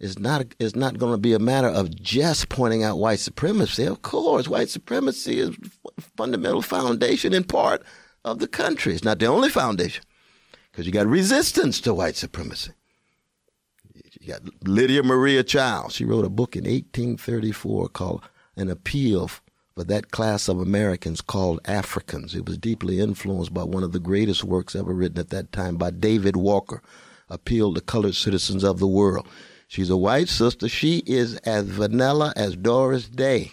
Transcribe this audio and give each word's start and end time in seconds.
is 0.00 0.18
not 0.18 0.54
is 0.58 0.76
not 0.76 0.98
going 0.98 1.12
to 1.12 1.18
be 1.18 1.32
a 1.32 1.38
matter 1.38 1.68
of 1.68 1.94
just 1.94 2.48
pointing 2.48 2.84
out 2.84 2.98
white 2.98 3.18
supremacy. 3.18 3.84
Of 3.84 4.02
course, 4.02 4.48
white 4.48 4.68
supremacy 4.68 5.40
is 5.40 5.56
fundamental 6.16 6.62
foundation 6.62 7.32
in 7.32 7.44
part 7.44 7.82
of 8.24 8.38
the 8.38 8.48
country. 8.48 8.94
It's 8.94 9.04
not 9.04 9.18
the 9.18 9.26
only 9.26 9.48
foundation 9.48 10.04
because 10.70 10.86
you 10.86 10.92
got 10.92 11.06
resistance 11.06 11.80
to 11.82 11.94
white 11.94 12.16
supremacy. 12.16 12.72
You 14.20 14.34
got 14.34 14.42
Lydia 14.66 15.02
Maria 15.02 15.42
Child. 15.42 15.92
She 15.92 16.04
wrote 16.04 16.24
a 16.24 16.30
book 16.30 16.54
in 16.54 16.64
1834 16.64 17.88
called 17.88 18.22
An 18.56 18.70
Appeal 18.70 19.30
for 19.74 19.84
that 19.84 20.10
class 20.10 20.48
of 20.48 20.60
Americans 20.60 21.20
called 21.20 21.60
Africans. 21.64 22.34
It 22.34 22.46
was 22.46 22.58
deeply 22.58 23.00
influenced 23.00 23.54
by 23.54 23.64
one 23.64 23.82
of 23.82 23.92
the 23.92 24.00
greatest 24.00 24.44
works 24.44 24.74
ever 24.74 24.92
written 24.92 25.18
at 25.18 25.30
that 25.30 25.52
time 25.52 25.76
by 25.76 25.90
David 25.90 26.36
Walker, 26.36 26.82
Appeal 27.28 27.74
to 27.74 27.80
Colored 27.80 28.14
Citizens 28.14 28.64
of 28.64 28.78
the 28.78 28.88
World. 28.88 29.28
She's 29.68 29.90
a 29.90 29.96
white 29.96 30.28
sister. 30.28 30.68
She 30.68 31.04
is 31.06 31.36
as 31.38 31.66
vanilla 31.66 32.32
as 32.34 32.56
Doris 32.56 33.08
Day 33.08 33.52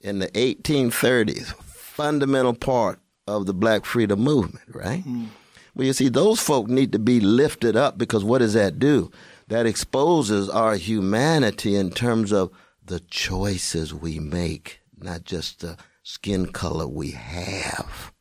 in 0.00 0.20
the 0.20 0.28
1830s, 0.28 1.52
fundamental 1.62 2.54
part 2.54 3.00
of 3.26 3.44
the 3.44 3.52
black 3.52 3.84
freedom 3.84 4.20
movement, 4.20 4.74
right? 4.74 5.04
Mm. 5.04 5.26
Well, 5.74 5.86
you 5.86 5.92
see, 5.92 6.08
those 6.08 6.40
folk 6.40 6.68
need 6.68 6.92
to 6.92 6.98
be 6.98 7.20
lifted 7.20 7.76
up 7.76 7.98
because 7.98 8.24
what 8.24 8.38
does 8.38 8.54
that 8.54 8.78
do? 8.78 9.10
That 9.48 9.66
exposes 9.66 10.48
our 10.48 10.76
humanity 10.76 11.76
in 11.76 11.90
terms 11.90 12.32
of 12.32 12.50
the 12.82 13.00
choices 13.00 13.92
we 13.92 14.18
make 14.18 14.80
not 15.02 15.24
just 15.24 15.60
the 15.60 15.76
skin 16.02 16.46
color 16.46 16.86
we 16.86 17.12
have. 17.12 18.12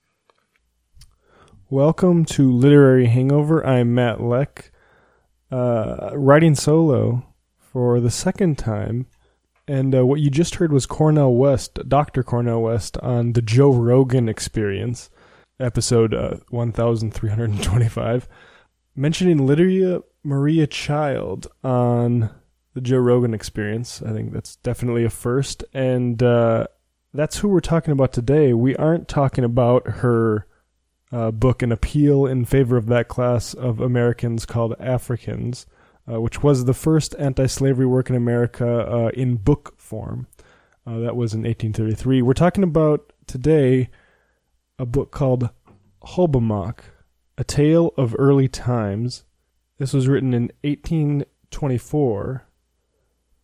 Welcome 1.69 2.25
to 2.25 2.51
Literary 2.51 3.07
Hangover. 3.07 3.65
I'm 3.65 3.93
Matt 3.93 4.21
Leck, 4.21 4.68
uh, 5.51 6.11
writing 6.13 6.55
solo 6.55 7.25
for 7.57 7.99
the 7.99 8.11
second 8.11 8.57
time. 8.57 9.07
And 9.67 9.93
uh, 9.93 10.05
what 10.05 10.19
you 10.19 10.29
just 10.31 10.55
heard 10.55 10.71
was 10.73 10.85
Cornel 10.85 11.35
West, 11.35 11.77
Dr. 11.87 12.23
Cornel 12.23 12.63
West, 12.63 12.97
on 12.97 13.33
the 13.33 13.41
Joe 13.41 13.71
Rogan 13.71 14.27
Experience, 14.27 15.11
episode 15.59 16.13
uh, 16.13 16.37
1325, 16.49 18.27
mentioning 18.95 19.45
Lydia 19.45 20.01
Maria 20.23 20.65
Child 20.65 21.47
on 21.63 22.31
the 22.73 22.81
Joe 22.81 22.97
Rogan 22.97 23.35
Experience. 23.35 24.01
I 24.01 24.11
think 24.11 24.33
that's 24.33 24.55
definitely 24.57 25.05
a 25.05 25.09
first, 25.11 25.63
and 25.71 26.21
uh, 26.23 26.65
that's 27.13 27.37
who 27.37 27.49
we're 27.49 27.59
talking 27.59 27.91
about 27.91 28.11
today. 28.11 28.53
We 28.53 28.75
aren't 28.75 29.07
talking 29.07 29.43
about 29.43 29.87
her 29.87 30.47
uh, 31.11 31.31
book, 31.31 31.61
An 31.61 31.71
Appeal 31.71 32.25
in 32.25 32.45
Favor 32.45 32.77
of 32.77 32.87
That 32.87 33.07
Class 33.07 33.53
of 33.53 33.79
Americans 33.79 34.45
Called 34.45 34.75
Africans, 34.79 35.65
uh, 36.11 36.21
which 36.21 36.43
was 36.43 36.65
the 36.65 36.73
first 36.73 37.15
anti-slavery 37.17 37.85
work 37.85 38.09
in 38.09 38.15
America 38.15 38.67
uh, 38.67 39.09
in 39.09 39.35
book 39.35 39.73
form. 39.77 40.27
Uh, 40.85 40.99
that 40.99 41.15
was 41.15 41.33
in 41.33 41.41
1833. 41.41 42.21
We're 42.21 42.33
talking 42.33 42.63
about 42.63 43.13
today 43.27 43.89
a 44.79 44.85
book 44.85 45.11
called 45.11 45.49
Hobomok, 46.03 46.79
A 47.37 47.43
Tale 47.43 47.93
of 47.97 48.15
Early 48.17 48.47
Times. 48.47 49.23
This 49.77 49.93
was 49.93 50.07
written 50.07 50.33
in 50.33 50.51
1824 50.63 52.45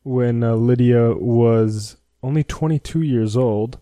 when 0.04 0.44
uh, 0.44 0.56
Lydia 0.56 1.14
was 1.16 1.98
only 2.24 2.44
22 2.44 3.02
years 3.02 3.36
old. 3.36 3.80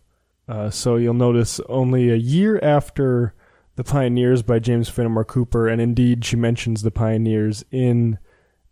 Uh, 0.47 0.69
so 0.69 0.95
you'll 0.95 1.13
notice 1.13 1.59
only 1.69 2.09
a 2.09 2.15
year 2.15 2.59
after 2.61 3.33
The 3.75 3.83
Pioneers 3.83 4.43
by 4.43 4.59
James 4.59 4.87
Fenimore 4.87 5.25
Cooper, 5.25 5.67
and 5.67 5.81
indeed 5.81 6.23
she 6.23 6.35
mentions 6.35 6.81
the 6.83 6.91
Pioneers 6.91 7.63
in 7.71 8.19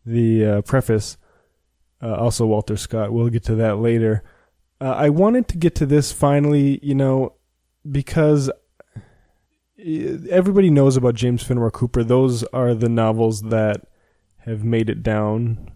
the 0.06 0.46
uh, 0.46 0.62
preface. 0.62 1.18
Uh, 2.02 2.16
also, 2.16 2.46
Walter 2.46 2.78
Scott. 2.78 3.12
We'll 3.12 3.30
get 3.30 3.44
to 3.46 3.56
that 3.56 3.78
later. 3.78 4.24
Uh, 4.80 4.94
I 4.94 5.10
wanted 5.10 5.48
to 5.50 5.58
get 5.58 5.76
to 5.76 5.86
this 5.86 6.12
finally, 6.12 6.80
you 6.82 6.96
know, 6.96 7.34
because 7.90 8.50
everybody 10.30 10.70
knows 10.70 10.98
about 10.98 11.16
James 11.16 11.44
Fenimore 11.44 11.72
Cooper. 11.72 12.04
Those 12.04 12.44
are 12.46 12.74
the 12.74 12.90
novels 12.90 13.44
that 13.44 13.88
have 14.46 14.64
made 14.64 14.90
it 14.90 15.04
down 15.04 15.72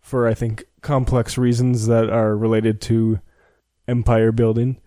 for, 0.00 0.26
I 0.26 0.34
think, 0.34 0.64
complex 0.82 1.36
reasons 1.36 1.86
that 1.86 2.10
are 2.10 2.36
related 2.36 2.80
to 2.82 3.20
empire 3.88 4.32
building 4.32 4.80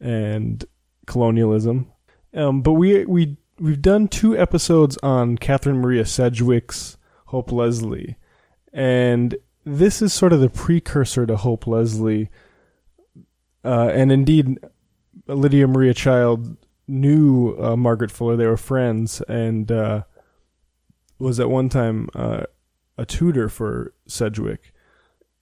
and 0.00 0.64
colonialism. 1.06 1.92
Um, 2.34 2.62
but 2.62 2.74
we 2.74 3.04
we 3.04 3.36
we've 3.60 3.82
done 3.82 4.08
two 4.08 4.36
episodes 4.36 4.98
on 5.02 5.38
Catherine 5.38 5.80
Maria 5.80 6.04
Sedgwick's 6.04 6.96
Hope 7.26 7.52
Leslie, 7.52 8.16
and 8.72 9.36
this 9.64 10.02
is 10.02 10.12
sort 10.12 10.32
of 10.32 10.40
the 10.40 10.48
precursor 10.48 11.26
to 11.26 11.36
Hope 11.36 11.66
Leslie. 11.66 12.30
Uh, 13.64 13.90
and 13.92 14.10
indeed, 14.10 14.58
Lydia 15.26 15.68
Maria 15.68 15.94
Child 15.94 16.56
knew 16.88 17.56
uh, 17.60 17.76
Margaret 17.76 18.10
Fuller; 18.10 18.36
they 18.36 18.46
were 18.46 18.56
friends, 18.56 19.20
and 19.28 19.70
uh, 19.70 20.02
was 21.18 21.38
at 21.38 21.50
one 21.50 21.68
time 21.68 22.08
uh, 22.14 22.44
a 22.98 23.06
tutor 23.06 23.48
for 23.48 23.92
Sedgwick 24.08 24.72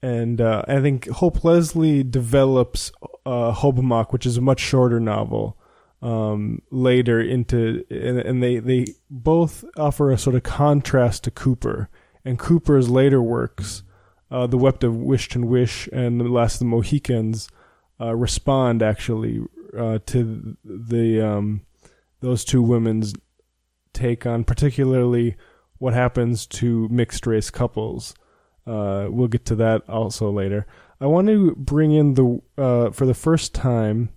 and 0.03 0.41
uh, 0.41 0.63
I 0.69 0.81
think 0.81 1.09
Hope 1.09 1.45
Leslie 1.45 2.05
develops 2.05 2.93
uh, 3.27 3.53
which 3.53 4.27
is 4.27 4.37
a 4.37 4.43
much 4.43 4.61
shorter 4.61 5.01
novel, 5.01 5.57
um, 6.01 6.63
later 6.71 7.21
into, 7.21 7.85
and, 7.91 8.19
and, 8.19 8.43
they 8.43 8.59
they 8.61 8.87
both 9.11 9.65
offer 9.77 10.13
a 10.13 10.19
sort 10.19 10.37
of 10.37 10.45
contrast 10.45 11.25
to 11.25 11.31
Cooper 11.33 11.89
and 12.25 12.39
Cooper's 12.39 12.89
later 12.89 13.21
works, 13.21 13.83
uh, 14.31 14.47
The 14.47 14.59
Wept 14.59 14.85
of 14.85 14.97
Wish-ton-Wish 14.97 15.89
and 15.93 16.21
The 16.21 16.25
Last 16.25 16.57
of 16.57 16.59
the 16.61 16.65
Mohicans, 16.67 17.49
uh, 18.01 18.15
respond 18.15 18.83
actually 18.83 19.41
uh, 19.77 19.99
to 20.07 20.57
the 20.65 21.21
um, 21.21 21.63
those 22.21 22.45
two 22.45 22.63
women's 22.63 23.15
take 23.93 24.27
on 24.27 24.45
particularly 24.45 25.37
what 25.79 25.95
happens 25.95 26.47
to 26.47 26.89
mixed 26.91 27.27
race 27.27 27.51
couples. 27.51 28.15
Uh, 28.67 29.07
we'll 29.09 29.29
get 29.29 29.45
to 29.47 29.55
that 29.57 29.89
also 29.89 30.31
later. 30.31 30.67
I 31.01 31.07
want 31.07 31.29
to 31.29 31.55
bring 31.57 31.93
in 31.93 32.15
the 32.15 32.41
uh, 32.57 32.91
for 32.91 33.07
the 33.07 33.15
first 33.15 33.55
time 33.55 34.11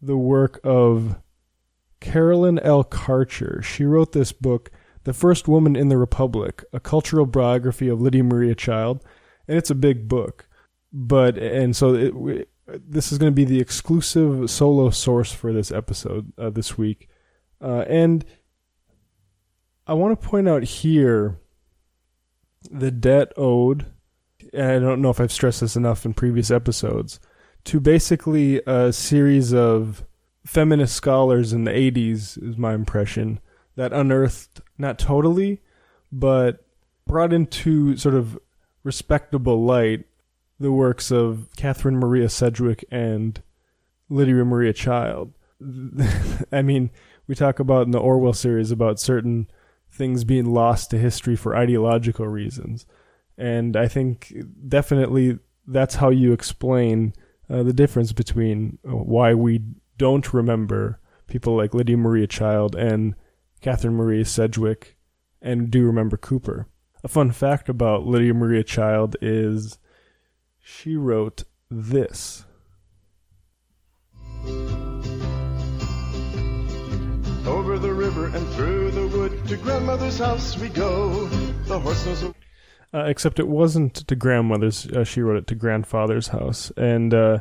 the 0.00 0.16
work 0.16 0.60
of 0.64 1.16
Carolyn 2.00 2.58
L. 2.60 2.84
Karcher. 2.84 3.62
She 3.62 3.84
wrote 3.84 4.12
this 4.12 4.32
book, 4.32 4.70
The 5.04 5.12
First 5.12 5.48
Woman 5.48 5.76
in 5.76 5.88
the 5.88 5.96
Republic, 5.96 6.64
a 6.72 6.80
cultural 6.80 7.26
biography 7.26 7.88
of 7.88 8.00
Lydia 8.00 8.24
Maria 8.24 8.54
Child, 8.54 9.04
and 9.46 9.56
it's 9.56 9.70
a 9.70 9.74
big 9.74 10.08
book. 10.08 10.48
But 10.92 11.36
and 11.36 11.76
so 11.76 11.94
it, 11.94 12.48
this 12.66 13.12
is 13.12 13.18
going 13.18 13.32
to 13.32 13.34
be 13.34 13.44
the 13.44 13.60
exclusive 13.60 14.50
solo 14.50 14.90
source 14.90 15.32
for 15.32 15.52
this 15.52 15.70
episode 15.70 16.32
uh, 16.38 16.50
this 16.50 16.78
week, 16.78 17.08
uh, 17.60 17.84
and 17.88 18.24
I 19.86 19.94
want 19.94 20.20
to 20.20 20.28
point 20.28 20.48
out 20.48 20.62
here 20.62 21.38
the 22.70 22.90
debt 22.90 23.32
owed, 23.36 23.86
and 24.52 24.70
I 24.70 24.78
don't 24.78 25.02
know 25.02 25.10
if 25.10 25.20
I've 25.20 25.32
stressed 25.32 25.60
this 25.60 25.76
enough 25.76 26.04
in 26.04 26.14
previous 26.14 26.50
episodes, 26.50 27.20
to 27.64 27.80
basically 27.80 28.60
a 28.66 28.92
series 28.92 29.52
of 29.52 30.04
feminist 30.44 30.94
scholars 30.94 31.52
in 31.52 31.64
the 31.64 31.70
80s, 31.70 32.42
is 32.42 32.56
my 32.56 32.74
impression, 32.74 33.40
that 33.76 33.92
unearthed, 33.92 34.60
not 34.78 34.98
totally, 34.98 35.60
but 36.10 36.64
brought 37.06 37.32
into 37.32 37.96
sort 37.96 38.14
of 38.14 38.38
respectable 38.82 39.64
light 39.64 40.06
the 40.58 40.72
works 40.72 41.10
of 41.10 41.48
Catherine 41.56 41.98
Maria 41.98 42.28
Sedgwick 42.28 42.84
and 42.90 43.42
Lydia 44.08 44.44
Maria 44.44 44.72
Child. 44.72 45.32
I 46.52 46.62
mean, 46.62 46.90
we 47.26 47.34
talk 47.34 47.60
about 47.60 47.86
in 47.86 47.92
the 47.92 48.00
Orwell 48.00 48.32
series 48.32 48.70
about 48.70 48.98
certain 48.98 49.48
things 49.90 50.24
being 50.24 50.46
lost 50.46 50.90
to 50.90 50.98
history 50.98 51.36
for 51.36 51.56
ideological 51.56 52.26
reasons. 52.26 52.86
And 53.36 53.76
I 53.76 53.86
think 53.86 54.34
definitely 54.66 55.38
that's 55.66 55.96
how 55.96 56.10
you 56.10 56.32
explain 56.32 57.12
uh, 57.50 57.62
the 57.62 57.72
difference 57.72 58.12
between 58.12 58.78
uh, 58.86 58.94
why 58.94 59.34
we 59.34 59.62
don't 59.96 60.32
remember 60.32 61.00
people 61.26 61.56
like 61.56 61.74
Lydia 61.74 61.96
Maria 61.96 62.26
Child 62.26 62.74
and 62.74 63.14
Catherine 63.60 63.94
Maria 63.94 64.24
Sedgwick 64.24 64.96
and 65.40 65.70
do 65.70 65.84
remember 65.84 66.16
Cooper. 66.16 66.68
A 67.04 67.08
fun 67.08 67.30
fact 67.30 67.68
about 67.68 68.06
Lydia 68.06 68.34
Maria 68.34 68.64
Child 68.64 69.16
is 69.20 69.78
she 70.60 70.96
wrote 70.96 71.44
this. 71.70 72.44
Over 77.46 77.78
the 77.78 77.92
river 77.92 78.26
and 78.26 78.46
through 78.50 78.90
the 78.90 79.06
wood 79.08 79.46
to 79.48 79.56
grandmother's 79.56 80.18
house 80.18 80.58
we 80.58 80.68
go. 80.68 81.26
The 81.64 81.78
horse 81.78 82.04
knows. 82.04 82.34
Uh, 82.92 83.04
except 83.04 83.38
it 83.38 83.48
wasn't 83.48 83.94
to 83.94 84.16
grandmother's. 84.16 84.86
Uh, 84.86 85.04
she 85.04 85.20
wrote 85.20 85.36
it 85.36 85.46
to 85.46 85.54
grandfather's 85.54 86.28
house. 86.28 86.72
And 86.76 87.12
uh, 87.12 87.40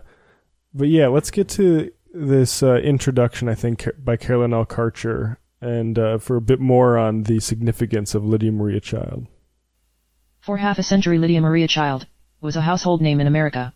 but 0.74 0.90
yeah, 0.90 1.08
let's 1.08 1.32
get 1.32 1.48
to 1.50 1.90
this 2.14 2.62
uh, 2.62 2.76
introduction. 2.76 3.48
I 3.48 3.56
think 3.56 3.88
by 3.98 4.18
Carolyn 4.18 4.54
L. 4.54 4.66
Karcher, 4.66 5.38
and 5.62 5.98
uh, 5.98 6.18
for 6.18 6.36
a 6.36 6.42
bit 6.42 6.60
more 6.60 6.98
on 6.98 7.24
the 7.24 7.40
significance 7.40 8.14
of 8.14 8.26
Lydia 8.26 8.52
Maria 8.52 8.82
Child. 8.82 9.28
For 10.42 10.58
half 10.58 10.80
a 10.80 10.84
century 10.84 11.18
Lydia 11.18 11.42
Maria 11.42 11.68
Child 11.68 12.08
was 12.42 12.56
a 12.56 12.62
household 12.62 13.02
name 13.02 13.20
in 13.20 13.28
America. 13.28 13.74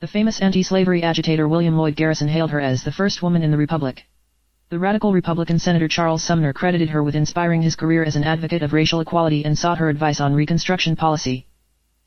The 0.00 0.06
famous 0.06 0.40
anti-slavery 0.40 1.02
agitator 1.02 1.48
William 1.48 1.76
Lloyd 1.76 1.96
Garrison 1.96 2.28
hailed 2.28 2.50
her 2.50 2.60
as 2.60 2.84
the 2.84 2.92
first 2.92 3.22
woman 3.22 3.42
in 3.42 3.50
the 3.50 3.56
Republic. 3.56 4.04
The 4.74 4.80
radical 4.80 5.12
Republican 5.12 5.60
Senator 5.60 5.86
Charles 5.86 6.24
Sumner 6.24 6.52
credited 6.52 6.90
her 6.90 7.04
with 7.04 7.14
inspiring 7.14 7.62
his 7.62 7.76
career 7.76 8.02
as 8.02 8.16
an 8.16 8.24
advocate 8.24 8.60
of 8.60 8.72
racial 8.72 8.98
equality 8.98 9.44
and 9.44 9.56
sought 9.56 9.78
her 9.78 9.88
advice 9.88 10.20
on 10.20 10.34
Reconstruction 10.34 10.96
policy. 10.96 11.46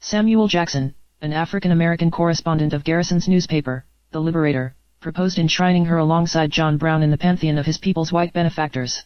Samuel 0.01 0.49
Jackson, 0.49 0.93
an 1.21 1.31
African-American 1.31 2.11
correspondent 2.11 2.73
of 2.73 2.83
Garrison's 2.83 3.29
newspaper, 3.29 3.85
The 4.11 4.19
Liberator, 4.19 4.75
proposed 4.99 5.39
enshrining 5.39 5.85
her 5.85 5.97
alongside 5.97 6.51
John 6.51 6.75
Brown 6.75 7.03
in 7.03 7.09
the 7.09 7.17
pantheon 7.17 7.57
of 7.57 7.65
his 7.65 7.77
people's 7.77 8.11
white 8.11 8.33
benefactors. 8.33 9.01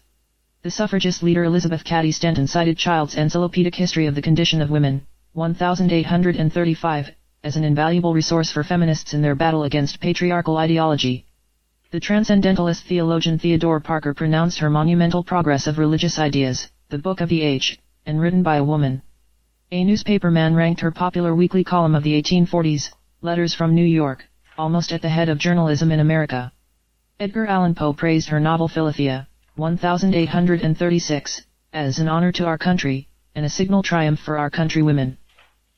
The 0.64 0.72
suffragist 0.72 1.22
leader 1.22 1.44
Elizabeth 1.44 1.84
Cady 1.84 2.12
Stanton 2.12 2.48
cited 2.48 2.80
Child's 2.80 3.14
Encyclopedic 3.14 3.76
History 3.76 4.08
of 4.08 4.16
the 4.16 4.24
Condition 4.24 4.64
of 4.64 4.72
Women, 4.72 5.06
1835, 5.34 7.12
as 7.44 7.56
an 7.56 7.64
invaluable 7.64 8.16
resource 8.16 8.50
for 8.50 8.64
feminists 8.64 9.14
in 9.14 9.22
their 9.22 9.36
battle 9.36 9.66
against 9.66 10.00
patriarchal 10.00 10.58
ideology. 10.58 11.28
The 11.92 12.00
transcendentalist 12.00 12.86
theologian 12.86 13.38
Theodore 13.38 13.82
Parker 13.82 14.14
pronounced 14.14 14.60
her 14.60 14.70
monumental 14.70 15.26
progress 15.26 15.68
of 15.68 15.78
religious 15.78 16.18
ideas, 16.18 16.72
the 16.88 16.98
book 16.98 17.20
of 17.20 17.28
the 17.28 17.42
age, 17.42 17.80
and 18.06 18.22
written 18.22 18.44
by 18.44 18.56
a 18.56 18.64
woman. 18.64 19.02
A 19.72 19.84
newspaperman 19.84 20.56
ranked 20.56 20.80
her 20.80 20.92
popular 20.92 21.36
weekly 21.36 21.66
column 21.66 21.94
of 21.94 22.04
the 22.04 22.14
1840s, 22.22 22.94
Letters 23.20 23.54
from 23.54 23.76
New 23.76 23.84
York, 23.84 24.26
almost 24.58 24.94
at 24.94 25.02
the 25.02 25.10
head 25.10 25.28
of 25.28 25.38
journalism 25.38 25.92
in 25.92 26.00
America. 26.00 26.54
Edgar 27.20 27.46
Allan 27.46 27.76
Poe 27.76 27.92
praised 27.92 28.30
her 28.30 28.40
novel 28.40 28.70
Philothea, 28.70 29.28
1836, 29.58 31.42
as 31.74 32.00
an 32.00 32.08
honor 32.08 32.32
to 32.32 32.46
our 32.46 32.58
country, 32.58 33.10
and 33.36 33.46
a 33.46 33.50
signal 33.50 33.84
triumph 33.84 34.22
for 34.22 34.38
our 34.38 34.50
countrywomen. 34.50 35.18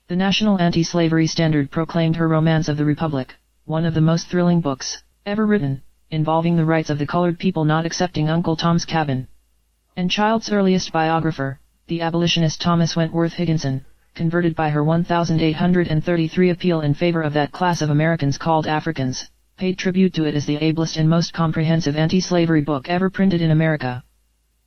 The 0.10 0.16
National 0.16 0.60
Anti-Slavery 0.62 1.26
Standard 1.26 1.72
proclaimed 1.72 2.18
her 2.18 2.28
Romance 2.28 2.70
of 2.70 2.78
the 2.78 2.86
Republic, 2.86 3.34
one 3.66 3.84
of 3.84 3.96
the 3.96 4.02
most 4.02 4.28
thrilling 4.28 4.62
books 4.62 5.02
ever 5.26 5.48
written, 5.48 5.82
involving 6.14 6.56
the 6.56 6.64
rights 6.64 6.90
of 6.92 7.00
the 7.00 7.08
colored 7.08 7.40
people 7.40 7.66
not 7.66 7.86
accepting 7.86 8.30
Uncle 8.30 8.56
Tom's 8.56 8.86
Cabin. 8.86 9.28
And 9.98 10.12
Child's 10.12 10.52
earliest 10.52 10.92
biographer, 10.92 11.60
the 11.88 12.02
abolitionist 12.02 12.62
Thomas 12.62 12.96
Wentworth 12.96 13.34
Higginson, 13.34 13.84
converted 14.14 14.56
by 14.56 14.70
her 14.70 14.84
1833 14.84 16.50
appeal 16.52 16.82
in 16.82 16.94
favor 16.94 17.24
of 17.24 17.34
that 17.34 17.52
class 17.52 17.82
of 17.82 17.90
Americans 17.90 18.38
called 18.38 18.68
Africans, 18.68 19.30
paid 19.58 19.78
tribute 19.78 20.14
to 20.14 20.26
it 20.26 20.36
as 20.36 20.46
the 20.46 20.58
ablest 20.58 20.98
and 20.98 21.10
most 21.10 21.34
comprehensive 21.34 21.96
anti-slavery 21.96 22.62
book 22.62 22.88
ever 22.90 23.10
printed 23.10 23.42
in 23.42 23.50
America. 23.50 24.04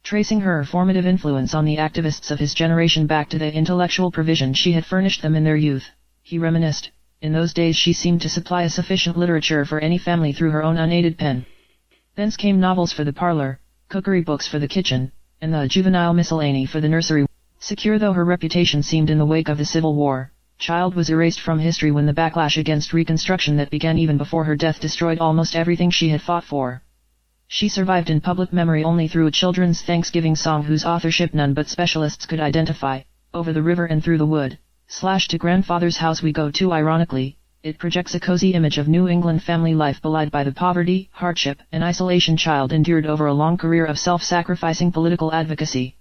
Tracing 0.02 0.40
her 0.40 0.64
formative 0.64 1.06
influence 1.06 1.54
on 1.54 1.64
the 1.64 1.76
activists 1.76 2.30
of 2.30 2.40
his 2.40 2.54
generation 2.54 3.06
back 3.06 3.28
to 3.28 3.38
the 3.38 3.54
intellectual 3.54 4.10
provision 4.10 4.52
she 4.52 4.72
had 4.72 4.84
furnished 4.84 5.22
them 5.22 5.36
in 5.36 5.44
their 5.44 5.56
youth, 5.56 5.90
he 6.22 6.38
reminisced, 6.38 6.90
in 7.26 7.32
those 7.32 7.52
days 7.52 7.74
she 7.74 7.92
seemed 7.92 8.22
to 8.22 8.28
supply 8.28 8.62
a 8.62 8.70
sufficient 8.70 9.18
literature 9.18 9.64
for 9.64 9.80
any 9.80 9.98
family 9.98 10.32
through 10.32 10.52
her 10.52 10.62
own 10.62 10.76
unaided 10.78 11.18
pen. 11.18 11.44
Thence 12.14 12.36
came 12.36 12.60
novels 12.60 12.92
for 12.92 13.02
the 13.02 13.12
parlor, 13.12 13.58
cookery 13.88 14.22
books 14.22 14.46
for 14.46 14.60
the 14.60 14.68
kitchen, 14.68 15.10
and 15.40 15.52
the 15.52 15.66
juvenile 15.66 16.14
miscellany 16.14 16.66
for 16.66 16.80
the 16.80 16.88
nursery. 16.88 17.26
Secure 17.58 17.98
though 17.98 18.12
her 18.12 18.24
reputation 18.24 18.80
seemed 18.80 19.10
in 19.10 19.18
the 19.18 19.26
wake 19.26 19.48
of 19.48 19.58
the 19.58 19.64
Civil 19.64 19.96
War, 19.96 20.30
Child 20.58 20.94
was 20.94 21.10
erased 21.10 21.40
from 21.40 21.58
history 21.58 21.90
when 21.90 22.06
the 22.06 22.14
backlash 22.14 22.56
against 22.56 22.92
Reconstruction 22.92 23.56
that 23.56 23.70
began 23.70 23.98
even 23.98 24.16
before 24.16 24.44
her 24.44 24.54
death 24.54 24.78
destroyed 24.78 25.18
almost 25.18 25.56
everything 25.56 25.90
she 25.90 26.10
had 26.10 26.22
fought 26.22 26.44
for. 26.44 26.80
She 27.48 27.68
survived 27.68 28.08
in 28.08 28.20
public 28.20 28.52
memory 28.52 28.84
only 28.84 29.08
through 29.08 29.26
a 29.26 29.32
children's 29.32 29.82
Thanksgiving 29.82 30.36
song 30.36 30.62
whose 30.62 30.84
authorship 30.84 31.34
none 31.34 31.54
but 31.54 31.68
specialists 31.68 32.24
could 32.24 32.38
identify, 32.38 33.02
Over 33.34 33.52
the 33.52 33.64
River 33.64 33.84
and 33.84 34.02
Through 34.02 34.18
the 34.18 34.26
Wood, 34.26 34.58
slash 34.88 35.28
to 35.28 35.36
Grandfather's 35.36 35.98
House 35.98 36.22
We 36.22 36.32
Go 36.32 36.50
To 36.52 36.72
ironically, 36.72 37.36
it 37.62 37.76
projects 37.76 38.14
a 38.14 38.20
cozy 38.20 38.54
image 38.54 38.78
of 38.78 38.88
New 38.88 39.08
England 39.08 39.42
family 39.42 39.74
life 39.74 40.00
belied 40.00 40.30
by 40.30 40.42
the 40.42 40.52
poverty, 40.52 41.10
hardship, 41.12 41.60
and 41.70 41.84
isolation 41.84 42.36
child 42.36 42.72
endured 42.72 43.04
over 43.04 43.26
a 43.26 43.34
long 43.34 43.58
career 43.58 43.84
of 43.84 43.98
self-sacrificing 43.98 44.92
political 44.92 45.34
advocacy. 45.34 45.96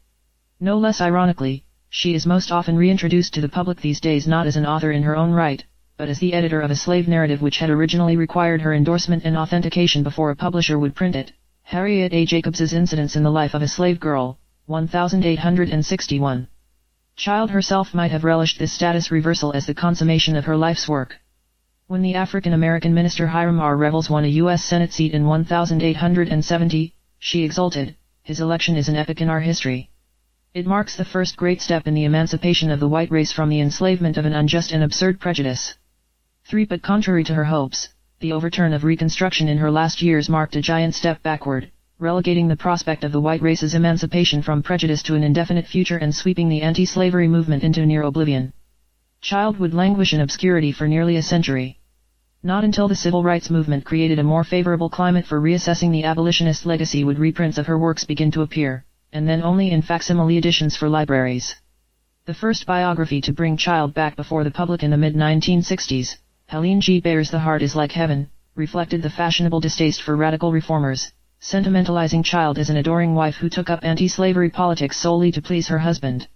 No 0.59 0.77
less 0.77 1.01
ironically, 1.01 1.65
she 1.89 2.13
is 2.13 2.25
most 2.25 2.51
often 2.51 2.77
reintroduced 2.77 3.33
to 3.33 3.41
the 3.41 3.49
public 3.49 3.81
these 3.81 3.99
days 3.99 4.27
not 4.27 4.47
as 4.47 4.55
an 4.55 4.65
author 4.65 4.91
in 4.91 5.03
her 5.03 5.17
own 5.17 5.31
right, 5.31 5.65
but 5.97 6.07
as 6.07 6.19
the 6.19 6.33
editor 6.33 6.61
of 6.61 6.71
a 6.71 6.75
slave 6.75 7.07
narrative 7.07 7.41
which 7.41 7.57
had 7.57 7.69
originally 7.69 8.15
required 8.15 8.61
her 8.61 8.73
endorsement 8.73 9.25
and 9.25 9.35
authentication 9.35 10.03
before 10.03 10.29
a 10.29 10.35
publisher 10.35 10.79
would 10.79 10.95
print 10.95 11.15
it. 11.15 11.33
Harriet 11.63 12.13
A. 12.13 12.25
Jacobs's 12.25 12.71
Incidents 12.71 13.15
in 13.15 13.23
the 13.23 13.31
Life 13.31 13.55
of 13.55 13.61
a 13.61 13.67
Slave 13.67 13.99
Girl, 13.99 14.39
1861. 14.67 16.47
Child 17.17 17.51
herself 17.51 17.94
might 17.94 18.12
have 18.12 18.25
relished 18.25 18.59
this 18.59 18.73
status 18.73 19.09
reversal 19.09 19.53
as 19.53 19.65
the 19.65 19.73
consummation 19.73 20.35
of 20.35 20.44
her 20.44 20.57
life's 20.57 20.89
work. 20.89 21.17
When 21.88 22.01
the 22.01 22.15
African-American 22.15 22.94
minister 22.94 23.27
Hiram 23.27 23.62
R. 23.62 23.77
Revels 23.77 24.09
won 24.09 24.25
a 24.25 24.35
U.S. 24.44 24.65
Senate 24.65 24.91
seat 24.91 25.13
in 25.13 25.25
1870, 25.25 26.94
she 27.17 27.44
exulted, 27.44 27.95
his 28.21 28.41
election 28.41 28.75
is 28.75 28.89
an 28.89 28.97
epoch 28.97 29.21
in 29.21 29.29
our 29.29 29.39
history. 29.39 29.89
It 30.53 30.67
marks 30.67 30.97
the 30.97 31.06
first 31.06 31.38
great 31.38 31.62
step 31.62 31.88
in 31.88 31.94
the 31.94 32.03
emancipation 32.03 32.69
of 32.69 32.81
the 32.81 32.89
white 32.89 33.12
race 33.12 33.31
from 33.31 33.47
the 33.47 33.61
enslavement 33.61 34.18
of 34.18 34.25
an 34.25 34.33
unjust 34.33 34.73
and 34.73 34.83
absurd 34.83 35.21
prejudice. 35.21 35.73
3. 36.44 36.65
But 36.65 36.81
contrary 36.81 37.23
to 37.23 37.33
her 37.33 37.45
hopes, 37.45 37.88
the 38.19 38.33
overturn 38.33 38.73
of 38.73 38.83
Reconstruction 38.83 39.47
in 39.47 39.59
her 39.59 39.71
last 39.71 40.01
years 40.01 40.27
marked 40.27 40.57
a 40.57 40.61
giant 40.61 40.95
step 40.95 41.23
backward, 41.23 41.71
relegating 42.00 42.47
the 42.47 42.56
prospect 42.56 43.03
of 43.03 43.12
the 43.12 43.21
white 43.21 43.42
race's 43.42 43.74
emancipation 43.74 44.42
from 44.42 44.62
prejudice 44.62 45.03
to 45.03 45.15
an 45.15 45.24
indefinite 45.24 45.68
future 45.68 45.97
and 45.97 46.13
sweeping 46.13 46.50
the 46.50 46.62
anti-slavery 46.62 47.27
movement 47.27 47.63
into 47.63 47.86
near 47.86 48.01
oblivion. 48.01 48.51
Child 49.21 49.59
would 49.59 49.74
languish 49.74 50.13
in 50.13 50.21
obscurity 50.21 50.71
for 50.71 50.88
nearly 50.88 51.15
a 51.15 51.21
century. 51.21 51.80
Not 52.44 52.63
until 52.63 52.88
the 52.88 52.95
civil 52.95 53.24
rights 53.24 53.50
movement 53.50 53.86
created 53.86 54.19
a 54.19 54.24
more 54.24 54.44
favorable 54.44 54.89
climate 54.89 55.25
for 55.25 55.42
reassessing 55.42 55.92
the 55.92 56.03
abolitionist 56.03 56.65
legacy 56.65 57.03
would 57.03 57.19
reprints 57.19 57.57
of 57.57 57.68
her 57.68 57.80
works 57.80 58.03
begin 58.03 58.31
to 58.31 58.42
appear 58.42 58.86
and 59.15 59.30
then 59.30 59.42
only 59.42 59.71
in 59.71 59.81
facsimile 59.81 60.38
editions 60.38 60.75
for 60.75 60.89
libraries. 60.89 61.56
The 62.25 62.33
first 62.33 62.65
biography 62.65 63.21
to 63.21 63.31
bring 63.31 63.56
Child 63.56 63.94
back 63.94 64.18
before 64.18 64.44
the 64.44 64.51
public 64.51 64.83
in 64.83 64.92
the 64.92 64.97
mid-1960s, 64.97 66.18
Helene 66.47 66.81
G. 66.81 67.00
Baer's 67.00 67.31
The 67.31 67.39
Heart 67.39 67.62
is 67.62 67.77
Like 67.77 67.94
Heaven, 67.94 68.30
reflected 68.56 69.01
the 69.01 69.09
fashionable 69.09 69.62
distaste 69.62 70.01
for 70.01 70.18
radical 70.18 70.51
reformers, 70.51 71.13
sentimentalizing 71.47 72.24
Child 72.24 72.57
is 72.57 72.71
an 72.71 72.77
adoring 72.77 73.13
wife 73.13 73.36
who 73.36 73.50
took 73.50 73.69
up 73.69 73.86
anti-slavery 73.86 74.50
politics 74.50 74.97
solely 74.97 75.31
to 75.31 75.44
please 75.44 75.68
her 75.68 75.77
husband. 75.77 76.27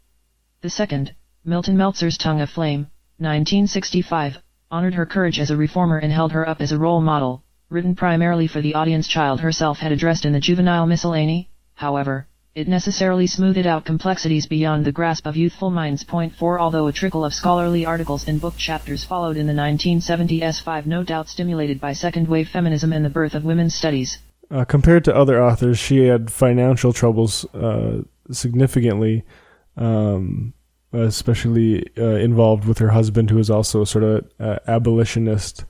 The 0.61 0.69
second, 0.69 1.15
Milton 1.43 1.75
Meltzer's 1.75 2.15
Tongue 2.15 2.41
of 2.41 2.51
Flame, 2.51 2.81
1965, 3.17 4.37
honored 4.69 4.93
her 4.93 5.07
courage 5.07 5.39
as 5.39 5.49
a 5.49 5.57
reformer 5.57 5.97
and 5.97 6.13
held 6.13 6.31
her 6.33 6.47
up 6.47 6.61
as 6.61 6.71
a 6.71 6.77
role 6.77 7.01
model, 7.01 7.43
written 7.71 7.95
primarily 7.95 8.45
for 8.45 8.61
the 8.61 8.75
audience 8.75 9.07
Child 9.07 9.39
herself 9.39 9.79
had 9.79 9.91
addressed 9.91 10.25
in 10.25 10.33
the 10.33 10.39
juvenile 10.39 10.85
miscellany, 10.85 11.49
however, 11.73 12.27
it 12.53 12.67
necessarily 12.67 13.25
smoothed 13.25 13.65
out 13.65 13.85
complexities 13.85 14.45
beyond 14.45 14.85
the 14.85 14.91
grasp 14.91 15.25
of 15.25 15.35
youthful 15.35 15.71
minds. 15.71 16.03
Point 16.03 16.35
4 16.35 16.59
Although 16.59 16.85
a 16.85 16.93
trickle 16.93 17.25
of 17.25 17.33
scholarly 17.33 17.83
articles 17.83 18.27
and 18.27 18.39
book 18.39 18.57
chapters 18.57 19.03
followed 19.03 19.37
in 19.37 19.47
the 19.47 19.53
1970s 19.53 20.61
5 20.61 20.85
no 20.85 21.03
doubt 21.03 21.29
stimulated 21.29 21.81
by 21.81 21.93
second-wave 21.93 22.49
feminism 22.49 22.93
and 22.93 23.03
the 23.03 23.09
birth 23.09 23.33
of 23.33 23.43
women's 23.43 23.73
studies. 23.73 24.19
Uh, 24.51 24.65
compared 24.65 25.03
to 25.03 25.15
other 25.15 25.43
authors, 25.43 25.77
she 25.77 26.05
had 26.05 26.31
financial 26.31 26.91
troubles 26.91 27.45
uh, 27.53 28.01
significantly, 28.31 29.23
um, 29.77 30.53
especially 30.91 31.85
uh, 31.97 32.15
involved 32.15 32.65
with 32.65 32.79
her 32.79 32.89
husband, 32.89 33.29
who 33.29 33.37
was 33.37 33.49
also 33.49 33.83
sort 33.83 34.03
of 34.03 34.27
uh, 34.39 34.57
abolitionist 34.67 35.65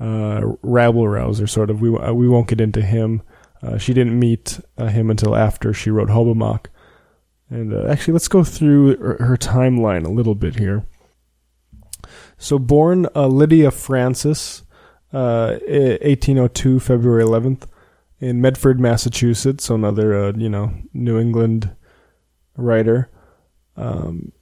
uh, 0.00 0.40
rabble 0.62 1.08
rouser, 1.08 1.46
sort 1.46 1.70
of. 1.70 1.80
We, 1.80 1.90
we 1.90 2.28
won't 2.28 2.48
get 2.48 2.60
into 2.60 2.82
him. 2.82 3.22
Uh, 3.62 3.78
she 3.78 3.94
didn't 3.94 4.18
meet 4.18 4.60
uh, 4.76 4.86
him 4.86 5.10
until 5.10 5.34
after 5.34 5.72
she 5.72 5.90
wrote 5.90 6.08
Hobomok. 6.08 6.66
And 7.48 7.72
uh, 7.72 7.86
actually, 7.88 8.12
let's 8.12 8.28
go 8.28 8.44
through 8.44 8.96
her, 8.96 9.16
her, 9.24 9.36
timeline 9.36 10.04
a 10.04 10.10
little 10.10 10.34
bit 10.34 10.58
here. 10.58 10.84
So, 12.38 12.58
born 12.58 13.06
uh, 13.14 13.28
Lydia 13.28 13.70
Francis, 13.70 14.62
1802, 15.10 16.76
uh, 16.76 16.80
February 16.80 17.24
11th, 17.24 17.62
in 18.20 18.40
Medford, 18.40 18.80
Massachusetts. 18.80 19.70
Another, 19.70 20.26
uh, 20.26 20.32
you 20.36 20.48
know, 20.48 20.72
New 20.92 21.18
England 21.18 21.74
writer. 22.56 23.10
Um, 23.76 24.32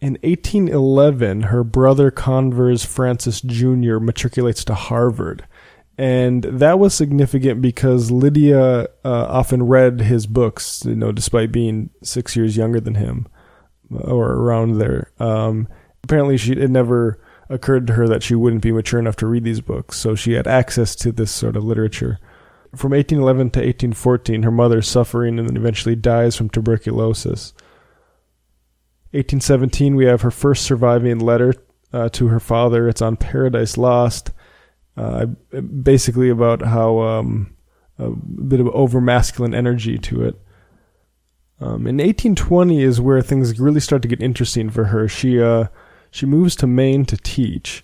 in 0.00 0.12
1811, 0.22 1.44
her 1.44 1.64
brother 1.64 2.10
Converse 2.10 2.84
Francis 2.84 3.40
Jr. 3.40 3.98
matriculates 3.98 4.64
to 4.66 4.74
Harvard 4.74 5.46
and 5.98 6.42
that 6.44 6.78
was 6.78 6.94
significant 6.94 7.62
because 7.62 8.10
Lydia 8.10 8.82
uh, 8.82 9.26
often 9.28 9.62
read 9.62 10.00
his 10.00 10.26
books, 10.26 10.84
you 10.84 10.94
know, 10.94 11.10
despite 11.10 11.52
being 11.52 11.90
six 12.02 12.36
years 12.36 12.56
younger 12.56 12.80
than 12.80 12.96
him, 12.96 13.26
or 13.90 14.32
around 14.32 14.78
there. 14.78 15.10
Um, 15.18 15.68
apparently, 16.04 16.36
she 16.36 16.52
it 16.52 16.70
never 16.70 17.18
occurred 17.48 17.86
to 17.86 17.94
her 17.94 18.06
that 18.08 18.22
she 18.22 18.34
wouldn't 18.34 18.62
be 18.62 18.72
mature 18.72 19.00
enough 19.00 19.16
to 19.16 19.26
read 19.26 19.44
these 19.44 19.62
books, 19.62 19.96
so 19.96 20.14
she 20.14 20.32
had 20.32 20.46
access 20.46 20.94
to 20.96 21.12
this 21.12 21.30
sort 21.30 21.56
of 21.56 21.64
literature. 21.64 22.18
From 22.76 22.92
1811 22.92 23.50
to 23.50 23.60
1814, 23.60 24.42
her 24.42 24.50
mother 24.50 24.78
is 24.78 24.88
suffering 24.88 25.38
and 25.38 25.48
then 25.48 25.56
eventually 25.56 25.96
dies 25.96 26.36
from 26.36 26.50
tuberculosis. 26.50 27.52
1817, 29.12 29.96
we 29.96 30.04
have 30.04 30.20
her 30.20 30.30
first 30.30 30.64
surviving 30.64 31.18
letter 31.18 31.54
uh, 31.92 32.08
to 32.10 32.28
her 32.28 32.40
father. 32.40 32.88
It's 32.88 33.00
on 33.00 33.16
Paradise 33.16 33.78
Lost, 33.78 34.30
uh, 34.96 35.26
basically 35.26 36.28
about 36.28 36.60
how 36.62 37.00
um, 37.00 37.56
a 37.98 38.10
bit 38.10 38.60
of 38.60 38.68
over 38.68 39.00
masculine 39.00 39.54
energy 39.54 39.98
to 39.98 40.24
it. 40.24 40.40
Um, 41.58 41.86
in 41.86 41.96
1820 41.96 42.82
is 42.82 43.00
where 43.00 43.22
things 43.22 43.58
really 43.58 43.80
start 43.80 44.02
to 44.02 44.08
get 44.08 44.20
interesting 44.20 44.68
for 44.68 44.84
her. 44.84 45.08
She 45.08 45.40
uh, 45.40 45.68
she 46.10 46.26
moves 46.26 46.54
to 46.56 46.66
Maine 46.66 47.06
to 47.06 47.16
teach, 47.16 47.82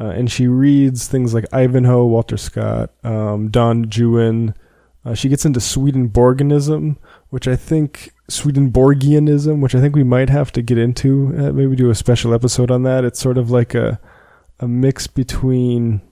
uh, 0.00 0.10
and 0.10 0.30
she 0.30 0.46
reads 0.46 1.08
things 1.08 1.34
like 1.34 1.44
Ivanhoe, 1.52 2.06
Walter 2.06 2.36
Scott, 2.36 2.90
um, 3.04 3.50
Don 3.50 3.84
Juan. 3.84 4.54
Uh, 5.04 5.14
she 5.14 5.28
gets 5.28 5.44
into 5.44 5.60
Swedenborgianism, 5.60 6.98
which 7.30 7.48
I 7.48 7.56
think 7.56 8.12
Swedenborgianism, 8.28 9.60
which 9.60 9.74
I 9.74 9.80
think 9.80 9.96
we 9.96 10.04
might 10.04 10.30
have 10.30 10.52
to 10.52 10.62
get 10.62 10.78
into. 10.78 11.34
Uh, 11.36 11.52
maybe 11.52 11.76
do 11.76 11.90
a 11.90 11.94
special 11.94 12.34
episode 12.34 12.70
on 12.70 12.82
that. 12.84 13.04
It's 13.04 13.20
sort 13.20 13.38
of 13.38 13.50
like 13.50 13.74
a 13.74 14.00
a 14.60 14.66
mix 14.66 15.06
between 15.06 16.02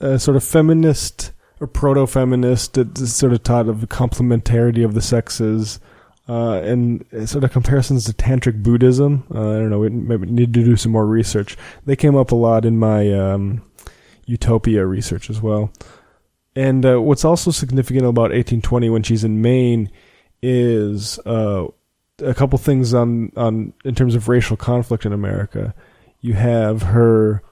a 0.00 0.18
sort 0.18 0.36
of 0.36 0.42
feminist 0.42 1.32
or 1.62 1.66
proto-feminist, 1.68 2.76
it's 2.76 3.12
sort 3.12 3.32
of 3.32 3.44
taught 3.44 3.68
of 3.68 3.76
complementarity 3.88 4.84
of 4.84 4.94
the 4.94 5.00
sexes, 5.00 5.78
uh, 6.28 6.60
and 6.62 7.04
sort 7.26 7.44
of 7.44 7.52
comparisons 7.52 8.04
to 8.04 8.12
tantric 8.12 8.62
Buddhism. 8.62 9.24
Uh, 9.34 9.50
I 9.50 9.54
don't 9.54 9.70
know. 9.70 9.80
We 9.80 9.88
need 9.90 10.54
to 10.54 10.64
do 10.64 10.76
some 10.76 10.92
more 10.92 11.06
research. 11.06 11.56
They 11.84 11.96
came 11.96 12.16
up 12.16 12.30
a 12.30 12.36
lot 12.36 12.64
in 12.64 12.78
my 12.78 13.12
um, 13.12 13.62
Utopia 14.26 14.86
research 14.86 15.30
as 15.30 15.40
well. 15.40 15.72
And 16.54 16.84
uh, 16.84 17.00
what's 17.00 17.24
also 17.24 17.50
significant 17.50 18.04
about 18.04 18.30
1820 18.30 18.90
when 18.90 19.02
she's 19.02 19.24
in 19.24 19.40
Maine 19.40 19.90
is 20.42 21.18
uh, 21.20 21.66
a 22.18 22.34
couple 22.34 22.58
things 22.58 22.92
on 22.94 23.32
on 23.36 23.72
in 23.84 23.94
terms 23.94 24.14
of 24.14 24.28
racial 24.28 24.56
conflict 24.56 25.06
in 25.06 25.12
America. 25.12 25.74
You 26.20 26.34
have 26.34 26.82
her. 26.82 27.42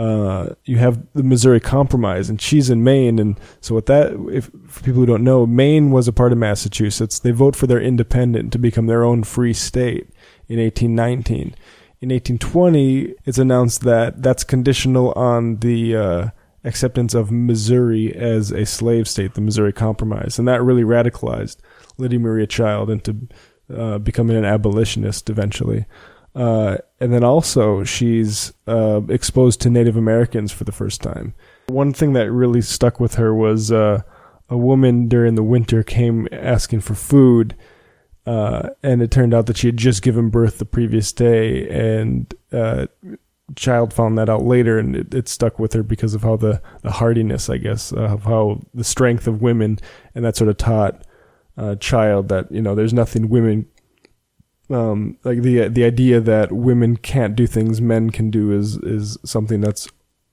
Uh, 0.00 0.54
you 0.64 0.78
have 0.78 0.98
the 1.12 1.22
Missouri 1.22 1.60
Compromise, 1.60 2.30
and 2.30 2.40
she's 2.40 2.70
in 2.70 2.82
Maine, 2.82 3.18
and 3.18 3.38
so 3.60 3.74
what 3.74 3.84
that, 3.84 4.12
if 4.32 4.50
for 4.66 4.82
people 4.82 5.00
who 5.00 5.04
don't 5.04 5.22
know, 5.22 5.46
Maine 5.46 5.90
was 5.90 6.08
a 6.08 6.12
part 6.12 6.32
of 6.32 6.38
Massachusetts. 6.38 7.18
They 7.18 7.32
vote 7.32 7.54
for 7.54 7.66
their 7.66 7.82
independent 7.82 8.50
to 8.54 8.58
become 8.58 8.86
their 8.86 9.04
own 9.04 9.24
free 9.24 9.52
state 9.52 10.08
in 10.48 10.58
1819. 10.58 11.54
In 12.00 12.08
1820, 12.08 13.14
it's 13.26 13.36
announced 13.36 13.82
that 13.82 14.22
that's 14.22 14.42
conditional 14.42 15.12
on 15.12 15.56
the 15.56 15.94
uh, 15.94 16.28
acceptance 16.64 17.12
of 17.12 17.30
Missouri 17.30 18.16
as 18.16 18.52
a 18.52 18.64
slave 18.64 19.06
state, 19.06 19.34
the 19.34 19.42
Missouri 19.42 19.74
Compromise, 19.74 20.38
and 20.38 20.48
that 20.48 20.62
really 20.62 20.82
radicalized 20.82 21.58
Lydia 21.98 22.20
Maria 22.20 22.46
Child 22.46 22.88
into 22.88 23.28
uh, 23.70 23.98
becoming 23.98 24.38
an 24.38 24.46
abolitionist 24.46 25.28
eventually. 25.28 25.84
Uh, 26.34 26.76
and 27.00 27.12
then 27.12 27.24
also, 27.24 27.82
she's 27.82 28.52
uh, 28.66 29.00
exposed 29.08 29.60
to 29.62 29.70
Native 29.70 29.96
Americans 29.96 30.52
for 30.52 30.64
the 30.64 30.72
first 30.72 31.02
time. 31.02 31.34
One 31.68 31.92
thing 31.92 32.12
that 32.12 32.30
really 32.30 32.60
stuck 32.60 33.00
with 33.00 33.14
her 33.14 33.34
was 33.34 33.72
uh, 33.72 34.02
a 34.48 34.56
woman 34.56 35.08
during 35.08 35.34
the 35.34 35.42
winter 35.42 35.82
came 35.82 36.28
asking 36.30 36.80
for 36.80 36.94
food, 36.94 37.56
uh, 38.26 38.70
and 38.82 39.02
it 39.02 39.10
turned 39.10 39.34
out 39.34 39.46
that 39.46 39.56
she 39.56 39.68
had 39.68 39.76
just 39.76 40.02
given 40.02 40.30
birth 40.30 40.58
the 40.58 40.64
previous 40.64 41.12
day, 41.12 41.68
and 41.68 42.32
uh, 42.52 42.86
child 43.56 43.92
found 43.92 44.18
that 44.18 44.28
out 44.28 44.44
later, 44.44 44.78
and 44.78 44.94
it, 44.94 45.14
it, 45.14 45.28
stuck 45.28 45.58
with 45.58 45.72
her 45.72 45.82
because 45.82 46.14
of 46.14 46.22
how 46.22 46.36
the, 46.36 46.62
the 46.82 46.92
hardiness, 46.92 47.48
I 47.48 47.56
guess, 47.56 47.92
of 47.92 48.24
how 48.24 48.60
the 48.74 48.84
strength 48.84 49.26
of 49.26 49.42
women, 49.42 49.78
and 50.14 50.24
that 50.24 50.36
sort 50.36 50.50
of 50.50 50.58
taught 50.58 51.04
uh, 51.56 51.74
child 51.76 52.28
that 52.28 52.50
you 52.52 52.62
know 52.62 52.74
there's 52.74 52.94
nothing 52.94 53.28
women 53.28 53.66
um, 54.70 55.18
like 55.24 55.42
the 55.42 55.68
the 55.68 55.84
idea 55.84 56.20
that 56.20 56.52
women 56.52 56.96
can't 56.96 57.36
do 57.36 57.46
things 57.46 57.80
men 57.80 58.10
can 58.10 58.30
do 58.30 58.52
is 58.52 58.76
is 58.78 59.18
something 59.24 59.60
that's 59.60 59.88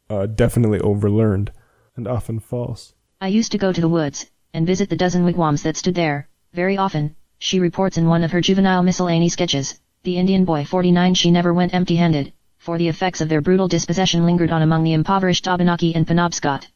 uh, 0.09 0.25
definitely 0.25 0.79
overlearned 0.79 1.49
and 1.95 2.07
often 2.07 2.39
false. 2.39 2.93
I 3.19 3.27
used 3.27 3.51
to 3.51 3.57
go 3.57 3.73
to 3.73 3.81
the 3.81 3.89
woods 3.89 4.29
and 4.53 4.67
visit 4.67 4.89
the 4.89 4.95
dozen 4.95 5.23
wigwams 5.25 5.63
that 5.63 5.77
stood 5.77 5.95
there. 5.95 6.29
Very 6.53 6.77
often, 6.77 7.15
she 7.39 7.59
reports 7.59 7.97
in 7.97 8.07
one 8.07 8.23
of 8.23 8.31
her 8.31 8.41
juvenile 8.41 8.83
miscellany 8.83 9.29
sketches, 9.29 9.79
the 10.03 10.17
Indian 10.17 10.45
boy 10.45 10.65
49 10.65 11.13
she 11.15 11.31
never 11.31 11.53
went 11.53 11.73
empty-handed, 11.73 12.33
for 12.57 12.77
the 12.77 12.87
effects 12.87 13.21
of 13.21 13.29
their 13.29 13.41
brutal 13.41 13.67
dispossession 13.67 14.25
lingered 14.25 14.51
on 14.51 14.61
among 14.61 14.83
the 14.83 14.93
impoverished 14.93 15.47
Abenaki 15.47 15.93
and 15.95 16.07
Penobscot 16.07 16.67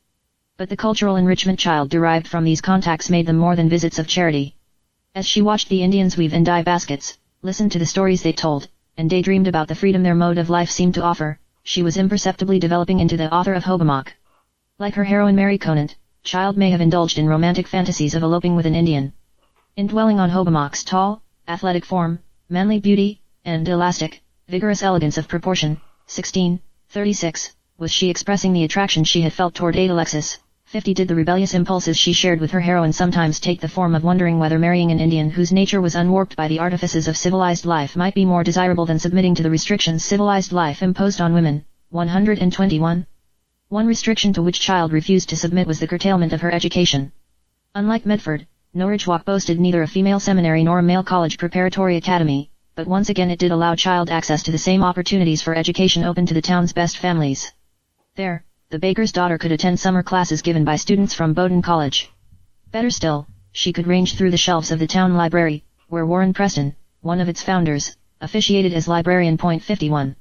but 0.61 0.69
the 0.69 0.77
cultural 0.77 1.15
enrichment 1.15 1.57
child 1.57 1.89
derived 1.89 2.27
from 2.27 2.43
these 2.43 2.61
contacts 2.61 3.09
made 3.09 3.25
them 3.25 3.35
more 3.35 3.55
than 3.55 3.67
visits 3.67 3.97
of 3.97 4.05
charity. 4.05 4.55
As 5.15 5.25
she 5.25 5.41
watched 5.41 5.69
the 5.69 5.81
Indians 5.81 6.15
weave 6.15 6.33
and 6.33 6.45
dye 6.45 6.61
baskets, 6.61 7.17
listened 7.43 7.71
to 7.71 7.79
the 7.79 7.85
stories 7.85 8.21
they 8.21 8.31
told, 8.31 8.67
and 8.97 9.09
daydreamed 9.09 9.47
about 9.47 9.67
the 9.67 9.73
freedom 9.73 10.03
their 10.03 10.13
mode 10.13 10.37
of 10.37 10.51
life 10.51 10.69
seemed 10.69 10.93
to 10.93 11.01
offer, 11.01 11.39
she 11.63 11.81
was 11.81 11.97
imperceptibly 11.97 12.59
developing 12.59 12.99
into 12.99 13.17
the 13.17 13.33
author 13.33 13.55
of 13.55 13.63
Hobomok. 13.63 14.13
Like 14.77 14.93
her 14.93 15.03
heroine 15.03 15.35
Mary 15.35 15.57
Conant, 15.57 15.95
Child 16.23 16.55
may 16.55 16.69
have 16.69 16.81
indulged 16.81 17.17
in 17.17 17.25
romantic 17.25 17.67
fantasies 17.67 18.13
of 18.13 18.21
eloping 18.21 18.55
with 18.55 18.67
an 18.67 18.75
Indian. 18.75 19.13
In 19.75 19.87
dwelling 19.87 20.19
on 20.19 20.29
Hobomok's 20.29 20.83
tall, 20.83 21.23
athletic 21.47 21.83
form, 21.83 22.19
manly 22.47 22.79
beauty, 22.79 23.21
and 23.43 23.67
elastic, 23.67 24.21
vigorous 24.47 24.83
elegance 24.83 25.17
of 25.17 25.27
proportion, 25.27 25.81
1636, 26.05 27.55
was 27.79 27.91
she 27.91 28.11
expressing 28.11 28.53
the 28.53 28.63
attraction 28.63 29.03
she 29.03 29.21
had 29.21 29.33
felt 29.33 29.55
toward 29.55 29.75
Adalexis, 29.75 30.37
50 30.71 30.93
Did 30.93 31.09
the 31.09 31.15
rebellious 31.15 31.53
impulses 31.53 31.97
she 31.97 32.13
shared 32.13 32.39
with 32.39 32.51
her 32.51 32.61
heroine 32.61 32.93
sometimes 32.93 33.41
take 33.41 33.59
the 33.59 33.67
form 33.67 33.93
of 33.93 34.05
wondering 34.05 34.39
whether 34.39 34.57
marrying 34.57 34.89
an 34.89 35.01
Indian 35.01 35.29
whose 35.29 35.51
nature 35.51 35.81
was 35.81 35.95
unwarped 35.95 36.37
by 36.37 36.47
the 36.47 36.59
artifices 36.59 37.09
of 37.09 37.17
civilized 37.17 37.65
life 37.65 37.97
might 37.97 38.15
be 38.15 38.23
more 38.23 38.41
desirable 38.41 38.85
than 38.85 38.97
submitting 38.97 39.35
to 39.35 39.43
the 39.43 39.49
restrictions 39.49 40.05
civilized 40.05 40.53
life 40.53 40.81
imposed 40.81 41.19
on 41.19 41.33
women? 41.33 41.65
121. 41.89 43.05
One 43.67 43.85
restriction 43.85 44.31
to 44.31 44.41
which 44.41 44.61
Child 44.61 44.93
refused 44.93 45.27
to 45.27 45.35
submit 45.35 45.67
was 45.67 45.81
the 45.81 45.89
curtailment 45.89 46.31
of 46.31 46.39
her 46.39 46.53
education. 46.53 47.11
Unlike 47.75 48.05
Medford, 48.05 48.47
Norridgewock 48.73 49.25
boasted 49.25 49.59
neither 49.59 49.81
a 49.81 49.87
female 49.87 50.21
seminary 50.21 50.63
nor 50.63 50.79
a 50.79 50.83
male 50.83 51.03
college 51.03 51.37
preparatory 51.37 51.97
academy, 51.97 52.49
but 52.75 52.87
once 52.87 53.09
again 53.09 53.29
it 53.29 53.39
did 53.39 53.51
allow 53.51 53.75
Child 53.75 54.09
access 54.09 54.41
to 54.43 54.51
the 54.51 54.57
same 54.57 54.85
opportunities 54.85 55.41
for 55.41 55.53
education 55.53 56.05
open 56.05 56.25
to 56.27 56.33
the 56.33 56.41
town's 56.41 56.71
best 56.71 56.97
families. 56.97 57.51
There, 58.15 58.45
the 58.71 58.79
baker's 58.79 59.11
daughter 59.11 59.37
could 59.37 59.51
attend 59.51 59.77
summer 59.77 60.01
classes 60.01 60.41
given 60.41 60.63
by 60.63 60.77
students 60.77 61.13
from 61.13 61.33
Bowdoin 61.33 61.61
College. 61.61 62.09
Better 62.71 62.89
still, 62.89 63.27
she 63.51 63.73
could 63.73 63.85
range 63.85 64.15
through 64.15 64.31
the 64.31 64.37
shelves 64.37 64.71
of 64.71 64.79
the 64.79 64.87
town 64.87 65.13
library, 65.13 65.65
where 65.89 66.05
Warren 66.05 66.31
Preston, 66.33 66.73
one 67.01 67.19
of 67.19 67.27
its 67.27 67.43
founders, 67.43 67.97
officiated 68.21 68.71
as 68.71 68.87
librarian. 68.87 69.37
Point 69.37 69.61
51. 69.61 70.15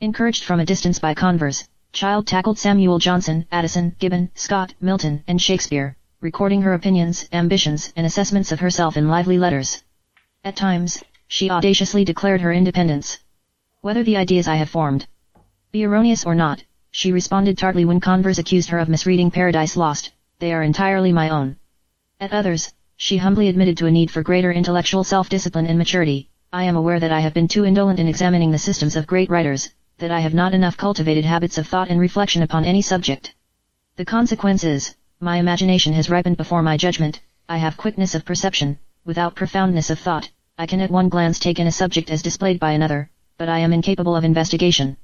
Encouraged 0.00 0.42
from 0.42 0.58
a 0.58 0.64
distance 0.64 0.98
by 0.98 1.12
converse, 1.12 1.68
Child 1.92 2.26
tackled 2.26 2.58
Samuel 2.58 2.98
Johnson, 2.98 3.44
Addison, 3.52 3.94
Gibbon, 3.98 4.30
Scott, 4.34 4.72
Milton, 4.80 5.22
and 5.28 5.40
Shakespeare, 5.40 5.98
recording 6.22 6.62
her 6.62 6.72
opinions, 6.72 7.28
ambitions, 7.30 7.92
and 7.94 8.06
assessments 8.06 8.52
of 8.52 8.60
herself 8.60 8.96
in 8.96 9.08
lively 9.08 9.36
letters. 9.36 9.84
At 10.44 10.56
times, 10.56 11.02
she 11.28 11.50
audaciously 11.50 12.06
declared 12.06 12.40
her 12.40 12.54
independence. 12.54 13.18
Whether 13.82 14.02
the 14.02 14.16
ideas 14.16 14.48
I 14.48 14.56
have 14.56 14.70
formed 14.70 15.06
be 15.72 15.84
erroneous 15.84 16.24
or 16.24 16.34
not, 16.34 16.64
she 17.02 17.10
responded 17.10 17.58
tartly 17.58 17.84
when 17.84 17.98
Converse 17.98 18.38
accused 18.38 18.68
her 18.68 18.78
of 18.78 18.88
misreading 18.88 19.28
Paradise 19.28 19.76
Lost, 19.76 20.12
they 20.38 20.52
are 20.52 20.62
entirely 20.62 21.10
my 21.10 21.30
own. 21.30 21.56
At 22.20 22.32
others, 22.32 22.72
she 22.96 23.16
humbly 23.16 23.48
admitted 23.48 23.76
to 23.78 23.86
a 23.86 23.90
need 23.90 24.08
for 24.08 24.22
greater 24.22 24.52
intellectual 24.52 25.02
self-discipline 25.02 25.66
and 25.66 25.76
maturity. 25.76 26.28
I 26.52 26.62
am 26.62 26.76
aware 26.76 27.00
that 27.00 27.10
I 27.10 27.18
have 27.18 27.34
been 27.34 27.48
too 27.48 27.64
indolent 27.64 27.98
in 27.98 28.06
examining 28.06 28.52
the 28.52 28.58
systems 28.58 28.94
of 28.94 29.08
great 29.08 29.30
writers, 29.30 29.70
that 29.98 30.12
I 30.12 30.20
have 30.20 30.32
not 30.32 30.54
enough 30.54 30.76
cultivated 30.76 31.24
habits 31.24 31.58
of 31.58 31.66
thought 31.66 31.88
and 31.88 31.98
reflection 31.98 32.42
upon 32.42 32.64
any 32.64 32.82
subject. 32.82 33.34
The 33.96 34.04
consequence 34.04 34.62
is, 34.62 34.94
my 35.18 35.38
imagination 35.38 35.94
has 35.94 36.08
ripened 36.08 36.36
before 36.36 36.62
my 36.62 36.76
judgment, 36.76 37.20
I 37.48 37.56
have 37.56 37.76
quickness 37.76 38.14
of 38.14 38.24
perception, 38.24 38.78
without 39.04 39.34
profoundness 39.34 39.90
of 39.90 39.98
thought, 39.98 40.30
I 40.56 40.66
can 40.66 40.80
at 40.80 40.90
one 40.92 41.08
glance 41.08 41.40
take 41.40 41.58
in 41.58 41.66
a 41.66 41.72
subject 41.72 42.10
as 42.10 42.22
displayed 42.22 42.60
by 42.60 42.72
another, 42.72 43.10
but 43.38 43.48
I 43.48 43.58
am 43.58 43.72
incapable 43.72 44.14
of 44.14 44.22
investigation. 44.24 44.98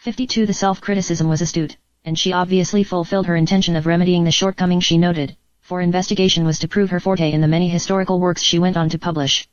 52 0.00 0.46
The 0.46 0.54
self-criticism 0.54 1.28
was 1.28 1.42
astute, 1.42 1.76
and 2.06 2.18
she 2.18 2.32
obviously 2.32 2.82
fulfilled 2.82 3.26
her 3.26 3.36
intention 3.36 3.76
of 3.76 3.84
remedying 3.84 4.24
the 4.24 4.30
shortcoming 4.30 4.80
she 4.80 4.96
noted, 4.96 5.36
for 5.60 5.82
investigation 5.82 6.46
was 6.46 6.58
to 6.60 6.68
prove 6.68 6.88
her 6.88 7.00
forte 7.00 7.30
in 7.30 7.42
the 7.42 7.46
many 7.46 7.68
historical 7.68 8.18
works 8.18 8.40
she 8.40 8.58
went 8.58 8.78
on 8.78 8.88
to 8.88 8.98
publish. 8.98 9.46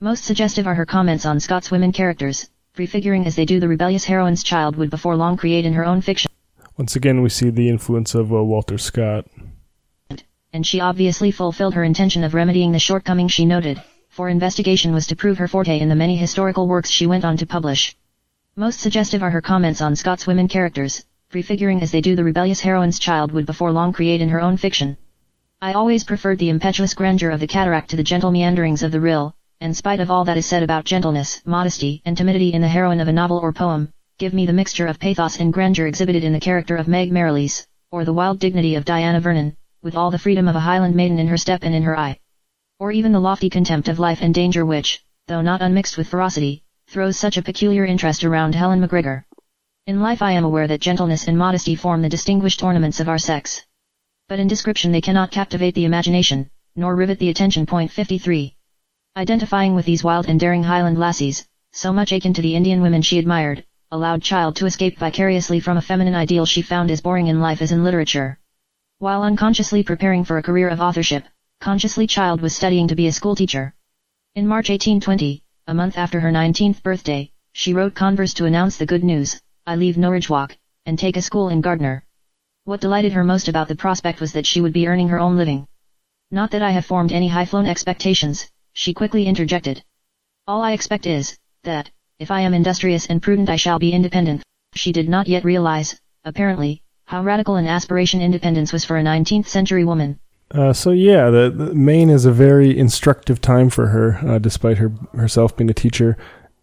Most 0.00 0.24
suggestive 0.24 0.66
are 0.66 0.76
her 0.76 0.86
comments 0.86 1.26
on 1.26 1.40
Scott's 1.40 1.70
women 1.70 1.92
characters, 1.92 2.48
prefiguring 2.72 3.26
as 3.26 3.36
they 3.36 3.44
do 3.44 3.60
the 3.60 3.68
rebellious 3.68 4.04
heroine's 4.04 4.42
child 4.42 4.76
would 4.76 4.88
before 4.88 5.14
long 5.14 5.36
create 5.36 5.66
in 5.66 5.74
her 5.74 5.84
own 5.84 6.00
fiction. 6.00 6.32
Once 6.78 6.96
again, 6.96 7.20
we 7.20 7.28
see 7.28 7.50
the 7.50 7.68
influence 7.68 8.14
of 8.14 8.32
uh, 8.32 8.42
Walter 8.42 8.78
Scott. 8.78 9.26
And 10.54 10.66
she 10.66 10.80
obviously 10.80 11.30
fulfilled 11.30 11.74
her 11.74 11.84
intention 11.84 12.24
of 12.24 12.32
remedying 12.32 12.72
the 12.72 12.78
shortcoming 12.78 13.28
she 13.28 13.44
noted, 13.44 13.82
for 14.08 14.30
investigation 14.30 14.94
was 14.94 15.06
to 15.08 15.16
prove 15.16 15.36
her 15.36 15.48
forte 15.48 15.78
in 15.78 15.90
the 15.90 15.94
many 15.94 16.16
historical 16.16 16.66
works 16.66 16.88
she 16.88 17.06
went 17.06 17.26
on 17.26 17.36
to 17.36 17.44
publish. 17.44 17.94
Most 18.54 18.80
suggestive 18.80 19.22
are 19.22 19.30
her 19.30 19.40
comments 19.40 19.80
on 19.80 19.96
Scott's 19.96 20.26
women 20.26 20.46
characters, 20.46 21.06
prefiguring 21.30 21.80
as 21.80 21.90
they 21.90 22.02
do 22.02 22.14
the 22.14 22.22
rebellious 22.22 22.60
heroine's 22.60 22.98
child 22.98 23.32
would 23.32 23.46
before 23.46 23.72
long 23.72 23.94
create 23.94 24.20
in 24.20 24.28
her 24.28 24.42
own 24.42 24.58
fiction. 24.58 24.98
I 25.62 25.72
always 25.72 26.04
preferred 26.04 26.38
the 26.38 26.50
impetuous 26.50 26.92
grandeur 26.92 27.30
of 27.30 27.40
the 27.40 27.46
cataract 27.46 27.88
to 27.90 27.96
the 27.96 28.02
gentle 28.02 28.30
meanderings 28.30 28.82
of 28.82 28.92
the 28.92 29.00
rill, 29.00 29.34
in 29.62 29.72
spite 29.72 30.00
of 30.00 30.10
all 30.10 30.26
that 30.26 30.36
is 30.36 30.44
said 30.44 30.62
about 30.62 30.84
gentleness, 30.84 31.40
modesty, 31.46 32.02
and 32.04 32.14
timidity 32.14 32.52
in 32.52 32.60
the 32.60 32.68
heroine 32.68 33.00
of 33.00 33.08
a 33.08 33.12
novel 33.12 33.38
or 33.38 33.54
poem, 33.54 33.90
give 34.18 34.34
me 34.34 34.44
the 34.44 34.52
mixture 34.52 34.86
of 34.86 35.00
pathos 35.00 35.40
and 35.40 35.54
grandeur 35.54 35.86
exhibited 35.86 36.22
in 36.22 36.34
the 36.34 36.38
character 36.38 36.76
of 36.76 36.86
Meg 36.88 37.10
Merrilies, 37.10 37.66
or 37.90 38.04
the 38.04 38.12
wild 38.12 38.38
dignity 38.38 38.74
of 38.74 38.84
Diana 38.84 39.18
Vernon, 39.18 39.56
with 39.82 39.96
all 39.96 40.10
the 40.10 40.18
freedom 40.18 40.46
of 40.46 40.56
a 40.56 40.60
Highland 40.60 40.94
maiden 40.94 41.18
in 41.18 41.28
her 41.28 41.38
step 41.38 41.60
and 41.62 41.74
in 41.74 41.84
her 41.84 41.98
eye. 41.98 42.18
Or 42.78 42.92
even 42.92 43.12
the 43.12 43.18
lofty 43.20 43.48
contempt 43.48 43.88
of 43.88 43.98
life 43.98 44.20
and 44.20 44.34
danger 44.34 44.66
which, 44.66 45.02
though 45.26 45.40
not 45.40 45.62
unmixed 45.62 45.96
with 45.96 46.08
ferocity, 46.08 46.64
throws 46.92 47.18
such 47.18 47.38
a 47.38 47.42
peculiar 47.42 47.86
interest 47.86 48.22
around 48.22 48.54
Helen 48.54 48.78
Macgregor. 48.78 49.24
In 49.86 50.02
life 50.02 50.20
I 50.20 50.32
am 50.32 50.44
aware 50.44 50.68
that 50.68 50.82
gentleness 50.82 51.26
and 51.26 51.38
modesty 51.38 51.74
form 51.74 52.02
the 52.02 52.08
distinguished 52.10 52.62
ornaments 52.62 53.00
of 53.00 53.08
our 53.08 53.16
sex. 53.16 53.64
But 54.28 54.38
in 54.38 54.46
description 54.46 54.92
they 54.92 55.00
cannot 55.00 55.30
captivate 55.30 55.74
the 55.74 55.86
imagination, 55.86 56.50
nor 56.76 56.94
rivet 56.94 57.18
the 57.18 57.30
attention. 57.30 57.64
Point 57.64 57.90
53. 57.90 58.54
Identifying 59.16 59.74
with 59.74 59.86
these 59.86 60.04
wild 60.04 60.28
and 60.28 60.38
daring 60.38 60.64
Highland 60.64 60.98
lassies, 60.98 61.48
so 61.72 61.94
much 61.94 62.12
akin 62.12 62.34
to 62.34 62.42
the 62.42 62.54
Indian 62.54 62.82
women 62.82 63.00
she 63.00 63.18
admired, 63.18 63.64
allowed 63.90 64.22
child 64.22 64.56
to 64.56 64.66
escape 64.66 64.98
vicariously 64.98 65.60
from 65.60 65.78
a 65.78 65.82
feminine 65.82 66.14
ideal 66.14 66.44
she 66.44 66.60
found 66.60 66.90
as 66.90 67.00
boring 67.00 67.28
in 67.28 67.40
life 67.40 67.62
as 67.62 67.72
in 67.72 67.84
literature. 67.84 68.38
While 68.98 69.22
unconsciously 69.22 69.82
preparing 69.82 70.24
for 70.24 70.36
a 70.36 70.42
career 70.42 70.68
of 70.68 70.82
authorship, 70.82 71.24
consciously 71.58 72.06
child 72.06 72.42
was 72.42 72.54
studying 72.54 72.86
to 72.88 72.94
be 72.94 73.06
a 73.06 73.12
schoolteacher. 73.12 73.74
In 74.34 74.46
March 74.46 74.68
1820, 74.68 75.42
a 75.68 75.74
month 75.74 75.96
after 75.96 76.18
her 76.18 76.32
19th 76.32 76.82
birthday, 76.82 77.30
she 77.52 77.72
wrote 77.72 77.94
Converse 77.94 78.34
to 78.34 78.46
announce 78.46 78.76
the 78.76 78.86
good 78.86 79.04
news, 79.04 79.40
I 79.64 79.76
leave 79.76 79.96
Norridgewock, 79.96 80.56
and 80.86 80.98
take 80.98 81.16
a 81.16 81.22
school 81.22 81.50
in 81.50 81.60
Gardiner. 81.60 82.04
What 82.64 82.80
delighted 82.80 83.12
her 83.12 83.22
most 83.22 83.46
about 83.46 83.68
the 83.68 83.76
prospect 83.76 84.20
was 84.20 84.32
that 84.32 84.46
she 84.46 84.60
would 84.60 84.72
be 84.72 84.88
earning 84.88 85.08
her 85.08 85.20
own 85.20 85.36
living. 85.36 85.68
Not 86.32 86.50
that 86.50 86.62
I 86.62 86.72
have 86.72 86.84
formed 86.84 87.12
any 87.12 87.28
high-flown 87.28 87.66
expectations, 87.66 88.50
she 88.72 88.92
quickly 88.92 89.26
interjected. 89.26 89.84
All 90.48 90.62
I 90.62 90.72
expect 90.72 91.06
is, 91.06 91.38
that, 91.62 91.90
if 92.18 92.32
I 92.32 92.40
am 92.40 92.54
industrious 92.54 93.06
and 93.06 93.22
prudent 93.22 93.48
I 93.48 93.56
shall 93.56 93.78
be 93.78 93.92
independent. 93.92 94.42
She 94.74 94.90
did 94.90 95.08
not 95.08 95.28
yet 95.28 95.44
realize, 95.44 95.96
apparently, 96.24 96.82
how 97.04 97.22
radical 97.22 97.54
an 97.54 97.68
aspiration 97.68 98.20
independence 98.20 98.72
was 98.72 98.84
for 98.84 98.98
a 98.98 99.02
19th 99.02 99.46
century 99.46 99.84
woman. 99.84 100.18
Uh, 100.52 100.72
so 100.72 100.90
yeah, 100.90 101.30
the, 101.30 101.50
the, 101.50 101.74
Maine 101.74 102.10
is 102.10 102.26
a 102.26 102.32
very 102.32 102.78
instructive 102.78 103.40
time 103.40 103.70
for 103.70 103.88
her, 103.88 104.18
uh, 104.26 104.38
despite 104.38 104.78
her 104.78 104.92
herself 105.14 105.56
being 105.56 105.70
a 105.70 105.74
teacher. 105.74 106.16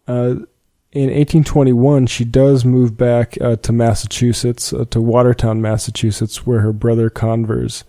Uh, 0.06 0.46
in 0.92 1.06
1821, 1.06 2.06
she 2.06 2.24
does 2.24 2.64
move 2.64 2.96
back 2.96 3.36
uh, 3.40 3.56
to 3.56 3.72
Massachusetts, 3.72 4.72
uh, 4.72 4.84
to 4.90 5.00
Watertown, 5.00 5.60
Massachusetts, 5.60 6.46
where 6.46 6.60
her 6.60 6.72
brother 6.72 7.10
Converse 7.10 7.82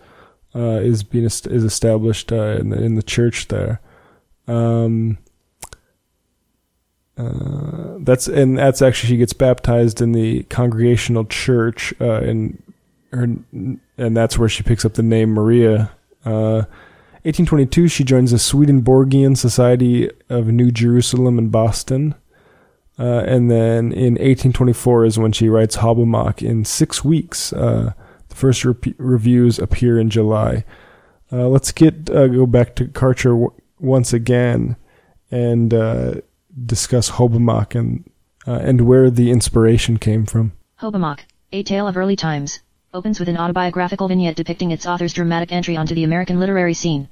uh, 0.56 0.80
is 0.82 1.04
being 1.04 1.26
is 1.26 1.46
established 1.46 2.32
in 2.32 2.70
the, 2.70 2.82
in, 2.82 2.96
the, 2.96 3.04
church 3.04 3.48
there. 3.48 3.80
Um, 4.48 5.20
that's 7.16 8.28
and 8.28 8.58
that's 8.58 8.82
actually 8.82 9.10
she 9.10 9.18
gets 9.18 9.34
baptized 9.34 10.02
in 10.02 10.14
the 10.14 10.44
Congregational 10.44 11.26
Church, 11.26 11.94
and 12.00 12.62
her 13.12 13.28
and 14.02 14.18
that's 14.18 14.38
where 14.38 14.50
she 14.50 14.64
picks 14.64 14.86
up 14.86 14.94
the 14.94 15.04
name 15.04 15.34
Maria. 15.34 15.92
1822, 16.24 17.88
she 17.88 18.04
joins 18.04 18.32
the 18.32 18.40
Swedenborgian 18.40 19.36
Society 19.36 20.10
of 20.28 20.48
New 20.48 20.72
Jerusalem 20.72 21.38
in 21.38 21.50
Boston. 21.50 22.16
Uh, 22.98 23.24
and 23.26 23.50
then 23.50 23.92
in 23.92 24.14
1824 24.14 25.06
is 25.06 25.20
when 25.20 25.32
she 25.32 25.50
writes 25.50 25.78
Hobomok 25.78 26.42
in 26.42 26.66
six 26.66 27.04
weeks. 27.04 27.54
Uh, 27.54 27.94
the 28.30 28.36
first 28.36 28.66
re- 28.66 28.96
reviews 28.98 29.60
appear 29.60 30.00
in 30.00 30.10
July. 30.10 30.66
Uh, 31.32 31.48
let's 31.48 31.72
get 31.72 32.10
uh, 32.10 32.28
go 32.28 32.46
back 32.46 32.76
to 32.76 32.86
Karcher 32.86 33.32
w- 33.32 33.54
once 33.80 34.14
again 34.14 34.76
and 35.30 35.74
uh, 35.74 36.16
discuss 36.66 37.12
Hobomok 37.12 37.74
and 37.74 38.04
uh, 38.48 38.60
and 38.64 38.82
where 38.82 39.10
the 39.10 39.32
inspiration 39.32 39.98
came 39.98 40.26
from. 40.26 40.52
Hobomok, 40.80 41.22
a 41.52 41.64
tale 41.64 41.88
of 41.88 41.96
early 41.96 42.16
times, 42.16 42.60
opens 42.94 43.20
with 43.20 43.30
an 43.30 43.38
autobiographical 43.38 44.10
vignette 44.10 44.36
depicting 44.36 44.72
its 44.72 44.86
author's 44.86 45.14
dramatic 45.14 45.54
entry 45.54 45.78
onto 45.78 45.96
the 45.96 46.04
American 46.04 46.40
literary 46.40 46.74
scene. 46.74 47.08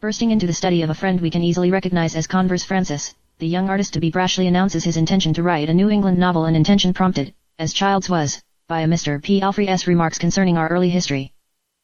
Bursting 0.00 0.32
into 0.32 0.48
the 0.48 0.52
study 0.52 0.82
of 0.82 0.90
a 0.90 0.94
friend 0.94 1.20
we 1.20 1.30
can 1.30 1.44
easily 1.44 1.70
recognize 1.70 2.16
as 2.16 2.26
Converse 2.26 2.64
Francis, 2.64 3.14
the 3.38 3.46
young 3.46 3.68
artist 3.68 3.92
to 3.92 4.00
be 4.00 4.10
brashly 4.10 4.48
announces 4.48 4.82
his 4.82 4.96
intention 4.96 5.32
to 5.34 5.44
write 5.44 5.68
a 5.68 5.74
New 5.74 5.90
England 5.90 6.18
novel 6.18 6.46
an 6.46 6.56
intention 6.56 6.92
prompted, 6.92 7.32
as 7.60 7.72
Childs 7.72 8.10
was, 8.10 8.42
by 8.66 8.80
a 8.80 8.88
Mr. 8.88 9.22
Palfrey's 9.22 9.86
remarks 9.86 10.18
concerning 10.18 10.58
our 10.58 10.68
early 10.68 10.90
history. 10.90 11.32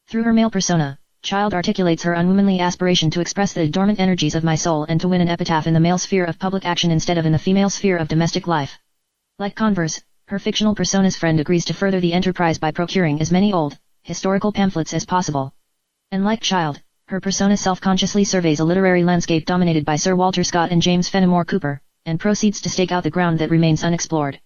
Through 0.09 0.23
her 0.23 0.33
male 0.33 0.49
persona, 0.49 0.97
Child 1.21 1.53
articulates 1.53 2.03
her 2.03 2.13
unwomanly 2.13 2.59
aspiration 2.59 3.09
to 3.11 3.21
express 3.21 3.53
the 3.53 3.67
dormant 3.67 3.99
energies 3.99 4.35
of 4.35 4.43
my 4.43 4.55
soul 4.55 4.85
and 4.89 4.99
to 4.99 5.07
win 5.07 5.21
an 5.21 5.29
epitaph 5.29 5.67
in 5.67 5.73
the 5.73 5.79
male 5.79 5.97
sphere 5.97 6.25
of 6.25 6.39
public 6.39 6.65
action 6.65 6.91
instead 6.91 7.17
of 7.17 7.25
in 7.25 7.31
the 7.31 7.39
female 7.39 7.69
sphere 7.69 7.97
of 7.97 8.07
domestic 8.07 8.47
life. 8.47 8.77
Like 9.37 9.55
Converse, 9.55 10.01
her 10.29 10.37
fictional 10.37 10.75
persona's 10.75 11.15
friend 11.15 11.39
agrees 11.39 11.65
to 11.65 11.73
further 11.73 11.99
the 11.99 12.13
enterprise 12.13 12.59
by 12.59 12.69
procuring 12.69 13.19
as 13.19 13.31
many 13.31 13.51
old, 13.51 13.75
historical 14.03 14.51
pamphlets 14.51 14.93
as 14.93 15.03
possible. 15.03 15.51
And 16.11 16.23
like 16.23 16.39
Child, 16.39 16.79
her 17.07 17.19
persona 17.19 17.57
self-consciously 17.57 18.25
surveys 18.25 18.59
a 18.59 18.63
literary 18.63 19.03
landscape 19.03 19.47
dominated 19.47 19.85
by 19.85 19.95
Sir 19.95 20.15
Walter 20.15 20.43
Scott 20.43 20.69
and 20.69 20.83
James 20.83 21.09
Fenimore 21.09 21.45
Cooper, 21.45 21.81
and 22.05 22.19
proceeds 22.19 22.61
to 22.61 22.69
stake 22.69 22.91
out 22.91 23.01
the 23.01 23.09
ground 23.09 23.39
that 23.39 23.49
remains 23.49 23.83
unexplored. 23.83 24.39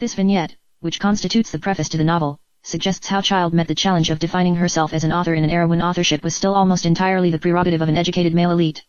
This 0.00 0.14
vignette, 0.14 0.56
which 0.80 0.98
constitutes 0.98 1.50
the 1.50 1.58
preface 1.58 1.90
to 1.90 1.98
the 1.98 2.04
novel, 2.04 2.40
suggests 2.62 3.06
how 3.06 3.20
Child 3.20 3.52
met 3.52 3.68
the 3.68 3.74
challenge 3.74 4.08
of 4.08 4.18
defining 4.18 4.56
herself 4.56 4.94
as 4.94 5.04
an 5.04 5.12
author 5.12 5.34
in 5.34 5.44
an 5.44 5.50
era 5.50 5.68
when 5.68 5.82
authorship 5.82 6.24
was 6.24 6.34
still 6.34 6.54
almost 6.54 6.86
entirely 6.86 7.30
the 7.30 7.38
prerogative 7.38 7.82
of 7.82 7.90
an 7.90 7.98
educated 7.98 8.32
male 8.32 8.50
elite. 8.50 8.82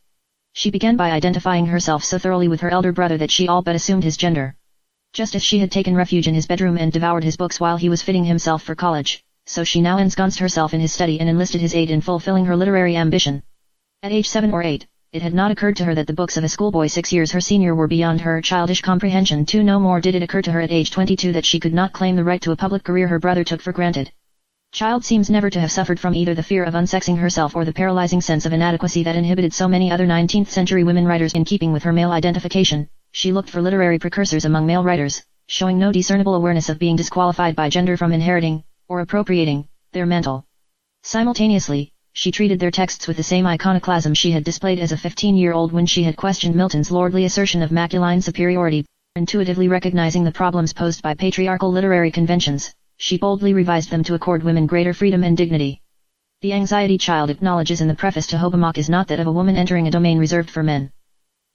She 0.54 0.72
began 0.72 0.96
by 0.96 1.12
identifying 1.12 1.66
herself 1.66 2.06
so 2.06 2.18
thoroughly 2.18 2.48
with 2.48 2.62
her 2.62 2.70
elder 2.70 2.94
brother 2.94 3.18
that 3.18 3.30
she 3.30 3.50
all 3.50 3.62
but 3.62 3.76
assumed 3.76 4.06
his 4.06 4.16
gender. 4.16 4.56
Just 5.14 5.34
as 5.34 5.44
she 5.44 5.60
had 5.60 5.72
taken 5.72 5.96
refuge 5.96 6.28
in 6.28 6.36
his 6.36 6.46
bedroom 6.46 6.78
and 6.78 6.92
devoured 6.92 7.24
his 7.24 7.36
books 7.36 7.60
while 7.60 7.78
he 7.78 7.90
was 7.90 8.04
fitting 8.04 8.26
himself 8.26 8.62
for 8.62 8.76
college, 8.76 9.24
so 9.48 9.64
she 9.64 9.82
now 9.82 9.98
ensconced 9.98 10.38
herself 10.38 10.74
in 10.74 10.80
his 10.80 10.94
study 10.94 11.20
and 11.20 11.28
enlisted 11.28 11.62
his 11.62 11.74
aid 11.74 11.90
in 11.90 12.00
fulfilling 12.00 12.46
her 12.46 12.56
literary 12.56 12.96
ambition. 12.96 13.42
At 14.04 14.12
age 14.12 14.30
seven 14.30 14.52
or 14.52 14.62
eight, 14.62 14.86
it 15.12 15.24
had 15.24 15.34
not 15.34 15.50
occurred 15.50 15.76
to 15.78 15.86
her 15.86 15.96
that 15.96 16.06
the 16.06 16.14
books 16.14 16.38
of 16.38 16.44
a 16.44 16.48
schoolboy 16.48 16.86
six 16.86 17.12
years 17.12 17.32
her 17.32 17.42
senior 17.42 17.74
were 17.74 17.88
beyond 17.88 18.22
her 18.22 18.40
childish 18.42 18.82
comprehension 18.82 19.48
too 19.48 19.64
no 19.64 19.80
more 19.80 20.00
did 20.00 20.14
it 20.14 20.22
occur 20.22 20.44
to 20.44 20.52
her 20.52 20.62
at 20.62 20.72
age 20.72 20.92
22 20.92 21.34
that 21.34 21.46
she 21.46 21.60
could 21.60 21.74
not 21.74 21.92
claim 21.92 22.16
the 22.16 22.24
right 22.24 22.42
to 22.42 22.52
a 22.52 22.56
public 22.56 22.84
career 22.84 23.08
her 23.08 23.20
brother 23.20 23.44
took 23.44 23.62
for 23.62 23.74
granted. 23.74 24.12
Child 24.72 25.04
seems 25.04 25.32
never 25.32 25.50
to 25.50 25.60
have 25.60 25.72
suffered 25.72 26.00
from 26.00 26.14
either 26.14 26.36
the 26.36 26.44
fear 26.44 26.64
of 26.64 26.76
unsexing 26.76 27.18
herself 27.18 27.56
or 27.56 27.66
the 27.66 27.74
paralyzing 27.74 28.22
sense 28.22 28.46
of 28.46 28.54
inadequacy 28.54 29.02
that 29.02 29.16
inhibited 29.16 29.52
so 29.52 29.68
many 29.68 29.92
other 29.92 30.06
19th 30.06 30.50
century 30.50 30.84
women 30.84 31.08
writers 31.08 31.34
in 31.34 31.44
keeping 31.44 31.74
with 31.74 31.82
her 31.82 31.92
male 31.92 32.12
identification. 32.12 32.88
She 33.12 33.32
looked 33.32 33.50
for 33.50 33.62
literary 33.62 34.00
precursors 34.00 34.46
among 34.46 34.66
male 34.66 34.84
writers, 34.84 35.24
showing 35.48 35.80
no 35.80 35.92
discernible 35.92 36.36
awareness 36.36 36.70
of 36.70 36.80
being 36.80 36.96
disqualified 36.96 37.56
by 37.56 37.70
gender 37.70 37.98
from 37.98 38.14
inheriting, 38.14 38.64
or 38.88 39.02
appropriating, 39.02 39.68
their 39.92 40.06
mental. 40.06 40.46
Simultaneously, 41.04 41.92
she 42.14 42.32
treated 42.32 42.60
their 42.60 42.72
texts 42.72 43.08
with 43.08 43.18
the 43.18 43.24
same 43.24 43.48
iconoclasm 43.48 44.14
she 44.14 44.32
had 44.32 44.44
displayed 44.44 44.80
as 44.80 44.92
a 44.92 44.98
15-year-old 44.98 45.72
when 45.72 45.86
she 45.86 46.04
had 46.04 46.18
questioned 46.18 46.56
Milton's 46.56 46.92
lordly 46.92 47.26
assertion 47.26 47.62
of 47.62 47.72
masculine 47.72 48.22
superiority, 48.22 48.86
intuitively 49.16 49.68
recognizing 49.68 50.24
the 50.24 50.32
problems 50.32 50.74
posed 50.74 51.02
by 51.02 51.14
patriarchal 51.14 51.72
literary 51.72 52.12
conventions, 52.12 52.74
she 52.98 53.18
boldly 53.18 53.54
revised 53.54 53.90
them 53.90 54.04
to 54.04 54.14
accord 54.14 54.44
women 54.44 54.68
greater 54.68 54.94
freedom 54.94 55.24
and 55.24 55.36
dignity. 55.36 55.82
The 56.42 56.54
anxiety 56.54 56.98
Child 56.98 57.30
acknowledges 57.30 57.82
in 57.82 57.88
the 57.88 57.96
preface 57.96 58.28
to 58.28 58.38
Hobomok 58.38 58.78
is 58.78 58.90
not 58.90 59.08
that 59.08 59.20
of 59.20 59.28
a 59.28 59.32
woman 59.32 59.56
entering 59.56 59.88
a 59.88 59.92
domain 59.92 60.20
reserved 60.20 60.50
for 60.50 60.64
men. 60.64 60.92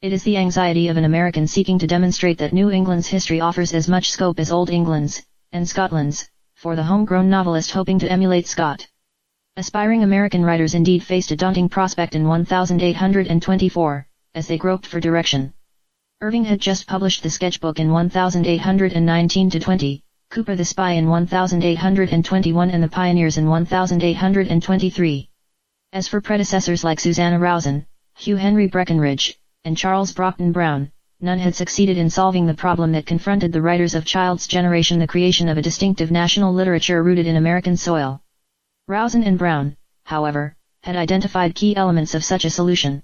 It 0.04 0.12
is 0.12 0.22
the 0.22 0.36
anxiety 0.36 0.88
of 0.88 0.98
an 0.98 1.06
American 1.06 1.46
seeking 1.46 1.78
to 1.78 1.86
demonstrate 1.86 2.36
that 2.36 2.52
New 2.52 2.70
England's 2.70 3.06
history 3.06 3.40
offers 3.40 3.72
as 3.72 3.88
much 3.88 4.10
scope 4.10 4.38
as 4.38 4.52
Old 4.52 4.68
England's, 4.68 5.22
and 5.50 5.66
Scotland's, 5.66 6.28
for 6.56 6.76
the 6.76 6.82
homegrown 6.82 7.30
novelist 7.30 7.70
hoping 7.70 7.98
to 8.00 8.12
emulate 8.12 8.46
Scott. 8.46 8.86
Aspiring 9.56 10.02
American 10.02 10.44
writers 10.44 10.74
indeed 10.74 11.02
faced 11.02 11.30
a 11.30 11.36
daunting 11.36 11.70
prospect 11.70 12.14
in 12.14 12.24
1824, 12.24 14.06
as 14.34 14.46
they 14.46 14.58
groped 14.58 14.84
for 14.84 15.00
direction. 15.00 15.54
Irving 16.20 16.44
had 16.44 16.60
just 16.60 16.86
published 16.86 17.22
the 17.22 17.30
sketchbook 17.30 17.80
in 17.80 17.88
1819-20, 17.88 20.02
Cooper 20.28 20.54
the 20.54 20.66
Spy 20.66 20.92
in 20.92 21.08
1821 21.08 22.70
and 22.70 22.82
the 22.82 22.88
Pioneers 22.88 23.38
in 23.38 23.46
1823. 23.46 25.30
As 25.94 26.08
for 26.08 26.20
predecessors 26.20 26.84
like 26.84 27.00
Susanna 27.00 27.38
Rowson, 27.38 27.86
Hugh 28.18 28.36
Henry 28.36 28.68
Brackenridge, 28.68 29.36
and 29.64 29.76
Charles 29.76 30.12
Brockden 30.12 30.52
Brown, 30.52 30.92
none 31.20 31.38
had 31.38 31.54
succeeded 31.54 31.96
in 31.96 32.10
solving 32.10 32.44
the 32.46 32.52
problem 32.52 32.92
that 32.92 33.06
confronted 33.06 33.50
the 33.50 33.62
writers 33.62 33.94
of 33.94 34.04
Child's 34.04 34.46
generation 34.46 34.98
the 34.98 35.06
creation 35.06 35.48
of 35.48 35.56
a 35.56 35.62
distinctive 35.62 36.10
national 36.10 36.52
literature 36.52 37.02
rooted 37.02 37.26
in 37.26 37.36
American 37.36 37.76
soil. 37.76 38.20
Rowson 38.88 39.24
and 39.24 39.38
Brown, 39.38 39.76
however, 40.04 40.54
had 40.82 40.96
identified 40.96 41.54
key 41.54 41.74
elements 41.76 42.14
of 42.14 42.22
such 42.22 42.44
a 42.44 42.50
solution. 42.50 43.02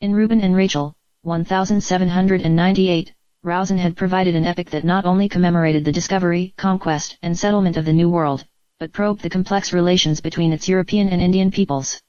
In 0.00 0.12
Reuben 0.14 0.40
and 0.40 0.56
Rachel, 0.56 0.94
1798, 1.22 3.14
Rowson 3.44 3.78
had 3.78 3.96
provided 3.96 4.34
an 4.34 4.44
epic 4.44 4.70
that 4.70 4.84
not 4.84 5.04
only 5.04 5.28
commemorated 5.28 5.84
the 5.84 5.92
discovery, 5.92 6.54
conquest, 6.56 7.16
and 7.22 7.38
settlement 7.38 7.76
of 7.76 7.84
the 7.84 7.92
New 7.92 8.10
World, 8.10 8.44
but 8.80 8.92
probed 8.92 9.22
the 9.22 9.30
complex 9.30 9.72
relations 9.72 10.20
between 10.20 10.52
its 10.52 10.68
European 10.68 11.08
and 11.10 11.22
Indian 11.22 11.52
peoples. 11.52 12.00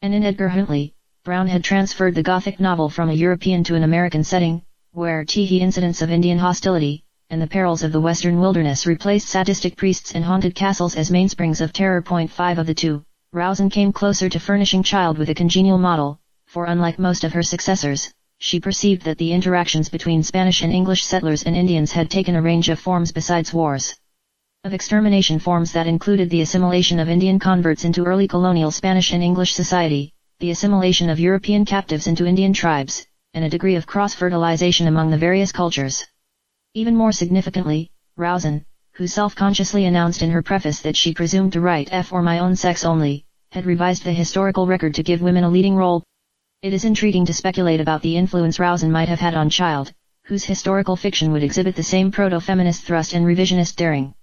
And 0.00 0.14
in 0.14 0.24
Edgar 0.24 0.48
Huntly, 0.48 0.94
Brown 1.28 1.46
had 1.46 1.62
transferred 1.62 2.14
the 2.14 2.22
Gothic 2.22 2.58
novel 2.58 2.88
from 2.88 3.10
a 3.10 3.12
European 3.12 3.62
to 3.64 3.74
an 3.74 3.82
American 3.82 4.24
setting, 4.24 4.62
where 4.92 5.26
teehee 5.26 5.60
incidents 5.60 6.00
of 6.00 6.10
Indian 6.10 6.38
hostility, 6.38 7.04
and 7.28 7.38
the 7.42 7.46
perils 7.46 7.82
of 7.82 7.92
the 7.92 8.00
western 8.00 8.40
wilderness 8.40 8.86
replaced 8.86 9.28
sadistic 9.28 9.76
priests 9.76 10.14
and 10.14 10.24
haunted 10.24 10.54
castles 10.54 10.96
as 10.96 11.10
mainsprings 11.10 11.60
of 11.60 11.70
terror. 11.70 12.00
Point 12.00 12.30
5 12.30 12.60
of 12.60 12.66
the 12.66 12.72
two, 12.72 13.04
Rowson 13.34 13.68
came 13.68 13.92
closer 13.92 14.30
to 14.30 14.40
furnishing 14.40 14.82
Child 14.82 15.18
with 15.18 15.28
a 15.28 15.34
congenial 15.34 15.76
model, 15.76 16.18
for 16.46 16.64
unlike 16.64 16.98
most 16.98 17.24
of 17.24 17.34
her 17.34 17.42
successors, 17.42 18.10
she 18.38 18.58
perceived 18.58 19.02
that 19.02 19.18
the 19.18 19.34
interactions 19.34 19.90
between 19.90 20.22
Spanish 20.22 20.62
and 20.62 20.72
English 20.72 21.04
settlers 21.04 21.42
and 21.42 21.54
Indians 21.54 21.92
had 21.92 22.08
taken 22.08 22.36
a 22.36 22.40
range 22.40 22.70
of 22.70 22.78
forms 22.78 23.12
besides 23.12 23.52
wars. 23.52 23.94
Of 24.64 24.72
extermination 24.72 25.40
forms 25.40 25.72
that 25.72 25.86
included 25.86 26.30
the 26.30 26.40
assimilation 26.40 26.98
of 26.98 27.10
Indian 27.10 27.38
converts 27.38 27.84
into 27.84 28.04
early 28.04 28.26
colonial 28.26 28.70
Spanish 28.70 29.12
and 29.12 29.22
English 29.22 29.52
society, 29.52 30.14
the 30.40 30.52
assimilation 30.52 31.10
of 31.10 31.18
European 31.18 31.64
captives 31.64 32.06
into 32.06 32.24
Indian 32.24 32.52
tribes, 32.52 33.04
and 33.34 33.44
a 33.44 33.50
degree 33.50 33.74
of 33.74 33.88
cross-fertilization 33.88 34.86
among 34.86 35.10
the 35.10 35.18
various 35.18 35.50
cultures. 35.50 36.06
Even 36.74 36.94
more 36.94 37.10
significantly, 37.10 37.90
Rowson, 38.16 38.64
who 38.92 39.08
self-consciously 39.08 39.86
announced 39.86 40.22
in 40.22 40.30
her 40.30 40.40
preface 40.40 40.80
that 40.82 40.96
she 40.96 41.12
presumed 41.12 41.52
to 41.54 41.60
write 41.60 41.88
F 41.90 42.06
for 42.06 42.22
my 42.22 42.38
own 42.38 42.54
sex 42.54 42.84
only, 42.84 43.26
had 43.50 43.66
revised 43.66 44.04
the 44.04 44.12
historical 44.12 44.64
record 44.64 44.94
to 44.94 45.02
give 45.02 45.22
women 45.22 45.42
a 45.42 45.50
leading 45.50 45.74
role. 45.74 46.04
It 46.62 46.72
is 46.72 46.84
intriguing 46.84 47.26
to 47.26 47.34
speculate 47.34 47.80
about 47.80 48.02
the 48.02 48.16
influence 48.16 48.60
Rowson 48.60 48.92
might 48.92 49.08
have 49.08 49.18
had 49.18 49.34
on 49.34 49.50
Child, 49.50 49.92
whose 50.22 50.44
historical 50.44 50.94
fiction 50.94 51.32
would 51.32 51.42
exhibit 51.42 51.74
the 51.74 51.82
same 51.82 52.12
proto-feminist 52.12 52.84
thrust 52.84 53.12
and 53.12 53.26
revisionist 53.26 53.74
daring. 53.74 54.14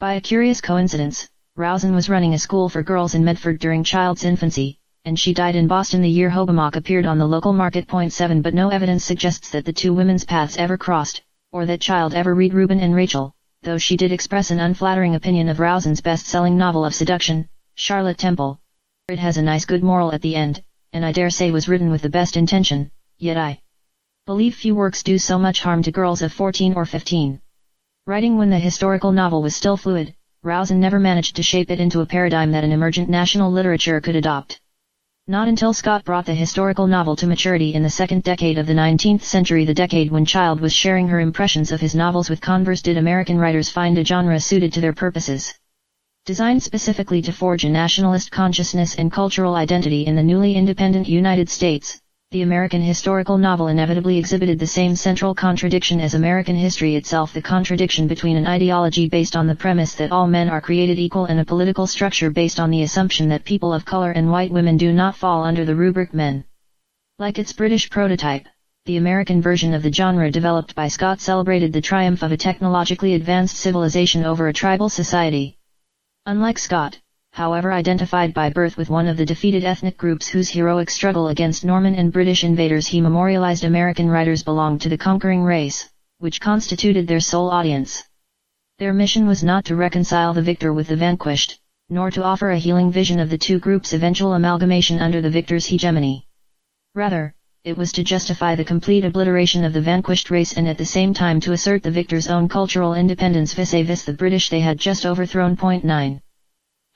By 0.00 0.14
a 0.14 0.20
curious 0.20 0.60
coincidence, 0.60 1.28
Rowson 1.54 1.94
was 1.94 2.08
running 2.08 2.34
a 2.34 2.40
school 2.40 2.68
for 2.68 2.82
girls 2.82 3.14
in 3.14 3.24
Medford 3.24 3.60
during 3.60 3.84
Child's 3.84 4.24
infancy, 4.24 4.80
and 5.06 5.18
she 5.18 5.34
died 5.34 5.54
in 5.54 5.66
Boston 5.66 6.00
the 6.00 6.08
year 6.08 6.30
Hobomok 6.30 6.76
appeared 6.76 7.04
on 7.04 7.18
the 7.18 7.26
local 7.26 7.52
market. 7.52 7.86
Point 7.86 8.10
7 8.10 8.40
But 8.40 8.54
no 8.54 8.70
evidence 8.70 9.04
suggests 9.04 9.50
that 9.50 9.66
the 9.66 9.72
two 9.72 9.92
women's 9.92 10.24
paths 10.24 10.56
ever 10.56 10.78
crossed, 10.78 11.22
or 11.52 11.66
that 11.66 11.82
Child 11.82 12.14
ever 12.14 12.34
read 12.34 12.54
Reuben 12.54 12.80
and 12.80 12.94
Rachel, 12.94 13.34
though 13.62 13.76
she 13.76 13.98
did 13.98 14.12
express 14.12 14.50
an 14.50 14.60
unflattering 14.60 15.14
opinion 15.14 15.50
of 15.50 15.60
Rowson's 15.60 16.00
best-selling 16.00 16.56
novel 16.56 16.86
of 16.86 16.94
seduction, 16.94 17.46
Charlotte 17.74 18.16
Temple. 18.16 18.58
It 19.08 19.18
has 19.18 19.36
a 19.36 19.42
nice 19.42 19.66
good 19.66 19.82
moral 19.82 20.10
at 20.12 20.22
the 20.22 20.36
end, 20.36 20.62
and 20.94 21.04
I 21.04 21.12
dare 21.12 21.28
say 21.28 21.50
was 21.50 21.68
written 21.68 21.90
with 21.90 22.00
the 22.00 22.08
best 22.08 22.38
intention, 22.38 22.90
yet 23.18 23.36
I 23.36 23.60
believe 24.24 24.54
few 24.54 24.74
works 24.74 25.02
do 25.02 25.18
so 25.18 25.38
much 25.38 25.60
harm 25.60 25.82
to 25.82 25.92
girls 25.92 26.22
of 26.22 26.32
14 26.32 26.72
or 26.72 26.86
15. 26.86 27.42
Writing 28.06 28.38
when 28.38 28.48
the 28.48 28.58
historical 28.58 29.12
novel 29.12 29.42
was 29.42 29.54
still 29.54 29.76
fluid, 29.76 30.14
Rowson 30.42 30.80
never 30.80 30.98
managed 30.98 31.36
to 31.36 31.42
shape 31.42 31.70
it 31.70 31.80
into 31.80 32.00
a 32.00 32.06
paradigm 32.06 32.52
that 32.52 32.64
an 32.64 32.72
emergent 32.72 33.10
national 33.10 33.52
literature 33.52 34.00
could 34.00 34.16
adopt. 34.16 34.60
Not 35.26 35.48
until 35.48 35.72
Scott 35.72 36.04
brought 36.04 36.26
the 36.26 36.34
historical 36.34 36.86
novel 36.86 37.16
to 37.16 37.26
maturity 37.26 37.72
in 37.72 37.82
the 37.82 37.88
second 37.88 38.24
decade 38.24 38.58
of 38.58 38.66
the 38.66 38.74
19th 38.74 39.22
century 39.22 39.64
the 39.64 39.72
decade 39.72 40.10
when 40.12 40.26
Child 40.26 40.60
was 40.60 40.74
sharing 40.74 41.08
her 41.08 41.18
impressions 41.18 41.72
of 41.72 41.80
his 41.80 41.94
novels 41.94 42.28
with 42.28 42.42
Converse 42.42 42.82
did 42.82 42.98
American 42.98 43.38
writers 43.38 43.70
find 43.70 43.96
a 43.96 44.04
genre 44.04 44.38
suited 44.38 44.70
to 44.74 44.82
their 44.82 44.92
purposes. 44.92 45.54
Designed 46.26 46.62
specifically 46.62 47.22
to 47.22 47.32
forge 47.32 47.64
a 47.64 47.70
nationalist 47.70 48.30
consciousness 48.30 48.96
and 48.96 49.10
cultural 49.10 49.54
identity 49.54 50.04
in 50.04 50.14
the 50.14 50.22
newly 50.22 50.56
independent 50.56 51.08
United 51.08 51.48
States, 51.48 52.02
the 52.34 52.42
American 52.42 52.82
historical 52.82 53.38
novel 53.38 53.68
inevitably 53.68 54.18
exhibited 54.18 54.58
the 54.58 54.66
same 54.66 54.96
central 54.96 55.36
contradiction 55.36 56.00
as 56.00 56.14
American 56.14 56.56
history 56.56 56.96
itself 56.96 57.32
the 57.32 57.40
contradiction 57.40 58.08
between 58.08 58.36
an 58.36 58.44
ideology 58.44 59.08
based 59.08 59.36
on 59.36 59.46
the 59.46 59.54
premise 59.54 59.94
that 59.94 60.10
all 60.10 60.26
men 60.26 60.48
are 60.48 60.60
created 60.60 60.98
equal 60.98 61.26
and 61.26 61.38
a 61.38 61.44
political 61.44 61.86
structure 61.86 62.30
based 62.30 62.58
on 62.58 62.70
the 62.70 62.82
assumption 62.82 63.28
that 63.28 63.44
people 63.44 63.72
of 63.72 63.84
color 63.84 64.10
and 64.10 64.32
white 64.32 64.50
women 64.50 64.76
do 64.76 64.92
not 64.92 65.14
fall 65.14 65.44
under 65.44 65.64
the 65.64 65.76
rubric 65.76 66.12
men. 66.12 66.42
Like 67.20 67.38
its 67.38 67.52
British 67.52 67.88
prototype, 67.88 68.48
the 68.84 68.96
American 68.96 69.40
version 69.40 69.72
of 69.72 69.84
the 69.84 69.92
genre 69.92 70.28
developed 70.28 70.74
by 70.74 70.88
Scott 70.88 71.20
celebrated 71.20 71.72
the 71.72 71.80
triumph 71.80 72.24
of 72.24 72.32
a 72.32 72.36
technologically 72.36 73.14
advanced 73.14 73.58
civilization 73.58 74.24
over 74.24 74.48
a 74.48 74.52
tribal 74.52 74.88
society. 74.88 75.56
Unlike 76.26 76.58
Scott, 76.58 76.98
however 77.34 77.72
identified 77.72 78.32
by 78.32 78.48
birth 78.48 78.76
with 78.76 78.88
one 78.88 79.08
of 79.08 79.16
the 79.16 79.26
defeated 79.26 79.64
ethnic 79.64 79.96
groups 79.96 80.28
whose 80.28 80.48
heroic 80.48 80.88
struggle 80.88 81.26
against 81.26 81.64
Norman 81.64 81.96
and 81.96 82.12
British 82.12 82.44
invaders 82.44 82.86
he 82.86 83.00
memorialized 83.00 83.64
American 83.64 84.08
writers 84.08 84.44
belonged 84.44 84.80
to 84.80 84.88
the 84.88 84.96
conquering 84.96 85.42
race, 85.42 85.90
which 86.18 86.40
constituted 86.40 87.08
their 87.08 87.18
sole 87.18 87.50
audience. 87.50 88.04
Their 88.78 88.94
mission 88.94 89.26
was 89.26 89.42
not 89.42 89.64
to 89.64 89.74
reconcile 89.74 90.32
the 90.32 90.42
victor 90.42 90.72
with 90.72 90.86
the 90.86 90.94
vanquished, 90.94 91.58
nor 91.90 92.08
to 92.12 92.22
offer 92.22 92.52
a 92.52 92.58
healing 92.58 92.92
vision 92.92 93.18
of 93.18 93.30
the 93.30 93.38
two 93.38 93.58
groups' 93.58 93.94
eventual 93.94 94.34
amalgamation 94.34 95.00
under 95.00 95.20
the 95.20 95.28
victor's 95.28 95.66
hegemony. 95.66 96.28
Rather, 96.94 97.34
it 97.64 97.76
was 97.76 97.90
to 97.90 98.04
justify 98.04 98.54
the 98.54 98.64
complete 98.64 99.04
obliteration 99.04 99.64
of 99.64 99.72
the 99.72 99.80
vanquished 99.80 100.30
race 100.30 100.52
and 100.52 100.68
at 100.68 100.78
the 100.78 100.86
same 100.86 101.12
time 101.12 101.40
to 101.40 101.50
assert 101.50 101.82
the 101.82 101.90
victor's 101.90 102.28
own 102.28 102.46
cultural 102.46 102.94
independence 102.94 103.54
vis-a-vis 103.54 104.04
the 104.04 104.12
British 104.12 104.50
they 104.50 104.60
had 104.60 104.78
just 104.78 105.04
overthrown. 105.04 105.56
Point 105.56 105.84
9. 105.84 106.20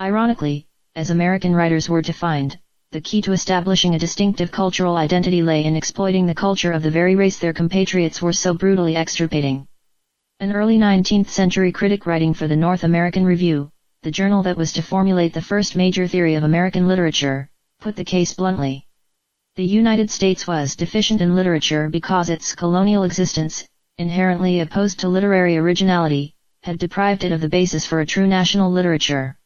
Ironically, 0.00 0.68
as 0.94 1.10
American 1.10 1.56
writers 1.56 1.88
were 1.88 2.02
to 2.02 2.12
find, 2.12 2.56
the 2.92 3.00
key 3.00 3.20
to 3.22 3.32
establishing 3.32 3.96
a 3.96 3.98
distinctive 3.98 4.52
cultural 4.52 4.96
identity 4.96 5.42
lay 5.42 5.64
in 5.64 5.74
exploiting 5.74 6.24
the 6.24 6.36
culture 6.36 6.70
of 6.70 6.84
the 6.84 6.90
very 6.90 7.16
race 7.16 7.40
their 7.40 7.52
compatriots 7.52 8.22
were 8.22 8.32
so 8.32 8.54
brutally 8.54 8.94
extirpating. 8.94 9.66
An 10.38 10.52
early 10.52 10.78
19th 10.78 11.26
century 11.26 11.72
critic 11.72 12.06
writing 12.06 12.32
for 12.32 12.46
the 12.46 12.54
North 12.54 12.84
American 12.84 13.24
Review, 13.24 13.72
the 14.04 14.12
journal 14.12 14.44
that 14.44 14.56
was 14.56 14.72
to 14.74 14.82
formulate 14.82 15.34
the 15.34 15.42
first 15.42 15.74
major 15.74 16.06
theory 16.06 16.36
of 16.36 16.44
American 16.44 16.86
literature, 16.86 17.50
put 17.80 17.96
the 17.96 18.04
case 18.04 18.32
bluntly. 18.32 18.86
The 19.56 19.64
United 19.64 20.12
States 20.12 20.46
was 20.46 20.76
deficient 20.76 21.20
in 21.20 21.34
literature 21.34 21.88
because 21.88 22.30
its 22.30 22.54
colonial 22.54 23.02
existence, 23.02 23.66
inherently 23.96 24.60
opposed 24.60 25.00
to 25.00 25.08
literary 25.08 25.56
originality, 25.56 26.36
had 26.62 26.78
deprived 26.78 27.24
it 27.24 27.32
of 27.32 27.40
the 27.40 27.48
basis 27.48 27.84
for 27.84 27.98
a 27.98 28.06
true 28.06 28.28
national 28.28 28.70
literature. 28.70 29.37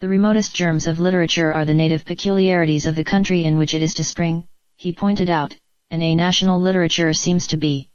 The 0.00 0.08
remotest 0.08 0.54
germs 0.54 0.86
of 0.86 0.98
literature 0.98 1.52
are 1.52 1.66
the 1.66 1.74
native 1.74 2.06
peculiarities 2.06 2.86
of 2.86 2.94
the 2.94 3.04
country 3.04 3.44
in 3.44 3.58
which 3.58 3.74
it 3.74 3.82
is 3.82 3.92
to 3.94 4.02
spring, 4.02 4.44
he 4.76 4.94
pointed 4.94 5.28
out, 5.28 5.54
and 5.90 6.02
a 6.02 6.14
national 6.14 6.58
literature 6.58 7.12
seems 7.12 7.46
to 7.48 7.58
be 7.58 7.90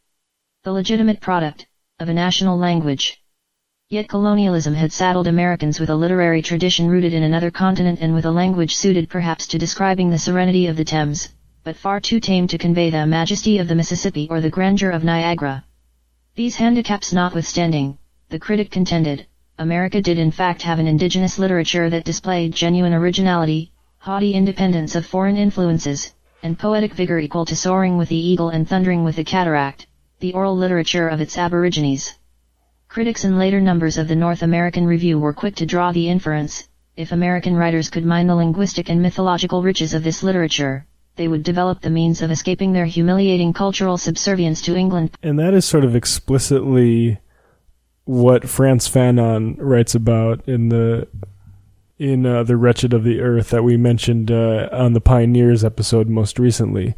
the 0.64 0.72
legitimate 0.72 1.20
product 1.20 1.66
of 2.00 2.08
a 2.08 2.14
national 2.14 2.60
language. 2.60 3.20
Yet 3.90 4.08
colonialism 4.08 4.76
had 4.76 4.94
saddled 4.94 5.26
Americans 5.26 5.80
with 5.80 5.90
a 5.90 5.96
literary 5.96 6.44
tradition 6.44 6.88
rooted 6.88 7.12
in 7.12 7.24
another 7.24 7.50
continent 7.50 7.98
and 8.00 8.14
with 8.14 8.26
a 8.26 8.32
language 8.32 8.76
suited 8.76 9.10
perhaps 9.10 9.48
to 9.48 9.58
describing 9.58 10.12
the 10.12 10.20
serenity 10.20 10.68
of 10.68 10.78
the 10.78 10.86
Thames, 10.86 11.34
but 11.64 11.76
far 11.76 12.00
too 12.00 12.20
tame 12.20 12.46
to 12.50 12.60
convey 12.60 12.92
the 12.92 13.08
majesty 13.08 13.58
of 13.58 13.68
the 13.68 13.74
Mississippi 13.74 14.28
or 14.30 14.42
the 14.42 14.52
grandeur 14.52 14.92
of 14.92 15.04
Niagara. 15.04 15.66
These 16.36 16.58
handicaps 16.58 17.12
notwithstanding, 17.12 17.98
the 18.30 18.38
critic 18.38 18.70
contended, 18.70 19.26
America 19.58 20.02
did 20.02 20.20
in 20.20 20.32
fact 20.32 20.62
have 20.64 20.80
an 20.80 20.88
indigenous 20.88 21.40
literature 21.40 21.90
that 21.90 22.04
displayed 22.04 22.54
genuine 22.54 22.94
originality, 22.94 23.72
haughty 24.00 24.34
independence 24.34 24.96
of 24.96 25.06
foreign 25.06 25.38
influences, 25.38 26.14
and 26.44 26.60
poetic 26.60 26.94
vigor 26.94 27.20
equal 27.20 27.46
to 27.46 27.56
soaring 27.56 27.98
with 27.98 28.10
the 28.10 28.18
eagle 28.18 28.50
and 28.50 28.68
thundering 28.68 29.06
with 29.06 29.16
the 29.16 29.24
cataract, 29.24 29.88
the 30.20 30.34
oral 30.34 30.58
literature 30.58 31.08
of 31.08 31.22
its 31.22 31.38
aborigines. 31.38 32.20
Critics 32.90 33.24
in 33.24 33.38
later 33.38 33.62
numbers 33.62 33.98
of 33.98 34.10
the 34.10 34.16
North 34.16 34.44
American 34.44 34.86
Review 34.86 35.18
were 35.18 35.32
quick 35.32 35.56
to 35.56 35.66
draw 35.66 35.94
the 35.94 36.10
inference, 36.10 36.68
if 36.98 37.14
American 37.14 37.56
writers 37.56 37.90
could 37.90 38.06
mine 38.06 38.28
the 38.28 38.36
linguistic 38.36 38.90
and 38.90 39.02
mythological 39.02 39.64
riches 39.64 39.94
of 39.94 40.04
this 40.04 40.22
literature, 40.22 40.86
they 41.16 41.30
would 41.30 41.44
develop 41.44 41.80
the 41.80 41.90
means 41.90 42.22
of 42.22 42.30
escaping 42.30 42.74
their 42.74 42.86
humiliating 42.86 43.54
cultural 43.54 43.98
subservience 43.98 44.62
to 44.64 44.76
England. 44.76 45.12
And 45.24 45.40
that 45.40 45.54
is 45.54 45.64
sort 45.64 45.86
of 45.86 45.96
explicitly 45.96 47.20
what 48.06 48.48
Frantz 48.48 48.88
Fanon 48.88 49.56
writes 49.60 49.96
about 49.96 50.48
in 50.48 50.70
the 50.70 51.08
in 51.98 52.26
uh, 52.26 52.44
the 52.44 52.58
Wretched 52.58 52.94
of 52.94 53.04
the 53.04 53.22
Earth 53.22 53.52
that 53.52 53.64
we 53.64 53.78
mentioned 53.78 54.30
uh, 54.30 54.68
on 54.72 54.94
the 54.94 55.02
Pioneers 55.02 55.64
episode 55.64 56.10
most 56.10 56.38
recently. 56.38 56.94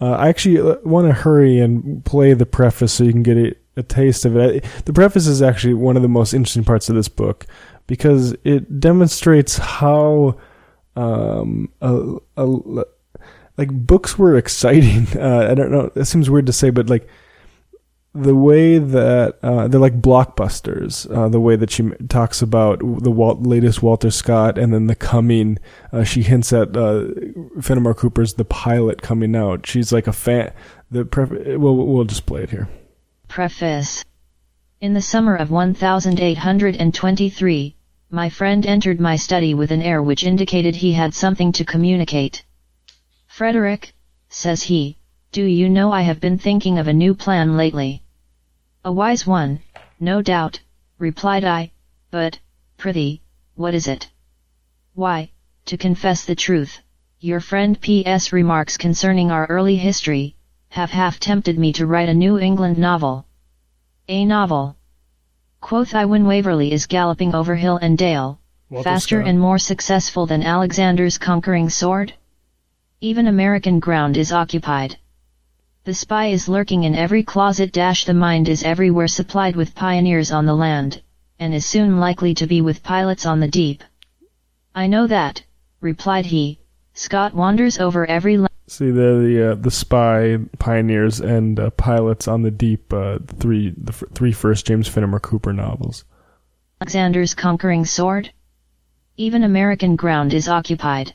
Uh, 0.00 0.12
I 0.12 0.28
actually 0.28 0.58
uh, 0.58 0.76
want 0.82 1.06
to 1.08 1.14
hurry 1.14 1.60
and 1.60 2.04
play 2.04 2.32
the 2.32 2.46
preface 2.46 2.94
so 2.94 3.04
you 3.04 3.12
can 3.12 3.22
get 3.22 3.36
a, 3.36 3.54
a 3.76 3.82
taste 3.82 4.24
of 4.24 4.36
it. 4.36 4.64
The 4.86 4.92
preface 4.92 5.28
is 5.28 5.40
actually 5.40 5.74
one 5.74 5.96
of 5.96 6.02
the 6.02 6.08
most 6.08 6.34
interesting 6.34 6.64
parts 6.64 6.88
of 6.88 6.96
this 6.96 7.08
book 7.08 7.46
because 7.86 8.34
it 8.42 8.80
demonstrates 8.80 9.56
how 9.56 10.36
um, 10.96 11.70
a, 11.80 12.16
a, 12.36 12.44
like 13.56 13.70
books 13.70 14.18
were 14.18 14.36
exciting. 14.36 15.06
Uh, 15.16 15.48
I 15.48 15.54
don't 15.54 15.70
know. 15.70 15.90
That 15.94 16.06
seems 16.06 16.28
weird 16.28 16.46
to 16.46 16.52
say, 16.52 16.70
but 16.70 16.90
like 16.90 17.08
the 18.14 18.34
way 18.34 18.78
that 18.78 19.38
uh, 19.42 19.68
they're 19.68 19.80
like 19.80 20.00
blockbusters. 20.00 21.06
Uh, 21.14 21.28
the 21.28 21.40
way 21.40 21.56
that 21.56 21.70
she 21.70 21.90
talks 22.08 22.40
about 22.42 22.80
the 22.80 23.10
Walt, 23.10 23.42
latest 23.42 23.82
Walter 23.82 24.10
Scott, 24.10 24.58
and 24.58 24.72
then 24.72 24.86
the 24.88 24.96
coming. 24.96 25.58
Uh, 25.92 26.04
she 26.04 26.22
hints 26.22 26.52
at 26.52 26.76
uh, 26.76 27.06
Fenimore 27.60 27.94
Cooper's 27.94 28.34
The 28.34 28.44
Pilot 28.44 29.02
coming 29.02 29.34
out. 29.36 29.66
She's 29.66 29.92
like 29.92 30.06
a 30.06 30.12
fan. 30.12 30.52
The 30.90 31.04
pref- 31.04 31.30
we'll 31.30 31.76
we'll 31.76 32.04
just 32.04 32.26
play 32.26 32.42
it 32.42 32.50
here. 32.50 32.68
Preface. 33.28 34.04
In 34.80 34.94
the 34.94 35.02
summer 35.02 35.36
of 35.36 35.50
1823, 35.50 37.76
my 38.10 38.28
friend 38.28 38.66
entered 38.66 38.98
my 38.98 39.14
study 39.14 39.54
with 39.54 39.70
an 39.70 39.82
air 39.82 40.02
which 40.02 40.24
indicated 40.24 40.74
he 40.74 40.94
had 40.94 41.14
something 41.14 41.52
to 41.52 41.64
communicate. 41.64 42.42
Frederick, 43.28 43.94
says 44.28 44.64
he, 44.64 44.98
do 45.32 45.44
you 45.44 45.68
know 45.68 45.92
I 45.92 46.02
have 46.02 46.18
been 46.18 46.38
thinking 46.38 46.76
of 46.76 46.88
a 46.88 46.92
new 46.92 47.14
plan 47.14 47.56
lately? 47.56 48.02
A 48.84 48.90
wise 48.90 49.24
one, 49.24 49.60
no 50.00 50.22
doubt, 50.22 50.58
replied 50.98 51.44
I, 51.44 51.70
but, 52.10 52.40
prithee, 52.76 53.20
what 53.54 53.72
is 53.72 53.86
it? 53.86 54.10
Why, 54.94 55.30
to 55.66 55.76
confess 55.76 56.24
the 56.24 56.34
truth, 56.34 56.80
your 57.20 57.38
friend 57.38 57.80
P.S. 57.80 58.32
remarks 58.32 58.76
concerning 58.76 59.30
our 59.30 59.46
early 59.46 59.76
history, 59.76 60.34
have 60.70 60.90
half 60.90 61.20
tempted 61.20 61.56
me 61.56 61.72
to 61.74 61.86
write 61.86 62.08
a 62.08 62.14
New 62.14 62.36
England 62.36 62.76
novel. 62.76 63.24
A 64.08 64.24
novel. 64.24 64.74
Quoth 65.60 65.94
I 65.94 66.06
when 66.06 66.26
Waverley 66.26 66.72
is 66.72 66.86
galloping 66.86 67.36
over 67.36 67.54
hill 67.54 67.76
and 67.76 67.96
dale, 67.96 68.40
faster 68.82 69.20
and 69.20 69.38
more 69.38 69.60
successful 69.60 70.26
than 70.26 70.42
Alexander's 70.42 71.18
conquering 71.18 71.70
sword? 71.70 72.14
Even 73.00 73.28
American 73.28 73.78
ground 73.78 74.16
is 74.16 74.32
occupied. 74.32 74.96
The 75.90 75.94
spy 75.94 76.26
is 76.26 76.48
lurking 76.48 76.84
in 76.84 76.94
every 76.94 77.24
closet 77.24 77.72
dash 77.72 78.04
the 78.04 78.14
mind 78.14 78.48
is 78.48 78.62
everywhere 78.62 79.08
supplied 79.08 79.56
with 79.56 79.74
pioneers 79.74 80.30
on 80.30 80.46
the 80.46 80.54
land, 80.54 81.02
and 81.40 81.52
is 81.52 81.66
soon 81.66 81.98
likely 81.98 82.32
to 82.34 82.46
be 82.46 82.60
with 82.60 82.84
pilots 82.84 83.26
on 83.26 83.40
the 83.40 83.48
deep. 83.48 83.82
I 84.72 84.86
know 84.86 85.08
that, 85.08 85.42
replied 85.80 86.26
he, 86.26 86.60
Scott 86.94 87.34
wanders 87.34 87.80
over 87.80 88.06
every 88.06 88.36
land. 88.36 88.54
See 88.68 88.92
the 88.92 89.18
the 89.18 89.50
uh, 89.50 89.54
the 89.56 89.72
spy 89.72 90.38
pioneers 90.60 91.18
and 91.18 91.58
uh, 91.58 91.70
pilots 91.70 92.28
on 92.28 92.42
the 92.42 92.52
deep 92.52 92.92
uh, 92.92 93.18
three 93.26 93.74
the 93.76 93.90
f- 93.90 94.04
three 94.14 94.30
first 94.30 94.66
James 94.66 94.86
Fenimore 94.86 95.18
Cooper 95.18 95.52
novels. 95.52 96.04
Alexander's 96.80 97.34
conquering 97.34 97.84
sword? 97.84 98.32
Even 99.16 99.42
American 99.42 99.96
ground 99.96 100.34
is 100.34 100.48
occupied. 100.48 101.14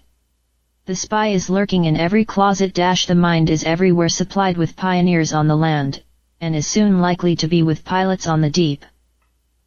The 0.88 0.96
spy 0.96 1.30
is 1.30 1.50
lurking 1.50 1.86
in 1.86 1.98
every 1.98 2.24
closet 2.26 2.72
dash 2.72 3.08
the 3.08 3.16
mind 3.16 3.50
is 3.50 3.64
everywhere 3.64 4.08
supplied 4.08 4.56
with 4.56 4.76
pioneers 4.76 5.34
on 5.34 5.48
the 5.48 5.56
land, 5.56 6.04
and 6.40 6.56
is 6.56 6.68
soon 6.68 7.02
likely 7.02 7.36
to 7.38 7.48
be 7.48 7.64
with 7.64 7.84
pilots 7.84 8.28
on 8.28 8.42
the 8.42 8.52
deep. 8.52 8.86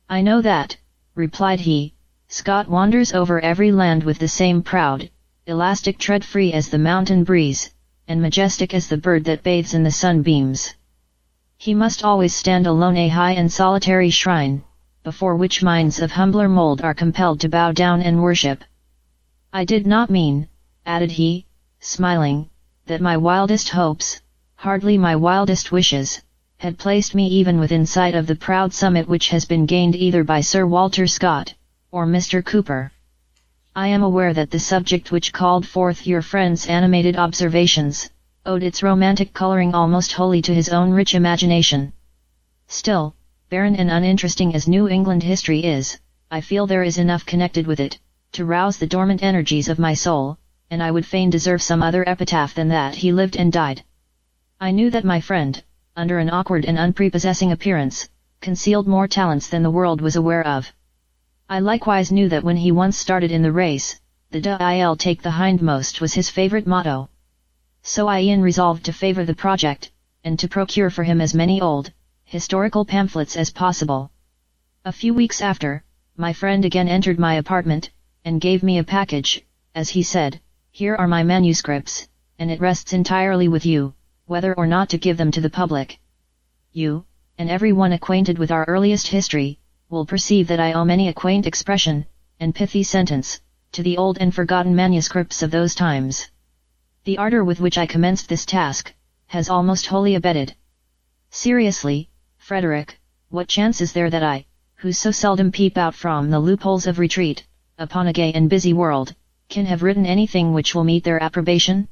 I 0.09 0.21
know 0.21 0.41
that, 0.43 0.77
replied 1.17 1.59
he, 1.59 1.95
Scott 2.29 2.69
wanders 2.69 3.13
over 3.13 3.41
every 3.41 3.73
land 3.73 4.05
with 4.05 4.21
the 4.21 4.29
same 4.29 4.63
proud, 4.63 5.11
elastic 5.45 5.99
tread 5.99 6.25
free 6.25 6.53
as 6.53 6.69
the 6.69 6.79
mountain 6.79 7.25
breeze, 7.25 7.75
and 8.07 8.23
majestic 8.23 8.73
as 8.73 8.87
the 8.87 8.97
bird 8.97 9.25
that 9.25 9.43
bathes 9.43 9.75
in 9.75 9.83
the 9.83 9.91
sunbeams. 9.91 10.73
He 11.57 11.75
must 11.75 12.05
always 12.05 12.33
stand 12.33 12.69
alone 12.69 12.97
a 12.97 13.09
high 13.09 13.33
and 13.33 13.51
solitary 13.51 14.11
shrine, 14.11 14.63
before 15.03 15.35
which 15.35 15.65
minds 15.65 15.99
of 15.99 16.13
humbler 16.13 16.49
mold 16.49 16.81
are 16.83 16.95
compelled 16.95 17.41
to 17.41 17.49
bow 17.49 17.73
down 17.73 18.03
and 18.03 18.23
worship. 18.23 18.63
I 19.53 19.65
did 19.65 19.85
not 19.85 20.11
mean, 20.11 20.47
added 20.89 21.11
he, 21.11 21.45
smiling, 21.81 22.49
that 22.87 23.03
my 23.03 23.15
wildest 23.15 23.69
hopes, 23.69 24.23
hardly 24.57 24.97
my 24.97 25.15
wildest 25.15 25.71
wishes, 25.71 26.23
had 26.57 26.79
placed 26.79 27.15
me 27.15 27.27
even 27.27 27.61
within 27.61 27.85
sight 27.85 28.15
of 28.15 28.27
the 28.27 28.35
proud 28.35 28.73
summit 28.73 29.07
which 29.07 29.29
has 29.29 29.45
been 29.45 29.67
gained 29.67 29.95
either 29.95 30.25
by 30.25 30.41
Sir 30.41 30.67
Walter 30.67 31.07
Scott, 31.07 31.53
or 31.91 32.07
Mr. 32.07 32.43
Cooper. 32.43 32.91
I 33.77 33.89
am 33.89 34.03
aware 34.03 34.33
that 34.33 34.51
the 34.51 34.59
subject 34.59 35.13
which 35.13 35.31
called 35.31 35.67
forth 35.67 36.07
your 36.07 36.23
friend's 36.23 36.67
animated 36.67 37.17
observations, 37.17 38.09
owed 38.47 38.63
its 38.63 38.83
romantic 38.83 39.35
coloring 39.35 39.75
almost 39.75 40.15
wholly 40.15 40.41
to 40.41 40.55
his 40.55 40.71
own 40.71 40.93
rich 40.93 41.15
imagination. 41.15 41.93
Still, 42.67 43.15
barren 43.51 43.77
and 43.77 43.91
uninteresting 43.91 44.55
as 44.55 44.67
New 44.67 44.89
England 44.89 45.23
history 45.23 45.65
is, 45.65 45.99
I 46.31 46.41
feel 46.41 46.67
there 46.67 46.83
is 46.83 46.97
enough 46.97 47.27
connected 47.27 47.67
with 47.67 47.79
it, 47.79 47.99
to 48.33 48.47
rouse 48.47 48.79
the 48.79 48.87
dormant 48.87 49.23
energies 49.23 49.69
of 49.69 49.79
my 49.79 49.93
soul, 49.93 50.39
and 50.71 50.83
I 50.83 50.91
would 50.91 51.07
fain 51.07 51.31
deserve 51.31 51.63
some 51.63 51.83
other 51.83 52.09
epitaph 52.09 52.55
than 52.55 52.69
that 52.69 52.97
he 52.97 53.13
lived 53.13 53.37
and 53.37 53.53
died. 53.53 53.83
I 54.61 54.71
knew 54.71 54.91
that 54.91 55.05
my 55.05 55.21
friend, 55.21 55.63
under 55.97 56.19
an 56.19 56.31
awkward 56.31 56.65
and 56.65 56.79
unprepossessing 56.79 57.53
appearance, 57.53 58.09
concealed 58.41 58.87
more 58.87 59.09
talents 59.09 59.49
than 59.49 59.63
the 59.63 59.71
world 59.71 60.01
was 60.01 60.17
aware 60.17 60.47
of. 60.47 60.73
I 61.49 61.61
likewise 61.61 62.13
knew 62.13 62.29
that 62.29 62.45
when 62.45 62.59
he 62.59 62.71
once 62.71 62.97
started 62.99 63.33
in 63.33 63.43
the 63.43 63.53
race, 63.53 64.01
the 64.31 64.57
"I'll 64.61 64.97
take 64.97 65.23
the 65.23 65.31
hindmost 65.31 66.01
was 66.01 66.13
his 66.13 66.29
favorite 66.29 66.67
motto. 66.67 67.09
So 67.83 68.07
I 68.07 68.21
e'en 68.21 68.43
resolved 68.43 68.85
to 68.85 68.93
favor 68.93 69.25
the 69.25 69.35
project, 69.35 69.91
and 70.23 70.39
to 70.39 70.49
procure 70.49 70.91
for 70.91 71.05
him 71.05 71.21
as 71.23 71.33
many 71.35 71.61
old, 71.61 71.93
historical 72.25 72.85
pamphlets 72.85 73.37
as 73.37 73.51
possible. 73.51 74.11
A 74.85 74.93
few 74.93 75.15
weeks 75.15 75.41
after, 75.41 75.83
my 76.17 76.35
friend 76.35 76.65
again 76.65 76.89
entered 76.89 77.19
my 77.19 77.35
apartment, 77.35 77.91
and 78.25 78.41
gave 78.41 78.63
me 78.63 78.77
a 78.77 78.85
package, 78.85 79.43
as 79.75 79.89
he 79.91 80.03
said, 80.03 80.41
here 80.79 80.95
are 80.95 81.09
my 81.09 81.25
manuscripts, 81.25 82.07
and 82.39 82.53
it 82.53 82.61
rests 82.61 82.93
entirely 82.93 83.49
with 83.49 83.67
you, 83.67 83.93
whether 84.27 84.55
or 84.55 84.65
not 84.65 84.89
to 84.89 84.97
give 84.97 85.17
them 85.17 85.33
to 85.33 85.41
the 85.41 85.51
public. 85.51 85.99
You, 86.71 87.05
and 87.37 87.51
every 87.51 87.73
one 87.73 87.93
acquainted 87.95 88.39
with 88.39 88.53
our 88.53 88.65
earliest 88.67 89.09
history, 89.09 89.59
will 89.91 90.07
perceive 90.07 90.47
that 90.47 90.61
I 90.61 90.75
owe 90.75 90.85
many 90.85 91.09
a 91.09 91.13
quaint 91.13 91.49
expression, 91.49 92.07
and 92.39 92.55
pithy 92.55 92.85
sentence, 92.85 93.41
to 93.73 93.83
the 93.83 93.97
old 93.97 94.19
and 94.19 94.33
forgotten 94.33 94.77
manuscripts 94.77 95.43
of 95.43 95.51
those 95.51 95.75
times. 95.75 96.31
The 97.03 97.19
ardor 97.19 97.43
with 97.43 97.59
which 97.59 97.77
I 97.77 97.87
commenced 97.87 98.29
this 98.29 98.47
task, 98.47 98.95
has 99.27 99.51
almost 99.51 99.87
wholly 99.87 100.15
abetted. 100.15 100.55
Seriously, 101.31 102.09
Frederick, 102.37 103.01
what 103.31 103.49
chance 103.49 103.81
is 103.81 103.95
there 103.95 104.11
that 104.11 104.23
I, 104.23 104.47
who 104.77 104.93
so 104.93 105.11
seldom 105.11 105.51
peep 105.51 105.77
out 105.77 105.97
from 105.97 106.31
the 106.31 106.39
loopholes 106.39 106.87
of 106.87 107.01
retreat, 107.01 107.45
upon 107.79 108.07
a 108.07 108.13
gay 108.13 108.33
and 108.33 108.49
busy 108.49 108.73
world, 108.73 109.17
can 109.49 109.65
have 109.65 109.83
written 109.83 110.05
anything 110.05 110.53
which 110.53 110.75
will 110.75 110.85
meet 110.85 111.05
their 111.05 111.23
approbation? 111.23 111.89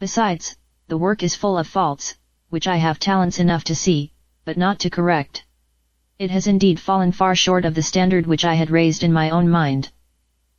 Besides, 0.00 0.56
the 0.88 0.98
work 0.98 1.22
is 1.22 1.36
full 1.36 1.56
of 1.56 1.68
faults, 1.68 2.16
which 2.50 2.66
I 2.66 2.76
have 2.76 2.98
talents 2.98 3.38
enough 3.38 3.62
to 3.64 3.74
see, 3.76 4.12
but 4.44 4.56
not 4.56 4.80
to 4.80 4.90
correct. 4.90 5.44
It 6.18 6.32
has 6.32 6.48
indeed 6.48 6.80
fallen 6.80 7.12
far 7.12 7.36
short 7.36 7.64
of 7.64 7.76
the 7.76 7.82
standard 7.82 8.26
which 8.26 8.44
I 8.44 8.54
had 8.54 8.70
raised 8.70 9.04
in 9.04 9.12
my 9.12 9.30
own 9.30 9.48
mind. 9.48 9.92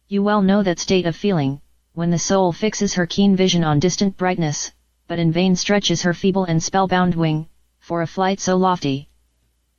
You 0.07 0.23
well 0.23 0.41
know 0.41 0.63
that 0.63 0.79
state 0.79 1.05
of 1.05 1.15
feeling, 1.15 1.59
when 1.93 2.09
the 2.09 2.17
soul 2.17 2.53
fixes 2.53 2.93
her 2.93 3.05
keen 3.05 3.35
vision 3.35 3.65
on 3.65 3.81
distant 3.81 4.15
brightness, 4.15 4.71
but 5.07 5.19
in 5.19 5.31
vain 5.31 5.57
stretches 5.57 6.03
her 6.03 6.13
feeble 6.13 6.45
and 6.45 6.63
spellbound 6.63 7.15
wing, 7.15 7.49
for 7.79 8.01
a 8.01 8.07
flight 8.07 8.39
so 8.39 8.55
lofty. 8.55 9.09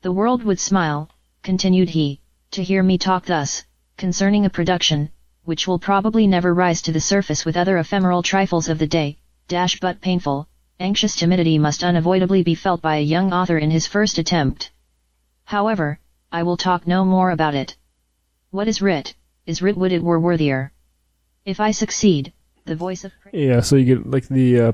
The 0.02 0.12
world 0.12 0.44
would 0.44 0.60
smile, 0.60 1.08
continued 1.42 1.88
he, 1.88 2.20
to 2.50 2.62
hear 2.62 2.82
me 2.82 2.98
talk 2.98 3.24
thus, 3.24 3.64
concerning 3.96 4.44
a 4.44 4.50
production, 4.50 5.10
which 5.44 5.66
will 5.66 5.78
probably 5.78 6.26
never 6.26 6.52
rise 6.54 6.82
to 6.82 6.92
the 6.92 7.00
surface 7.00 7.44
with 7.44 7.56
other 7.56 7.78
ephemeral 7.78 8.22
trifles 8.22 8.68
of 8.68 8.78
the 8.78 8.86
day, 8.86 9.18
dash 9.48 9.78
but 9.80 10.00
painful, 10.00 10.48
anxious 10.80 11.16
timidity 11.16 11.58
must 11.58 11.84
unavoidably 11.84 12.42
be 12.42 12.54
felt 12.54 12.80
by 12.80 12.96
a 12.96 13.02
young 13.14 13.32
author 13.32 13.58
in 13.58 13.70
his 13.70 13.86
first 13.86 14.18
attempt. 14.18 14.70
However, 15.44 15.98
I 16.32 16.42
will 16.42 16.56
talk 16.56 16.86
no 16.86 17.04
more 17.04 17.30
about 17.30 17.54
it. 17.54 17.76
What 18.50 18.68
is 18.68 18.80
writ, 18.80 19.14
is 19.46 19.60
writ 19.60 19.76
would 19.76 19.92
it 19.92 20.02
were 20.02 20.18
worthier. 20.18 20.72
If 21.44 21.60
I 21.60 21.70
succeed, 21.72 22.32
the 22.64 22.74
voice 22.74 23.04
of. 23.04 23.12
Yeah, 23.32 23.60
so 23.60 23.76
you 23.76 23.84
get 23.84 24.10
like 24.10 24.28
the 24.28 24.60
uh, 24.60 24.72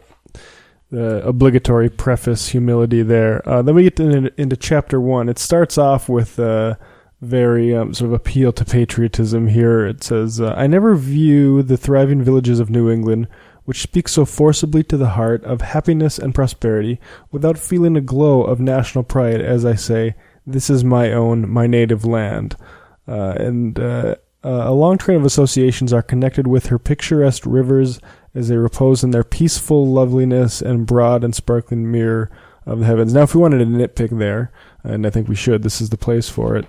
the 0.90 1.26
obligatory 1.26 1.88
preface 1.88 2.48
humility 2.48 3.02
there. 3.02 3.46
Uh, 3.48 3.62
then 3.62 3.74
we 3.74 3.82
get 3.82 3.96
to, 3.96 4.40
into 4.40 4.56
chapter 4.56 5.00
one. 5.00 5.28
It 5.28 5.38
starts 5.38 5.78
off 5.78 6.08
with 6.08 6.38
a 6.38 6.78
very 7.20 7.74
um, 7.74 7.92
sort 7.92 8.08
of 8.08 8.14
appeal 8.14 8.52
to 8.52 8.64
patriotism. 8.64 9.48
Here 9.48 9.86
it 9.86 10.02
says, 10.02 10.40
uh, 10.40 10.54
"I 10.56 10.66
never 10.66 10.94
view 10.94 11.62
the 11.62 11.76
thriving 11.76 12.22
villages 12.22 12.60
of 12.60 12.70
New 12.70 12.90
England." 12.90 13.28
Which 13.66 13.82
speak 13.82 14.08
so 14.08 14.24
forcibly 14.24 14.82
to 14.84 14.96
the 14.96 15.10
heart 15.10 15.44
of 15.44 15.60
happiness 15.60 16.18
and 16.18 16.34
prosperity, 16.34 16.98
without 17.30 17.56
feeling 17.56 17.94
a 17.94 18.00
glow 18.00 18.42
of 18.42 18.58
national 18.58 19.04
pride 19.04 19.40
as 19.40 19.64
I 19.64 19.76
say, 19.76 20.16
"This 20.46 20.70
is 20.70 20.82
my 20.82 21.12
own, 21.12 21.48
my 21.48 21.68
native 21.68 22.04
land." 22.04 22.56
Uh, 23.06 23.34
and 23.38 23.78
uh, 23.78 24.16
uh, 24.42 24.62
a 24.64 24.72
long 24.72 24.98
train 24.98 25.18
of 25.18 25.24
associations 25.24 25.92
are 25.92 26.02
connected 26.02 26.46
with 26.46 26.66
her 26.66 26.78
picturesque 26.78 27.44
rivers 27.46 28.00
as 28.34 28.48
they 28.48 28.56
repose 28.56 29.04
in 29.04 29.10
their 29.10 29.24
peaceful 29.24 29.86
loveliness 29.86 30.62
and 30.62 30.86
broad 30.86 31.22
and 31.22 31.34
sparkling 31.34 31.92
mirror 31.92 32.30
of 32.66 32.80
the 32.80 32.86
heavens. 32.86 33.12
Now, 33.12 33.22
if 33.22 33.34
we 33.34 33.40
wanted 33.40 33.58
to 33.58 33.66
nitpick 33.66 34.18
there, 34.18 34.50
and 34.82 35.06
I 35.06 35.10
think 35.10 35.28
we 35.28 35.34
should, 35.36 35.62
this 35.62 35.80
is 35.80 35.90
the 35.90 35.98
place 35.98 36.28
for 36.28 36.56
it. 36.56 36.66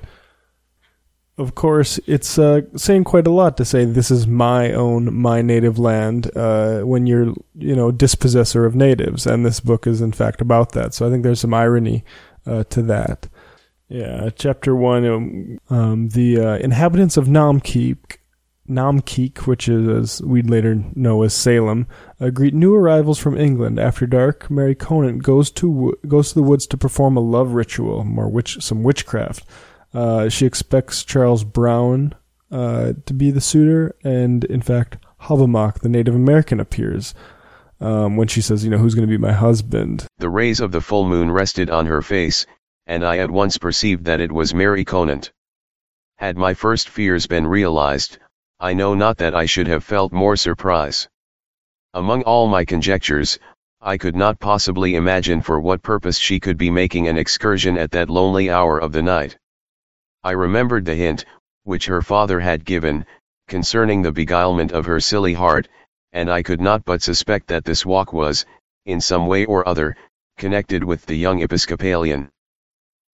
Of 1.38 1.56
course, 1.56 2.00
it's 2.06 2.38
uh, 2.38 2.62
saying 2.76 3.06
quite 3.06 3.26
a 3.26 3.32
lot 3.32 3.58
to 3.58 3.66
say 3.66 3.86
this 3.86 4.12
is 4.12 4.28
my 4.28 4.74
own, 4.74 5.14
my 5.14 5.42
native 5.42 5.80
land 5.80 6.30
uh, 6.36 6.82
when 6.82 7.08
you're, 7.08 7.34
you 7.58 7.76
know, 7.76 7.90
dispossessor 7.90 8.66
of 8.66 8.76
natives, 8.76 9.26
and 9.26 9.46
this 9.46 9.60
book 9.60 9.88
is 9.88 10.02
in 10.02 10.12
fact 10.12 10.42
about 10.42 10.74
that. 10.74 10.94
So 10.94 11.08
I 11.08 11.10
think 11.10 11.24
there's 11.24 11.40
some 11.40 11.54
irony 11.54 12.04
uh, 12.46 12.66
to 12.66 12.82
that. 12.84 13.28
Yeah, 13.88 14.30
chapter 14.36 14.76
one. 14.76 15.06
Um, 15.06 15.60
um, 15.70 16.10
the 16.10 16.40
uh, 16.40 16.58
inhabitants 16.58 17.18
of 17.18 17.28
Namkeek, 17.28 18.18
Namkeek, 18.70 19.48
which 19.48 19.68
is 19.68 19.88
as 19.88 20.22
we'd 20.22 20.50
later 20.50 20.84
know 20.96 21.24
as 21.24 21.34
Salem, 21.34 21.88
uh, 22.20 22.30
greet 22.30 22.54
new 22.54 22.76
arrivals 22.76 23.20
from 23.20 23.38
England. 23.38 23.80
After 23.80 24.06
dark, 24.06 24.52
Mary 24.52 24.76
Conant 24.76 25.24
goes 25.24 25.50
to 25.52 25.98
goes 26.08 26.30
to 26.30 26.36
the 26.36 26.44
woods 26.44 26.68
to 26.68 26.78
perform 26.78 27.18
a 27.18 27.22
love 27.22 27.54
ritual, 27.54 28.04
more 28.04 28.30
witch, 28.30 28.62
some 28.62 28.84
witchcraft. 28.84 29.46
Uh, 29.94 30.30
she 30.30 30.46
expects 30.46 31.04
Charles 31.04 31.44
Brown 31.44 32.16
uh, 32.52 32.94
to 33.06 33.14
be 33.14 33.32
the 33.32 33.42
suitor, 33.42 33.96
and 34.04 34.44
in 34.46 34.62
fact, 34.62 34.98
Hobomok, 35.24 35.80
the 35.82 35.90
Native 35.90 36.16
American, 36.16 36.60
appears. 36.60 37.14
um, 37.82 38.16
when 38.16 38.28
she 38.28 38.42
says, 38.42 38.64
you 38.64 38.70
know, 38.70 38.78
who's 38.78 38.96
going 38.96 39.08
to 39.08 39.12
be 39.12 39.18
my 39.18 39.34
husband. 39.34 40.06
The 40.20 40.30
rays 40.30 40.60
of 40.60 40.72
the 40.72 40.82
full 40.82 41.08
moon 41.08 41.32
rested 41.32 41.70
on 41.70 41.88
her 41.88 42.02
face, 42.02 42.46
and 42.86 43.04
I 43.04 43.18
at 43.18 43.32
once 43.32 43.58
perceived 43.58 44.06
that 44.06 44.22
it 44.22 44.32
was 44.32 44.54
Mary 44.54 44.86
Conant. 44.86 45.32
Had 46.18 46.38
my 46.38 46.54
first 46.54 46.90
fears 46.90 47.26
been 47.26 47.48
realized, 47.48 48.20
I 48.60 48.74
know 48.74 48.94
not 48.94 49.18
that 49.18 49.36
I 49.36 49.48
should 49.48 49.68
have 49.68 49.84
felt 49.84 50.14
more 50.14 50.36
surprise. 50.36 51.10
Among 51.94 52.22
all 52.24 52.48
my 52.48 52.64
conjectures, 52.66 53.40
I 53.82 53.98
could 53.98 54.16
not 54.16 54.40
possibly 54.40 54.96
imagine 54.96 55.42
for 55.42 55.60
what 55.60 55.82
purpose 55.82 56.20
she 56.20 56.40
could 56.40 56.58
be 56.58 56.70
making 56.70 57.08
an 57.08 57.18
excursion 57.18 57.78
at 57.78 57.92
that 57.92 58.12
lonely 58.12 58.52
hour 58.52 58.78
of 58.78 58.92
the 58.92 59.02
night. 59.02 59.38
I 60.24 60.34
remembered 60.34 60.86
the 60.86 60.94
hint, 60.94 61.26
which 61.64 61.88
her 61.88 62.04
father 62.04 62.40
had 62.40 62.64
given, 62.64 63.08
concerning 63.48 64.04
the 64.04 64.12
beguilement 64.12 64.72
of 64.72 64.86
her 64.86 65.00
silly 65.00 65.34
heart, 65.34 65.68
and 66.14 66.30
I 66.30 66.44
could 66.44 66.62
not 66.62 66.86
but 66.86 67.02
suspect 67.02 67.48
that 67.48 67.66
this 67.66 67.88
walk 67.88 68.14
was, 68.14 68.46
in 68.86 69.02
some 69.02 69.26
way 69.26 69.46
or 69.46 69.68
other, 69.68 69.96
connected 70.38 70.84
with 70.84 71.08
the 71.08 71.16
young 71.16 71.42
Episcopalian. 71.42 72.30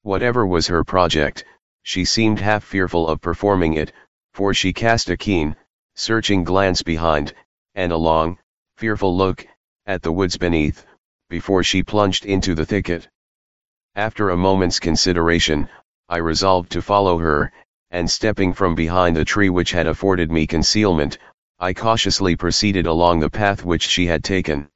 Whatever 0.02 0.46
was 0.46 0.67
her 0.67 0.84
project, 0.84 1.46
she 1.82 2.04
seemed 2.04 2.41
half 2.41 2.65
fearful 2.65 3.08
of 3.08 3.22
performing 3.22 3.76
it, 3.76 3.93
for 4.34 4.54
she 4.54 4.74
cast 4.74 5.10
a 5.10 5.15
keen, 5.15 5.56
searching 5.96 6.43
glance 6.43 6.84
behind, 6.84 7.34
and 7.74 7.93
a 7.93 7.98
long, 7.98 8.38
fearful 8.76 9.15
look, 9.15 9.48
at 9.86 10.02
the 10.02 10.12
woods 10.12 10.38
beneath, 10.38 10.86
before 11.30 11.63
she 11.63 11.84
plunged 11.84 12.26
into 12.26 12.54
the 12.54 12.65
thicket. 12.65 13.08
After 13.96 14.30
a 14.30 14.36
moment's 14.36 14.82
consideration, 14.82 15.70
I 16.10 16.20
resolved 16.20 16.72
to 16.72 16.82
follow 16.82 17.17
her, 17.17 17.52
and 17.91 18.10
stepping 18.10 18.54
from 18.54 18.76
behind 18.76 19.17
the 19.17 19.26
tree 19.26 19.50
which 19.50 19.72
had 19.72 19.88
afforded 19.88 20.32
me 20.32 20.48
concealment, 20.48 21.17
I 21.60 21.74
cautiously 21.74 22.38
proceeded 22.38 22.86
along 22.86 23.20
the 23.20 23.30
path 23.30 23.65
which 23.65 23.82
she 23.82 24.06
had 24.06 24.24
taken. 24.24 24.70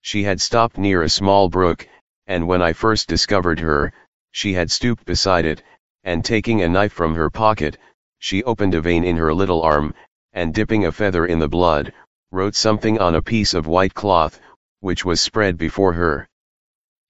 She 0.00 0.22
had 0.22 0.40
stopped 0.40 0.78
near 0.78 1.02
a 1.02 1.08
small 1.08 1.48
brook, 1.48 1.88
and 2.28 2.46
when 2.46 2.62
I 2.62 2.72
first 2.72 3.08
discovered 3.08 3.58
her, 3.58 3.92
she 4.30 4.52
had 4.52 4.70
stooped 4.70 5.04
beside 5.04 5.44
it, 5.44 5.60
and 6.04 6.24
taking 6.24 6.62
a 6.62 6.68
knife 6.68 6.92
from 6.92 7.16
her 7.16 7.30
pocket, 7.30 7.76
she 8.20 8.44
opened 8.44 8.74
a 8.74 8.80
vein 8.80 9.02
in 9.02 9.16
her 9.16 9.34
little 9.34 9.60
arm, 9.60 9.92
and 10.32 10.54
dipping 10.54 10.86
a 10.86 10.92
feather 10.92 11.26
in 11.26 11.40
the 11.40 11.48
blood, 11.48 11.92
wrote 12.30 12.54
something 12.54 13.00
on 13.00 13.16
a 13.16 13.22
piece 13.22 13.54
of 13.54 13.66
white 13.66 13.94
cloth, 13.94 14.40
which 14.78 15.04
was 15.04 15.20
spread 15.20 15.58
before 15.58 15.94
her. 15.94 16.28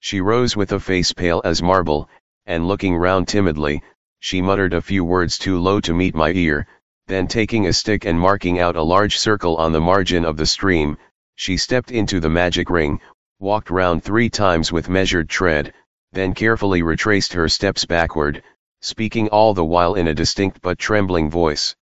She 0.01 0.23
rose 0.23 0.57
with 0.57 0.73
a 0.73 0.81
face 0.81 1.13
pale 1.13 1.43
as 1.45 1.63
marble, 1.63 2.09
and 2.47 2.69
looking 2.69 2.97
round 2.97 3.27
timidly, 3.29 3.83
she 4.21 4.43
muttered 4.43 4.75
a 4.75 4.83
few 4.83 5.05
words 5.05 5.39
too 5.39 5.59
low 5.59 5.81
to 5.81 5.95
meet 5.95 6.15
my 6.15 6.31
ear, 6.33 6.67
then 7.07 7.27
taking 7.27 7.67
a 7.67 7.73
stick 7.73 8.05
and 8.05 8.19
marking 8.19 8.59
out 8.59 8.77
a 8.77 8.83
large 8.83 9.19
circle 9.19 9.57
on 9.57 9.73
the 9.73 9.81
margin 9.81 10.25
of 10.25 10.37
the 10.37 10.47
stream, 10.47 10.97
she 11.35 11.57
stepped 11.57 11.91
into 11.91 12.21
the 12.21 12.31
magic 12.31 12.71
ring, 12.71 13.01
walked 13.39 13.71
round 13.71 14.03
three 14.03 14.31
times 14.31 14.73
with 14.73 14.89
measured 14.89 15.29
tread, 15.29 15.75
then 16.13 16.33
carefully 16.33 16.83
retraced 16.83 17.33
her 17.33 17.49
steps 17.49 17.85
backward, 17.85 18.43
speaking 18.81 19.29
all 19.29 19.53
the 19.53 19.65
while 19.65 19.95
in 19.95 20.09
a 20.09 20.15
distinct 20.15 20.63
but 20.63 20.79
trembling 20.79 21.29
voice. 21.29 21.75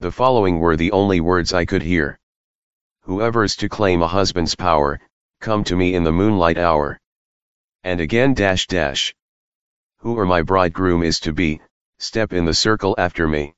The 0.00 0.10
following 0.10 0.58
were 0.58 0.76
the 0.76 0.92
only 0.92 1.20
words 1.20 1.52
I 1.52 1.64
could 1.64 1.82
hear. 1.82 2.18
Whoever's 3.02 3.56
to 3.56 3.68
claim 3.68 4.02
a 4.02 4.08
husband's 4.08 4.54
power, 4.54 5.00
come 5.40 5.64
to 5.64 5.76
me 5.76 5.94
in 5.94 6.04
the 6.04 6.12
moonlight 6.12 6.58
hour. 6.58 6.98
And 7.82 8.00
again 8.00 8.34
dash 8.34 8.66
dash. 8.66 9.14
Whoever 10.04 10.26
my 10.26 10.42
bridegroom 10.42 11.02
is 11.02 11.18
to 11.20 11.32
be, 11.32 11.62
step 11.98 12.34
in 12.34 12.44
the 12.44 12.52
circle 12.52 12.94
after 12.98 13.26
me. 13.26 13.54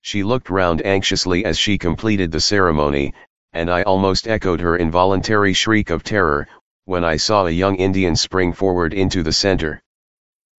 She 0.00 0.22
looked 0.22 0.48
round 0.48 0.80
anxiously 0.80 1.44
as 1.44 1.58
she 1.58 1.76
completed 1.76 2.32
the 2.32 2.40
ceremony, 2.40 3.12
and 3.52 3.70
I 3.70 3.82
almost 3.82 4.26
echoed 4.26 4.62
her 4.62 4.78
involuntary 4.78 5.52
shriek 5.52 5.90
of 5.90 6.02
terror, 6.02 6.48
when 6.86 7.04
I 7.04 7.18
saw 7.18 7.44
a 7.44 7.50
young 7.50 7.76
Indian 7.76 8.16
spring 8.16 8.54
forward 8.54 8.94
into 8.94 9.22
the 9.22 9.30
center. 9.30 9.82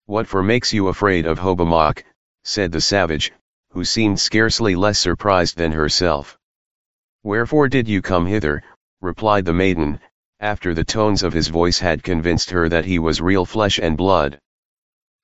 What 0.06 0.28
for 0.28 0.44
makes 0.44 0.74
you 0.74 0.90
afraid 0.90 1.26
of 1.26 1.40
Hobomok, 1.40 2.04
said 2.44 2.72
the 2.72 2.80
savage, 2.80 3.32
who 3.72 3.84
seemed 3.84 4.20
scarcely 4.20 4.76
less 4.76 5.00
surprised 5.00 5.58
than 5.58 5.72
herself. 5.72 6.38
Wherefore 7.24 7.68
did 7.68 7.88
you 7.88 8.04
come 8.04 8.28
hither, 8.28 8.62
replied 9.02 9.46
the 9.46 9.54
maiden, 9.54 10.02
after 10.40 10.76
the 10.76 10.86
tones 10.86 11.24
of 11.24 11.34
his 11.34 11.48
voice 11.48 11.80
had 11.80 12.04
convinced 12.04 12.52
her 12.52 12.70
that 12.70 12.86
he 12.86 13.00
was 13.00 13.22
real 13.22 13.44
flesh 13.44 13.80
and 13.80 13.98
blood. 13.98 14.40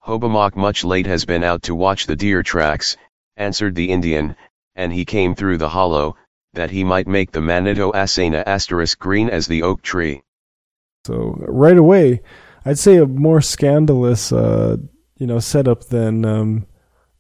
Hobomok 0.06 0.56
much 0.56 0.84
late 0.84 1.08
has 1.08 1.26
been 1.26 1.44
out 1.44 1.64
to 1.64 1.76
watch 1.76 2.06
the 2.06 2.16
deer 2.16 2.44
tracks, 2.44 2.98
answered 3.38 3.76
the 3.76 3.90
Indian, 3.90 4.36
and 4.76 4.94
he 4.94 5.06
came 5.06 5.36
through 5.36 5.58
the 5.58 5.70
hollow, 5.70 6.16
that 6.54 6.72
he 6.72 6.84
might 6.84 7.08
make 7.08 7.32
the 7.32 7.42
Manito 7.42 7.92
Asana 7.92 8.44
asterisk 8.46 9.00
green 9.00 9.30
as 9.30 9.48
the 9.48 9.64
oak 9.64 9.82
tree. 9.82 10.24
So 11.06 11.36
right 11.48 11.78
away, 11.78 12.22
I'd 12.66 12.80
say 12.80 12.98
a 12.98 13.06
more 13.06 13.42
scandalous, 13.42 14.32
uh, 14.32 14.78
you 15.18 15.28
know, 15.28 15.40
setup 15.40 15.86
than, 15.86 16.26
um, 16.26 16.68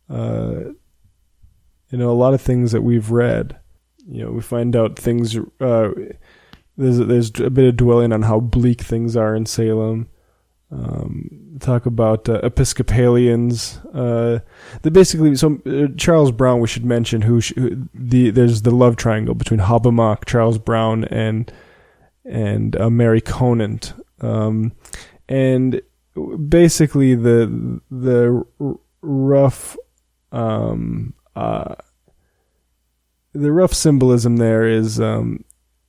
uh, 0.09 0.71
you 1.89 1.97
know, 1.97 2.11
a 2.11 2.13
lot 2.13 2.33
of 2.33 2.41
things 2.41 2.71
that 2.71 2.81
we've 2.81 3.11
read 3.11 3.59
you 4.07 4.23
know 4.23 4.31
we 4.31 4.41
find 4.41 4.75
out 4.75 4.97
things. 4.97 5.37
Uh, 5.59 5.89
there's 6.77 6.97
there's 6.99 7.31
a 7.39 7.49
bit 7.49 7.65
of 7.65 7.77
dwelling 7.77 8.13
on 8.13 8.23
how 8.23 8.39
bleak 8.39 8.81
things 8.81 9.15
are 9.15 9.35
in 9.35 9.45
Salem. 9.45 10.07
Um, 10.71 11.29
talk 11.59 11.85
about 11.85 12.27
uh, 12.27 12.39
Episcopalians. 12.43 13.79
Uh, 13.93 14.39
they 14.81 14.89
basically 14.89 15.35
so 15.35 15.59
uh, 15.65 15.87
Charles 15.97 16.31
Brown. 16.31 16.59
We 16.59 16.67
should 16.67 16.85
mention 16.85 17.21
who, 17.21 17.41
sh- 17.41 17.53
who, 17.55 17.87
the 17.93 18.29
there's 18.31 18.61
the 18.63 18.71
love 18.71 18.95
triangle 18.95 19.35
between 19.35 19.59
Hobomok, 19.59 20.25
Charles 20.25 20.57
Brown, 20.57 21.05
and 21.05 21.51
and 22.23 22.75
uh, 22.75 22.89
Mary 22.89 23.21
Conant. 23.21 23.93
Um, 24.21 24.73
and 25.27 25.81
basically 26.47 27.15
the 27.15 27.81
the 27.89 28.45
rough 29.01 29.77
um, 30.31 31.13
uh, 31.35 31.75
the 33.33 33.51
rough 33.51 33.73
symbolism 33.73 34.37
there 34.37 34.65
is 34.65 34.99
um, 34.99 35.43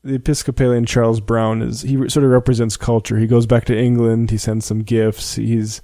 the 0.07 0.14
Episcopalian 0.14 0.87
Charles 0.87 1.21
Brown 1.21 1.62
is 1.62 1.83
he 1.83 1.97
sort 2.09 2.25
of 2.25 2.31
represents 2.31 2.77
culture. 2.77 3.19
He 3.19 3.27
goes 3.27 3.47
back 3.47 3.64
to 3.66 3.77
England. 3.77 4.31
He 4.31 4.38
sends 4.38 4.64
some 4.64 4.83
gifts. 4.83 5.35
He's 5.35 5.83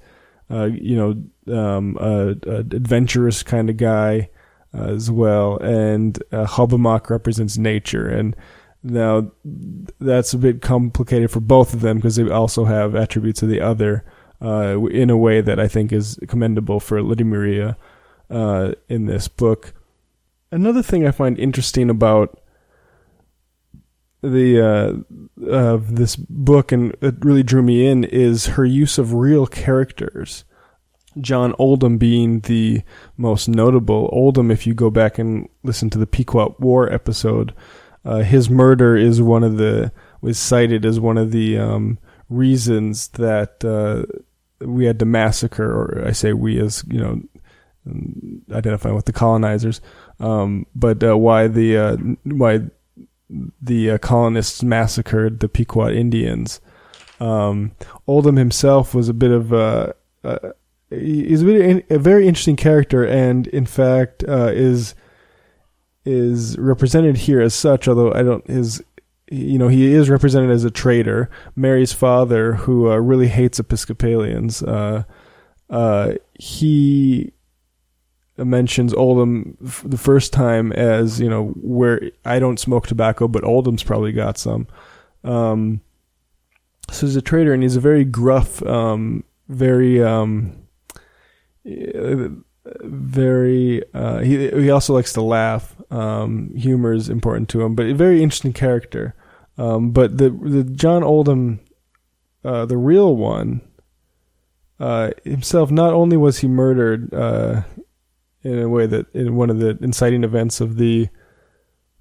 uh, 0.49 0.65
you 0.65 0.95
know 0.95 1.55
um, 1.55 1.97
a, 1.99 2.35
a, 2.47 2.59
adventurous 2.59 3.43
kind 3.43 3.69
of 3.69 3.77
guy 3.77 4.29
uh, 4.73 4.85
as 4.85 5.11
well. 5.11 5.57
And 5.57 6.17
uh, 6.31 6.45
Hobomok 6.45 7.09
represents 7.09 7.57
nature. 7.57 8.07
And 8.07 8.35
now 8.81 9.31
that's 9.99 10.33
a 10.33 10.37
bit 10.37 10.61
complicated 10.61 11.29
for 11.29 11.39
both 11.41 11.73
of 11.73 11.81
them 11.81 11.97
because 11.97 12.15
they 12.15 12.29
also 12.29 12.65
have 12.65 12.95
attributes 12.95 13.43
of 13.43 13.49
the 13.49 13.61
other 13.61 14.05
uh, 14.41 14.79
in 14.87 15.09
a 15.09 15.17
way 15.17 15.41
that 15.41 15.59
I 15.59 15.67
think 15.67 15.91
is 15.91 16.17
commendable 16.27 16.79
for 16.79 17.01
Lydia 17.01 17.25
Maria 17.25 17.77
uh, 18.29 18.73
in 18.87 19.05
this 19.05 19.27
book 19.27 19.73
another 20.53 20.83
thing 20.83 21.05
I 21.05 21.11
find 21.11 21.37
interesting 21.37 21.89
about 21.89 22.39
the 24.23 25.05
uh, 25.41 25.45
of 25.45 25.95
this 25.95 26.15
book 26.15 26.71
and 26.71 26.95
it 27.01 27.15
really 27.19 27.43
drew 27.43 27.61
me 27.61 27.85
in 27.85 28.03
is 28.03 28.47
her 28.47 28.65
use 28.65 28.97
of 28.97 29.13
real 29.13 29.45
characters. 29.45 30.45
John 31.21 31.53
Oldham 31.59 31.97
being 31.97 32.39
the 32.39 32.81
most 33.17 33.47
notable. 33.47 34.09
Oldham, 34.11 34.49
if 34.49 34.65
you 34.65 34.73
go 34.73 34.89
back 34.89 35.19
and 35.19 35.47
listen 35.61 35.89
to 35.91 35.99
the 35.99 36.07
Pequot 36.07 36.55
War 36.59 36.91
episode, 36.91 37.53
uh, 38.05 38.19
his 38.19 38.49
murder 38.49 38.95
is 38.95 39.21
one 39.21 39.43
of 39.43 39.57
the 39.57 39.91
was 40.21 40.39
cited 40.39 40.85
as 40.85 40.99
one 40.99 41.17
of 41.17 41.31
the 41.31 41.57
um, 41.57 41.99
reasons 42.29 43.09
that 43.09 43.63
uh, 43.63 44.03
we 44.65 44.85
had 44.85 44.99
to 44.99 45.05
massacre, 45.05 45.69
or 45.69 46.07
I 46.07 46.13
say 46.13 46.33
we 46.33 46.59
as 46.59 46.83
you 46.89 46.99
know, 46.99 47.21
identifying 48.51 48.95
with 48.95 49.05
the 49.05 49.13
colonizers, 49.13 49.81
um, 50.19 50.65
but 50.73 51.03
uh, 51.03 51.17
why 51.17 51.47
the 51.47 51.77
uh, 51.77 51.97
why 52.23 52.61
the 53.29 53.91
uh, 53.91 53.97
colonists 53.97 54.63
massacred 54.63 55.39
the 55.39 55.49
Pequot 55.49 55.91
Indians. 55.91 56.61
Um, 57.19 57.71
Oldham 58.07 58.35
himself 58.35 58.93
was 58.93 59.09
a 59.09 59.13
bit 59.13 59.31
of 59.31 59.53
a, 59.53 59.95
a 60.23 60.53
he's 60.89 61.41
a, 61.41 61.45
bit, 61.45 61.85
a 61.89 61.99
very 61.99 62.27
interesting 62.27 62.55
character, 62.55 63.05
and 63.05 63.47
in 63.47 63.65
fact 63.65 64.23
uh, 64.27 64.51
is 64.53 64.95
is 66.05 66.57
represented 66.57 67.17
here 67.17 67.41
as 67.41 67.53
such. 67.53 67.87
Although 67.87 68.13
I 68.13 68.23
don't 68.23 68.45
his 68.49 68.83
you 69.31 69.57
know 69.57 69.69
he 69.69 69.93
is 69.93 70.09
represented 70.09 70.51
as 70.51 70.63
a 70.63 70.71
traitor. 70.71 71.29
Mary's 71.55 71.93
father, 71.93 72.53
who 72.53 72.91
uh, 72.91 72.97
really 72.97 73.27
hates 73.29 73.59
Episcopalians, 73.59 74.61
uh, 74.63 75.03
he 76.33 77.31
mentions 78.37 78.93
Oldham 78.93 79.57
f- 79.63 79.83
the 79.85 79.97
first 79.97 80.33
time 80.33 80.71
as 80.71 81.19
you 81.19 81.29
know 81.29 81.49
where 81.61 82.11
I 82.25 82.39
don't 82.39 82.59
smoke 82.59 82.87
tobacco, 82.87 83.27
but 83.27 83.43
Oldham's 83.43 83.83
probably 83.83 84.11
got 84.11 84.37
some. 84.37 84.67
Um, 85.23 85.81
so 86.91 87.05
he's 87.05 87.15
a 87.15 87.21
trader, 87.21 87.53
and 87.53 87.63
he's 87.63 87.75
a 87.75 87.81
very 87.81 88.03
gruff, 88.03 88.63
um, 88.65 89.23
very, 89.47 90.03
um, 90.03 90.67
very. 92.81 93.83
Uh, 93.93 94.19
he 94.19 94.49
he 94.49 94.69
also 94.69 94.93
likes 94.93 95.13
to 95.13 95.21
laugh. 95.21 95.75
Um, 95.91 96.53
humor 96.55 96.93
is 96.93 97.09
important 97.09 97.49
to 97.49 97.61
him, 97.61 97.75
but 97.75 97.85
a 97.85 97.93
very 97.93 98.21
interesting 98.23 98.53
character. 98.53 99.15
Um, 99.57 99.91
but 99.91 100.17
the 100.17 100.29
the 100.29 100.63
John 100.63 101.03
Oldham, 101.03 101.59
uh, 102.43 102.65
the 102.65 102.77
real 102.77 103.15
one, 103.15 103.61
uh, 104.79 105.11
himself, 105.23 105.71
not 105.71 105.93
only 105.93 106.17
was 106.17 106.39
he 106.39 106.47
murdered 106.47 107.13
uh, 107.13 107.61
in 108.43 108.59
a 108.59 108.69
way 108.69 108.85
that 108.85 109.13
in 109.13 109.35
one 109.35 109.49
of 109.49 109.59
the 109.59 109.77
inciting 109.81 110.23
events 110.23 110.61
of 110.61 110.77
the 110.77 111.09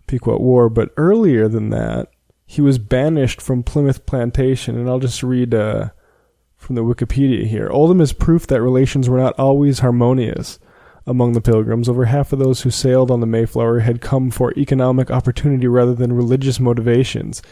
Pequot 0.07 0.41
War, 0.41 0.69
but 0.69 0.91
earlier 0.97 1.49
than 1.49 1.71
that, 1.71 2.09
he 2.45 2.61
was 2.61 2.79
banished 2.79 3.41
from 3.41 3.63
Plymouth 3.63 4.05
Plantation. 4.05 4.77
And 4.77 4.89
I'll 4.89 4.99
just 4.99 5.23
read 5.23 5.55
uh, 5.55 5.91
from 6.57 6.75
the 6.75 6.85
Wikipedia 6.85 7.47
here. 7.47 7.71
Oldham 7.71 8.01
is 8.01 8.13
proof 8.13 8.47
that 8.49 8.61
relations 8.61 9.09
were 9.09 9.19
not 9.19 9.39
always 9.39 9.79
harmonious 9.79 10.59
among 11.07 11.33
the 11.33 11.41
pilgrims. 11.41 11.89
Over 11.89 12.07
half 12.07 12.33
of 12.33 12.39
those 12.39 12.63
who 12.63 12.71
sailed 12.71 13.11
on 13.11 13.21
the 13.21 13.27
Mayflower 13.27 13.81
had 13.81 14.01
come 14.01 14.31
for 14.31 14.53
economic 14.57 15.11
opportunity 15.11 15.67
rather 15.67 15.95
than 15.95 16.13
religious 16.13 16.61
motivations. 16.61 17.43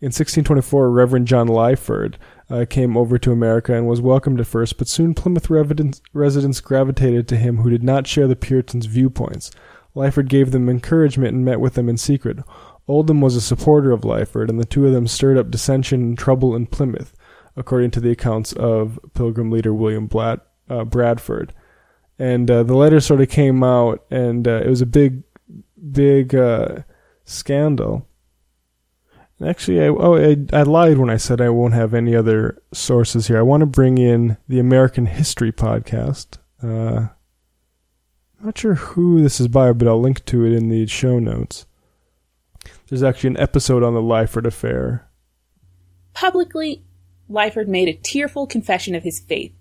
In 0.00 0.06
1624, 0.06 0.92
Reverend 0.92 1.26
John 1.26 1.48
Lyford 1.48 2.14
uh, 2.48 2.66
came 2.70 2.96
over 2.96 3.18
to 3.18 3.32
America 3.32 3.74
and 3.74 3.88
was 3.88 4.00
welcomed 4.00 4.38
at 4.38 4.46
first, 4.46 4.78
but 4.78 4.86
soon 4.86 5.12
Plymouth 5.12 5.50
residents, 5.50 6.60
gravitated 6.60 7.26
to 7.26 7.36
him 7.36 7.58
who 7.58 7.70
did 7.70 7.82
not 7.82 8.06
share 8.06 8.28
the 8.28 8.36
Puritans' 8.36 8.86
viewpoints. 8.86 9.50
Lyford 9.96 10.28
gave 10.28 10.52
them 10.52 10.68
encouragement 10.68 11.34
and 11.34 11.44
met 11.44 11.58
with 11.58 11.74
them 11.74 11.88
in 11.88 11.96
secret. 11.96 12.38
Oldham 12.86 13.20
was 13.20 13.34
a 13.34 13.40
supporter 13.40 13.90
of 13.90 14.02
Lyford, 14.02 14.48
and 14.48 14.60
the 14.60 14.64
two 14.64 14.86
of 14.86 14.92
them 14.92 15.08
stirred 15.08 15.36
up 15.36 15.50
dissension 15.50 16.00
and 16.00 16.18
trouble 16.18 16.54
in 16.54 16.66
Plymouth, 16.66 17.12
according 17.56 17.90
to 17.90 18.00
the 18.00 18.12
accounts 18.12 18.52
of 18.52 19.00
Pilgrim 19.14 19.50
leader 19.50 19.74
William 19.74 20.06
Blatt, 20.06 20.46
uh, 20.70 20.84
Bradford. 20.84 21.52
And 22.20 22.48
uh, 22.48 22.62
the 22.62 22.76
letter 22.76 23.00
sort 23.00 23.20
of 23.20 23.30
came 23.30 23.64
out, 23.64 24.04
and 24.12 24.46
uh, 24.46 24.62
it 24.64 24.68
was 24.68 24.80
a 24.80 24.86
big, 24.86 25.24
big 25.90 26.36
uh, 26.36 26.82
scandal. 27.24 28.07
Actually, 29.44 29.84
I, 29.84 29.88
oh, 29.88 30.16
I, 30.16 30.36
I 30.52 30.62
lied 30.62 30.98
when 30.98 31.10
I 31.10 31.16
said 31.16 31.40
I 31.40 31.48
won't 31.48 31.74
have 31.74 31.94
any 31.94 32.16
other 32.16 32.60
sources 32.72 33.28
here. 33.28 33.38
I 33.38 33.42
want 33.42 33.60
to 33.60 33.66
bring 33.66 33.96
in 33.96 34.36
the 34.48 34.58
American 34.58 35.06
History 35.06 35.52
podcast. 35.52 36.38
Uh, 36.60 37.08
not 38.42 38.58
sure 38.58 38.74
who 38.74 39.22
this 39.22 39.40
is 39.40 39.48
by, 39.48 39.72
but 39.72 39.86
I'll 39.86 40.00
link 40.00 40.24
to 40.26 40.44
it 40.44 40.52
in 40.52 40.68
the 40.68 40.86
show 40.86 41.20
notes. 41.20 41.66
There's 42.88 43.02
actually 43.02 43.30
an 43.30 43.40
episode 43.40 43.82
on 43.82 43.94
the 43.94 44.00
Lyford 44.00 44.44
affair. 44.44 45.08
Publicly, 46.14 46.82
Lyford 47.30 47.68
made 47.68 47.88
a 47.88 47.92
tearful 47.92 48.46
confession 48.46 48.94
of 48.94 49.04
his 49.04 49.20
faith, 49.20 49.52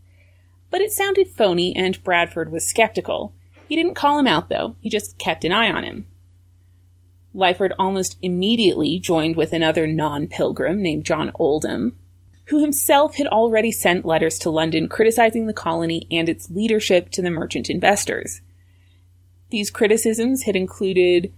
but 0.71 0.81
it 0.81 0.91
sounded 0.91 1.27
phony 1.27 1.75
and 1.75 2.03
Bradford 2.03 2.51
was 2.51 2.65
skeptical. 2.65 3.33
He 3.67 3.75
didn't 3.75 3.95
call 3.95 4.17
him 4.17 4.27
out, 4.27 4.49
though, 4.49 4.75
he 4.79 4.89
just 4.89 5.19
kept 5.19 5.45
an 5.45 5.51
eye 5.51 5.69
on 5.71 5.83
him. 5.83 6.07
Lyford 7.35 7.71
almost 7.77 8.17
immediately 8.21 8.99
joined 8.99 9.35
with 9.35 9.53
another 9.53 9.87
non 9.87 10.27
pilgrim 10.27 10.81
named 10.81 11.05
John 11.05 11.31
Oldham, 11.35 11.97
who 12.45 12.61
himself 12.61 13.15
had 13.15 13.27
already 13.27 13.71
sent 13.71 14.05
letters 14.05 14.39
to 14.39 14.49
London 14.49 14.87
criticizing 14.87 15.47
the 15.47 15.53
colony 15.53 16.07
and 16.09 16.29
its 16.29 16.49
leadership 16.49 17.09
to 17.11 17.21
the 17.21 17.29
merchant 17.29 17.69
investors. 17.69 18.41
These 19.49 19.69
criticisms 19.69 20.43
had 20.43 20.55
included 20.55 21.33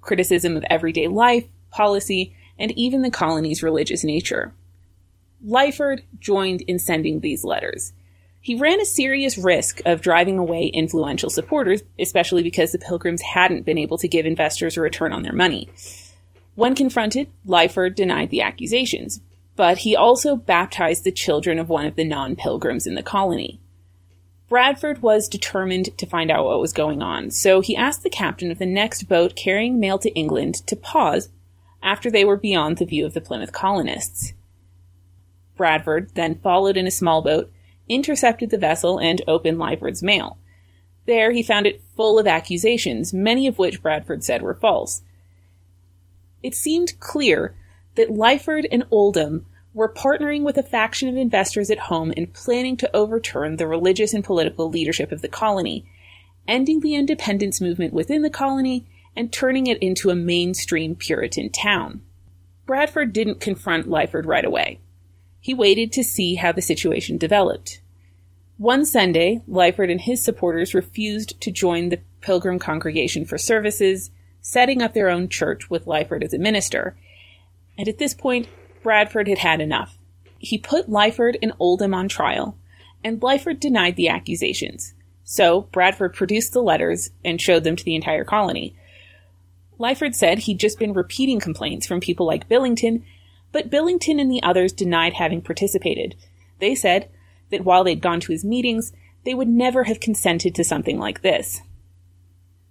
criticism 0.00 0.56
of 0.56 0.64
everyday 0.70 1.06
life, 1.06 1.44
policy, 1.70 2.34
and 2.58 2.72
even 2.72 3.02
the 3.02 3.10
colony's 3.10 3.62
religious 3.62 4.04
nature. 4.04 4.54
Lyford 5.44 6.02
joined 6.18 6.62
in 6.62 6.78
sending 6.78 7.20
these 7.20 7.44
letters. 7.44 7.92
He 8.48 8.54
ran 8.54 8.80
a 8.80 8.86
serious 8.86 9.36
risk 9.36 9.82
of 9.84 10.00
driving 10.00 10.38
away 10.38 10.68
influential 10.68 11.28
supporters, 11.28 11.82
especially 11.98 12.42
because 12.42 12.72
the 12.72 12.78
Pilgrims 12.78 13.20
hadn't 13.20 13.66
been 13.66 13.76
able 13.76 13.98
to 13.98 14.08
give 14.08 14.24
investors 14.24 14.74
a 14.74 14.80
return 14.80 15.12
on 15.12 15.22
their 15.22 15.34
money. 15.34 15.68
When 16.54 16.74
confronted, 16.74 17.28
Lyford 17.46 17.94
denied 17.94 18.30
the 18.30 18.40
accusations, 18.40 19.20
but 19.54 19.76
he 19.76 19.94
also 19.94 20.34
baptized 20.34 21.04
the 21.04 21.12
children 21.12 21.58
of 21.58 21.68
one 21.68 21.84
of 21.84 21.94
the 21.94 22.06
non 22.06 22.36
pilgrims 22.36 22.86
in 22.86 22.94
the 22.94 23.02
colony. 23.02 23.60
Bradford 24.48 25.02
was 25.02 25.28
determined 25.28 25.98
to 25.98 26.06
find 26.06 26.30
out 26.30 26.46
what 26.46 26.58
was 26.58 26.72
going 26.72 27.02
on, 27.02 27.30
so 27.30 27.60
he 27.60 27.76
asked 27.76 28.02
the 28.02 28.08
captain 28.08 28.50
of 28.50 28.58
the 28.58 28.64
next 28.64 29.10
boat 29.10 29.36
carrying 29.36 29.78
mail 29.78 29.98
to 29.98 30.14
England 30.14 30.66
to 30.68 30.74
pause 30.74 31.28
after 31.82 32.10
they 32.10 32.24
were 32.24 32.38
beyond 32.38 32.78
the 32.78 32.86
view 32.86 33.04
of 33.04 33.12
the 33.12 33.20
Plymouth 33.20 33.52
colonists. 33.52 34.32
Bradford 35.54 36.14
then 36.14 36.36
followed 36.36 36.78
in 36.78 36.86
a 36.86 36.90
small 36.90 37.20
boat, 37.20 37.52
intercepted 37.88 38.50
the 38.50 38.58
vessel, 38.58 38.98
and 38.98 39.22
opened 39.26 39.58
Lyford's 39.58 40.02
mail. 40.02 40.38
There 41.06 41.32
he 41.32 41.42
found 41.42 41.66
it 41.66 41.82
full 41.96 42.18
of 42.18 42.26
accusations, 42.26 43.14
many 43.14 43.46
of 43.46 43.58
which 43.58 43.82
Bradford 43.82 44.22
said 44.22 44.42
were 44.42 44.54
false. 44.54 45.02
It 46.42 46.54
seemed 46.54 47.00
clear 47.00 47.54
that 47.94 48.10
Lyford 48.10 48.66
and 48.70 48.84
Oldham 48.90 49.46
were 49.74 49.92
partnering 49.92 50.42
with 50.42 50.58
a 50.58 50.62
faction 50.62 51.08
of 51.08 51.16
investors 51.16 51.70
at 51.70 51.78
home 51.78 52.12
in 52.12 52.26
planning 52.26 52.76
to 52.76 52.96
overturn 52.96 53.56
the 53.56 53.66
religious 53.66 54.12
and 54.12 54.24
political 54.24 54.68
leadership 54.68 55.12
of 55.12 55.22
the 55.22 55.28
colony, 55.28 55.86
ending 56.46 56.80
the 56.80 56.94
independence 56.94 57.60
movement 57.60 57.92
within 57.92 58.22
the 58.22 58.30
colony 58.30 58.86
and 59.16 59.32
turning 59.32 59.66
it 59.66 59.78
into 59.78 60.10
a 60.10 60.14
mainstream 60.14 60.94
Puritan 60.94 61.50
town. 61.50 62.02
Bradford 62.66 63.12
didn't 63.12 63.40
confront 63.40 63.88
Lyford 63.88 64.26
right 64.26 64.44
away. 64.44 64.78
He 65.40 65.54
waited 65.54 65.92
to 65.92 66.04
see 66.04 66.34
how 66.34 66.52
the 66.52 66.62
situation 66.62 67.18
developed. 67.18 67.80
One 68.58 68.84
Sunday, 68.84 69.40
Lyford 69.48 69.90
and 69.90 70.00
his 70.00 70.24
supporters 70.24 70.74
refused 70.74 71.40
to 71.40 71.52
join 71.52 71.88
the 71.88 72.00
Pilgrim 72.20 72.58
congregation 72.58 73.24
for 73.24 73.38
services, 73.38 74.10
setting 74.40 74.82
up 74.82 74.94
their 74.94 75.08
own 75.08 75.28
church 75.28 75.70
with 75.70 75.86
Lyford 75.86 76.24
as 76.24 76.34
a 76.34 76.38
minister. 76.38 76.96
And 77.76 77.86
at 77.86 77.98
this 77.98 78.14
point, 78.14 78.48
Bradford 78.82 79.28
had 79.28 79.38
had 79.38 79.60
enough. 79.60 79.96
He 80.38 80.58
put 80.58 80.90
Lyford 80.90 81.36
and 81.40 81.52
Oldham 81.58 81.94
on 81.94 82.08
trial, 82.08 82.56
and 83.04 83.20
Lyford 83.20 83.60
denied 83.60 83.96
the 83.96 84.08
accusations. 84.08 84.94
So 85.24 85.62
Bradford 85.72 86.14
produced 86.14 86.52
the 86.52 86.62
letters 86.62 87.10
and 87.24 87.40
showed 87.40 87.62
them 87.62 87.76
to 87.76 87.84
the 87.84 87.94
entire 87.94 88.24
colony. 88.24 88.74
Lyford 89.78 90.14
said 90.14 90.40
he'd 90.40 90.58
just 90.58 90.78
been 90.78 90.92
repeating 90.92 91.38
complaints 91.38 91.86
from 91.86 92.00
people 92.00 92.26
like 92.26 92.48
Billington, 92.48 93.04
but 93.52 93.70
Billington 93.70 94.18
and 94.18 94.30
the 94.30 94.42
others 94.42 94.72
denied 94.72 95.14
having 95.14 95.42
participated. 95.42 96.14
They 96.58 96.74
said 96.74 97.08
that 97.50 97.64
while 97.64 97.84
they'd 97.84 98.00
gone 98.00 98.20
to 98.20 98.32
his 98.32 98.44
meetings, 98.44 98.92
they 99.24 99.34
would 99.34 99.48
never 99.48 99.84
have 99.84 100.00
consented 100.00 100.54
to 100.54 100.64
something 100.64 100.98
like 100.98 101.22
this. 101.22 101.62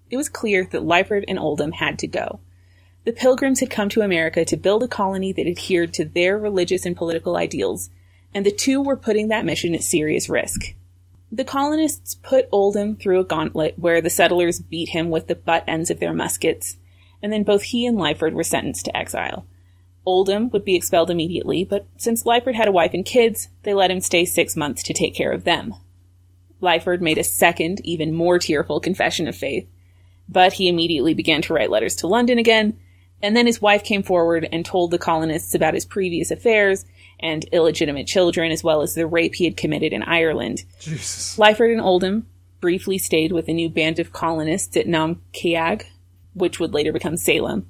It 0.10 0.18
was 0.18 0.30
clear 0.30 0.68
that 0.72 0.84
Lyford 0.84 1.26
and 1.28 1.38
Oldham 1.38 1.74
had 1.74 2.00
to 2.00 2.08
go. 2.08 2.40
The 3.04 3.12
Pilgrims 3.14 3.60
had 3.60 3.70
come 3.70 3.90
to 3.90 4.02
America 4.02 4.44
to 4.46 4.58
build 4.58 4.84
a 4.84 4.88
colony 4.88 5.32
that 5.34 5.48
adhered 5.48 5.94
to 5.94 6.06
their 6.06 6.38
religious 6.38 6.86
and 6.86 6.96
political 6.96 7.38
ideals, 7.38 7.90
and 8.34 8.46
the 8.46 8.52
two 8.52 8.82
were 8.82 8.98
putting 8.98 9.30
that 9.30 9.46
mission 9.46 9.74
at 9.74 9.84
serious 9.84 10.30
risk. 10.30 10.74
The 11.32 11.44
colonists 11.44 12.16
put 12.16 12.48
Oldham 12.52 12.96
through 12.96 13.20
a 13.20 13.26
gauntlet 13.26 13.78
where 13.78 14.02
the 14.02 14.10
settlers 14.10 14.60
beat 14.60 14.90
him 14.90 15.10
with 15.10 15.28
the 15.28 15.36
butt 15.36 15.64
ends 15.68 15.90
of 15.90 16.00
their 16.00 16.14
muskets, 16.14 16.78
and 17.22 17.34
then 17.34 17.44
both 17.44 17.64
he 17.64 17.86
and 17.86 17.98
Lyford 17.98 18.34
were 18.34 18.44
sentenced 18.44 18.86
to 18.86 18.96
exile. 18.96 19.46
Oldham 20.08 20.50
would 20.52 20.64
be 20.64 20.76
expelled 20.76 21.12
immediately, 21.12 21.66
but 21.66 21.86
since 21.98 22.24
Lyford 22.24 22.56
had 22.56 22.70
a 22.70 22.72
wife 22.72 22.94
and 22.94 23.06
kids, 23.06 23.50
they 23.64 23.74
let 23.74 23.92
him 23.92 24.00
stay 24.00 24.24
six 24.24 24.56
months 24.56 24.82
to 24.84 24.94
take 24.94 25.14
care 25.14 25.34
of 25.34 25.44
them. 25.44 25.76
Lyford 26.62 27.02
made 27.02 27.18
a 27.18 27.26
second, 27.26 27.82
even 27.84 28.14
more 28.14 28.40
tearful 28.40 28.80
confession 28.80 29.28
of 29.28 29.36
faith, 29.36 29.68
but 30.30 30.54
he 30.54 30.70
immediately 30.70 31.14
began 31.14 31.42
to 31.42 31.54
write 31.54 31.70
letters 31.70 31.94
to 31.98 32.08
London 32.08 32.38
again, 32.38 32.80
and 33.22 33.36
then 33.36 33.46
his 33.46 33.62
wife 33.62 33.84
came 33.84 34.02
forward 34.02 34.48
and 34.50 34.66
told 34.66 34.92
the 34.92 34.98
colonists 34.98 35.54
about 35.54 35.74
his 35.74 35.86
previous 35.86 36.32
affairs 36.32 36.86
and 37.20 37.44
illegitimate 37.52 38.08
children, 38.08 38.50
as 38.50 38.64
well 38.64 38.82
as 38.82 38.94
the 38.94 39.06
rape 39.06 39.36
he 39.36 39.44
had 39.44 39.58
committed 39.58 39.92
in 39.92 40.04
Ireland. 40.04 40.64
Jesus. 40.80 41.38
Lyford 41.38 41.74
and 41.74 41.82
Oldham 41.82 42.28
briefly 42.62 42.98
stayed 42.98 43.34
with 43.34 43.50
a 43.50 43.54
new 43.54 43.70
band 43.70 44.00
of 44.00 44.14
colonists 44.14 44.78
at 44.78 44.88
Nam 44.88 45.22
Keag, 45.34 45.84
which 46.34 46.62
would 46.62 46.74
later 46.74 46.94
become 46.94 47.18
Salem. 47.18 47.68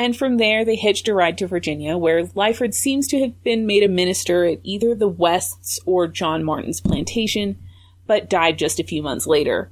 And 0.00 0.16
from 0.16 0.38
there, 0.38 0.64
they 0.64 0.76
hitched 0.76 1.08
a 1.08 1.14
ride 1.14 1.36
to 1.36 1.46
Virginia, 1.46 1.98
where 1.98 2.24
Lyford 2.24 2.72
seems 2.72 3.06
to 3.08 3.20
have 3.20 3.44
been 3.44 3.66
made 3.66 3.82
a 3.82 3.88
minister 3.88 4.46
at 4.46 4.60
either 4.62 4.94
the 4.94 5.06
Wests 5.06 5.78
or 5.84 6.08
John 6.08 6.42
Martin's 6.42 6.80
plantation, 6.80 7.58
but 8.06 8.30
died 8.30 8.58
just 8.58 8.80
a 8.80 8.84
few 8.84 9.02
months 9.02 9.26
later. 9.26 9.70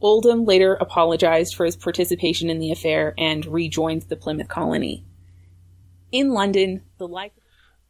Oldham 0.00 0.44
later 0.44 0.74
apologized 0.74 1.54
for 1.54 1.64
his 1.64 1.76
participation 1.76 2.50
in 2.50 2.58
the 2.58 2.72
affair 2.72 3.14
and 3.16 3.46
rejoined 3.46 4.02
the 4.02 4.16
Plymouth 4.16 4.48
colony. 4.48 5.04
In 6.10 6.32
London, 6.32 6.82
the 6.98 7.06
life. 7.06 7.30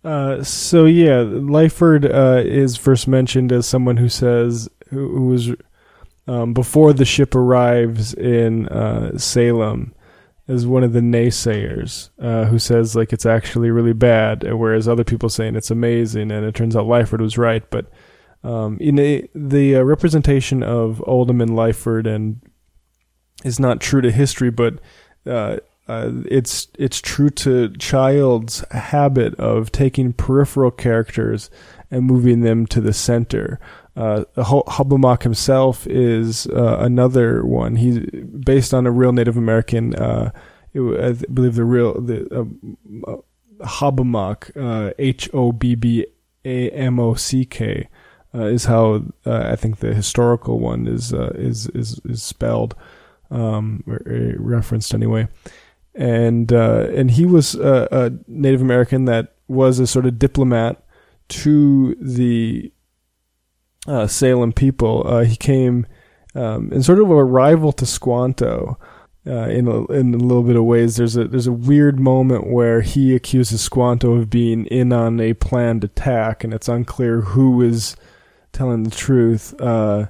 Uh, 0.04 0.42
so 0.42 0.84
yeah, 0.84 1.24
Lyford 1.24 2.04
uh, 2.04 2.46
is 2.46 2.76
first 2.76 3.08
mentioned 3.08 3.52
as 3.52 3.66
someone 3.66 3.96
who 3.96 4.10
says 4.10 4.68
who, 4.90 5.16
who 5.16 5.26
was 5.28 5.50
um, 6.26 6.52
before 6.52 6.92
the 6.92 7.06
ship 7.06 7.34
arrives 7.34 8.12
in 8.12 8.68
uh, 8.68 9.16
Salem 9.16 9.94
as 10.46 10.66
one 10.66 10.84
of 10.84 10.92
the 10.92 11.00
naysayers 11.00 12.10
uh, 12.20 12.44
who 12.44 12.58
says 12.58 12.94
like 12.94 13.12
it's 13.12 13.26
actually 13.26 13.70
really 13.70 13.92
bad, 13.94 14.42
whereas 14.52 14.86
other 14.86 15.04
people 15.04 15.28
saying 15.28 15.56
it's 15.56 15.70
amazing, 15.70 16.30
and 16.30 16.44
it 16.44 16.54
turns 16.54 16.76
out 16.76 16.86
Lyford 16.86 17.20
was 17.20 17.38
right. 17.38 17.68
But 17.70 17.90
um, 18.42 18.76
in 18.78 18.98
a, 18.98 19.26
the 19.34 19.76
uh, 19.76 19.82
representation 19.82 20.62
of 20.62 21.02
Oldham 21.06 21.40
and 21.40 21.52
Lyford 21.52 22.06
and 22.06 22.40
is 23.42 23.58
not 23.58 23.80
true 23.80 24.02
to 24.02 24.10
history, 24.10 24.50
but 24.50 24.80
uh, 25.26 25.58
uh, 25.88 26.10
it's 26.26 26.68
it's 26.78 27.00
true 27.00 27.30
to 27.30 27.70
Child's 27.78 28.64
habit 28.70 29.34
of 29.36 29.72
taking 29.72 30.12
peripheral 30.12 30.70
characters 30.70 31.50
and 31.90 32.04
moving 32.04 32.40
them 32.40 32.66
to 32.66 32.80
the 32.80 32.92
center. 32.92 33.60
Uh, 33.96 34.24
himself 35.22 35.86
is 35.86 36.46
uh, 36.48 36.78
another 36.80 37.44
one. 37.44 37.76
He's 37.76 38.00
based 38.00 38.74
on 38.74 38.86
a 38.86 38.90
real 38.90 39.12
Native 39.12 39.36
American. 39.36 39.94
Uh, 39.94 40.30
I 40.74 41.12
believe 41.32 41.54
the 41.54 41.64
real 41.64 42.00
the 42.00 42.26
uh, 43.06 43.16
Hobomok, 43.64 44.50
uh, 44.56 44.92
H 44.98 45.30
O 45.32 45.52
B 45.52 45.76
B 45.76 46.06
A 46.44 46.70
M 46.70 46.98
O 46.98 47.14
C 47.14 47.44
K, 47.44 47.88
uh, 48.34 48.46
is 48.46 48.64
how 48.64 49.04
I 49.24 49.54
think 49.54 49.78
the 49.78 49.94
historical 49.94 50.58
one 50.58 50.88
is 50.88 51.12
is 51.12 51.68
is 51.68 52.00
is 52.04 52.22
spelled, 52.22 52.74
um, 53.30 53.84
or, 53.86 54.00
referenced 54.38 54.92
anyway. 54.92 55.28
And 55.94 56.52
uh, 56.52 56.88
and 56.92 57.12
he 57.12 57.24
was 57.24 57.54
a 57.54 58.12
Native 58.26 58.60
American 58.60 59.04
that 59.04 59.34
was 59.46 59.78
a 59.78 59.86
sort 59.86 60.06
of 60.06 60.18
diplomat 60.18 60.82
to 61.28 61.94
the 62.00 62.72
uh, 63.86 64.06
Salem 64.06 64.52
people. 64.52 65.02
Uh, 65.06 65.24
he 65.24 65.36
came 65.36 65.86
um, 66.34 66.72
in 66.72 66.82
sort 66.82 66.98
of 66.98 67.10
a 67.10 67.24
rival 67.24 67.72
to 67.72 67.86
Squanto. 67.86 68.78
Uh, 69.26 69.48
in 69.48 69.66
a, 69.66 69.86
in 69.86 70.12
a 70.12 70.18
little 70.18 70.42
bit 70.42 70.54
of 70.54 70.64
ways, 70.64 70.96
there's 70.96 71.16
a 71.16 71.26
there's 71.26 71.46
a 71.46 71.52
weird 71.52 71.98
moment 71.98 72.46
where 72.46 72.82
he 72.82 73.14
accuses 73.14 73.62
Squanto 73.62 74.12
of 74.12 74.28
being 74.28 74.66
in 74.66 74.92
on 74.92 75.18
a 75.18 75.32
planned 75.32 75.82
attack, 75.82 76.44
and 76.44 76.52
it's 76.52 76.68
unclear 76.68 77.22
who 77.22 77.62
is 77.62 77.96
telling 78.52 78.82
the 78.82 78.90
truth. 78.90 79.58
Uh, 79.58 80.08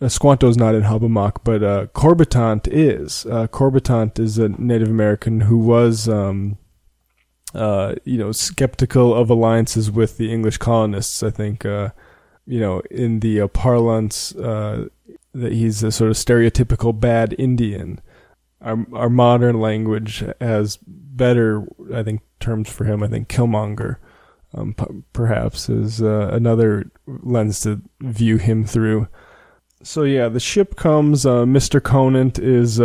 uh 0.00 0.08
Squanto's 0.08 0.56
not 0.56 0.74
in 0.74 0.84
Hobomok, 0.84 1.44
but 1.44 1.62
uh, 1.62 1.86
Corbitant 1.88 2.66
is. 2.68 3.26
Uh, 3.26 3.46
Corbitant 3.46 4.18
is 4.18 4.38
a 4.38 4.48
Native 4.48 4.88
American 4.88 5.42
who 5.42 5.58
was 5.58 6.08
um, 6.08 6.56
uh, 7.54 7.94
you 8.04 8.18
know, 8.18 8.32
skeptical 8.32 9.14
of 9.14 9.30
alliances 9.30 9.90
with 9.90 10.18
the 10.18 10.32
English 10.32 10.58
colonists. 10.58 11.22
I 11.22 11.30
think, 11.30 11.64
uh, 11.64 11.90
you 12.50 12.58
know, 12.58 12.82
in 12.90 13.20
the 13.20 13.42
uh, 13.42 13.46
parlance, 13.46 14.34
uh, 14.34 14.88
that 15.32 15.52
he's 15.52 15.84
a 15.84 15.92
sort 15.92 16.10
of 16.10 16.16
stereotypical 16.16 16.92
bad 16.92 17.34
Indian. 17.38 18.00
Our 18.60 18.86
our 18.92 19.08
modern 19.08 19.60
language 19.60 20.24
has 20.40 20.78
better, 20.86 21.64
I 21.94 22.02
think, 22.02 22.22
terms 22.40 22.68
for 22.68 22.84
him. 22.84 23.02
I 23.04 23.08
think 23.08 23.28
Killmonger, 23.28 23.96
um, 24.52 24.74
p- 24.74 25.04
perhaps, 25.12 25.68
is 25.68 26.02
uh, 26.02 26.30
another 26.32 26.90
lens 27.06 27.60
to 27.60 27.80
view 28.00 28.38
him 28.38 28.64
through. 28.64 29.06
So 29.82 30.02
yeah, 30.02 30.28
the 30.28 30.40
ship 30.40 30.74
comes. 30.74 31.24
Uh, 31.24 31.46
Mister 31.46 31.80
Conant 31.80 32.38
is 32.38 32.80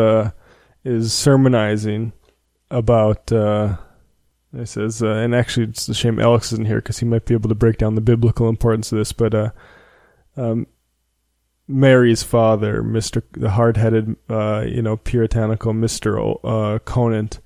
is 0.84 1.12
sermonizing 1.12 2.14
about 2.70 3.32
it 4.56 4.68
says, 4.68 5.02
uh, 5.02 5.08
and 5.08 5.36
actually, 5.36 5.68
it's 5.68 5.88
a 5.90 5.94
shame 5.94 6.20
Alex 6.20 6.52
isn't 6.54 6.68
here 6.68 6.78
because 6.78 7.00
he 7.00 7.06
might 7.06 7.26
be 7.26 7.34
able 7.34 7.50
to 7.50 7.56
break 7.56 7.78
down 7.78 7.96
the 7.96 8.02
biblical 8.02 8.48
importance 8.50 8.92
of 8.92 8.98
this. 8.98 9.12
But 9.12 9.34
uh, 9.34 9.50
um, 10.38 10.68
Mary's 11.68 12.24
father, 12.24 12.84
Mister, 12.84 13.24
the 13.32 13.52
hard-headed, 13.52 14.16
uh, 14.30 14.64
you 14.68 14.82
know, 14.82 14.98
puritanical 14.98 15.74
Mister 15.74 16.20
uh, 16.20 16.80
Conant, 16.80 17.40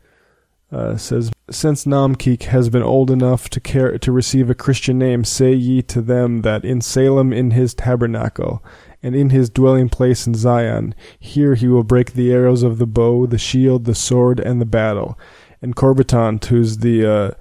uh, 0.72 0.98
says, 0.98 1.32
"Since 1.50 1.86
Namkeek 1.86 2.44
has 2.44 2.70
been 2.70 2.84
old 2.84 3.10
enough 3.10 3.50
to 3.50 3.60
care 3.60 3.98
to 3.98 4.12
receive 4.12 4.50
a 4.50 4.56
Christian 4.56 4.98
name, 4.98 5.24
say 5.24 5.54
ye 5.54 5.82
to 5.84 6.02
them 6.02 6.42
that 6.42 6.66
in 6.66 6.82
Salem, 6.82 7.34
in 7.34 7.52
his 7.52 7.74
tabernacle." 7.74 8.64
And 9.02 9.16
in 9.16 9.30
his 9.30 9.50
dwelling 9.50 9.88
place 9.88 10.28
in 10.28 10.34
Zion, 10.34 10.94
here 11.18 11.56
he 11.56 11.70
will 11.70 11.86
break 11.86 12.12
the 12.12 12.34
arrows 12.34 12.64
of 12.64 12.80
the 12.80 12.86
bow, 12.86 13.26
the 13.28 13.38
shield, 13.38 13.86
the 13.86 13.96
sword, 13.96 14.42
and 14.42 14.60
the 14.60 14.66
battle 14.66 15.18
and 15.62 15.76
Corbitant, 15.76 16.46
who's 16.46 16.78
the 16.78 17.06
uh, 17.06 17.32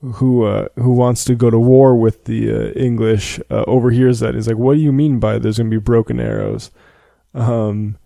who 0.00 0.44
uh, 0.44 0.68
who 0.76 0.92
wants 0.92 1.24
to 1.24 1.34
go 1.34 1.50
to 1.50 1.58
war 1.58 1.96
with 1.96 2.24
the 2.24 2.50
uh, 2.50 2.70
English, 2.72 3.40
uh, 3.50 3.64
overhears 3.66 4.20
that. 4.20 4.34
He's 4.34 4.48
like, 4.48 4.56
"What 4.56 4.74
do 4.74 4.80
you 4.80 4.92
mean 4.92 5.18
by 5.18 5.38
there's 5.38 5.58
going 5.58 5.70
to 5.70 5.76
be 5.76 5.82
broken 5.82 6.20
arrows?" 6.20 6.70
Um, 7.34 7.98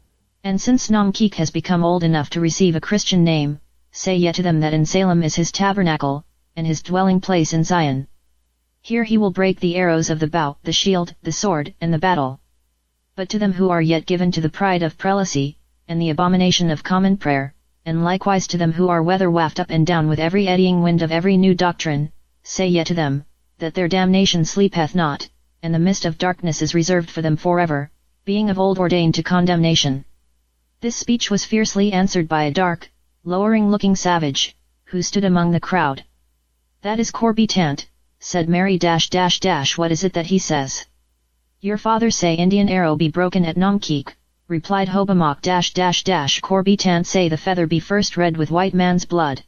and 0.43 0.61
since 0.61 0.89
Namkeek 0.89 1.35
has 1.35 1.51
become 1.51 1.85
old 1.85 2.03
enough 2.03 2.31
to 2.31 2.41
receive 2.41 2.75
a 2.75 2.81
Christian 2.81 3.23
name, 3.23 3.61
say 3.93 4.17
yet 4.17 4.35
to 4.37 4.43
them 4.43 4.61
that 4.61 4.75
in 4.75 4.85
Salem 4.85 5.23
is 5.23 5.37
his 5.37 5.53
tabernacle, 5.53 6.25
and 6.57 6.67
his 6.67 6.83
dwelling 6.83 7.21
place 7.21 7.53
in 7.53 7.63
Zion. 7.63 8.09
Here 8.81 9.05
he 9.05 9.17
will 9.17 9.31
break 9.31 9.61
the 9.61 9.77
arrows 9.77 10.11
of 10.11 10.19
the 10.19 10.27
bow, 10.27 10.57
the 10.65 10.73
shield, 10.73 11.15
the 11.23 11.31
sword, 11.31 11.75
and 11.81 11.95
the 11.95 11.99
battle. 11.99 12.41
But 13.15 13.29
to 13.29 13.39
them 13.39 13.53
who 13.53 13.71
are 13.71 13.81
yet 13.81 14.07
given 14.07 14.33
to 14.33 14.41
the 14.41 14.49
pride 14.49 14.83
of 14.83 14.99
prelacy, 14.99 15.59
and 15.87 16.01
the 16.01 16.11
abomination 16.11 16.71
of 16.71 16.83
common 16.83 17.17
prayer, 17.17 17.55
and 17.85 18.05
likewise 18.05 18.47
to 18.47 18.57
them 18.57 18.73
who 18.73 18.89
are 18.89 19.03
weather 19.03 19.31
waft 19.31 19.59
up 19.59 19.71
and 19.71 19.87
down 19.87 20.09
with 20.09 20.21
every 20.21 20.47
eddying 20.47 20.83
wind 20.83 21.03
of 21.03 21.11
every 21.11 21.37
new 21.37 21.55
doctrine, 21.55 22.13
say 22.43 22.67
yet 22.69 22.87
to 22.87 22.95
them, 22.95 23.25
that 23.59 23.75
their 23.75 23.89
damnation 23.89 24.45
sleepeth 24.45 24.95
not, 24.95 25.29
and 25.63 25.75
the 25.75 25.79
mist 25.79 26.05
of 26.05 26.19
darkness 26.19 26.63
is 26.63 26.75
reserved 26.75 27.11
for 27.11 27.23
them 27.23 27.37
forever, 27.37 27.91
being 28.25 28.51
of 28.51 28.59
old 28.59 28.79
ordained 28.79 29.15
to 29.15 29.23
condemnation. 29.23 30.05
This 30.81 30.97
speech 30.97 31.31
was 31.31 31.45
fiercely 31.45 31.93
answered 31.93 32.29
by 32.29 32.45
a 32.45 32.51
dark, 32.51 32.91
lowering-looking 33.25 33.97
savage, 33.97 34.57
who 34.85 35.03
stood 35.03 35.25
among 35.25 35.51
the 35.51 35.61
crowd. 35.61 36.05
That 36.83 36.99
is 36.99 37.11
Corbitant, 37.11 37.89
said 38.19 38.49
Mary 38.49 38.79
dash 38.79 39.11
dash 39.11 39.41
dash 39.41 39.79
what 39.79 39.93
is 39.93 40.05
it 40.05 40.13
that 40.13 40.27
he 40.27 40.39
says? 40.39 40.87
Your 41.61 41.79
father 41.79 42.11
say 42.11 42.35
Indian 42.35 42.69
arrow 42.69 42.97
be 42.97 43.09
broken 43.09 43.45
at 43.45 43.57
Namkeek, 43.57 44.15
replied 44.53 44.89
Hobomok 44.89 45.41
dash 45.41 45.73
dash 45.73 46.05
dash 46.05 46.41
Corbitant 46.41 47.07
say 47.07 47.31
the 47.31 47.39
feather 47.39 47.67
be 47.67 47.81
first 47.81 48.19
red 48.19 48.37
with 48.37 48.51
white 48.51 48.75
man's 48.75 49.07
blood. 49.07 49.43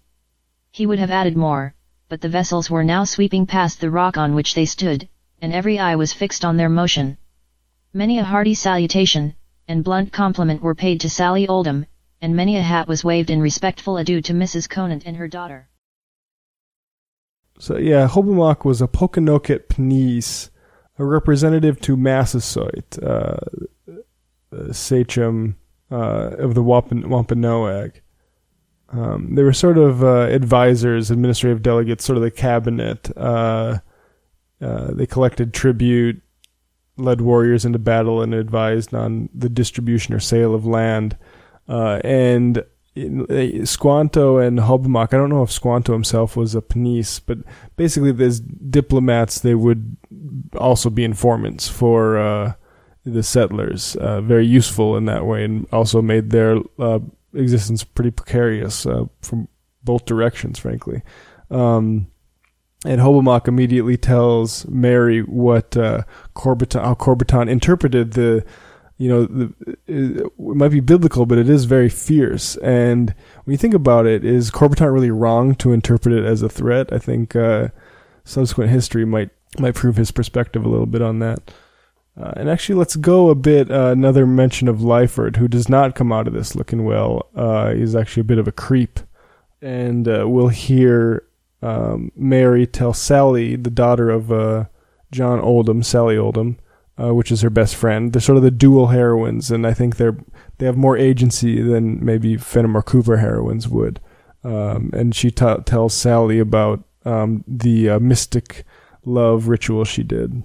He 0.73 0.87
would 0.87 0.99
have 0.99 1.11
added 1.11 1.37
more, 1.37 1.75
but 2.09 2.23
the 2.23 2.31
vessels 2.31 2.71
were 2.71 2.83
now 2.83 3.05
sweeping 3.05 3.45
past 3.45 3.83
the 3.83 3.91
rock 3.91 4.17
on 4.17 4.35
which 4.35 4.55
they 4.55 4.65
stood, 4.65 5.07
and 5.43 5.53
every 5.53 5.79
eye 5.79 5.95
was 5.95 6.15
fixed 6.15 6.43
on 6.43 6.57
their 6.57 6.71
motion. 6.71 7.19
Many 7.93 8.19
a 8.19 8.25
hearty 8.25 8.55
salutation, 8.55 9.35
and 9.69 9.85
blunt 9.85 10.11
compliment 10.11 10.63
were 10.63 10.75
paid 10.75 11.03
to 11.03 11.11
Sally 11.11 11.47
Oldham, 11.47 11.85
and 12.23 12.35
many 12.35 12.57
a 12.57 12.63
hat 12.63 12.89
was 12.89 13.05
waved 13.05 13.29
in 13.29 13.43
respectful 13.43 13.99
adieu 13.99 14.23
to 14.23 14.33
Mrs. 14.33 14.67
Conant 14.71 15.03
and 15.05 15.19
her 15.19 15.29
daughter. 15.29 15.69
So 17.59 17.77
yeah, 17.77 18.09
Hobomok 18.09 18.65
was 18.65 18.81
a 18.81 18.89
Pokanoket 18.89 19.69
Pniese, 19.69 20.49
a 20.99 21.05
representative 21.05 21.79
to 21.83 21.95
Massasoit, 21.95 22.99
uh, 23.03 23.37
sachem 24.73 25.57
uh, 25.91 26.31
of 26.39 26.55
the 26.55 26.63
Wampan- 26.63 27.07
Wampanoag. 27.07 28.01
Um, 28.91 29.35
they 29.35 29.43
were 29.43 29.53
sort 29.53 29.79
of 29.79 30.05
uh, 30.05 30.29
advisors, 30.31 31.11
administrative 31.11 31.63
delegates, 31.63 32.05
sort 32.05 32.17
of 32.17 32.23
the 32.23 32.31
cabinet. 32.31 33.11
Uh, 33.17 33.79
they 34.61 35.07
collected 35.07 35.53
tribute, 35.53 36.23
led 36.97 37.21
warriors 37.21 37.65
into 37.65 37.79
battle, 37.79 38.23
and 38.23 38.33
advised 38.33 38.95
on 38.95 39.29
the 39.35 39.49
distribution 39.49 40.15
or 40.15 40.21
sale 40.21 40.55
of 40.55 40.65
land. 40.65 41.17
And 41.67 42.65
Squanto 43.65 44.39
and 44.39 44.61
Hobomok, 44.61 45.13
I 45.13 45.17
don't 45.17 45.31
know 45.31 45.43
if 45.43 45.51
Squanto 45.51 45.93
himself 45.93 46.37
was 46.37 46.55
a 46.55 46.63
Pniese, 46.63 47.21
but 47.27 47.39
basically, 47.77 48.15
as 48.25 48.41
diplomats, 48.41 49.41
they 49.41 49.57
would 49.57 49.97
also 50.57 50.91
be 50.91 51.03
informants 51.03 51.67
for 51.69 52.17
uh, 52.17 52.53
the 53.05 53.23
settlers 53.23 53.97
uh, 53.97 54.21
very 54.21 54.47
useful 54.47 54.97
in 54.97 55.05
that 55.07 55.27
way, 55.27 55.45
and 55.45 55.67
also 55.73 56.01
made 56.01 56.31
their 56.31 56.59
uh, 56.79 57.01
existence 57.35 57.85
pretty 57.85 58.11
precarious 58.11 58.87
uh, 58.87 59.05
from 59.21 59.49
both 59.83 60.05
directions, 60.05 60.59
frankly. 60.59 61.03
Um, 61.51 62.09
and 62.87 63.01
Hobomok 63.01 63.49
immediately 63.49 63.97
tells 63.97 64.67
Mary 64.69 65.21
what 65.21 65.77
uh, 65.77 66.03
Corbitant, 66.35 66.85
how 66.85 66.95
Corbitant 66.95 67.49
interpreted 67.49 68.13
the, 68.13 68.45
you 68.99 69.09
know, 69.09 69.25
the, 69.25 69.77
it 69.87 70.33
might 70.39 70.69
be 70.69 70.81
biblical, 70.81 71.25
but 71.25 71.39
it 71.39 71.49
is 71.49 71.65
very 71.65 71.89
fierce. 71.89 72.57
And 72.57 73.15
when 73.45 73.53
you 73.53 73.59
think 73.59 73.75
about 73.75 74.07
it, 74.07 74.25
is 74.25 74.51
Corbitant 74.51 74.93
really 74.93 75.11
wrong 75.11 75.55
to 75.57 75.73
interpret 75.73 76.15
it 76.15 76.25
as 76.25 76.43
a 76.43 76.49
threat? 76.49 76.93
I 76.93 76.99
think 76.99 77.35
uh, 77.35 77.69
subsequent 78.25 78.71
history 78.71 79.05
might 79.05 79.31
might 79.59 79.75
prove 79.77 79.97
his 79.97 80.11
perspective 80.11 80.65
a 80.65 80.69
little 80.69 80.87
bit 80.87 81.01
on 81.01 81.21
that. 81.21 81.53
Uh, 82.21 82.33
and 82.37 82.49
actually, 82.49 82.77
let's 82.77 82.97
go 82.97 83.29
a 83.29 83.35
bit. 83.35 83.71
Uh, 83.71 83.87
another 83.87 84.27
mention 84.27 84.69
of 84.69 84.79
Lyford, 84.79 85.37
who 85.37 85.49
does 85.49 85.69
not 85.69 85.97
come 85.97 86.13
out 86.13 86.29
of 86.29 86.33
this 86.33 86.55
looking 86.55 86.85
well. 86.85 87.29
Uh, 87.35 87.73
he's 87.73 87.97
actually 87.97 88.21
a 88.21 88.25
bit 88.25 88.39
of 88.39 88.47
a 88.47 88.53
creep, 88.53 89.01
and 89.61 90.07
uh, 90.07 90.25
we'll 90.29 90.49
hear 90.49 91.25
um, 91.61 92.13
Mary 92.15 92.67
tell 92.67 92.93
Sally, 92.93 93.57
the 93.57 93.71
daughter 93.71 94.11
of 94.11 94.31
uh, 94.31 94.67
John 95.11 95.41
Oldham, 95.41 95.83
Sally 95.83 96.17
Oldham, 96.17 96.59
uh, 97.03 97.13
which 97.13 97.33
is 97.33 97.43
her 97.43 97.51
best 97.51 97.75
friend. 97.75 98.13
They're 98.13 98.23
sort 98.23 98.37
of 98.37 98.45
the 98.45 98.51
dual 98.53 98.89
heroines, 98.89 99.51
and 99.51 99.67
I 99.67 99.75
think 99.75 99.97
they're 99.97 100.17
they 100.59 100.67
have 100.67 100.77
more 100.77 100.97
agency 100.97 101.61
than 101.61 102.05
maybe 102.05 102.37
Fenimore 102.37 102.85
Cooper 102.85 103.17
heroines 103.17 103.69
would. 103.69 103.99
Um, 104.45 104.91
and 104.93 105.17
she 105.17 105.33
t- 105.33 105.57
tells 105.65 105.95
Sally 105.95 106.39
about 106.39 106.85
um, 107.05 107.43
the 107.49 107.99
mystic 107.99 108.65
love 109.05 109.49
ritual 109.49 109.85
she 109.85 110.05
did. 110.05 110.45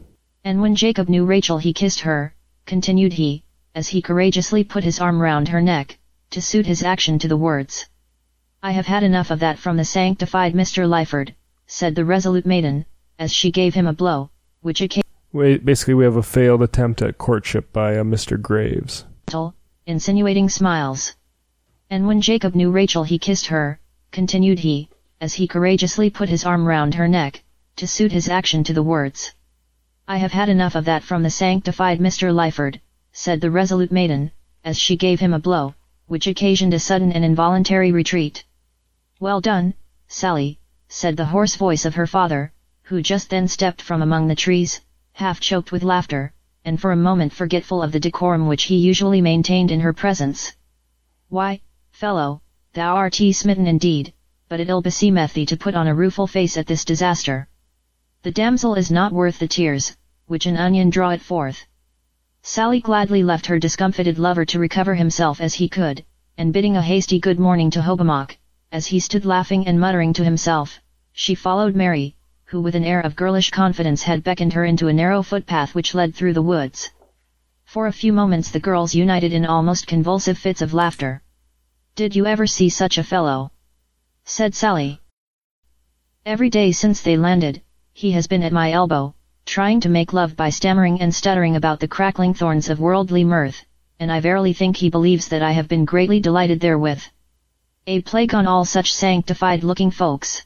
And 0.49 0.61
when 0.61 0.73
Jacob 0.73 1.09
knew 1.09 1.25
Rachel 1.25 1.59
he 1.59 1.73
kissed 1.73 1.99
her, 1.99 2.33
continued 2.65 3.13
he, 3.13 3.43
as 3.75 3.89
he 3.89 4.01
courageously 4.01 4.63
put 4.63 4.83
his 4.83 4.99
arm 4.99 5.21
round 5.21 5.49
her 5.49 5.61
neck, 5.61 5.99
to 6.31 6.41
suit 6.41 6.65
his 6.65 6.81
action 6.81 7.19
to 7.19 7.27
the 7.27 7.37
words. 7.37 7.85
I 8.63 8.71
have 8.71 8.87
had 8.87 9.03
enough 9.03 9.29
of 9.29 9.41
that 9.41 9.59
from 9.59 9.77
the 9.77 9.85
sanctified 9.85 10.55
Mr. 10.55 10.89
Lyford, 10.89 11.35
said 11.67 11.93
the 11.93 12.03
resolute 12.03 12.47
maiden, 12.47 12.87
as 13.19 13.31
she 13.31 13.51
gave 13.51 13.75
him 13.75 13.85
a 13.85 13.93
blow, 13.93 14.31
which 14.61 14.81
occasioned 14.81 15.13
We, 15.33 15.59
basically, 15.59 15.93
we 15.93 16.03
have 16.03 16.15
a 16.15 16.23
failed 16.23 16.63
attempt 16.63 17.03
at 17.03 17.19
courtship 17.19 17.71
by 17.71 17.95
uh, 17.95 18.01
a 18.01 18.03
Mr. 18.03 18.41
Graves. 18.41 19.05
insinuating 19.85 20.49
smiles. 20.49 21.15
And 21.91 22.07
when 22.07 22.21
Jacob 22.21 22.55
knew 22.55 22.71
Rachel 22.71 23.03
he 23.03 23.19
kissed 23.19 23.45
her, 23.53 23.79
continued 24.11 24.57
he, 24.57 24.89
as 25.21 25.35
he 25.35 25.47
courageously 25.47 26.09
put 26.09 26.29
his 26.29 26.43
arm 26.43 26.65
round 26.65 26.95
her 26.95 27.07
neck, 27.07 27.43
to 27.75 27.85
suit 27.85 28.11
his 28.11 28.27
action 28.27 28.63
to 28.63 28.73
the 28.73 28.81
words. 28.81 29.31
I 30.11 30.17
have 30.17 30.31
had 30.31 30.49
enough 30.49 30.73
of 30.73 30.85
that 30.85 31.03
from 31.03 31.21
the 31.21 31.29
sanctified 31.29 31.99
Mr. 31.99 32.33
Lyford, 32.33 32.81
said 33.11 33.41
the 33.41 33.51
resolute 33.51 33.91
maiden, 33.91 34.31
as 34.65 34.75
she 34.75 34.97
gave 34.97 35.19
him 35.19 35.35
a 35.35 35.45
blow, 35.47 35.75
which 36.07 36.25
occasioned 36.25 36.73
a 36.73 36.79
sudden 36.79 37.11
and 37.11 37.23
involuntary 37.23 37.91
retreat. 37.91 38.43
Well 39.19 39.39
done, 39.39 39.75
Sally, 40.07 40.57
said 40.87 41.15
the 41.15 41.27
hoarse 41.27 41.55
voice 41.55 41.85
of 41.85 41.93
her 41.93 42.07
father, 42.07 42.51
who 42.81 43.03
just 43.03 43.29
then 43.29 43.47
stepped 43.47 43.83
from 43.83 44.01
among 44.01 44.27
the 44.27 44.35
trees, 44.35 44.81
half 45.13 45.39
choked 45.39 45.71
with 45.71 45.83
laughter, 45.83 46.33
and 46.65 46.81
for 46.81 46.91
a 46.91 47.05
moment 47.09 47.31
forgetful 47.31 47.83
of 47.83 47.91
the 47.91 47.99
decorum 47.99 48.47
which 48.47 48.63
he 48.63 48.77
usually 48.77 49.21
maintained 49.21 49.69
in 49.69 49.81
her 49.81 49.93
presence. 49.93 50.55
Why, 51.27 51.61
fellow, 51.91 52.41
thou 52.73 52.95
art 52.95 53.13
smitten 53.13 53.67
indeed, 53.67 54.11
but 54.47 54.59
it 54.59 54.69
ill 54.69 54.81
beseemeth 54.81 55.33
thee 55.33 55.45
to 55.45 55.55
put 55.55 55.75
on 55.75 55.85
a 55.85 55.93
rueful 55.93 56.25
face 56.25 56.57
at 56.57 56.65
this 56.65 56.83
disaster. 56.83 57.47
The 58.23 58.31
damsel 58.31 58.73
is 58.73 58.89
not 58.89 59.13
worth 59.13 59.37
the 59.37 59.47
tears, 59.47 59.95
which 60.29 60.45
an 60.45 60.55
onion 60.57 60.91
draweth 60.91 61.23
forth. 61.23 61.65
Sally 62.43 62.79
gladly 62.79 63.23
left 63.23 63.47
her 63.47 63.57
discomfited 63.57 64.19
lover 64.19 64.45
to 64.45 64.59
recover 64.59 64.93
himself 64.93 65.41
as 65.41 65.55
he 65.55 65.67
could, 65.67 66.05
and 66.37 66.53
bidding 66.53 66.77
a 66.77 66.83
hasty 66.83 67.19
good 67.19 67.39
morning 67.39 67.71
to 67.71 67.81
Hobomok, 67.81 68.37
as 68.71 68.85
he 68.85 68.99
stood 68.99 69.25
laughing 69.25 69.65
and 69.65 69.79
muttering 69.79 70.13
to 70.13 70.23
himself, 70.23 70.79
she 71.11 71.33
followed 71.33 71.75
Mary, 71.75 72.15
who 72.45 72.61
with 72.61 72.75
an 72.75 72.83
air 72.83 73.01
of 73.01 73.15
girlish 73.15 73.49
confidence 73.49 74.03
had 74.03 74.23
beckoned 74.23 74.53
her 74.53 74.65
into 74.65 74.87
a 74.87 74.93
narrow 74.93 75.23
footpath 75.23 75.73
which 75.73 75.95
led 75.95 76.13
through 76.13 76.33
the 76.33 76.49
woods. 76.53 76.91
For 77.65 77.87
a 77.87 77.99
few 78.01 78.13
moments 78.13 78.51
the 78.51 78.59
girls 78.59 78.93
united 78.93 79.33
in 79.33 79.47
almost 79.47 79.87
convulsive 79.87 80.37
fits 80.37 80.61
of 80.61 80.75
laughter. 80.75 81.23
Did 81.95 82.15
you 82.15 82.27
ever 82.27 82.45
see 82.45 82.69
such 82.69 82.99
a 82.99 83.03
fellow? 83.03 83.51
said 84.23 84.53
Sally. 84.53 85.01
Every 86.23 86.51
day 86.51 86.71
since 86.71 87.01
they 87.01 87.17
landed, 87.17 87.63
he 87.93 88.11
has 88.11 88.27
been 88.27 88.43
at 88.43 88.53
my 88.53 88.71
elbow, 88.71 89.15
trying 89.45 89.79
to 89.81 89.89
make 89.89 90.13
love 90.13 90.35
by 90.35 90.49
stammering 90.49 91.01
and 91.01 91.13
stuttering 91.13 91.55
about 91.55 91.79
the 91.79 91.87
crackling 91.87 92.33
thorns 92.33 92.69
of 92.69 92.79
worldly 92.79 93.23
mirth, 93.23 93.65
and 93.99 94.11
I 94.11 94.19
verily 94.19 94.53
think 94.53 94.77
he 94.77 94.89
believes 94.89 95.27
that 95.29 95.41
I 95.41 95.51
have 95.51 95.67
been 95.67 95.85
greatly 95.85 96.19
delighted 96.19 96.59
therewith. 96.59 97.03
A 97.87 98.01
plague 98.01 98.35
on 98.35 98.47
all 98.47 98.65
such 98.65 98.93
sanctified-looking 98.93 99.91
folks. 99.91 100.45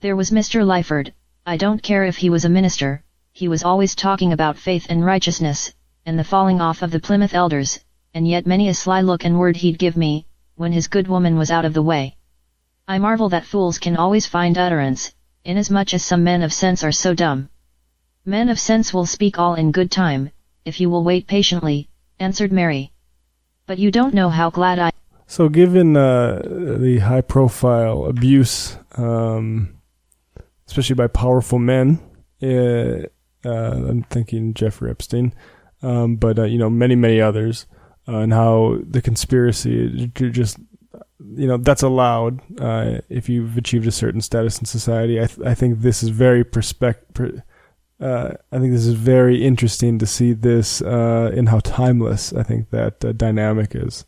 There 0.00 0.16
was 0.16 0.30
Mr. 0.30 0.64
Lyford, 0.64 1.12
I 1.44 1.56
don't 1.56 1.82
care 1.82 2.04
if 2.04 2.16
he 2.18 2.30
was 2.30 2.44
a 2.44 2.48
minister, 2.48 3.02
he 3.32 3.48
was 3.48 3.64
always 3.64 3.94
talking 3.94 4.32
about 4.32 4.56
faith 4.56 4.86
and 4.88 5.04
righteousness, 5.04 5.72
and 6.06 6.18
the 6.18 6.24
falling 6.24 6.60
off 6.60 6.82
of 6.82 6.90
the 6.90 7.00
Plymouth 7.00 7.34
elders, 7.34 7.80
and 8.14 8.26
yet 8.26 8.46
many 8.46 8.68
a 8.68 8.74
sly 8.74 9.00
look 9.00 9.24
and 9.24 9.38
word 9.38 9.56
he'd 9.56 9.78
give 9.78 9.96
me, 9.96 10.26
when 10.56 10.72
his 10.72 10.88
good 10.88 11.08
woman 11.08 11.36
was 11.36 11.50
out 11.50 11.64
of 11.64 11.74
the 11.74 11.82
way. 11.82 12.16
I 12.86 12.98
marvel 12.98 13.28
that 13.30 13.44
fools 13.44 13.78
can 13.78 13.96
always 13.96 14.26
find 14.26 14.58
utterance, 14.58 15.12
inasmuch 15.44 15.94
as 15.94 16.04
some 16.04 16.24
men 16.24 16.42
of 16.42 16.52
sense 16.52 16.82
are 16.82 16.92
so 16.92 17.14
dumb. 17.14 17.48
Men 18.24 18.48
of 18.48 18.58
sense 18.58 18.92
will 18.92 19.06
speak 19.06 19.38
all 19.38 19.54
in 19.54 19.72
good 19.72 19.90
time, 19.90 20.30
if 20.64 20.80
you 20.80 20.90
will 20.90 21.04
wait 21.04 21.26
patiently, 21.26 21.88
answered 22.18 22.52
Mary. 22.52 22.92
But 23.66 23.78
you 23.78 23.90
don't 23.90 24.14
know 24.14 24.28
how 24.28 24.50
glad 24.50 24.78
I 24.78 24.90
So, 25.26 25.48
given 25.48 25.96
uh, 25.96 26.42
the 26.42 26.98
high 26.98 27.22
profile 27.22 28.04
abuse, 28.04 28.76
um, 28.96 29.80
especially 30.66 30.96
by 30.96 31.06
powerful 31.06 31.58
men, 31.58 31.98
uh, 32.42 33.06
uh, 33.44 33.88
I'm 33.88 34.02
thinking 34.04 34.52
Jeffrey 34.54 34.90
Epstein, 34.90 35.32
um, 35.82 36.16
but 36.16 36.38
uh, 36.38 36.44
you 36.44 36.58
know 36.58 36.68
many 36.68 36.96
many 36.96 37.20
others, 37.20 37.66
uh, 38.06 38.18
and 38.18 38.32
how 38.32 38.78
the 38.82 39.00
conspiracy 39.00 40.10
just 40.14 40.58
you 41.34 41.46
know 41.46 41.56
that's 41.56 41.82
allowed 41.82 42.40
uh, 42.60 42.98
if 43.08 43.28
you've 43.28 43.56
achieved 43.56 43.86
a 43.86 43.92
certain 43.92 44.20
status 44.20 44.58
in 44.58 44.66
society. 44.66 45.20
I, 45.20 45.26
th- 45.26 45.46
I 45.46 45.54
think 45.54 45.80
this 45.80 46.02
is 46.02 46.10
very 46.10 46.44
perspec- 46.44 47.14
per- 47.14 47.42
uh, 48.00 48.32
I 48.50 48.58
think 48.58 48.72
this 48.72 48.86
is 48.86 48.94
very 48.94 49.44
interesting 49.44 49.98
to 49.98 50.06
see 50.06 50.32
this 50.32 50.80
uh, 50.80 51.30
in 51.34 51.46
how 51.46 51.60
timeless 51.60 52.32
I 52.32 52.42
think 52.42 52.70
that 52.70 53.04
uh, 53.04 53.12
dynamic 53.12 53.74
is, 53.74 54.06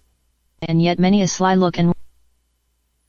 and 0.62 0.80
yet 0.80 0.98
many 0.98 1.22
a 1.22 1.28
sly 1.28 1.54
look 1.54 1.78
and 1.78 1.92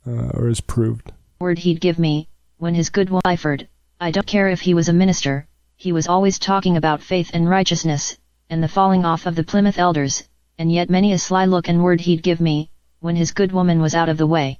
uh, 0.05 0.29
or 0.33 0.49
is 0.49 0.61
proved. 0.61 1.11
word 1.39 1.59
he'd 1.59 1.79
give 1.79 1.97
me, 1.97 2.27
when 2.57 2.75
his 2.75 2.89
good 2.89 3.09
Lyford, 3.09 3.67
I 3.99 4.11
don't 4.11 4.27
care 4.27 4.49
if 4.49 4.61
he 4.61 4.73
was 4.73 4.89
a 4.89 4.93
minister, 4.93 5.47
he 5.75 5.91
was 5.91 6.07
always 6.07 6.37
talking 6.37 6.77
about 6.77 7.01
faith 7.01 7.31
and 7.33 7.49
righteousness, 7.49 8.17
and 8.49 8.61
the 8.61 8.67
falling 8.67 9.05
off 9.05 9.25
of 9.25 9.35
the 9.35 9.43
Plymouth 9.43 9.79
elders, 9.79 10.23
and 10.57 10.71
yet 10.71 10.89
many 10.89 11.13
a 11.13 11.17
sly 11.17 11.45
look 11.45 11.67
and 11.67 11.81
word 11.81 12.01
he'd 12.01 12.23
give 12.23 12.41
me, 12.41 12.69
when 12.99 13.15
his 13.15 13.31
good 13.31 13.51
woman 13.51 13.81
was 13.81 13.95
out 13.95 14.09
of 14.09 14.17
the 14.17 14.27
way. 14.27 14.59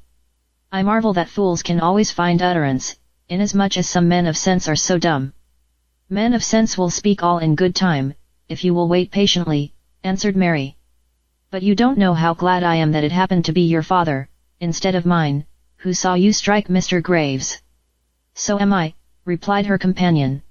I 0.72 0.82
marvel 0.82 1.14
that 1.14 1.30
fools 1.30 1.62
can 1.62 1.80
always 1.80 2.12
find 2.12 2.42
utterance, 2.42 2.96
inasmuch 3.30 3.78
as 3.78 3.88
some 3.88 4.08
men 4.08 4.26
of 4.26 4.36
sense 4.36 4.68
are 4.68 4.76
so 4.76 4.98
dumb. 4.98 5.34
Men 6.10 6.34
of 6.34 6.44
sense 6.44 6.78
will 6.78 6.90
speak 6.90 7.24
all 7.24 7.40
in 7.40 7.56
good 7.56 7.74
time, 7.74 8.14
if 8.50 8.64
you 8.64 8.74
will 8.74 8.88
wait 8.88 9.10
patiently, 9.10 9.74
answered 10.04 10.36
Mary. 10.36 10.76
But 11.50 11.64
you 11.64 11.76
don't 11.76 11.98
know 11.98 12.14
how 12.14 12.34
glad 12.34 12.64
I 12.64 12.76
am 12.76 12.92
that 12.92 13.04
it 13.04 13.12
happened 13.12 13.46
to 13.46 13.54
be 13.54 13.62
your 13.62 13.84
father, 13.84 14.30
instead 14.60 14.96
of 14.96 15.06
mine, 15.06 15.46
who 15.78 15.94
saw 15.94 16.14
you 16.14 16.34
strike 16.34 16.68
Mr. 16.68 17.02
Graves. 17.02 17.62
So 18.36 18.60
am 18.60 18.74
I, 18.74 18.94
replied 19.26 19.66
her 19.68 19.78
companion. 19.78 20.42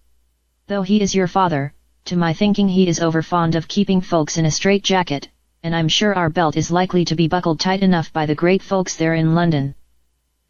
Though 0.68 0.82
he 0.82 1.00
is 1.00 1.14
your 1.14 1.28
father, 1.28 1.74
to 2.06 2.16
my 2.16 2.32
thinking 2.32 2.68
he 2.68 2.88
is 2.88 3.00
over 3.00 3.22
fond 3.22 3.54
of 3.54 3.68
keeping 3.68 4.00
folks 4.00 4.38
in 4.38 4.46
a 4.46 4.50
straight 4.50 4.82
jacket, 4.82 5.28
and 5.62 5.76
I'm 5.76 5.88
sure 5.88 6.14
our 6.14 6.30
belt 6.30 6.56
is 6.56 6.70
likely 6.70 7.04
to 7.04 7.14
be 7.14 7.28
buckled 7.28 7.60
tight 7.60 7.82
enough 7.82 8.12
by 8.12 8.26
the 8.26 8.34
great 8.34 8.62
folks 8.62 8.96
there 8.96 9.14
in 9.14 9.34
London. 9.34 9.74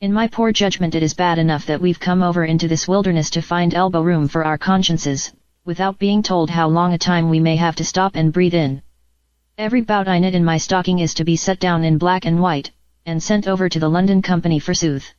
In 0.02 0.12
my 0.12 0.26
poor 0.26 0.50
judgment 0.50 0.96
it 0.96 1.02
is 1.04 1.14
bad 1.14 1.38
enough 1.38 1.66
that 1.66 1.80
we've 1.80 2.00
come 2.00 2.24
over 2.24 2.44
into 2.44 2.66
this 2.66 2.88
wilderness 2.88 3.30
to 3.30 3.40
find 3.40 3.72
elbow 3.72 4.02
room 4.02 4.26
for 4.26 4.44
our 4.44 4.58
consciences, 4.58 5.32
without 5.64 6.00
being 6.00 6.24
told 6.24 6.50
how 6.50 6.68
long 6.68 6.92
a 6.92 6.98
time 6.98 7.30
we 7.30 7.38
may 7.38 7.54
have 7.54 7.76
to 7.76 7.84
stop 7.84 8.16
and 8.16 8.32
breathe 8.32 8.54
in. 8.54 8.82
Every 9.56 9.80
bout 9.80 10.08
I 10.08 10.18
knit 10.18 10.34
in 10.34 10.44
my 10.44 10.58
stocking 10.58 10.98
is 10.98 11.14
to 11.14 11.24
be 11.24 11.36
set 11.36 11.60
down 11.60 11.84
in 11.84 11.98
black 11.98 12.24
and 12.26 12.42
white, 12.42 12.72
and 13.06 13.22
sent 13.22 13.46
over 13.46 13.68
to 13.68 13.78
the 13.78 13.88
London 13.88 14.22
Company 14.22 14.58
forsooth. 14.58 15.14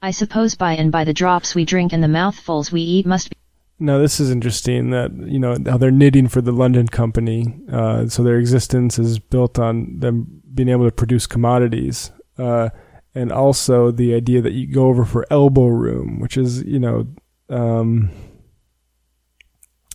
I 0.00 0.12
suppose 0.12 0.54
by 0.54 0.76
and 0.76 0.92
by 0.92 1.02
the 1.02 1.12
drops 1.12 1.56
we 1.56 1.64
drink 1.64 1.92
and 1.92 2.00
the 2.00 2.06
mouthfuls 2.06 2.70
we 2.70 2.82
eat 2.82 3.06
must 3.06 3.30
be 3.30 3.36
Now 3.80 3.98
this 3.98 4.20
is 4.20 4.30
interesting 4.30 4.90
that 4.90 5.10
you 5.26 5.40
know 5.40 5.56
how 5.66 5.76
they're 5.76 5.90
knitting 5.90 6.28
for 6.28 6.40
the 6.40 6.52
London 6.52 6.86
Company, 6.86 7.52
uh, 7.68 8.06
so 8.06 8.22
their 8.22 8.38
existence 8.38 8.96
is 8.96 9.18
built 9.18 9.58
on 9.58 9.98
them 9.98 10.40
being 10.54 10.68
able 10.68 10.84
to 10.84 10.92
produce 10.92 11.26
commodities, 11.26 12.12
uh, 12.38 12.68
and 13.14 13.30
also 13.30 13.90
the 13.90 14.14
idea 14.14 14.42
that 14.42 14.52
you 14.52 14.66
go 14.66 14.86
over 14.86 15.04
for 15.04 15.26
elbow 15.30 15.66
room, 15.66 16.18
which 16.20 16.36
is 16.36 16.62
you 16.64 16.78
know, 16.78 17.06
um, 17.48 18.10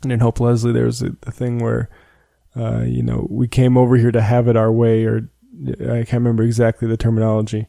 and 0.04 0.12
in 0.12 0.20
Hope 0.20 0.40
Leslie 0.40 0.72
there's 0.72 1.02
a, 1.02 1.16
a 1.24 1.32
thing 1.32 1.60
where, 1.60 1.90
uh, 2.56 2.82
you 2.82 3.04
know, 3.04 3.28
we 3.30 3.48
came 3.48 3.78
over 3.78 3.96
here 3.96 4.12
to 4.12 4.22
have 4.22 4.48
it 4.48 4.56
our 4.56 4.72
way, 4.72 5.06
or 5.06 5.30
I 5.68 6.04
can't 6.04 6.14
remember 6.14 6.44
exactly 6.44 6.88
the 6.88 6.98
terminology. 6.98 7.68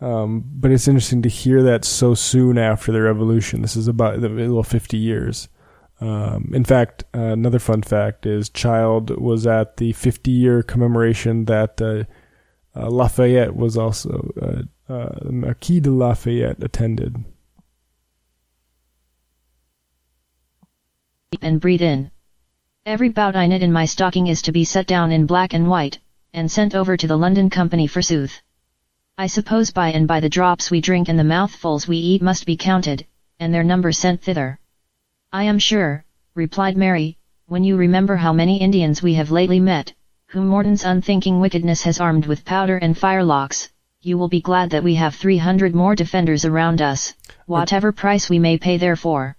Um, 0.00 0.44
but 0.46 0.70
it's 0.70 0.88
interesting 0.88 1.22
to 1.22 1.28
hear 1.28 1.62
that 1.62 1.84
so 1.84 2.14
soon 2.14 2.56
after 2.56 2.90
the 2.90 3.02
revolution. 3.02 3.60
This 3.60 3.76
is 3.76 3.86
about 3.86 4.18
little 4.18 4.62
50 4.62 4.96
years. 4.96 5.48
Um, 6.00 6.50
in 6.54 6.64
fact, 6.64 7.04
uh, 7.14 7.18
another 7.18 7.58
fun 7.58 7.82
fact 7.82 8.24
is 8.24 8.48
Child 8.48 9.10
was 9.20 9.46
at 9.46 9.76
the 9.76 9.92
50 9.92 10.30
year 10.30 10.62
commemoration 10.62 11.44
that 11.44 11.80
uh, 11.82 12.04
uh, 12.78 12.88
Lafayette 12.88 13.54
was 13.54 13.76
also, 13.76 14.30
uh, 14.90 15.30
Marquis 15.30 15.80
de 15.80 15.90
Lafayette 15.90 16.62
attended. 16.62 17.24
and 21.42 21.60
breathe 21.60 21.80
in. 21.80 22.10
Every 22.84 23.08
bout 23.08 23.36
I 23.36 23.46
knit 23.46 23.62
in 23.62 23.72
my 23.72 23.84
stocking 23.86 24.26
is 24.26 24.42
to 24.42 24.52
be 24.52 24.64
set 24.64 24.86
down 24.86 25.12
in 25.12 25.26
black 25.26 25.54
and 25.54 25.70
white, 25.70 25.98
and 26.34 26.50
sent 26.50 26.74
over 26.74 26.96
to 26.96 27.06
the 27.06 27.16
London 27.16 27.48
Company 27.48 27.86
forsooth. 27.86 28.42
I 29.16 29.26
suppose 29.26 29.70
by 29.70 29.92
and 29.92 30.08
by 30.08 30.20
the 30.20 30.28
drops 30.28 30.70
we 30.70 30.80
drink 30.80 31.08
and 31.08 31.18
the 31.18 31.24
mouthfuls 31.24 31.86
we 31.86 31.96
eat 31.96 32.20
must 32.20 32.46
be 32.46 32.56
counted, 32.56 33.06
and 33.38 33.54
their 33.54 33.64
number 33.64 33.92
sent 33.92 34.22
thither. 34.22 34.58
I 35.32 35.44
am 35.44 35.58
sure, 35.58 36.04
replied 36.34 36.76
Mary, 36.76 37.16
when 37.46 37.64
you 37.64 37.76
remember 37.76 38.16
how 38.16 38.32
many 38.32 38.60
Indians 38.60 39.02
we 39.02 39.14
have 39.14 39.30
lately 39.30 39.60
met, 39.60 39.94
whom 40.26 40.48
Morton's 40.48 40.84
unthinking 40.84 41.40
wickedness 41.40 41.82
has 41.82 42.00
armed 42.00 42.26
with 42.26 42.44
powder 42.44 42.76
and 42.76 42.96
firelocks, 42.96 43.68
you 44.02 44.16
will 44.16 44.28
be 44.28 44.40
glad 44.40 44.70
that 44.70 44.82
we 44.82 44.94
have 44.94 45.14
three 45.14 45.38
hundred 45.38 45.74
more 45.74 45.94
defenders 45.94 46.44
around 46.44 46.80
us, 46.80 47.14
whatever 47.46 47.92
price 47.92 48.30
we 48.30 48.38
may 48.38 48.56
pay 48.56 48.78
therefor. 48.78 49.36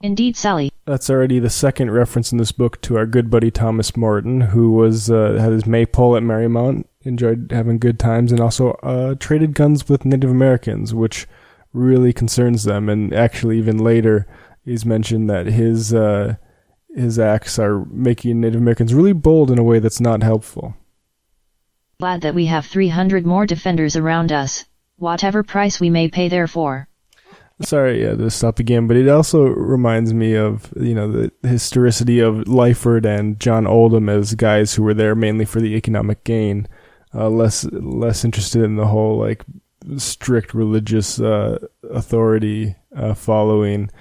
Indeed, 0.00 0.36
Sally, 0.36 0.72
That's 0.84 1.10
already 1.10 1.38
the 1.38 1.50
second 1.50 1.92
reference 1.92 2.32
in 2.32 2.38
this 2.38 2.52
book 2.52 2.80
to 2.82 2.96
our 2.96 3.06
good 3.06 3.30
buddy 3.30 3.50
Thomas 3.50 3.96
Morton, 3.96 4.40
who 4.40 4.72
was 4.72 5.10
uh, 5.10 5.36
had 5.38 5.52
his 5.52 5.66
maypole 5.66 6.16
at 6.16 6.22
Merry 6.22 6.48
Mount 6.48 6.88
enjoyed 7.02 7.52
having 7.52 7.78
good 7.78 7.98
times, 7.98 8.32
and 8.32 8.40
also 8.40 8.70
uh, 8.82 9.14
traded 9.14 9.54
guns 9.54 9.88
with 9.88 10.04
Native 10.04 10.30
Americans, 10.30 10.94
which 10.94 11.28
really 11.72 12.12
concerns 12.12 12.64
them. 12.64 12.88
And 12.88 13.12
actually, 13.14 13.58
even 13.58 13.78
later, 13.78 14.26
he's 14.64 14.84
mentioned 14.86 15.28
that 15.30 15.46
his 15.46 15.94
uh, 15.94 16.36
his 16.94 17.18
acts 17.18 17.58
are 17.58 17.84
making 17.84 18.40
Native 18.40 18.60
Americans 18.60 18.94
really 18.94 19.12
bold 19.12 19.50
in 19.50 19.58
a 19.58 19.64
way 19.64 19.78
that's 19.78 20.00
not 20.00 20.22
helpful. 20.22 20.74
Glad 22.02 22.22
that 22.22 22.34
we 22.34 22.46
have 22.46 22.66
300 22.66 23.24
more 23.24 23.46
defenders 23.46 23.94
around 23.94 24.32
us, 24.32 24.64
whatever 24.96 25.44
price 25.44 25.78
we 25.78 25.88
may 25.88 26.08
pay 26.08 26.26
therefore. 26.26 26.88
Sorry, 27.60 28.02
yeah, 28.02 28.16
to 28.16 28.28
stop 28.28 28.58
again, 28.58 28.88
but 28.88 28.96
it 28.96 29.08
also 29.08 29.44
reminds 29.44 30.12
me 30.12 30.34
of 30.34 30.74
you 30.74 30.96
know 30.96 31.12
the 31.12 31.32
historicity 31.48 32.18
of 32.18 32.48
Lyford 32.48 33.06
and 33.06 33.38
John 33.38 33.68
Oldham 33.68 34.08
as 34.08 34.34
guys 34.34 34.74
who 34.74 34.82
were 34.82 34.94
there 34.94 35.14
mainly 35.14 35.44
for 35.44 35.60
the 35.60 35.76
economic 35.76 36.24
gain, 36.24 36.66
uh, 37.14 37.28
less 37.28 37.62
less 37.70 38.24
interested 38.24 38.64
in 38.64 38.74
the 38.74 38.88
whole 38.88 39.16
like 39.16 39.44
strict 39.96 40.54
religious 40.54 41.20
uh, 41.20 41.56
authority 41.88 42.74
uh, 42.96 43.14
following. 43.14 43.92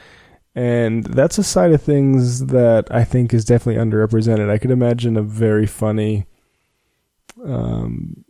And 0.56 1.04
that's 1.04 1.38
a 1.38 1.44
side 1.44 1.72
of 1.72 1.84
things 1.84 2.48
that 2.48 2.88
I 2.90 3.04
think 3.04 3.32
is 3.32 3.46
definitely 3.46 3.80
underrepresented. 3.80 4.50
I 4.50 4.58
could 4.58 4.72
imagine 4.72 5.18
a 5.18 5.22
very 5.22 5.68
funny 5.68 6.26
um, 7.46 8.26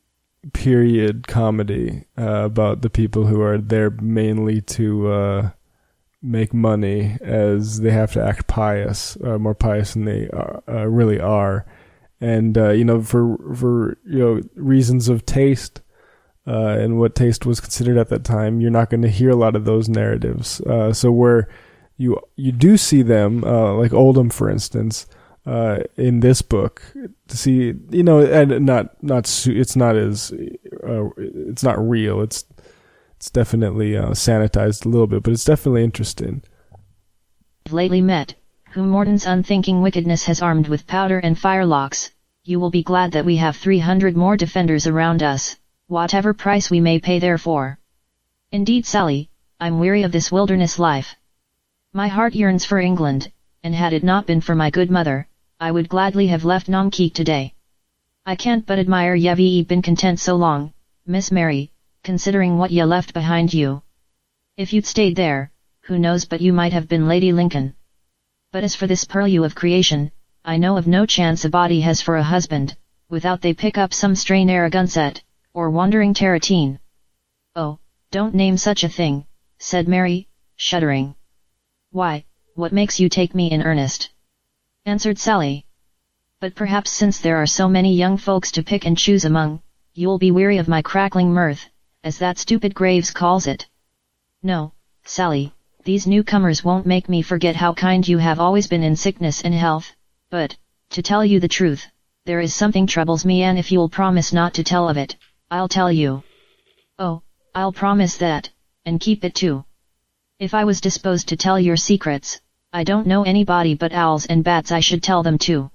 period 0.54 1.28
comedy 1.28 2.06
uh, 2.18 2.46
about 2.46 2.82
the 2.82 2.90
people 2.90 3.26
who 3.26 3.42
are 3.42 3.58
there 3.58 3.90
mainly 3.90 4.62
to 4.62 5.12
uh, 5.12 5.50
make 6.22 6.54
money, 6.54 7.18
as 7.22 7.80
they 7.80 7.92
have 7.92 8.12
to 8.14 8.24
act 8.24 8.48
pious, 8.48 9.18
uh, 9.24 9.38
more 9.38 9.56
pious 9.56 9.94
than 9.94 10.06
they 10.06 10.28
are, 10.30 10.64
uh, 10.68 10.88
really 10.88 11.20
are, 11.20 11.66
and 12.20 12.58
uh, 12.58 12.70
you 12.70 12.86
know 12.86 13.02
for 13.02 13.38
for 13.56 13.98
you 14.06 14.20
know 14.20 14.42
reasons 14.56 15.10
of 15.10 15.26
taste. 15.26 15.82
Uh, 16.48 16.76
and 16.80 16.98
what 16.98 17.14
taste 17.14 17.46
was 17.46 17.60
considered 17.60 18.00
at 18.00 18.10
that 18.10 18.24
time, 18.24 18.60
you're 18.60 18.72
not 18.72 18.90
going 18.90 19.04
to 19.04 19.08
hear 19.08 19.30
a 19.30 19.36
lot 19.36 19.56
of 19.56 19.64
those 19.64 19.88
narratives. 19.88 20.60
so 20.92 21.12
where 21.12 21.48
you 21.98 22.18
you 22.36 22.52
do 22.52 22.78
see 22.78 23.04
them, 23.04 23.42
like 23.42 23.94
Oldham, 23.94 24.32
for 24.32 24.50
instance, 24.50 25.06
uh, 25.46 25.80
in 25.98 26.20
this 26.20 26.42
book. 26.42 26.84
To 27.28 27.38
see 27.38 27.74
you 27.90 28.04
know 28.04 28.20
and 28.20 28.66
not 28.66 29.02
not 29.04 29.48
it's 29.48 29.76
not 29.76 29.96
as 29.96 30.32
uh, 30.32 31.10
it's 31.18 31.64
not 31.64 31.80
real. 31.90 32.22
It's 32.22 32.46
it's 33.16 33.30
definitely 33.30 33.96
uh, 33.98 34.10
sanitized 34.12 34.86
a 34.86 34.90
little 34.90 35.08
bit 35.08 35.24
but 35.24 35.34
it's 35.34 35.46
definitely 35.46 35.84
interesting. 35.84 36.44
Lately 37.70 38.02
met 38.02 38.36
whom 38.72 38.90
morton's 38.90 39.26
unthinking 39.26 39.82
wickedness 39.82 40.24
has 40.24 40.42
armed 40.42 40.68
with 40.68 40.88
powder 40.88 41.20
and 41.20 41.36
firelocks. 41.36 42.12
You 42.44 42.60
will 42.60 42.72
be 42.72 42.84
glad 42.84 43.12
that 43.12 43.26
we 43.26 43.38
have 43.38 43.56
300 43.58 44.16
more 44.16 44.38
defenders 44.38 44.88
around 44.88 45.22
us 45.22 45.58
whatever 45.88 46.34
price 46.34 46.72
we 46.72 46.80
may 46.80 47.00
pay 47.00 47.20
therefore. 47.20 47.78
Indeed 48.52 48.86
sally 48.86 49.30
i'm 49.60 49.80
weary 49.80 50.04
of 50.04 50.12
this 50.12 50.32
wilderness 50.32 50.80
life. 50.80 51.16
My 51.94 52.08
heart 52.08 52.34
yearns 52.34 52.64
for 52.66 52.80
england 52.80 53.32
and 53.64 53.76
had 53.76 53.94
it 53.94 54.04
not 54.04 54.26
been 54.26 54.42
for 54.42 54.56
my 54.56 54.70
good 54.70 54.90
mother 54.90 55.28
I 55.62 55.70
would 55.70 55.90
gladly 55.90 56.26
have 56.26 56.44
left 56.44 56.68
Namkeek 56.68 57.14
today. 57.14 57.54
I 58.26 58.36
can't 58.36 58.66
but 58.66 58.80
admire 58.80 59.14
ye've 59.14 59.68
been 59.68 59.84
content 59.84 60.20
so 60.20 60.36
long, 60.36 60.74
Miss 61.06 61.32
Mary, 61.32 61.72
considering 62.04 62.58
what 62.58 62.72
ye 62.72 62.84
left 62.84 63.14
behind 63.14 63.54
you. 63.54 63.84
If 64.58 64.74
you'd 64.74 64.88
stayed 64.88 65.16
there, 65.16 65.52
who 65.82 66.00
knows 66.00 66.26
but 66.26 66.42
you 66.42 66.52
might 66.52 66.74
have 66.74 66.88
been 66.88 67.08
Lady 67.08 67.32
Lincoln. 67.32 67.76
But 68.52 68.64
as 68.64 68.74
for 68.74 68.88
this 68.88 69.04
purlieu 69.04 69.44
of 69.44 69.54
creation, 69.54 70.12
I 70.44 70.58
know 70.58 70.78
of 70.78 70.88
no 70.88 71.06
chance 71.06 71.46
a 71.46 71.50
body 71.50 71.82
has 71.82 72.02
for 72.02 72.18
a 72.18 72.32
husband, 72.34 72.76
without 73.08 73.42
they 73.42 73.54
pick 73.54 73.78
up 73.78 73.94
some 73.94 74.16
stray 74.16 74.44
Narragansett, 74.44 75.22
or 75.54 75.70
wandering 75.70 76.16
Tarratine. 76.16 76.80
Oh, 77.56 77.78
don't 78.10 78.34
name 78.34 78.58
such 78.58 78.84
a 78.84 78.90
thing, 78.90 79.28
said 79.60 79.88
Mary, 79.88 80.28
shuddering. 80.56 81.14
Why, 81.92 82.26
what 82.56 82.74
makes 82.74 83.00
you 83.00 83.10
take 83.10 83.36
me 83.36 83.52
in 83.52 83.62
earnest? 83.62 84.10
Answered 84.86 85.20
Sally. 85.20 85.66
But 86.40 86.56
perhaps 86.56 86.90
since 86.90 87.20
there 87.20 87.38
are 87.38 87.46
so 87.46 87.70
many 87.70 87.94
young 87.94 88.18
folks 88.18 88.52
to 88.54 88.64
pick 88.64 88.86
and 88.86 88.98
choose 88.98 89.26
among, 89.26 89.62
you'll 89.94 90.18
be 90.18 90.32
weary 90.32 90.58
of 90.58 90.68
my 90.68 90.82
crackling 90.82 91.32
mirth, 91.32 91.70
as 92.04 92.18
that 92.18 92.40
stupid 92.40 92.74
Graves 92.74 93.12
calls 93.12 93.46
it. 93.46 93.68
No, 94.42 94.74
Sally, 95.04 95.54
these 95.84 96.08
newcomers 96.08 96.64
won't 96.64 96.88
make 96.88 97.08
me 97.08 97.22
forget 97.22 97.56
how 97.56 97.76
kind 97.76 98.08
you 98.08 98.18
have 98.18 98.40
always 98.40 98.66
been 98.66 98.82
in 98.82 98.96
sickness 98.96 99.44
and 99.44 99.54
health, 99.54 99.96
but, 100.32 100.58
to 100.90 101.04
tell 101.04 101.24
you 101.24 101.40
the 101.40 101.48
truth, 101.48 101.86
there 102.26 102.40
is 102.40 102.54
something 102.54 102.88
troubles 102.88 103.24
me 103.24 103.44
and 103.44 103.60
if 103.60 103.72
you'll 103.72 103.90
promise 103.90 104.34
not 104.34 104.56
to 104.56 104.64
tell 104.64 104.90
of 104.90 104.98
it, 104.98 105.16
I'll 105.52 105.68
tell 105.68 105.92
you. 105.92 106.24
Oh, 106.98 107.22
I'll 107.54 107.72
promise 107.72 108.18
that, 108.18 108.50
and 108.86 109.00
keep 109.00 109.24
it 109.24 109.36
too. 109.36 109.64
If 110.40 110.56
I 110.56 110.64
was 110.64 110.82
disposed 110.82 111.28
to 111.28 111.38
tell 111.38 111.60
your 111.60 111.78
secrets, 111.78 112.41
I 112.74 112.86
don't 112.86 113.06
know 113.06 113.24
anybody 113.24 113.76
but 113.76 113.92
owls 113.92 114.26
and 114.26 114.44
bats 114.44 114.72
I 114.72 114.80
should 114.80 115.04
tell 115.04 115.24
them 115.24 115.38
to. 115.40 115.70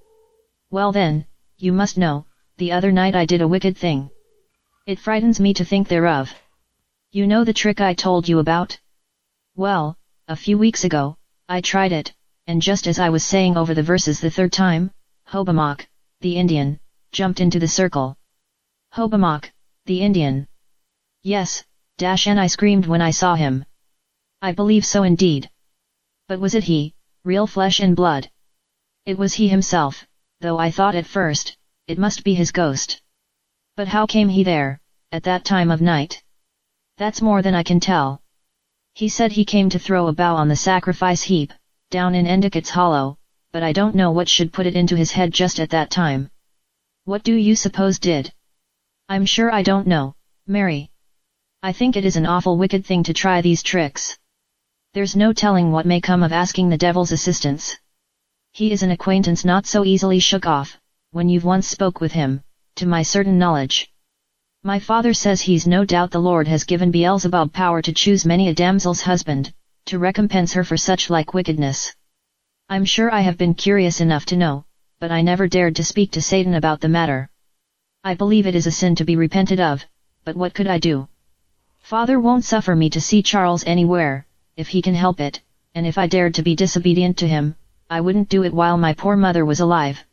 Well 0.71 0.93
then, 0.93 1.27
you 1.59 1.73
must 1.73 1.99
know, 1.99 2.25
the 2.57 2.73
other 2.73 2.91
night 2.91 3.15
I 3.15 3.27
did 3.27 3.43
a 3.43 3.49
wicked 3.49 3.77
thing. 3.77 4.11
It 4.87 4.99
frightens 4.99 5.39
me 5.39 5.53
to 5.55 5.65
think 5.65 5.89
thereof. 5.89 6.35
You 7.13 7.27
know 7.27 7.45
the 7.45 7.53
trick 7.53 7.81
I 7.81 7.93
told 7.93 8.29
you 8.29 8.39
about? 8.39 8.79
Well, 9.55 9.99
a 10.27 10.37
few 10.37 10.57
weeks 10.57 10.85
ago, 10.85 11.17
I 11.49 11.61
tried 11.61 11.93
it, 11.93 12.15
and 12.47 12.63
just 12.63 12.87
as 12.87 12.99
I 12.99 13.11
was 13.11 13.25
saying 13.25 13.57
over 13.57 13.75
the 13.75 13.83
verses 13.83 14.21
the 14.21 14.31
third 14.31 14.53
time, 14.53 14.91
Hobomok, 15.29 15.87
the 16.21 16.37
Indian, 16.37 16.81
jumped 17.13 17.41
into 17.41 17.59
the 17.59 17.69
circle. 17.69 18.17
Hobomok, 18.95 19.51
the 19.85 20.01
Indian. 20.01 20.49
Yes, 21.23 21.63
Dash 21.99 22.27
and 22.27 22.41
I 22.41 22.47
screamed 22.47 22.87
when 22.87 23.03
I 23.03 23.11
saw 23.11 23.35
him. 23.35 23.65
I 24.41 24.53
believe 24.53 24.87
so 24.87 25.03
indeed. 25.03 25.51
But 26.29 26.41
was 26.41 26.55
it 26.55 26.65
he, 26.65 26.95
real 27.25 27.47
flesh 27.47 27.79
and 27.79 27.95
blood? 27.95 28.29
It 29.05 29.17
was 29.17 29.35
he 29.35 29.47
himself, 29.47 30.07
though 30.41 30.59
I 30.59 30.73
thought 30.73 30.97
at 30.97 31.07
first, 31.07 31.57
it 31.87 31.99
must 31.99 32.25
be 32.25 32.35
his 32.35 32.51
ghost. 32.51 33.01
But 33.77 33.89
how 33.89 34.07
came 34.07 34.29
he 34.29 34.43
there, 34.43 34.81
at 35.13 35.23
that 35.23 35.45
time 35.45 35.71
of 35.71 35.81
night? 35.81 36.25
That's 36.99 37.23
more 37.23 37.43
than 37.43 37.55
I 37.55 37.63
can 37.63 37.79
tell. 37.79 38.23
He 38.95 39.09
said 39.09 39.31
he 39.31 39.45
came 39.45 39.69
to 39.71 39.79
throw 39.79 40.09
a 40.09 40.13
bough 40.13 40.35
on 40.35 40.49
the 40.49 40.57
sacrifice 40.57 41.23
heap, 41.23 41.53
down 41.91 42.15
in 42.15 42.27
Endicott's 42.27 42.71
Hollow, 42.71 43.19
but 43.53 43.63
I 43.63 43.73
don't 43.73 43.95
know 43.95 44.11
what 44.11 44.29
should 44.29 44.53
put 44.53 44.67
it 44.67 44.75
into 44.75 44.97
his 44.97 45.13
head 45.13 45.33
just 45.33 45.61
at 45.61 45.71
that 45.71 45.91
time. 45.91 46.31
What 47.05 47.23
do 47.23 47.35
you 47.35 47.55
suppose 47.55 48.01
did? 48.01 48.33
I'm 49.09 49.27
sure 49.27 49.53
I 49.53 49.63
don't 49.63 49.87
know, 49.87 50.17
Mary. 50.49 50.91
I 51.63 51.73
think 51.73 51.97
it 51.97 52.05
is 52.05 52.17
an 52.17 52.27
awful 52.27 52.59
wicked 52.59 52.85
thing 52.85 53.05
to 53.05 53.15
try 53.15 53.41
these 53.41 53.63
tricks. 53.63 54.19
There's 54.97 55.15
no 55.15 55.35
telling 55.35 55.73
what 55.73 55.85
may 55.85 56.01
come 56.01 56.23
of 56.23 56.33
asking 56.33 56.71
the 56.71 56.79
devil's 56.79 57.13
assistance. 57.13 57.77
He 58.55 58.73
is 58.73 58.83
an 58.83 58.93
acquaintance 58.93 59.45
not 59.45 59.67
so 59.67 59.85
easily 59.85 60.19
shook 60.19 60.47
off, 60.47 60.79
when 61.11 61.29
you've 61.29 61.45
once 61.45 61.67
spoke 61.67 62.01
with 62.01 62.13
him, 62.13 62.41
to 62.77 62.87
my 62.87 63.03
certain 63.03 63.39
knowledge. 63.39 63.93
My 64.63 64.79
father 64.79 65.13
says 65.13 65.43
he's 65.43 65.67
no 65.67 65.85
doubt 65.85 66.13
the 66.13 66.19
Lord 66.19 66.49
has 66.49 66.65
given 66.65 66.91
Beelzebub 66.91 67.53
power 67.53 67.83
to 67.83 67.93
choose 67.93 68.25
many 68.25 68.49
a 68.49 68.55
damsel's 68.55 69.03
husband, 69.03 69.53
to 69.85 69.99
recompense 69.99 70.55
her 70.55 70.65
for 70.65 70.79
such 70.79 71.11
like 71.11 71.35
wickedness. 71.35 71.95
I'm 72.71 72.87
sure 72.87 73.13
I 73.13 73.21
have 73.21 73.37
been 73.37 73.53
curious 73.53 74.01
enough 74.01 74.25
to 74.31 74.37
know, 74.39 74.65
but 74.99 75.13
I 75.13 75.21
never 75.21 75.47
dared 75.47 75.77
to 75.77 75.85
speak 75.85 76.13
to 76.13 76.23
Satan 76.23 76.55
about 76.55 76.81
the 76.81 76.89
matter. 76.89 77.29
I 78.03 78.15
believe 78.15 78.47
it 78.47 78.55
is 78.55 78.67
a 78.67 78.71
sin 78.71 78.95
to 78.95 79.05
be 79.05 79.17
repented 79.17 79.61
of, 79.61 79.85
but 80.25 80.37
what 80.37 80.55
could 80.55 80.67
I 80.67 80.79
do? 80.79 81.07
Father 81.81 82.19
won't 82.19 82.47
suffer 82.47 82.75
me 82.75 82.89
to 82.89 83.01
see 83.03 83.23
Charles 83.23 83.63
anywhere, 83.65 84.26
if 84.57 84.69
he 84.69 84.83
can 84.83 84.95
help 84.95 85.21
it, 85.21 85.41
and 85.75 85.87
if 85.87 85.99
I 85.99 86.07
dared 86.07 86.35
to 86.35 86.43
be 86.43 86.57
disobedient 86.57 87.19
to 87.19 87.29
him, 87.29 87.57
I 87.89 88.01
wouldn't 88.01 88.29
do 88.29 88.43
it 88.43 88.55
while 88.55 88.77
my 88.77 88.95
poor 88.95 89.17
mother 89.17 89.45
was 89.45 89.61
alive. 89.61 90.05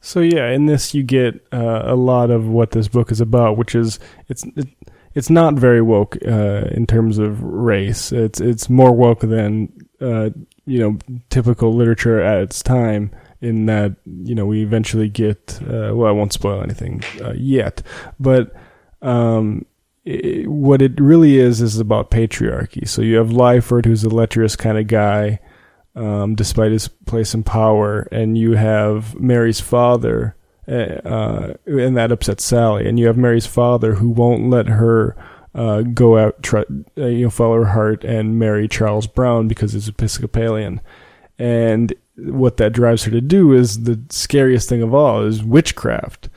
So 0.00 0.20
yeah, 0.20 0.50
in 0.50 0.66
this 0.66 0.94
you 0.94 1.02
get 1.02 1.46
uh, 1.52 1.82
a 1.84 1.96
lot 1.96 2.30
of 2.30 2.46
what 2.48 2.70
this 2.72 2.88
book 2.88 3.10
is 3.10 3.20
about, 3.20 3.56
which 3.56 3.74
is 3.74 3.98
it's 4.28 4.44
it, 4.56 4.68
it's 5.14 5.30
not 5.30 5.54
very 5.54 5.82
woke 5.82 6.16
uh, 6.26 6.68
in 6.70 6.86
terms 6.86 7.18
of 7.18 7.42
race. 7.42 8.12
It's 8.12 8.40
it's 8.40 8.70
more 8.70 8.92
woke 8.92 9.20
than 9.20 9.72
uh, 10.00 10.30
you 10.66 10.78
know 10.78 10.98
typical 11.30 11.74
literature 11.74 12.20
at 12.20 12.38
its 12.42 12.62
time. 12.62 13.10
In 13.40 13.66
that 13.66 13.94
you 14.04 14.34
know 14.34 14.46
we 14.46 14.62
eventually 14.62 15.08
get 15.08 15.60
uh, 15.62 15.92
well, 15.94 16.08
I 16.08 16.12
won't 16.12 16.32
spoil 16.32 16.62
anything 16.62 17.02
uh, 17.22 17.34
yet, 17.34 17.82
but 18.18 18.52
um, 19.00 19.64
what 20.04 20.80
it 20.80 21.00
really 21.00 21.38
is 21.38 21.60
is 21.60 21.78
about 21.78 22.10
patriarchy. 22.10 22.88
So 22.88 23.02
you 23.02 23.16
have 23.16 23.28
Lyford, 23.28 23.84
who's 23.84 24.04
a 24.04 24.08
lecherous 24.08 24.56
kind 24.56 24.78
of 24.78 24.86
guy, 24.86 25.40
um, 25.94 26.34
despite 26.34 26.72
his 26.72 26.88
place 26.88 27.34
in 27.34 27.42
power, 27.42 28.08
and 28.12 28.38
you 28.38 28.52
have 28.52 29.18
Mary's 29.20 29.60
father, 29.60 30.36
eh, 30.66 31.00
uh, 31.04 31.54
and 31.66 31.96
that 31.96 32.12
upsets 32.12 32.44
Sally. 32.44 32.88
And 32.88 32.98
you 32.98 33.06
have 33.06 33.16
Mary's 33.16 33.46
father, 33.46 33.94
who 33.94 34.10
won't 34.10 34.48
let 34.48 34.68
her 34.68 35.16
uh, 35.54 35.82
go 35.82 36.16
out, 36.16 36.42
try, 36.42 36.64
uh, 36.96 37.06
you 37.06 37.24
know, 37.24 37.30
follow 37.30 37.56
her 37.56 37.72
heart 37.72 38.04
and 38.04 38.38
marry 38.38 38.68
Charles 38.68 39.06
Brown 39.06 39.48
because 39.48 39.72
he's 39.72 39.88
Episcopalian. 39.88 40.80
And 41.38 41.92
what 42.16 42.56
that 42.56 42.72
drives 42.72 43.04
her 43.04 43.10
to 43.10 43.20
do 43.20 43.52
is 43.52 43.84
the 43.84 44.00
scariest 44.10 44.68
thing 44.68 44.82
of 44.82 44.94
all 44.94 45.22
is 45.24 45.42
witchcraft 45.42 46.28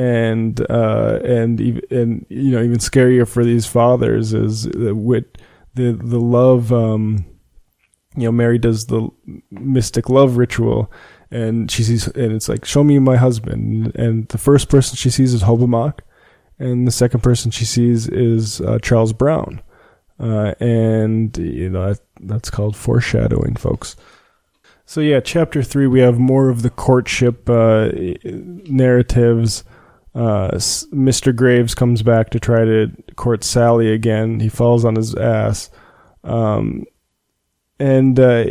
and 0.00 0.64
uh, 0.70 1.18
and 1.22 1.60
and 1.90 2.24
you 2.30 2.52
know 2.52 2.62
even 2.62 2.78
scarier 2.78 3.28
for 3.28 3.44
these 3.44 3.66
fathers 3.66 4.32
is 4.32 4.62
the 4.62 5.24
the 5.74 5.92
the 5.92 6.18
love 6.18 6.72
um, 6.72 7.26
you 8.16 8.22
know 8.22 8.32
Mary 8.32 8.56
does 8.56 8.86
the 8.86 9.10
mystic 9.50 10.08
love 10.08 10.38
ritual 10.38 10.90
and 11.30 11.70
she 11.70 11.82
sees 11.82 12.06
and 12.08 12.32
it's 12.32 12.48
like 12.48 12.64
show 12.64 12.82
me 12.82 12.98
my 12.98 13.16
husband. 13.16 13.94
And 13.94 14.26
the 14.28 14.38
first 14.38 14.70
person 14.70 14.96
she 14.96 15.10
sees 15.10 15.34
is 15.34 15.42
Hobomok 15.42 16.00
and 16.58 16.86
the 16.86 16.92
second 16.92 17.20
person 17.20 17.50
she 17.50 17.66
sees 17.66 18.08
is 18.08 18.62
uh, 18.62 18.78
Charles 18.78 19.12
Brown. 19.12 19.60
Uh, 20.18 20.54
and 20.60 21.36
you 21.36 21.68
know 21.68 21.92
that, 21.92 22.00
that's 22.22 22.48
called 22.48 22.74
foreshadowing 22.74 23.56
folks. 23.56 23.96
So 24.86 25.02
yeah 25.02 25.20
chapter 25.20 25.62
3 25.62 25.86
we 25.88 26.00
have 26.00 26.18
more 26.18 26.48
of 26.48 26.62
the 26.62 26.70
courtship 26.70 27.50
uh, 27.50 27.90
narratives 28.24 29.62
uh, 30.14 30.50
Mr. 30.52 31.34
Graves 31.34 31.74
comes 31.74 32.02
back 32.02 32.30
to 32.30 32.40
try 32.40 32.64
to 32.64 32.90
court 33.16 33.44
Sally 33.44 33.92
again. 33.92 34.40
He 34.40 34.48
falls 34.48 34.84
on 34.84 34.96
his 34.96 35.14
ass, 35.14 35.70
um, 36.24 36.84
and 37.78 38.18
uh, 38.18 38.46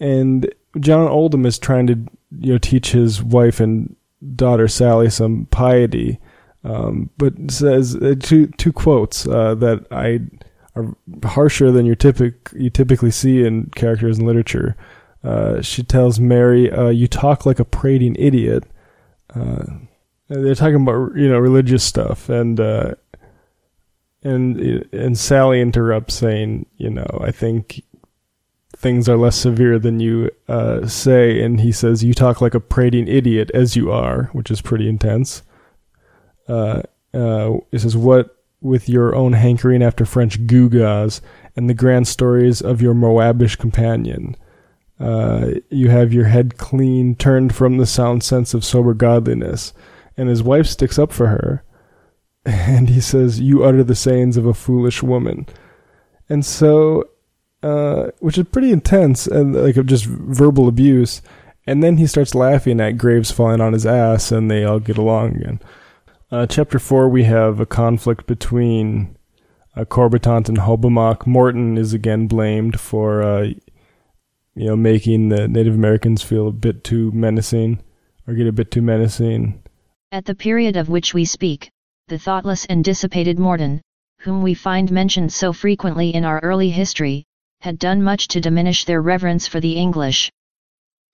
and 0.00 0.52
John 0.80 1.06
Oldham 1.06 1.46
is 1.46 1.58
trying 1.58 1.86
to 1.86 1.94
you 2.40 2.52
know 2.52 2.58
teach 2.58 2.90
his 2.90 3.22
wife 3.22 3.60
and 3.60 3.94
daughter 4.34 4.66
Sally 4.66 5.10
some 5.10 5.46
piety, 5.52 6.18
um, 6.64 7.10
but 7.16 7.34
says 7.50 7.94
uh, 7.94 8.16
two 8.18 8.48
two 8.58 8.72
quotes 8.72 9.28
uh, 9.28 9.54
that 9.56 9.86
I 9.92 10.20
are 10.74 10.96
harsher 11.24 11.70
than 11.70 11.86
you 11.86 11.94
typic 11.94 12.50
you 12.52 12.68
typically 12.68 13.12
see 13.12 13.44
in 13.44 13.66
characters 13.76 14.18
in 14.18 14.26
literature. 14.26 14.76
Uh, 15.22 15.60
she 15.62 15.84
tells 15.84 16.18
Mary, 16.18 16.68
uh, 16.68 16.88
"You 16.88 17.06
talk 17.06 17.46
like 17.46 17.60
a 17.60 17.64
prating 17.64 18.16
idiot." 18.18 18.64
They're 20.30 20.54
talking 20.54 20.82
about 20.82 21.16
you 21.16 21.28
know 21.28 21.38
religious 21.38 21.84
stuff. 21.84 22.28
And 22.28 22.58
uh, 22.58 22.94
and 24.22 24.58
and 24.92 25.18
Sally 25.18 25.60
interrupts 25.60 26.14
saying 26.14 26.66
you 26.76 26.90
know 26.90 27.18
I 27.20 27.32
think 27.32 27.82
things 28.76 29.08
are 29.08 29.16
less 29.16 29.36
severe 29.36 29.78
than 29.78 30.00
you 30.00 30.30
uh, 30.48 30.86
say. 30.86 31.42
And 31.42 31.60
he 31.60 31.72
says 31.72 32.04
you 32.04 32.14
talk 32.14 32.40
like 32.40 32.54
a 32.54 32.60
prating 32.60 33.08
idiot 33.08 33.50
as 33.52 33.76
you 33.76 33.90
are 33.90 34.24
which 34.32 34.50
is 34.50 34.62
pretty 34.62 34.88
intense. 34.88 35.42
Uh, 36.48 36.82
uh, 37.12 37.58
he 37.72 37.78
says 37.78 37.96
what 37.96 38.36
with 38.62 38.88
your 38.88 39.14
own 39.14 39.32
hankering 39.32 39.82
after 39.82 40.04
French 40.04 40.46
gewgaws 40.46 41.20
and 41.56 41.68
the 41.68 41.74
grand 41.74 42.06
stories 42.06 42.60
of 42.60 42.80
your 42.80 42.94
Moabish 42.94 43.58
companion. 43.58 44.36
Uh, 44.98 45.52
you 45.70 45.88
have 45.88 46.12
your 46.12 46.26
head 46.26 46.58
clean 46.58 47.14
turned 47.16 47.54
from 47.54 47.78
the 47.78 47.86
sound 47.86 48.22
sense 48.22 48.52
of 48.52 48.64
sober 48.64 48.92
godliness 48.92 49.72
and 50.20 50.28
his 50.28 50.42
wife 50.42 50.66
sticks 50.66 50.98
up 50.98 51.12
for 51.12 51.28
her. 51.28 51.64
And 52.44 52.88
he 52.88 53.00
says, 53.00 53.40
You 53.40 53.64
utter 53.64 53.84
the 53.84 53.94
sayings 53.94 54.36
of 54.38 54.46
a 54.46 54.54
foolish 54.54 55.02
woman. 55.02 55.46
And 56.28 56.44
so, 56.44 57.04
uh, 57.62 58.08
which 58.20 58.38
is 58.38 58.48
pretty 58.48 58.70
intense 58.70 59.26
and 59.26 59.54
like 59.54 59.74
just 59.84 60.06
verbal 60.06 60.66
abuse. 60.66 61.20
And 61.66 61.82
then 61.82 61.98
he 61.98 62.06
starts 62.06 62.34
laughing 62.34 62.80
at 62.80 62.96
Graves 62.96 63.30
falling 63.30 63.60
on 63.60 63.74
his 63.74 63.84
ass 63.84 64.32
and 64.32 64.50
they 64.50 64.64
all 64.64 64.78
get 64.78 64.96
along 64.96 65.36
again. 65.36 65.60
Uh, 66.30 66.46
chapter 66.46 66.78
4, 66.78 67.08
we 67.08 67.24
have 67.24 67.60
a 67.60 67.66
conflict 67.66 68.26
between 68.26 69.16
uh, 69.76 69.84
Corbitant 69.84 70.48
and 70.48 70.58
Hobomok. 70.58 71.26
Morton 71.26 71.76
is 71.76 71.92
again 71.92 72.26
blamed 72.26 72.80
for, 72.80 73.22
uh, 73.22 73.42
you 73.42 74.66
know, 74.66 74.76
making 74.76 75.28
the 75.28 75.46
Native 75.46 75.74
Americans 75.74 76.22
feel 76.22 76.48
a 76.48 76.52
bit 76.52 76.84
too 76.84 77.10
menacing 77.12 77.82
or 78.26 78.34
get 78.34 78.46
a 78.46 78.52
bit 78.52 78.70
too 78.70 78.82
menacing. 78.82 79.62
At 80.12 80.24
the 80.24 80.34
period 80.34 80.76
of 80.76 80.88
which 80.88 81.14
we 81.14 81.24
speak, 81.24 81.70
the 82.08 82.18
thoughtless 82.18 82.66
and 82.66 82.82
dissipated 82.82 83.38
Morton, 83.38 83.80
whom 84.18 84.42
we 84.42 84.54
find 84.54 84.90
mentioned 84.90 85.32
so 85.32 85.52
frequently 85.52 86.12
in 86.12 86.24
our 86.24 86.40
early 86.40 86.68
history, 86.68 87.24
had 87.60 87.78
done 87.78 88.02
much 88.02 88.26
to 88.28 88.40
diminish 88.40 88.84
their 88.84 89.02
reverence 89.02 89.46
for 89.46 89.60
the 89.60 89.72
English. 89.72 90.28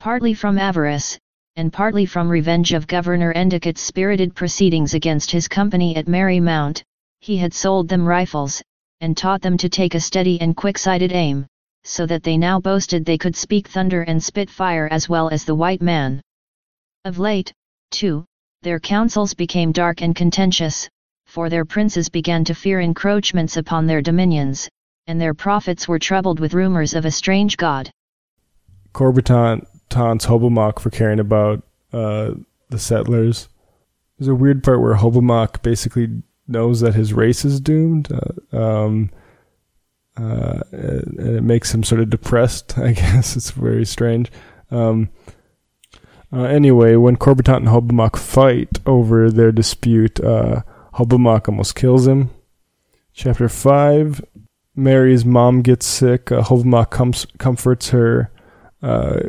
Partly 0.00 0.32
from 0.32 0.56
avarice, 0.56 1.18
and 1.56 1.70
partly 1.70 2.06
from 2.06 2.26
revenge 2.30 2.72
of 2.72 2.86
Governor 2.86 3.34
Endicott's 3.34 3.82
spirited 3.82 4.34
proceedings 4.34 4.94
against 4.94 5.30
his 5.30 5.46
company 5.46 5.94
at 5.96 6.08
Merry 6.08 6.40
Mount, 6.40 6.82
he 7.20 7.36
had 7.36 7.52
sold 7.52 7.88
them 7.88 8.06
rifles, 8.06 8.62
and 9.02 9.14
taught 9.14 9.42
them 9.42 9.58
to 9.58 9.68
take 9.68 9.94
a 9.94 10.00
steady 10.00 10.40
and 10.40 10.56
quick-sighted 10.56 11.12
aim, 11.12 11.46
so 11.84 12.06
that 12.06 12.22
they 12.22 12.38
now 12.38 12.58
boasted 12.58 13.04
they 13.04 13.18
could 13.18 13.36
speak 13.36 13.68
thunder 13.68 14.04
and 14.04 14.24
spit 14.24 14.48
fire 14.48 14.88
as 14.90 15.06
well 15.06 15.28
as 15.28 15.44
the 15.44 15.54
white 15.54 15.82
man. 15.82 16.22
Of 17.04 17.18
late, 17.18 17.52
too, 17.90 18.24
their 18.66 18.80
councils 18.80 19.32
became 19.32 19.70
dark 19.70 20.02
and 20.02 20.16
contentious, 20.16 20.88
for 21.24 21.48
their 21.48 21.64
princes 21.64 22.08
began 22.08 22.42
to 22.42 22.52
fear 22.52 22.80
encroachments 22.80 23.56
upon 23.56 23.86
their 23.86 24.02
dominions, 24.02 24.68
and 25.06 25.20
their 25.20 25.34
prophets 25.34 25.86
were 25.86 26.00
troubled 26.00 26.40
with 26.40 26.52
rumors 26.52 26.92
of 26.92 27.04
a 27.04 27.10
strange 27.12 27.56
god. 27.56 27.88
Corbitant 28.92 29.68
taunts 29.88 30.26
Hobomok 30.26 30.80
for 30.80 30.90
caring 30.90 31.20
about 31.20 31.62
uh, 31.92 32.32
the 32.68 32.78
settlers. 32.80 33.48
There's 34.18 34.26
a 34.26 34.34
weird 34.34 34.64
part 34.64 34.80
where 34.80 34.96
Hobomok 34.96 35.62
basically 35.62 36.08
knows 36.48 36.80
that 36.80 36.96
his 36.96 37.12
race 37.12 37.44
is 37.44 37.60
doomed, 37.60 38.08
uh, 38.10 38.56
um, 38.58 39.10
uh, 40.16 40.58
and 40.72 41.36
it 41.36 41.44
makes 41.44 41.72
him 41.72 41.84
sort 41.84 42.00
of 42.00 42.10
depressed. 42.10 42.76
I 42.78 42.94
guess 42.94 43.36
it's 43.36 43.52
very 43.52 43.86
strange. 43.86 44.32
Um, 44.72 45.10
uh, 46.32 46.42
anyway, 46.42 46.96
when 46.96 47.16
Corbitant 47.16 47.66
and 47.66 47.68
Hobomok 47.68 48.16
fight 48.16 48.78
over 48.86 49.30
their 49.30 49.52
dispute, 49.52 50.20
uh, 50.20 50.62
Hobomok 50.94 51.48
almost 51.48 51.74
kills 51.74 52.06
him. 52.06 52.30
Chapter 53.12 53.48
5 53.48 54.22
Mary's 54.76 55.24
mom 55.24 55.62
gets 55.62 55.86
sick. 55.86 56.30
Uh, 56.30 56.84
comes, 56.84 57.26
comforts 57.38 57.88
her. 57.88 58.30
Uh, 58.82 59.20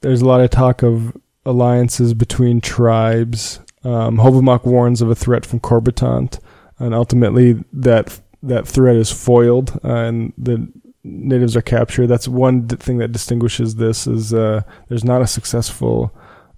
there's 0.00 0.22
a 0.22 0.26
lot 0.26 0.40
of 0.40 0.50
talk 0.50 0.82
of 0.82 1.16
alliances 1.44 2.14
between 2.14 2.60
tribes. 2.60 3.60
Um, 3.84 4.16
Hobbamock 4.16 4.64
warns 4.64 5.02
of 5.02 5.10
a 5.10 5.14
threat 5.14 5.46
from 5.46 5.60
Corbitant, 5.60 6.40
and 6.78 6.94
ultimately 6.94 7.62
that 7.72 8.18
that 8.42 8.66
threat 8.66 8.96
is 8.96 9.10
foiled, 9.10 9.78
uh, 9.84 9.94
and 9.94 10.32
the 10.36 10.70
natives 11.04 11.56
are 11.56 11.62
captured. 11.62 12.06
That's 12.08 12.28
one 12.28 12.66
thing 12.66 12.98
that 12.98 13.12
distinguishes 13.12 13.76
this 13.76 14.06
is 14.06 14.34
uh, 14.34 14.62
there's 14.88 15.04
not 15.04 15.22
a 15.22 15.26
successful 15.26 16.12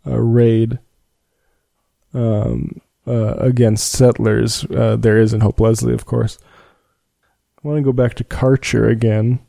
uh, 0.06 0.18
raid 0.18 0.78
um, 2.14 2.80
uh, 3.06 3.34
against 3.34 3.92
settlers. 3.92 4.64
Uh, 4.64 4.96
there 4.96 5.18
is 5.18 5.32
in 5.32 5.40
Hope 5.40 5.60
Leslie, 5.60 5.94
of 5.94 6.06
course. 6.06 6.38
I 7.62 7.68
want 7.68 7.78
to 7.78 7.82
go 7.82 7.92
back 7.92 8.14
to 8.14 8.24
Karcher 8.24 8.90
again. 8.90 9.40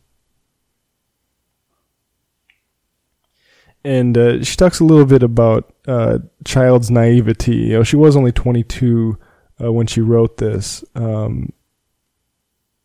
And 3.83 4.17
uh, 4.17 4.43
she 4.43 4.55
talks 4.57 4.79
a 4.79 4.83
little 4.83 5.05
bit 5.05 5.23
about 5.23 5.73
uh, 5.87 6.19
child's 6.45 6.91
naivety. 6.91 7.55
You 7.55 7.73
know, 7.77 7.83
she 7.83 7.95
was 7.95 8.15
only 8.15 8.31
22 8.31 9.17
uh, 9.63 9.73
when 9.73 9.87
she 9.87 10.01
wrote 10.01 10.37
this, 10.37 10.83
um, 10.93 11.51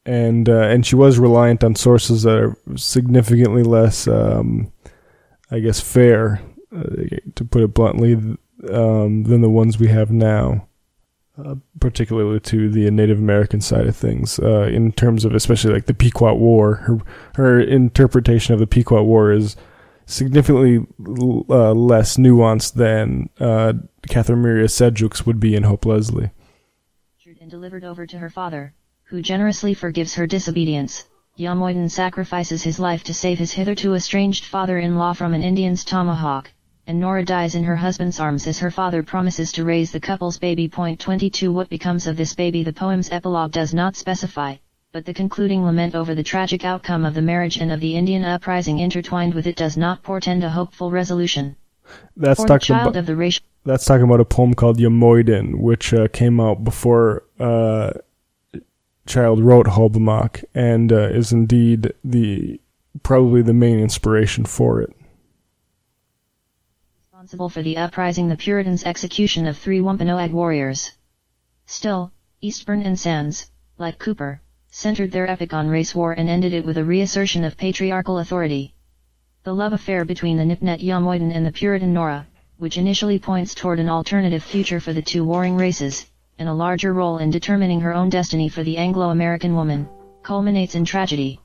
and 0.07 0.49
and 0.49 0.87
she 0.87 0.95
was 0.95 1.19
reliant 1.19 1.65
on 1.65 1.75
sources 1.75 2.23
that 2.23 2.39
are 2.39 2.57
significantly 2.77 3.63
less, 3.63 4.09
um, 4.09 4.73
I 5.51 5.59
guess, 5.59 5.81
fair 5.81 6.41
to 7.35 7.45
put 7.45 7.63
it 7.63 7.75
bluntly, 7.75 8.15
um, 8.71 9.25
than 9.25 9.41
the 9.41 9.51
ones 9.51 9.79
we 9.79 9.89
have 9.89 10.11
now. 10.11 10.69
Uh, 11.39 11.57
particularly 11.81 12.41
to 12.41 12.71
the 12.71 12.91
Native 12.91 13.19
American 13.19 13.61
side 13.61 13.87
of 13.87 13.95
things, 13.95 14.39
uh, 14.39 14.63
in 14.73 14.91
terms 14.91 15.23
of 15.23 15.35
especially 15.35 15.71
like 15.71 15.85
the 15.85 15.93
Pequot 15.93 16.37
War. 16.37 16.77
Her 16.77 16.99
her 17.35 17.61
interpretation 17.61 18.55
of 18.55 18.59
the 18.59 18.67
Pequot 18.67 19.03
War 19.03 19.33
is 19.33 19.55
significantly 20.07 20.79
uh, 21.51 21.73
less 21.73 22.17
nuanced 22.17 22.73
than 22.73 23.29
uh, 23.39 23.75
Catharine 24.09 24.39
Maria 24.39 24.67
Sedgwick's 24.67 25.27
would 25.27 25.39
be 25.39 25.55
in 25.55 25.65
Hope 25.65 25.85
Leslie. 25.85 26.31
And 27.39 27.51
delivered 27.51 27.85
over 27.85 28.07
to 28.07 28.19
her 28.19 28.31
father, 28.31 28.73
who 29.05 29.21
generously 29.21 29.75
forgives 29.75 30.15
her 30.15 30.27
disobedience. 30.27 31.05
Yamoyden 31.39 31.91
sacrifices 31.91 32.63
his 32.63 32.81
life 32.81 33.05
to 33.05 33.13
save 33.13 33.39
his 33.39 33.53
hitherto 33.53 33.95
estranged 33.95 34.47
father-in-law 34.47 35.13
from 35.13 35.35
an 35.35 35.43
Indian's 35.43 35.85
tomahawk 35.85 36.51
and 36.87 37.01
Nora 37.01 37.25
dies 37.25 37.55
in 37.55 37.65
her 37.65 37.77
husband's 37.77 38.21
arms 38.21 38.47
as 38.47 38.61
her 38.61 38.71
father 38.71 39.03
promises 39.03 39.51
to 39.53 39.65
raise 39.65 39.91
the 39.91 40.01
couple's 40.01 40.39
baby. 40.39 40.69
Point 40.69 41.01
22 41.01 41.53
What 41.53 41.69
becomes 41.69 42.07
of 42.07 42.17
this 42.17 42.35
baby 42.35 42.63
The 42.63 42.73
poem's 42.73 43.11
epilogue 43.11 43.53
does 43.53 43.75
not 43.75 43.97
specify, 43.97 44.57
but 44.93 45.05
the 45.05 45.15
concluding 45.15 45.65
lament 45.65 45.95
over 45.95 46.15
the 46.15 46.23
tragic 46.23 46.65
outcome 46.65 47.05
of 47.05 47.15
the 47.15 47.23
marriage 47.23 47.57
and 47.57 47.73
of 47.73 47.81
the 47.81 47.97
Indian 47.97 48.25
uprising 48.25 48.79
intertwined 48.79 49.35
with 49.35 49.47
it 49.47 49.57
does 49.57 49.77
not 49.77 50.03
portend 50.03 50.45
a 50.45 50.51
hopeful 50.51 50.91
resolution. 50.91 51.57
That's 52.17 52.41
For 52.41 52.47
talking 52.47 52.77
about 52.77 52.97
of 52.97 53.07
the 53.07 53.17
racial 53.17 53.45
that's 53.65 53.85
talking 53.85 54.05
about 54.05 54.21
a 54.21 54.25
poem 54.25 54.55
called 54.55 54.79
Yamoyden, 54.79 55.57
which 55.57 55.93
uh, 55.93 56.07
came 56.09 56.39
out 56.39 56.63
before 56.63 57.25
uh, 57.41 57.91
Child 59.07 59.41
wrote 59.41 59.67
Hobomok, 59.67 60.45
and 60.55 60.93
uh, 60.93 61.09
is 61.09 61.33
indeed 61.33 61.93
the 62.05 62.61
probably 63.03 63.43
the 63.43 63.53
main 63.53 63.79
inspiration 63.79 64.45
for 64.45 64.81
it. 64.81 64.95
Responsible 67.27 67.49
for 67.49 67.63
the 67.63 67.77
uprising 67.77 68.29
the 68.29 68.37
Puritans' 68.37 68.85
execution 68.85 69.49
of 69.49 69.59
three 69.59 69.81
Wampanoag 69.81 70.31
warriors. 70.31 70.93
Still, 71.67 72.13
Eastburn 72.41 72.87
and 72.87 72.97
Sands, 72.97 73.51
like 73.79 73.99
Cooper, 73.99 74.41
centered 74.71 75.11
their 75.11 75.29
epic 75.29 75.53
on 75.53 75.67
race 75.67 75.93
war 75.93 76.13
and 76.13 76.29
ended 76.29 76.53
it 76.53 76.65
with 76.65 76.79
a 76.79 76.85
reassertion 76.85 77.43
of 77.43 77.57
patriarchal 77.57 78.21
authority. 78.21 78.75
The 79.43 79.53
love 79.53 79.73
affair 79.73 80.05
between 80.05 80.37
the 80.37 80.45
Nipnet 80.45 80.81
Yamoyden 80.81 81.33
and 81.33 81.45
the 81.45 81.51
Puritan 81.51 81.93
Nora, 81.93 82.29
which 82.59 82.79
initially 82.79 83.19
points 83.19 83.57
toward 83.57 83.81
an 83.81 83.89
alternative 83.89 84.45
future 84.45 84.79
for 84.79 84.93
the 84.93 85.03
two 85.03 85.25
warring 85.25 85.57
races, 85.57 86.09
and 86.39 86.49
a 86.49 86.55
larger 86.55 86.95
role 86.95 87.19
in 87.19 87.31
determining 87.33 87.81
her 87.81 87.93
own 87.93 88.09
destiny 88.09 88.49
for 88.49 88.63
the 88.63 88.77
Anglo-American 88.77 89.57
woman, 89.57 89.89
culminates 90.23 90.77
in 90.77 90.85
tragedy. 90.85 91.41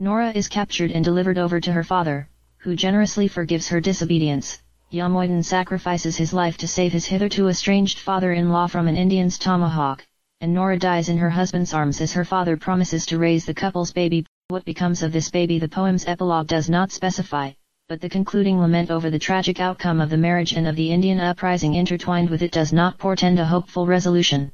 Nora 0.00 0.32
is 0.32 0.48
captured 0.48 0.90
and 0.90 1.04
delivered 1.04 1.38
over 1.38 1.60
to 1.60 1.72
her 1.72 1.84
father, 1.84 2.28
who 2.56 2.74
generously 2.74 3.28
forgives 3.28 3.68
her 3.68 3.80
disobedience. 3.80 4.60
Yamoyden 4.94 5.42
sacrifices 5.42 6.16
his 6.16 6.32
life 6.32 6.56
to 6.56 6.68
save 6.68 6.92
his 6.92 7.06
hitherto 7.06 7.48
estranged 7.48 7.98
father-in-law 7.98 8.68
from 8.68 8.86
an 8.86 8.96
Indian's 8.96 9.36
tomahawk, 9.36 10.06
and 10.40 10.54
Nora 10.54 10.78
dies 10.78 11.08
in 11.08 11.18
her 11.18 11.30
husband's 11.30 11.74
arms 11.74 12.00
as 12.00 12.12
her 12.12 12.24
father 12.24 12.56
promises 12.56 13.04
to 13.06 13.18
raise 13.18 13.44
the 13.44 13.54
couple's 13.54 13.92
baby. 13.92 14.24
What 14.46 14.64
becomes 14.64 15.02
of 15.02 15.10
this 15.10 15.32
baby 15.32 15.58
the 15.58 15.66
poem's 15.68 16.06
epilogue 16.06 16.46
does 16.46 16.70
not 16.70 16.92
specify, 16.92 17.50
but 17.88 18.00
the 18.00 18.08
concluding 18.08 18.60
lament 18.60 18.92
over 18.92 19.10
the 19.10 19.18
tragic 19.18 19.58
outcome 19.58 20.00
of 20.00 20.10
the 20.10 20.16
marriage 20.16 20.52
and 20.52 20.68
of 20.68 20.76
the 20.76 20.92
Indian 20.92 21.18
uprising 21.18 21.74
intertwined 21.74 22.30
with 22.30 22.42
it 22.42 22.52
does 22.52 22.72
not 22.72 22.96
portend 22.96 23.40
a 23.40 23.44
hopeful 23.44 23.86
resolution. 23.86 24.52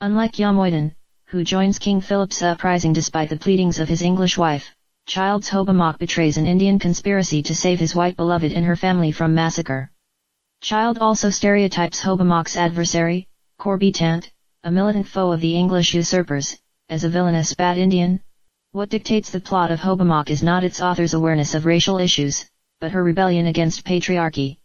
Unlike 0.01 0.34
Yamoyden, 0.34 0.93
who 1.26 1.43
joins 1.43 1.80
King 1.80 1.99
Philip's 1.99 2.43
uprising 2.43 2.93
despite 2.93 3.30
the 3.30 3.38
pleadings 3.38 3.80
of 3.80 3.89
his 3.89 4.03
English 4.03 4.38
wife, 4.38 4.70
Childs 5.06 5.49
Hobomok 5.49 5.99
betrays 5.99 6.38
an 6.38 6.47
Indian 6.47 6.80
conspiracy 6.80 7.43
to 7.43 7.54
save 7.54 7.80
his 7.80 7.93
white 7.93 8.16
beloved 8.16 8.51
and 8.51 8.66
her 8.66 8.76
family 8.76 9.12
from 9.12 9.36
massacre. 9.36 9.91
Child 10.62 10.97
also 10.97 11.30
stereotypes 11.30 12.01
Hobomok's 12.01 12.56
adversary, 12.56 13.28
Corbitant, 13.60 14.32
a 14.64 14.72
militant 14.72 15.08
foe 15.08 15.32
of 15.32 15.41
the 15.41 15.56
English 15.56 15.93
usurpers, 15.93 16.58
as 16.89 17.04
a 17.04 17.10
villainous 17.10 17.54
bad 17.54 17.78
Indian. 17.78 18.22
What 18.72 18.89
dictates 18.89 19.30
the 19.30 19.41
plot 19.41 19.72
of 19.72 19.82
Hobomok 19.82 20.30
is 20.30 20.41
not 20.41 20.64
its 20.64 20.82
author's 20.82 21.14
awareness 21.14 21.54
of 21.54 21.66
racial 21.66 21.99
issues, 21.99 22.49
but 22.80 22.91
her 22.91 23.04
rebellion 23.04 23.45
against 23.45 23.86
patriarchy. 23.86 24.58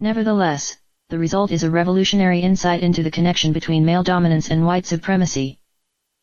Nevertheless, 0.00 0.78
the 1.10 1.18
result 1.18 1.50
is 1.50 1.64
a 1.64 1.70
revolutionary 1.70 2.40
insight 2.40 2.82
into 2.82 3.02
the 3.02 3.10
connection 3.10 3.52
between 3.52 3.84
male 3.84 4.04
dominance 4.04 4.50
and 4.50 4.64
white 4.64 4.86
supremacy. 4.86 5.58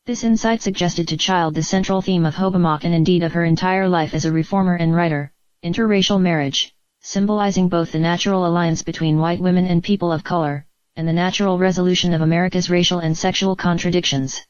This 0.08 0.24
insight 0.24 0.64
suggested 0.64 1.08
to 1.10 1.16
Child 1.16 1.54
the 1.54 1.62
central 1.62 2.02
theme 2.02 2.26
of 2.26 2.34
Hobomok 2.34 2.86
and 2.86 2.94
indeed 2.96 3.22
of 3.22 3.34
her 3.34 3.46
entire 3.46 3.88
life 3.88 4.16
as 4.16 4.26
a 4.26 4.32
reformer 4.32 4.74
and 4.74 4.96
writer, 4.96 5.32
interracial 5.64 6.20
marriage, 6.20 6.74
symbolizing 7.02 7.70
both 7.70 7.92
the 7.92 8.00
natural 8.00 8.48
alliance 8.48 8.82
between 8.82 9.20
white 9.20 9.40
women 9.40 9.68
and 9.68 9.84
people 9.84 10.12
of 10.12 10.24
color, 10.24 10.66
and 10.96 11.08
the 11.08 11.14
natural 11.14 11.60
resolution 11.60 12.16
of 12.16 12.22
America's 12.22 12.68
racial 12.68 12.98
and 12.98 13.16
sexual 13.16 13.56
contradictions. 13.56 14.42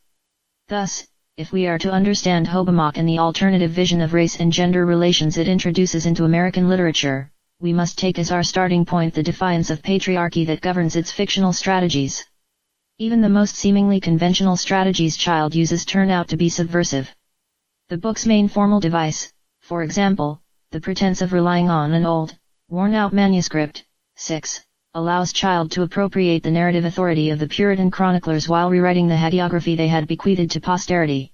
Thus, 0.69 1.05
if 1.35 1.51
we 1.51 1.67
are 1.67 1.79
to 1.79 1.91
understand 1.91 2.47
Hobomok 2.47 2.95
and 2.95 3.07
the 3.07 3.19
alternative 3.19 3.71
vision 3.71 3.99
of 3.99 4.13
race 4.13 4.39
and 4.39 4.53
gender 4.53 4.85
relations 4.85 5.37
it 5.37 5.49
introduces 5.49 6.05
into 6.05 6.23
American 6.23 6.69
literature, 6.69 7.29
we 7.59 7.73
must 7.73 7.99
take 7.99 8.17
as 8.19 8.31
our 8.31 8.43
starting 8.43 8.85
point 8.85 9.13
the 9.13 9.21
defiance 9.21 9.69
of 9.69 9.81
patriarchy 9.81 10.47
that 10.47 10.61
governs 10.61 10.95
its 10.95 11.11
fictional 11.11 11.51
strategies. 11.51 12.23
Even 13.01 13.21
the 13.21 13.29
most 13.29 13.55
seemingly 13.55 13.99
conventional 13.99 14.55
strategies 14.55 15.17
Child 15.17 15.55
uses 15.55 15.85
turn 15.85 16.11
out 16.11 16.27
to 16.27 16.37
be 16.37 16.49
subversive. 16.49 17.09
The 17.89 17.97
book's 17.97 18.27
main 18.27 18.47
formal 18.47 18.79
device, 18.79 19.33
for 19.59 19.81
example, 19.81 20.39
the 20.69 20.79
pretense 20.79 21.23
of 21.23 21.33
relying 21.33 21.67
on 21.67 21.93
an 21.93 22.05
old, 22.05 22.37
worn-out 22.69 23.11
manuscript, 23.11 23.85
6, 24.17 24.63
allows 24.93 25.33
Child 25.33 25.71
to 25.71 25.81
appropriate 25.81 26.43
the 26.43 26.51
narrative 26.51 26.85
authority 26.85 27.31
of 27.31 27.39
the 27.39 27.47
Puritan 27.47 27.89
chroniclers 27.89 28.47
while 28.47 28.69
rewriting 28.69 29.07
the 29.07 29.15
hagiography 29.15 29.75
they 29.75 29.87
had 29.87 30.05
bequeathed 30.05 30.51
to 30.51 30.61
posterity. 30.61 31.33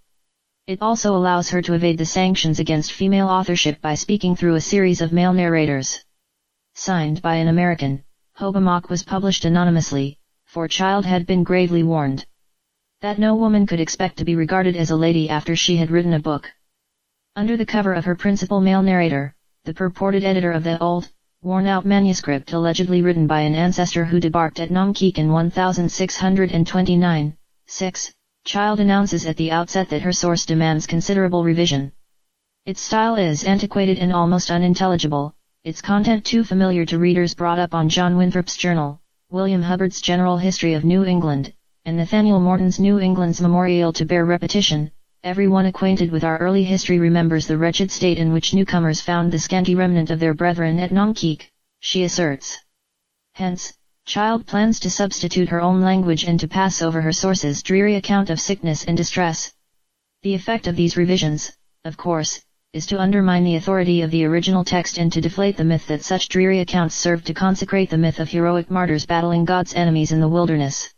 It 0.68 0.82
also 0.82 1.18
allows 1.18 1.50
her 1.50 1.62
to 1.64 1.74
evade 1.74 1.98
the 1.98 2.06
sanctions 2.06 2.62
against 2.62 2.94
female 2.94 3.28
authorship 3.28 3.82
by 3.82 3.96
speaking 3.96 4.38
through 4.38 4.56
a 4.56 4.62
series 4.62 5.02
of 5.02 5.12
male 5.12 5.34
narrators 5.34 6.02
signed 6.76 7.22
by 7.22 7.36
an 7.36 7.50
American, 7.50 8.06
Hobomok 8.40 8.88
was 8.90 9.04
published 9.04 9.44
anonymously, 9.44 10.18
for 10.48 10.68
Child 10.68 11.06
had 11.06 11.28
been 11.28 11.44
gravely 11.44 11.84
warned 11.84 12.26
that 13.02 13.20
no 13.20 13.36
woman 13.36 13.68
could 13.68 13.80
expect 13.80 14.18
to 14.18 14.26
be 14.26 14.34
regarded 14.34 14.76
as 14.76 14.90
a 14.90 14.96
lady 14.96 15.30
after 15.30 15.56
she 15.56 15.78
had 15.78 15.92
written 15.92 16.14
a 16.14 16.20
book. 16.20 16.52
Under 17.36 17.58
the 17.58 17.66
cover 17.66 17.94
of 17.94 18.06
her 18.06 18.16
principal 18.16 18.60
male 18.60 18.82
narrator, 18.82 19.36
the 19.66 19.74
purported 19.74 20.24
editor 20.24 20.52
of 20.52 20.64
the 20.64 20.80
old, 20.80 21.12
worn-out 21.44 21.86
manuscript 21.86 22.54
allegedly 22.54 23.04
written 23.04 23.28
by 23.28 23.42
an 23.42 23.54
ancestor 23.54 24.06
who 24.06 24.20
debarked 24.20 24.60
at 24.60 24.72
Naumkeag 24.72 25.20
in 25.20 25.32
1629, 25.32 27.38
6, 27.68 28.14
Child 28.46 28.80
announces 28.80 29.28
at 29.28 29.38
the 29.38 29.52
outset 29.52 29.90
that 29.90 30.02
her 30.02 30.14
source 30.14 30.44
demands 30.44 30.88
considerable 30.88 31.44
revision. 31.44 31.92
Its 32.66 32.82
style 32.82 33.16
is 33.16 33.44
antiquated 33.44 34.00
and 34.00 34.12
almost 34.12 34.50
unintelligible, 34.50 35.36
its 35.64 35.84
content 35.84 36.26
too 36.26 36.44
familiar 36.44 36.84
to 36.86 36.98
readers 36.98 37.36
brought 37.36 37.60
up 37.60 37.76
on 37.76 37.90
John 37.90 38.18
Winthrop's 38.18 38.58
journal, 38.58 39.02
William 39.30 39.62
Hubbard's 39.62 40.00
General 40.00 40.38
History 40.38 40.74
of 40.74 40.86
New 40.86 41.04
England, 41.04 41.52
and 41.84 41.98
Nathaniel 41.98 42.40
Morton's 42.40 42.80
New 42.80 42.98
England's 42.98 43.42
Memorial 43.42 43.92
to 43.92 44.06
bear 44.06 44.24
repetition, 44.24 44.90
everyone 45.22 45.66
acquainted 45.66 46.14
with 46.14 46.24
our 46.24 46.38
early 46.38 46.64
history 46.64 46.98
remembers 46.98 47.46
the 47.46 47.58
wretched 47.58 47.92
state 47.92 48.20
in 48.20 48.32
which 48.32 48.54
newcomers 48.54 49.02
found 49.02 49.30
the 49.30 49.38
scanty 49.38 49.76
remnant 49.76 50.12
of 50.12 50.22
their 50.22 50.34
brethren 50.34 50.80
at 50.80 50.92
Naumkeag, 50.92 51.46
she 51.82 52.06
asserts. 52.06 52.58
Hence, 53.34 53.74
Child 54.06 54.48
plans 54.48 54.80
to 54.80 54.90
substitute 54.90 55.50
her 55.50 55.60
own 55.60 55.82
language 55.82 56.24
and 56.24 56.40
to 56.40 56.48
pass 56.48 56.82
over 56.82 57.02
her 57.02 57.12
source's 57.12 57.62
dreary 57.62 57.96
account 57.96 58.30
of 58.30 58.40
sickness 58.40 58.86
and 58.86 58.96
distress. 58.96 59.52
The 60.24 60.36
effect 60.36 60.68
of 60.68 60.78
these 60.78 60.96
revisions, 60.96 61.52
of 61.84 61.98
course, 61.98 62.46
is 62.78 62.86
to 62.86 63.00
undermine 63.00 63.44
the 63.44 63.56
authority 63.56 64.04
of 64.04 64.12
the 64.12 64.24
original 64.24 64.64
text 64.64 65.00
and 65.00 65.12
to 65.12 65.20
deflate 65.20 65.58
the 65.58 65.64
myth 65.64 65.88
that 65.88 66.04
such 66.04 66.30
dreary 66.30 66.60
accounts 66.60 66.94
served 66.94 67.26
to 67.26 67.34
consecrate 67.34 67.90
the 67.90 67.98
myth 67.98 68.20
of 68.20 68.30
heroic 68.30 68.70
martyrs 68.70 69.04
battling 69.04 69.46
God's 69.46 69.74
enemies 69.74 70.12
in 70.12 70.20
the 70.20 70.28
wilderness. 70.28 70.94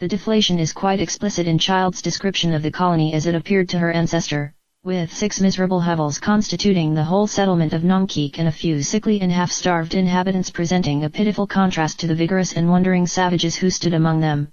The 0.00 0.08
deflation 0.08 0.58
is 0.58 0.72
quite 0.72 1.00
explicit 1.00 1.46
in 1.46 1.58
Child's 1.58 2.00
description 2.00 2.54
of 2.54 2.62
the 2.62 2.70
colony 2.70 3.12
as 3.12 3.26
it 3.26 3.34
appeared 3.34 3.68
to 3.68 3.78
her 3.78 3.92
ancestor, 3.92 4.54
with 4.84 5.12
six 5.12 5.38
miserable 5.38 5.82
hovels 5.82 6.18
constituting 6.18 6.94
the 6.94 7.04
whole 7.04 7.26
settlement 7.26 7.74
of 7.74 7.82
Naumkeag 7.84 8.38
and 8.38 8.48
a 8.48 8.50
few 8.50 8.82
sickly 8.82 9.20
and 9.20 9.30
half-starved 9.30 9.92
inhabitants 9.92 10.48
presenting 10.48 11.04
a 11.04 11.10
pitiful 11.10 11.46
contrast 11.46 12.00
to 12.00 12.06
the 12.06 12.14
vigorous 12.14 12.54
and 12.54 12.70
wondering 12.70 13.06
savages 13.06 13.54
who 13.54 13.68
stood 13.68 13.92
among 13.92 14.20
them. 14.20 14.48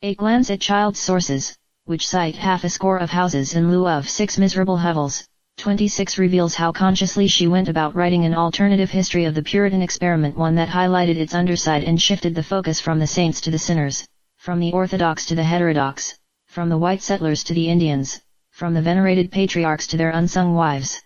A 0.00 0.14
glance 0.14 0.48
at 0.48 0.58
Child's 0.58 1.00
sources, 1.00 1.54
which 1.84 2.08
cite 2.08 2.36
half 2.36 2.64
a 2.64 2.70
score 2.70 2.96
of 2.96 3.10
houses 3.10 3.54
in 3.54 3.70
lieu 3.70 3.86
of 3.86 4.08
six 4.08 4.38
miserable 4.38 4.78
hovels, 4.78 5.28
26 5.62 6.18
reveals 6.18 6.56
how 6.56 6.72
consciously 6.72 7.28
she 7.28 7.46
went 7.46 7.68
about 7.68 7.94
writing 7.94 8.24
an 8.24 8.34
alternative 8.34 8.90
history 8.90 9.26
of 9.26 9.36
the 9.36 9.44
Puritan 9.44 9.80
experiment 9.80 10.36
one 10.36 10.56
that 10.56 10.68
highlighted 10.68 11.14
its 11.14 11.34
underside 11.34 11.84
and 11.84 12.02
shifted 12.02 12.34
the 12.34 12.42
focus 12.42 12.80
from 12.80 12.98
the 12.98 13.06
saints 13.06 13.40
to 13.40 13.48
the 13.52 13.58
sinners, 13.60 14.04
from 14.38 14.58
the 14.58 14.72
orthodox 14.72 15.24
to 15.24 15.36
the 15.36 15.44
heterodox, 15.44 16.18
from 16.48 16.68
the 16.68 16.76
white 16.76 17.00
settlers 17.00 17.44
to 17.44 17.54
the 17.54 17.68
Indians, 17.68 18.20
from 18.50 18.74
the 18.74 18.82
venerated 18.82 19.30
patriarchs 19.30 19.86
to 19.86 19.96
their 19.96 20.10
unsung 20.10 20.56
wives. 20.56 21.00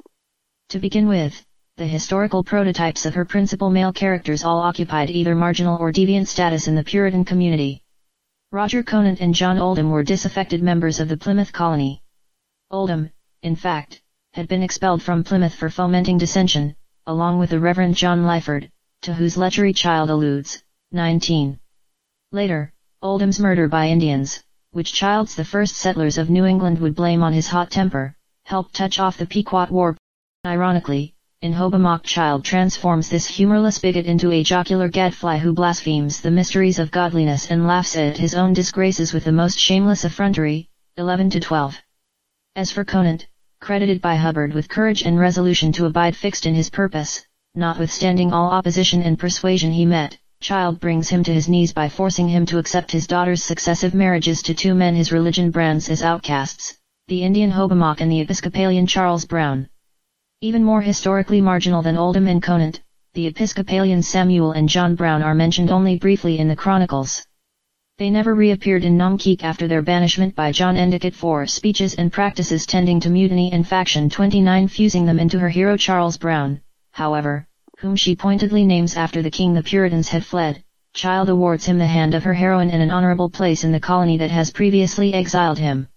To 0.71 0.79
begin 0.79 1.07
with, 1.07 1.45
the 1.77 1.87
historical 1.87 2.43
prototypes 2.43 3.05
of 3.05 3.15
her 3.15 3.27
principal 3.27 3.69
male 3.69 3.93
characters 3.93 4.43
all 4.43 4.61
occupied 4.61 5.11
either 5.11 5.35
marginal 5.35 5.77
or 5.79 5.93
deviant 5.93 6.29
status 6.29 6.67
in 6.67 6.75
the 6.75 6.83
Puritan 6.83 7.27
community. 7.27 7.83
Roger 8.53 8.83
Conant 8.83 9.21
and 9.21 9.35
John 9.35 9.59
Oldham 9.59 9.91
were 9.91 10.03
disaffected 10.03 10.63
members 10.63 10.99
of 10.99 11.09
the 11.09 11.19
Plymouth 11.19 11.53
colony. 11.53 12.01
Oldham, 12.71 13.11
in 13.43 13.55
fact, 13.55 14.01
had 14.37 14.49
been 14.49 14.63
expelled 14.63 15.03
from 15.03 15.25
Plymouth 15.25 15.55
for 15.55 15.71
fomenting 15.71 16.19
dissension, 16.19 16.77
along 17.07 17.39
with 17.39 17.49
the 17.49 17.59
Reverend 17.59 17.97
John 17.97 18.27
Lyford, 18.27 18.71
to 19.01 19.15
whose 19.15 19.39
lechery 19.39 19.73
Child 19.73 20.11
alludes. 20.11 20.63
19. 20.93 21.59
Later, 22.33 22.71
Oldham's 23.01 23.41
murder 23.41 23.67
by 23.67 23.89
Indians, 23.89 24.45
which 24.73 24.93
Childs 24.93 25.35
the 25.35 25.45
first 25.45 25.77
settlers 25.77 26.19
of 26.19 26.29
New 26.29 26.45
England 26.45 26.79
would 26.81 26.95
blame 26.95 27.23
on 27.23 27.33
his 27.33 27.49
hot 27.49 27.71
temper, 27.71 28.15
helped 28.45 28.75
touch 28.75 28.99
off 28.99 29.17
the 29.17 29.25
Pequot 29.25 29.71
War. 29.71 29.97
Ironically, 30.45 31.15
in 31.41 31.55
Hobomok 31.55 32.03
Child 32.03 32.45
transforms 32.45 33.09
this 33.09 33.27
humorless 33.27 33.79
bigot 33.79 34.05
into 34.05 34.33
a 34.33 34.43
jocular 34.43 34.89
gadfly 34.89 35.39
who 35.39 35.55
blasphemes 35.55 36.21
the 36.21 36.31
mysteries 36.31 36.79
of 36.79 36.91
godliness 36.91 37.51
and 37.51 37.67
laughs 37.67 37.97
at 37.97 38.19
his 38.19 38.35
own 38.35 38.53
disgraces 38.53 39.15
with 39.15 39.25
the 39.25 39.33
most 39.33 39.59
shameless 39.59 40.05
effrontery. 40.05 40.69
11 40.99 41.31
to 41.31 41.41
12. 41.41 41.81
As 42.55 42.71
for 42.71 42.85
Conant, 42.85 43.29
credited 43.67 44.01
by 44.01 44.15
Hubbard 44.15 44.55
with 44.55 44.69
courage 44.69 45.03
and 45.03 45.19
resolution 45.19 45.73
to 45.73 45.87
abide 45.87 46.15
fixed 46.15 46.47
in 46.47 46.55
his 46.55 46.71
purpose, 46.71 47.27
notwithstanding 47.57 48.33
all 48.33 48.49
opposition 48.49 49.03
and 49.03 49.19
persuasion 49.19 49.73
he 49.73 49.85
met, 49.85 50.17
Child 50.41 50.79
brings 50.79 51.09
him 51.09 51.25
to 51.25 51.35
his 51.35 51.49
knees 51.49 51.73
by 51.73 51.89
forcing 51.89 52.29
him 52.29 52.47
to 52.47 52.59
accept 52.59 52.93
his 52.93 53.09
daughter's 53.09 53.43
successive 53.43 53.93
marriages 53.93 54.41
to 54.43 54.55
two 54.55 54.73
men 54.73 54.95
his 54.95 55.11
religion 55.11 55.51
brands 55.51 55.89
as 55.89 56.05
outcasts, 56.05 56.79
the 57.09 57.25
Indian 57.25 57.51
Hobomok 57.51 58.01
and 58.01 58.13
the 58.13 58.21
Episcopalian 58.21 58.87
Charles 58.87 59.25
Brown. 59.25 59.69
Even 60.41 60.63
more 60.63 60.83
historically 60.83 61.41
marginal 61.41 61.83
than 61.83 61.97
Oldham 61.97 62.29
and 62.29 62.41
Conant, 62.41 62.81
the 63.15 63.27
Episcopalian 63.27 64.01
Samuel 64.01 64.53
and 64.53 64.69
John 64.69 64.95
Brown 64.95 65.25
are 65.25 65.35
mentioned 65.35 65.73
only 65.73 65.99
briefly 65.99 66.39
in 66.39 66.47
the 66.47 66.55
Chronicles. 66.55 67.27
They 67.99 68.11
never 68.11 68.35
reappeared 68.35 68.85
in 68.85 68.99
Naumkeag 68.99 69.43
after 69.43 69.67
their 69.67 69.81
banishment 69.81 70.35
by 70.35 70.53
John 70.53 70.77
Endicott 70.77 71.15
for 71.15 71.47
speeches 71.47 71.95
and 71.95 72.13
practices 72.13 72.67
tending 72.67 73.01
to 73.01 73.09
mutiny 73.09 73.51
and 73.51 73.67
faction 73.67 74.11
29 74.11 74.69
fusing 74.69 75.07
them 75.07 75.19
into 75.19 75.39
her 75.39 75.49
hero 75.49 75.79
Charles 75.79 76.19
Brown, 76.19 76.61
however, 76.93 77.47
whom 77.79 77.97
she 77.97 78.15
pointedly 78.15 78.67
names 78.67 78.99
after 78.99 79.23
the 79.23 79.31
king 79.31 79.55
the 79.55 79.63
Puritans 79.63 80.11
had 80.11 80.27
fled. 80.27 80.63
Child 80.93 81.31
awards 81.31 81.65
him 81.65 81.79
the 81.79 81.87
hand 81.87 82.13
of 82.13 82.23
her 82.25 82.35
heroine 82.35 82.69
and 82.69 82.83
an 82.83 82.91
honorable 82.91 83.31
place 83.31 83.65
in 83.65 83.73
the 83.73 83.81
colony 83.81 84.19
that 84.19 84.31
has 84.31 84.51
previously 84.51 85.15
exiled 85.15 85.59
him. 85.59 85.89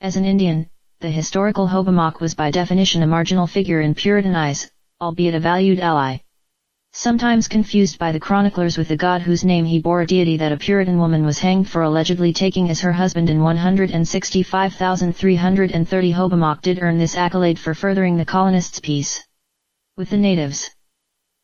As 0.00 0.16
an 0.16 0.24
Indian, 0.24 0.70
the 1.00 1.10
historical 1.10 1.68
Hobomok 1.68 2.18
was 2.18 2.34
by 2.34 2.50
definition 2.50 3.02
a 3.02 3.06
marginal 3.06 3.46
figure 3.46 3.82
in 3.82 3.94
Puritan 3.94 4.34
eyes, 4.34 4.70
albeit 5.02 5.34
a 5.34 5.40
valued 5.40 5.80
ally. 5.80 6.16
Sometimes 6.98 7.46
confused 7.46 7.98
by 7.98 8.10
the 8.10 8.18
chroniclers 8.18 8.78
with 8.78 8.88
the 8.88 8.96
god 8.96 9.20
whose 9.20 9.44
name 9.44 9.66
he 9.66 9.78
bore 9.78 10.00
a 10.00 10.06
deity 10.06 10.38
that 10.38 10.50
a 10.50 10.56
Puritan 10.56 10.96
woman 10.96 11.26
was 11.26 11.40
hanged 11.40 11.68
for 11.68 11.82
allegedly 11.82 12.32
taking 12.32 12.70
as 12.70 12.80
her 12.80 12.94
husband 12.94 13.28
in 13.28 13.42
165,330 13.42 16.12
Hobomok 16.12 16.62
did 16.62 16.78
earn 16.80 16.96
this 16.96 17.14
accolade 17.14 17.58
for 17.58 17.74
furthering 17.74 18.16
the 18.16 18.24
colonists' 18.24 18.80
peace 18.80 19.22
with 19.98 20.08
the 20.08 20.16
natives. 20.16 20.70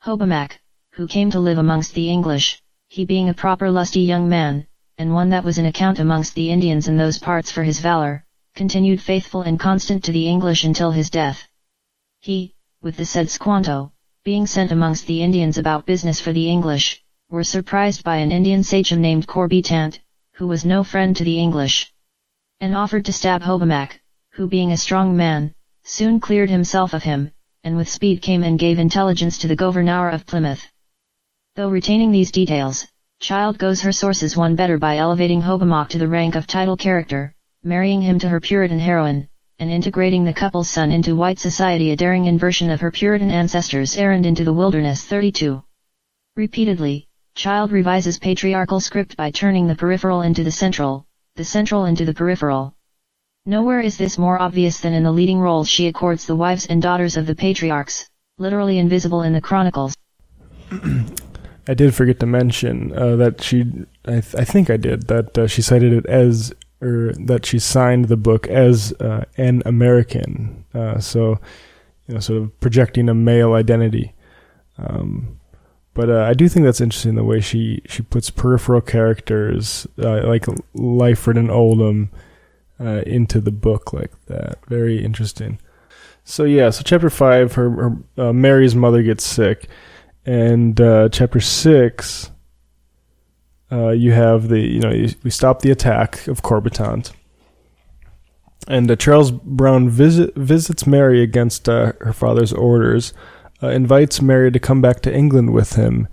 Hobomok, 0.03 0.59
who 0.93 1.07
came 1.07 1.31
to 1.31 1.39
live 1.39 1.59
amongst 1.59 1.93
the 1.93 2.09
English, 2.09 2.63
he 2.89 3.05
being 3.05 3.29
a 3.29 3.35
proper 3.35 3.71
lusty 3.71 4.01
young 4.01 4.31
man, 4.31 4.67
and 4.97 5.13
one 5.13 5.29
that 5.29 5.45
was 5.45 5.59
in 5.59 5.67
account 5.67 5.99
amongst 5.99 6.35
the 6.35 6.51
Indians 6.51 6.89
in 6.89 6.97
those 6.97 7.19
parts 7.19 7.51
for 7.51 7.63
his 7.63 7.79
valor, 7.79 8.25
continued 8.55 9.03
faithful 9.03 9.43
and 9.43 9.61
constant 9.61 10.03
to 10.05 10.13
the 10.13 10.27
English 10.27 10.65
until 10.65 10.93
his 10.93 11.11
death. 11.11 11.47
He, 12.21 12.55
with 12.81 12.97
the 12.97 13.05
said 13.05 13.29
Squanto, 13.29 13.93
being 14.25 14.47
sent 14.47 14.71
amongst 14.71 15.09
the 15.09 15.21
Indians 15.21 15.59
about 15.59 15.85
business 15.85 16.21
for 16.21 16.33
the 16.33 16.49
English, 16.49 17.03
were 17.29 17.43
surprised 17.43 18.05
by 18.05 18.19
an 18.19 18.31
Indian 18.31 18.63
sachem 18.63 19.01
named 19.01 19.27
Corbitant, 19.27 19.99
who 20.35 20.47
was 20.47 20.65
no 20.65 20.85
friend 20.85 21.17
to 21.17 21.25
the 21.25 21.41
English, 21.41 21.93
and 22.61 22.77
offered 22.77 23.05
to 23.05 23.13
stab 23.13 23.43
Hobomok, 23.43 23.99
who 24.31 24.47
being 24.47 24.71
a 24.71 24.77
strong 24.77 25.17
man, 25.17 25.53
soon 25.83 26.21
cleared 26.21 26.51
himself 26.51 26.95
of 26.95 27.03
him, 27.03 27.33
and 27.65 27.77
with 27.77 27.89
speed 27.89 28.23
came 28.23 28.45
and 28.45 28.61
gave 28.61 28.79
intelligence 28.79 29.39
to 29.39 29.49
the 29.49 29.57
governor 29.57 30.11
of 30.11 30.25
Plymouth. 30.25 30.71
Though 31.57 31.71
retaining 31.71 32.13
these 32.13 32.31
details, 32.31 32.87
Child 33.19 33.59
goes 33.59 33.81
her 33.81 33.93
sources 33.93 34.37
one 34.37 34.55
better 34.55 34.79
by 34.79 34.99
elevating 34.99 35.43
Hobomok 35.43 35.89
to 35.89 35.99
the 35.99 36.07
rank 36.07 36.37
of 36.37 36.47
title 36.47 36.77
character, 36.77 37.35
marrying 37.65 38.03
him 38.03 38.21
to 38.21 38.29
her 38.29 38.39
Puritan 38.39 38.79
heroine, 38.79 39.27
and 39.63 39.71
integrating 39.71 40.25
the 40.25 40.33
couple's 40.33 40.69
son 40.69 40.91
into 40.91 41.15
white 41.15 41.39
society 41.39 41.93
a 41.93 41.97
daring 41.97 42.27
inversion 42.27 42.69
of 42.69 42.81
her 42.81 42.91
Puritan 42.91 43.31
ancestors' 43.31 43.97
errand 43.97 44.27
into 44.27 44.43
the 44.43 44.53
wilderness 44.53 45.05
32. 45.05 45.63
Repeatedly, 46.35 47.07
Child 47.37 47.71
revises 47.71 48.19
patriarchal 48.19 48.81
script 48.81 49.17
by 49.17 49.31
turning 49.31 49.69
the 49.69 49.77
peripheral 49.77 50.23
into 50.23 50.43
the 50.43 50.51
central, 50.51 51.07
the 51.37 51.45
central 51.45 51.85
into 51.85 52.05
the 52.05 52.13
peripheral. 52.13 52.75
Nowhere 53.47 53.79
is 53.79 53.97
this 53.97 54.19
more 54.19 54.43
obvious 54.43 54.81
than 54.81 54.95
in 54.95 55.05
the 55.05 55.13
leading 55.13 55.39
roles 55.39 55.69
she 55.69 55.87
accords 55.87 56.27
the 56.27 56.35
wives 56.35 56.67
and 56.67 56.83
daughters 56.83 57.17
of 57.17 57.27
the 57.27 57.37
patriarchs, 57.37 58.11
literally 58.39 58.79
invisible 58.79 59.23
in 59.23 59.33
the 59.33 59.41
chronicles. 59.41 59.95
I 61.69 61.75
did 61.75 61.95
forget 61.95 62.19
to 62.19 62.27
mention 62.27 62.93
uh, 62.99 63.15
that 63.15 63.41
she, 63.45 63.61
I, 64.05 64.21
th- 64.21 64.35
I, 64.35 64.45
think 64.45 64.71
I 64.71 64.77
did, 64.77 65.07
that 65.07 65.39
uh, 65.39 65.47
she 65.47 65.63
cited 65.63 65.93
it 65.93 66.07
as 66.07 66.53
or 66.83 67.13
that 67.27 67.47
she 67.47 67.59
signed 67.59 68.07
the 68.07 68.17
book 68.17 68.49
as 68.49 68.93
uh, 69.01 69.25
an 69.37 69.63
American. 69.65 70.65
Uh, 70.75 70.99
so, 70.99 71.39
you 72.09 72.15
know, 72.15 72.21
sort 72.21 72.43
of 72.43 72.61
projecting 72.61 73.09
a 73.09 73.15
male 73.15 73.53
identity. 73.55 74.13
Um, 74.77 75.39
but 75.95 76.11
uh, 76.11 76.25
I 76.25 76.35
do 76.35 76.49
think 76.49 76.65
that's 76.65 76.81
interesting 76.81 77.15
the 77.15 77.23
way 77.23 77.41
she, 77.41 77.83
she 77.87 78.03
puts 78.03 78.31
peripheral 78.31 78.81
characters 78.81 79.87
uh, 79.99 80.27
like 80.27 80.47
Lyford 80.75 81.39
and 81.39 81.51
Oldham 81.51 82.11
uh, 82.81 83.03
into 83.07 83.41
the 83.41 83.53
book 83.53 83.93
like 83.93 84.11
that. 84.27 84.59
Very 84.67 85.05
interesting. 85.05 85.61
So 86.25 86.45
yeah, 86.45 86.71
so 86.71 86.83
chapter 86.83 87.11
five, 87.11 87.55
her, 87.55 87.71
her 87.71 87.97
uh, 88.19 88.33
Mary's 88.33 88.75
mother 88.75 89.03
gets 89.03 89.25
sick, 89.25 89.69
and 90.25 90.77
chapter 91.13 91.41
six 91.41 92.31
uh, 93.73 93.91
you 93.91 94.13
have 94.13 94.49
the 94.49 94.61
you 94.61 94.81
know 94.81 94.93
you, 94.93 95.09
we 95.23 95.31
stop 95.31 95.63
the 95.63 95.71
attack 95.71 96.27
of 96.29 96.43
Corbitant, 96.43 97.13
and 98.69 98.91
uh, 98.91 98.97
Charles 98.97 99.31
Brown 99.31 99.89
visit, 99.89 100.35
visits 100.37 100.87
Mary 100.87 101.23
against 101.23 101.69
uh, 101.69 101.93
her 102.01 102.13
father's 102.13 102.53
orders, 102.53 103.15
uh, 103.63 103.69
invites 103.69 104.21
Mary 104.21 104.53
to 104.53 104.59
come 104.59 104.83
back 104.83 105.01
to 105.01 105.15
England 105.15 105.55
with 105.55 105.75
him, 105.75 106.07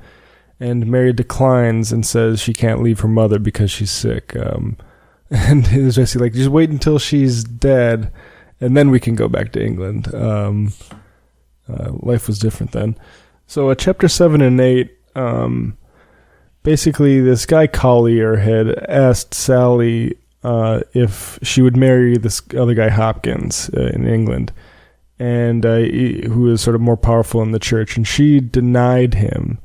and 0.60 0.88
Mary 0.88 1.12
declines 1.12 1.91
and 1.91 2.05
says 2.05 2.39
she 2.39 2.53
can't 2.53 2.82
leave 2.82 3.01
her 3.01 3.10
mother 3.10 3.39
because 3.39 3.70
she's 3.70 3.91
sick. 3.91 4.36
Um, 4.38 4.78
and 5.30 5.68
it's 5.68 5.97
just 5.97 6.16
like 6.16 6.34
just 6.34 6.49
wait 6.49 6.70
until 6.70 6.97
she's 6.97 7.43
dead, 7.43 8.12
and 8.62 8.78
then 8.78 8.89
we 8.89 9.01
can 9.01 9.16
go 9.16 9.28
back 9.28 9.51
to 9.51 9.64
England. 9.64 10.14
Um, 10.16 10.72
uh, 11.68 11.91
life 11.99 12.26
was 12.28 12.39
different 12.39 12.72
then. 12.72 12.97
So, 13.47 13.74
chapter 13.74 14.07
seven 14.07 14.39
and 14.39 14.62
eight. 14.62 14.96
Um, 15.16 15.78
basically 16.70 17.20
this 17.20 17.47
guy 17.47 17.66
Collier 17.66 18.36
had 18.36 18.78
asked 18.87 19.33
Sally 19.33 20.16
uh, 20.43 20.82
if 20.93 21.39
she 21.41 21.63
would 21.63 21.75
marry 21.75 22.16
this 22.16 22.43
other 22.55 22.75
guy 22.75 22.89
Hopkins 22.89 23.71
uh, 23.75 23.87
in 23.87 24.08
England, 24.08 24.54
and 25.17 25.66
uh, 25.66 25.78
he, 25.78 26.28
who 26.28 26.41
was 26.41 26.62
sort 26.62 26.75
of 26.75 26.82
more 26.82 26.96
powerful 26.96 27.41
in 27.41 27.54
the 27.54 27.58
church, 27.58 27.97
and 27.97 28.08
she 28.08 28.39
denied 28.39 29.16
him. 29.16 29.58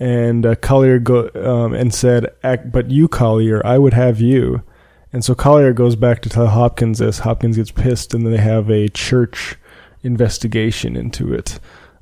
And 0.00 0.44
uh, 0.44 0.56
Collier 0.56 0.98
go 0.98 1.30
um, 1.36 1.74
and 1.74 1.94
said, 1.94 2.26
"But 2.42 2.90
you, 2.90 3.06
Collier, 3.06 3.64
I 3.64 3.78
would 3.78 3.94
have 3.94 4.20
you." 4.20 4.64
And 5.12 5.24
so 5.24 5.36
Collier 5.36 5.72
goes 5.72 5.94
back 5.94 6.22
to 6.22 6.28
tell 6.28 6.48
Hopkins 6.48 6.98
this. 6.98 7.20
Hopkins 7.20 7.56
gets 7.56 7.70
pissed, 7.70 8.14
and 8.14 8.26
then 8.26 8.32
they 8.32 8.42
have 8.42 8.68
a 8.68 8.88
church 8.88 9.54
investigation 10.02 10.96
into 10.96 11.32
it. 11.32 11.60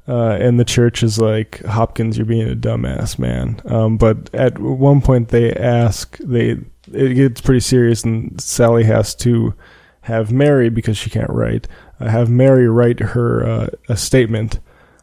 Uh, 0.09 0.37
and 0.41 0.59
the 0.59 0.65
church 0.65 1.03
is 1.03 1.19
like, 1.19 1.63
Hopkins, 1.65 2.17
you're 2.17 2.27
being 2.27 2.51
a 2.51 2.57
dumbass, 2.57 3.19
man. 3.19 3.61
Um, 3.67 3.97
but 3.97 4.33
at 4.35 4.59
one 4.59 5.01
point 5.01 5.29
they 5.29 5.53
ask, 5.53 6.19
they 6.19 6.59
it 6.93 7.15
gets 7.15 7.41
pretty 7.41 7.61
serious, 7.61 8.03
and 8.05 8.41
Sally 8.41 8.85
has 8.85 9.15
to 9.17 9.55
have 10.03 10.33
Mary 10.33 10.69
because 10.69 10.97
she 10.97 11.11
can't 11.11 11.31
write. 11.31 11.69
Uh, 12.01 12.09
have 12.09 12.31
Mary 12.31 12.69
write 12.69 13.01
her 13.01 13.47
uh, 13.47 13.69
a 13.89 13.97
statement, 13.97 14.59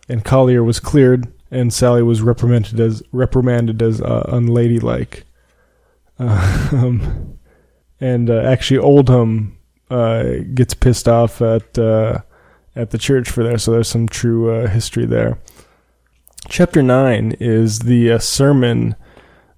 and 0.10 0.26
Collier 0.26 0.64
was 0.64 0.80
cleared, 0.80 1.32
and 1.52 1.74
Sally 1.74 2.03
was 2.03 2.22
reprimanded 2.22 2.80
as 2.80 3.03
reprimanded 3.11 3.82
as 3.82 4.02
uh, 4.02 4.26
unladylike. 4.30 5.24
um, 6.19 7.38
and 7.99 8.30
uh, 8.30 8.41
actually, 8.41 8.80
Oldham 8.80 9.57
uh, 9.90 10.24
gets 10.53 10.74
pissed 10.74 11.07
off 11.07 11.41
at 11.41 11.78
at 12.77 12.91
the 12.91 12.97
church 12.97 13.29
for 13.29 13.43
there, 13.43 13.57
so 13.57 13.71
there's 13.71 13.87
some 13.87 14.07
true 14.07 14.51
uh, 14.53 14.67
history 14.67 15.05
there. 15.05 15.39
Chapter 16.47 16.81
9 16.81 17.35
is 17.39 17.79
the 17.79 18.13
uh, 18.13 18.19
sermon 18.19 18.95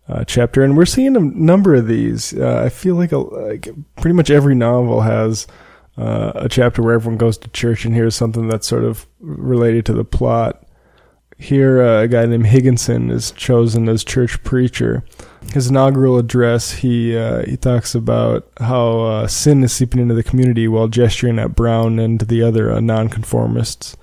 uh, 0.07 0.23
chapter, 0.23 0.63
and 0.63 0.75
we're 0.75 0.85
seeing 0.85 1.15
a 1.15 1.19
number 1.19 1.75
of 1.75 1.87
these. 1.87 2.33
Uh, 2.33 2.63
I 2.65 2.69
feel 2.69 2.95
like, 2.95 3.11
a, 3.11 3.17
like, 3.17 3.69
pretty 3.97 4.15
much 4.15 4.31
every 4.31 4.55
novel 4.55 5.01
has 5.01 5.45
uh, 5.97 6.31
a 6.35 6.49
chapter 6.49 6.81
where 6.81 6.95
everyone 6.95 7.17
goes 7.17 7.37
to 7.39 7.49
church 7.49 7.85
and 7.85 7.93
hears 7.93 8.15
something 8.15 8.47
that's 8.47 8.67
sort 8.67 8.85
of 8.85 9.05
related 9.19 9.85
to 9.87 9.93
the 9.93 10.05
plot. 10.05 10.65
Here, 11.37 11.81
uh, 11.81 12.03
a 12.03 12.07
guy 12.07 12.25
named 12.25 12.47
Higginson 12.47 13.11
is 13.11 13.31
chosen 13.31 13.87
as 13.87 14.03
church 14.03 14.41
preacher. 14.43 15.03
His 15.53 15.69
inaugural 15.69 16.17
address, 16.17 16.71
he 16.71 17.17
uh, 17.17 17.43
he 17.45 17.57
talks 17.57 17.95
about 17.95 18.47
how 18.59 18.99
uh, 18.99 19.27
sin 19.27 19.63
is 19.63 19.73
seeping 19.73 19.99
into 19.99 20.13
the 20.13 20.23
community 20.23 20.67
while 20.67 20.87
gesturing 20.87 21.39
at 21.39 21.55
Brown 21.55 21.99
and 21.99 22.19
the 22.21 22.43
other 22.43 22.71
uh, 22.71 22.79
nonconformists. 22.79 23.95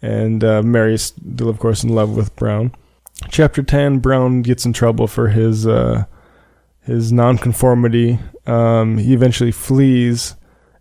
And 0.00 0.44
uh, 0.44 0.62
Mary's 0.62 1.02
still, 1.02 1.48
of 1.48 1.58
course, 1.58 1.82
in 1.82 1.90
love 1.90 2.16
with 2.16 2.36
Brown. 2.36 2.72
Chapter 3.28 3.62
ten, 3.62 3.98
Brown 3.98 4.42
gets 4.42 4.64
in 4.64 4.72
trouble 4.72 5.08
for 5.08 5.28
his 5.28 5.66
uh, 5.66 6.04
his 6.82 7.12
nonconformity. 7.12 8.20
Um, 8.46 8.98
he 8.98 9.12
eventually 9.12 9.52
flees, 9.52 10.36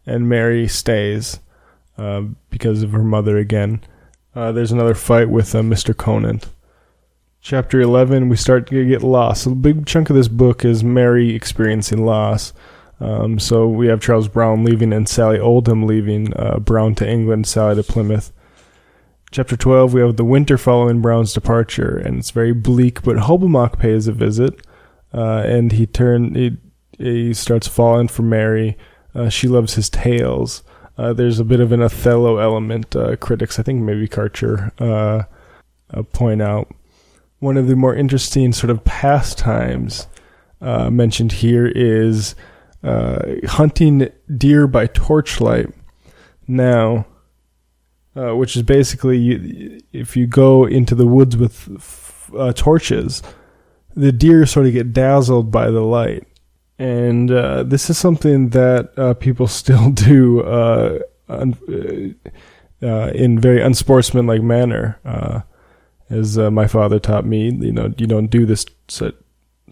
and 0.06 0.30
Mary 0.30 0.68
stays 0.68 1.40
uh, 1.98 2.22
because 2.50 2.84
of 2.84 2.92
her 2.92 3.04
mother 3.04 3.38
again. 3.38 3.82
There's 4.36 4.72
another 4.72 4.94
fight 4.94 5.30
with 5.30 5.54
Mr. 5.54 5.98
Conant. 5.98 6.48
Chapter 7.48 7.80
11, 7.80 8.28
we 8.28 8.36
start 8.36 8.68
to 8.68 8.86
get 8.86 9.04
lost. 9.04 9.46
A 9.46 9.52
big 9.52 9.86
chunk 9.86 10.10
of 10.10 10.18
this 10.18 10.28
book 10.28 10.66
is 10.66 10.84
Mary 10.84 11.34
experiencing 11.34 12.06
loss. 12.06 12.52
Um, 13.00 13.40
so 13.40 13.70
we 13.70 13.88
have 13.88 14.02
Charles 14.02 14.28
Brown 14.28 14.66
leaving 14.66 14.92
and 14.92 15.08
Sally 15.08 15.40
Oldham 15.40 15.88
leaving, 15.88 16.34
uh, 16.36 16.60
Brown 16.60 16.94
to 16.96 17.10
England, 17.10 17.48
Sally 17.48 17.76
to 17.76 17.84
Plymouth. 17.84 18.34
Chapter 19.32 19.56
12, 19.56 19.94
we 19.94 20.02
have 20.02 20.18
the 20.18 20.26
winter 20.26 20.58
following 20.58 21.02
Brown's 21.02 21.32
departure, 21.32 21.98
and 21.98 22.18
it's 22.18 22.32
very 22.32 22.52
bleak, 22.52 23.02
but 23.02 23.16
Hobomok 23.16 23.80
pays 23.80 24.10
a 24.10 24.12
visit, 24.12 24.60
uh, 25.14 25.44
and 25.46 25.72
he 25.72 25.86
turn 25.86 26.36
he, 26.36 26.58
he 26.98 27.34
starts 27.34 27.66
falling 27.66 28.10
for 28.10 28.24
Mary. 28.24 28.78
Uh, 29.16 29.30
she 29.30 29.48
loves 29.48 29.76
his 29.76 29.90
tales. 29.90 30.64
Uh, 30.98 31.14
there's 31.14 31.40
a 31.40 31.46
bit 31.46 31.62
of 31.62 31.72
an 31.72 31.82
Othello 31.82 32.40
element. 32.40 32.94
Uh, 32.94 33.16
critics, 33.16 33.58
I 33.58 33.64
think 33.64 33.82
maybe 33.84 34.10
Karcher, 34.10 34.74
uh, 34.82 36.04
point 36.12 36.42
out. 36.42 36.68
One 37.40 37.58
of 37.58 37.68
the 37.68 37.76
more 37.76 37.96
interesting 37.96 38.54
sort 38.54 38.70
of 38.70 38.84
pastimes 38.84 40.08
uh, 40.60 40.90
mentioned 40.90 41.34
here 41.34 41.68
is 41.68 42.36
uh, 42.84 43.36
hunting 43.48 44.10
deer 44.36 44.68
by 44.68 44.88
torchlight. 44.88 45.74
Now, 46.48 47.06
which 48.14 48.56
is 48.56 48.64
basically 48.64 49.18
you, 49.18 49.80
if 49.94 50.18
you 50.18 50.26
go 50.26 50.66
into 50.66 50.96
the 50.96 51.06
woods 51.06 51.38
with 51.38 51.70
torches, 52.56 53.22
the 53.96 54.12
deer 54.12 54.46
sort 54.46 54.66
of 54.66 54.74
get 54.74 54.94
dazzled 54.94 55.52
by 55.52 55.70
the 55.70 55.82
light 55.82 56.26
and 56.80 57.32
uh, 57.32 57.64
this 57.64 57.90
is 57.90 57.98
something 57.98 58.50
that 58.50 58.98
uh, 58.98 59.14
people 59.16 59.48
still 59.62 59.90
do 59.92 60.42
uh, 60.42 61.00
un- 61.30 62.16
uh, 62.82 63.12
in 63.14 63.40
very 63.40 63.62
unsportsmanlike 63.62 64.42
manner. 64.42 65.00
Uh, 66.10 66.16
as 66.16 66.38
uh, 66.38 66.52
my 66.52 66.68
father 66.68 67.00
taught 67.00 67.26
me, 67.26 67.52
you 67.52 67.72
know, 67.72 67.94
you 67.98 68.08
don't 68.08 68.28
do 68.28 68.46
this 68.46 68.66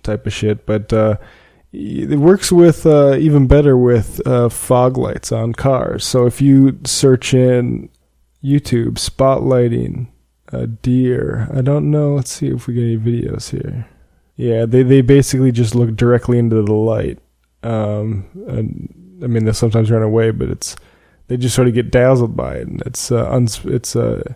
type 0.04 0.26
of 0.26 0.34
shit, 0.34 0.66
but 0.66 0.92
it 1.72 2.20
works 2.20 2.52
with 2.52 2.86
even 2.86 3.48
better 3.48 3.78
with 3.78 4.22
fog 4.52 4.98
lights 4.98 5.32
on 5.32 5.54
cars. 5.54 6.06
So 6.06 6.26
if 6.26 6.42
you 6.42 6.80
search 6.86 7.34
in 7.34 7.90
YouTube 8.44 8.94
spotlighting 8.96 10.08
a 10.50 10.68
deer, 10.68 11.48
I 11.54 11.62
don't 11.62 11.90
know. 11.90 12.16
Let's 12.16 12.32
see 12.32 12.48
if 12.48 12.68
we 12.68 12.76
get 12.76 12.84
any 12.84 12.98
videos 12.98 13.50
here. 13.50 13.88
Yeah, 14.36 14.66
they 14.66 14.84
they 14.84 15.02
basically 15.02 15.52
just 15.52 15.76
look 15.76 15.96
directly 15.96 16.38
into 16.38 16.62
the 16.62 16.74
light. 16.74 17.20
Um, 17.64 18.26
and 18.48 19.20
I 19.24 19.28
mean, 19.28 19.46
they 19.46 19.54
sometimes 19.54 19.90
run 19.90 20.04
away, 20.04 20.32
but 20.32 20.50
it's 20.50 20.76
they 21.28 21.38
just 21.38 21.56
sort 21.56 21.68
of 21.68 21.74
get 21.74 21.90
dazzled 21.90 22.36
by 22.36 22.58
it, 22.58 22.68
and 22.68 22.82
it's 22.86 23.12
uh, 23.12 23.28
uns- 23.32 23.66
it's 23.66 23.96
uh, 23.96 24.34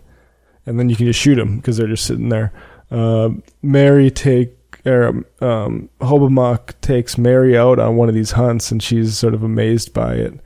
and 0.66 0.80
then 0.80 0.90
you 0.90 0.96
can 0.96 1.06
just 1.06 1.20
shoot 1.20 1.36
them 1.36 1.58
because 1.58 1.78
they're 1.78 1.88
just 1.88 2.06
sitting 2.06 2.30
there. 2.30 2.54
Uh, 2.92 3.30
Mary 3.62 4.10
take 4.10 4.56
or 4.86 5.26
um, 5.42 5.90
Hobomok 6.00 6.80
takes 6.82 7.18
Mary 7.18 7.58
out 7.58 7.80
on 7.80 7.98
one 7.98 8.10
of 8.10 8.16
these 8.16 8.32
hunts, 8.32 8.72
and 8.72 8.82
she's 8.82 9.18
sort 9.18 9.34
of 9.34 9.44
amazed 9.44 9.94
by 9.94 10.16
it. 10.16 10.40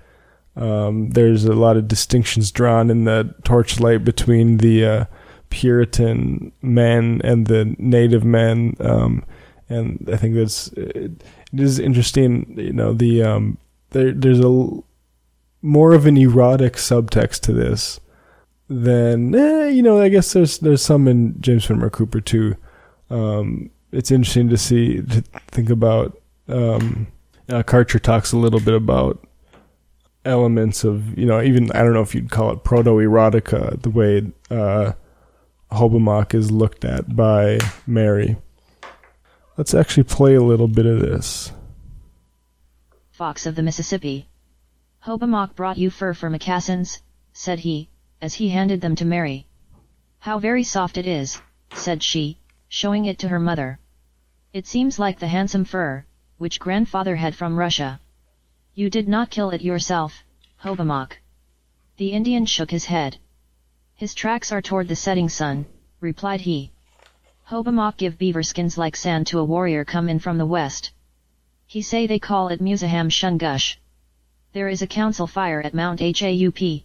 Um, 0.55 1.09
there's 1.11 1.45
a 1.45 1.53
lot 1.53 1.77
of 1.77 1.87
distinctions 1.87 2.51
drawn 2.51 2.89
in 2.89 3.05
the 3.05 3.33
torchlight 3.43 4.03
between 4.03 4.57
the 4.57 4.85
uh, 4.85 5.05
Puritan 5.49 6.51
men 6.61 7.21
and 7.23 7.47
the 7.47 7.75
native 7.77 8.23
men. 8.23 8.75
Um, 8.79 9.23
and 9.69 10.07
I 10.11 10.17
think 10.17 10.35
that's 10.35 10.67
it, 10.73 11.23
it 11.53 11.59
is 11.59 11.79
interesting. 11.79 12.53
You 12.57 12.73
know, 12.73 12.93
the 12.93 13.23
um, 13.23 13.57
there 13.91 14.11
there's 14.11 14.39
a 14.39 14.69
more 15.61 15.93
of 15.93 16.05
an 16.05 16.17
erotic 16.17 16.73
subtext 16.73 17.41
to 17.41 17.53
this 17.53 17.99
than 18.81 19.35
eh, 19.35 19.69
you 19.69 19.83
know. 19.83 20.01
I 20.01 20.09
guess 20.09 20.33
there's 20.33 20.57
there's 20.59 20.81
some 20.81 21.07
in 21.07 21.39
James 21.41 21.65
Fenimore 21.65 21.89
Cooper 21.89 22.21
too. 22.21 22.55
Um, 23.09 23.69
it's 23.91 24.11
interesting 24.11 24.49
to 24.49 24.57
see 24.57 25.01
to 25.01 25.21
think 25.47 25.69
about. 25.69 26.19
Um, 26.47 27.07
uh, 27.49 27.63
Karcher 27.63 28.01
talks 28.01 28.31
a 28.31 28.37
little 28.37 28.59
bit 28.59 28.73
about 28.73 29.25
elements 30.25 30.83
of 30.83 31.17
you 31.17 31.25
know 31.25 31.41
even 31.41 31.71
I 31.71 31.81
don't 31.83 31.93
know 31.93 32.01
if 32.01 32.15
you'd 32.15 32.31
call 32.31 32.51
it 32.51 32.63
proto 32.63 32.91
erotica 32.91 33.81
the 33.81 33.89
way 33.89 34.31
uh, 34.49 34.93
Hobomok 35.71 36.33
is 36.33 36.51
looked 36.51 36.85
at 36.85 37.15
by 37.15 37.59
Mary. 37.85 38.37
Let's 39.57 39.73
actually 39.73 40.03
play 40.03 40.33
a 40.33 40.41
little 40.41 40.67
bit 40.67 40.85
of 40.85 40.99
this. 40.99 41.51
Fox 43.11 43.45
of 43.45 43.55
the 43.55 43.61
Mississippi. 43.61 44.27
Hobomok 45.05 45.55
brought 45.55 45.77
you 45.77 45.91
fur 45.91 46.13
for 46.13 46.29
moccasins, 46.29 47.01
said 47.33 47.59
he, 47.59 47.89
as 48.23 48.35
he 48.35 48.47
handed 48.47 48.79
them 48.79 48.95
to 48.95 49.03
Mary. 49.03 49.45
How 50.19 50.39
very 50.39 50.63
soft 50.63 50.97
it 50.97 51.05
is, 51.05 51.41
said 51.73 52.01
she, 52.01 52.37
showing 52.69 53.03
it 53.03 53.19
to 53.19 53.27
her 53.27 53.39
mother. 53.49 53.79
It 54.53 54.65
seems 54.65 54.97
like 54.97 55.19
the 55.19 55.33
handsome 55.35 55.65
fur, 55.65 56.05
which 56.37 56.63
grandfather 56.65 57.17
had 57.17 57.35
from 57.35 57.57
Russia. 57.57 57.99
You 58.75 58.89
did 58.89 59.09
not 59.09 59.29
kill 59.29 59.49
it 59.49 59.61
yourself, 59.61 60.23
Hobomok. 60.63 61.17
The 61.97 62.13
Indian 62.13 62.45
shook 62.45 62.71
his 62.71 62.85
head. 62.85 63.17
His 63.93 64.13
tracks 64.13 64.53
are 64.53 64.61
toward 64.61 64.87
the 64.87 64.95
setting 64.95 65.27
sun, 65.27 65.65
replied 65.99 66.41
he. 66.41 66.71
Hobomok 67.49 67.97
give 67.97 68.17
beaver 68.17 68.43
skins 68.43 68.77
like 68.77 68.95
sand 68.95 69.27
to 69.27 69.39
a 69.39 69.49
warrior 69.53 69.83
come 69.83 70.07
in 70.07 70.19
from 70.19 70.37
the 70.37 70.51
west. 70.57 70.91
He 71.67 71.81
say 71.81 72.07
they 72.07 72.19
call 72.19 72.47
it 72.47 72.61
Musaham 72.61 73.09
Shungush. 73.09 73.75
There 74.53 74.69
is 74.69 74.81
a 74.81 74.87
council 74.87 75.27
fire 75.27 75.61
at 75.61 75.73
Mount 75.73 75.99
Hope. 75.99 76.83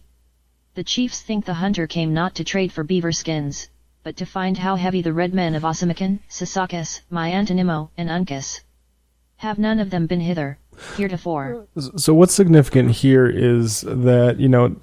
The 0.75 0.83
chiefs 0.83 1.21
think 1.21 1.45
the 1.45 1.55
hunter 1.55 1.87
came 1.87 2.13
not 2.13 2.35
to 2.35 2.43
trade 2.43 2.71
for 2.71 2.83
beaver 2.83 3.11
skins, 3.11 3.69
but 4.03 4.15
to 4.17 4.25
find 4.25 4.57
how 4.57 4.75
heavy 4.75 5.01
the 5.01 5.13
red 5.13 5.33
men 5.33 5.55
of 5.55 5.63
Assamican, 5.63 6.19
Sassacus, 6.29 7.01
Miantonimo, 7.11 7.89
and 7.97 8.09
Uncas. 8.09 8.61
Have 9.37 9.57
none 9.57 9.79
of 9.79 9.89
them 9.89 10.05
been 10.05 10.21
hither, 10.21 10.59
heretofore. 10.95 11.67
So 11.97 12.13
what's 12.13 12.33
significant 12.33 12.91
here 12.91 13.25
is 13.25 13.81
that, 13.81 14.39
you 14.39 14.49
know, 14.49 14.75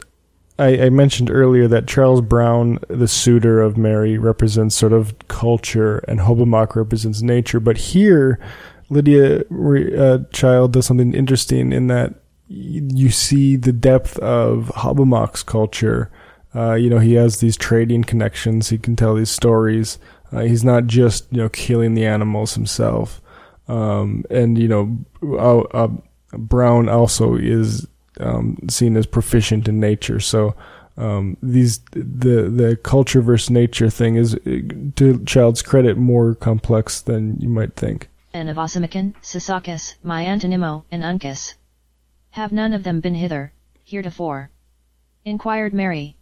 I, 0.59 0.87
I, 0.87 0.91
mentioned 0.91 1.31
earlier 1.31 1.69
that 1.69 1.87
Charles 1.87 2.23
Brown, 2.23 2.79
the 2.89 3.09
suitor 3.09 3.61
of 3.61 3.77
Mary, 3.77 4.17
represents 4.17 4.75
sort 4.75 4.95
of 4.95 5.15
culture 5.29 5.99
and 6.09 6.21
Hobomok 6.21 6.75
represents 6.75 7.21
nature. 7.21 7.61
But 7.61 7.77
here, 7.77 8.41
Lydia 8.89 9.41
uh, 9.51 10.19
Child 10.33 10.73
does 10.73 10.87
something 10.87 11.13
interesting 11.13 11.73
in 11.73 11.89
that 11.89 12.15
you 12.49 13.11
see 13.11 13.57
the 13.57 13.73
depth 13.73 14.19
of 14.19 14.71
Hobomok's 14.77 15.43
culture. 15.43 16.11
Uh, 16.55 16.75
you 16.75 16.89
know, 16.89 16.99
he 16.99 17.15
has 17.15 17.41
these 17.41 17.57
trading 17.57 18.05
connections. 18.05 18.69
He 18.69 18.79
can 18.79 18.97
tell 18.97 19.15
these 19.15 19.31
stories. 19.31 19.99
Uh, 20.33 20.41
he's 20.41 20.65
not 20.65 20.87
just, 20.87 21.27
you 21.31 21.39
know, 21.39 21.49
killing 21.49 21.95
the 21.95 22.07
animals 22.07 22.55
himself. 22.55 23.21
Um, 23.69 24.25
and, 24.31 24.59
you 24.59 24.69
know, 24.69 24.99
uh, 25.23 25.61
uh, 25.77 25.89
Brown 26.33 26.89
also 26.89 27.35
is 27.35 27.87
um, 28.21 28.57
seen 28.69 28.97
as 28.97 29.07
proficient 29.07 29.69
in 29.69 29.81
nature. 29.81 30.21
So 30.21 30.55
um, 30.97 31.37
these 31.43 31.79
the 31.91 32.49
the 32.49 32.79
culture 32.83 33.21
versus 33.21 33.51
nature 33.51 33.91
thing 33.91 34.17
is, 34.17 34.33
to 34.97 35.23
Child's 35.27 35.63
credit, 35.63 35.97
more 35.97 36.35
complex 36.35 37.01
than 37.01 37.39
you 37.41 37.49
might 37.49 37.77
think. 37.77 38.09
And 38.33 38.49
of 38.49 38.57
Assamican, 38.57 39.15
Sassacus, 39.23 39.95
Miantonimo, 40.05 40.85
and 40.91 41.03
Uncas. 41.03 41.55
Have 42.37 42.53
none 42.53 42.75
of 42.75 42.83
them 42.83 43.01
been 43.01 43.15
hither, 43.15 43.53
heretofore? 43.83 44.51
inquired 45.25 45.73
Mary. 45.73 46.17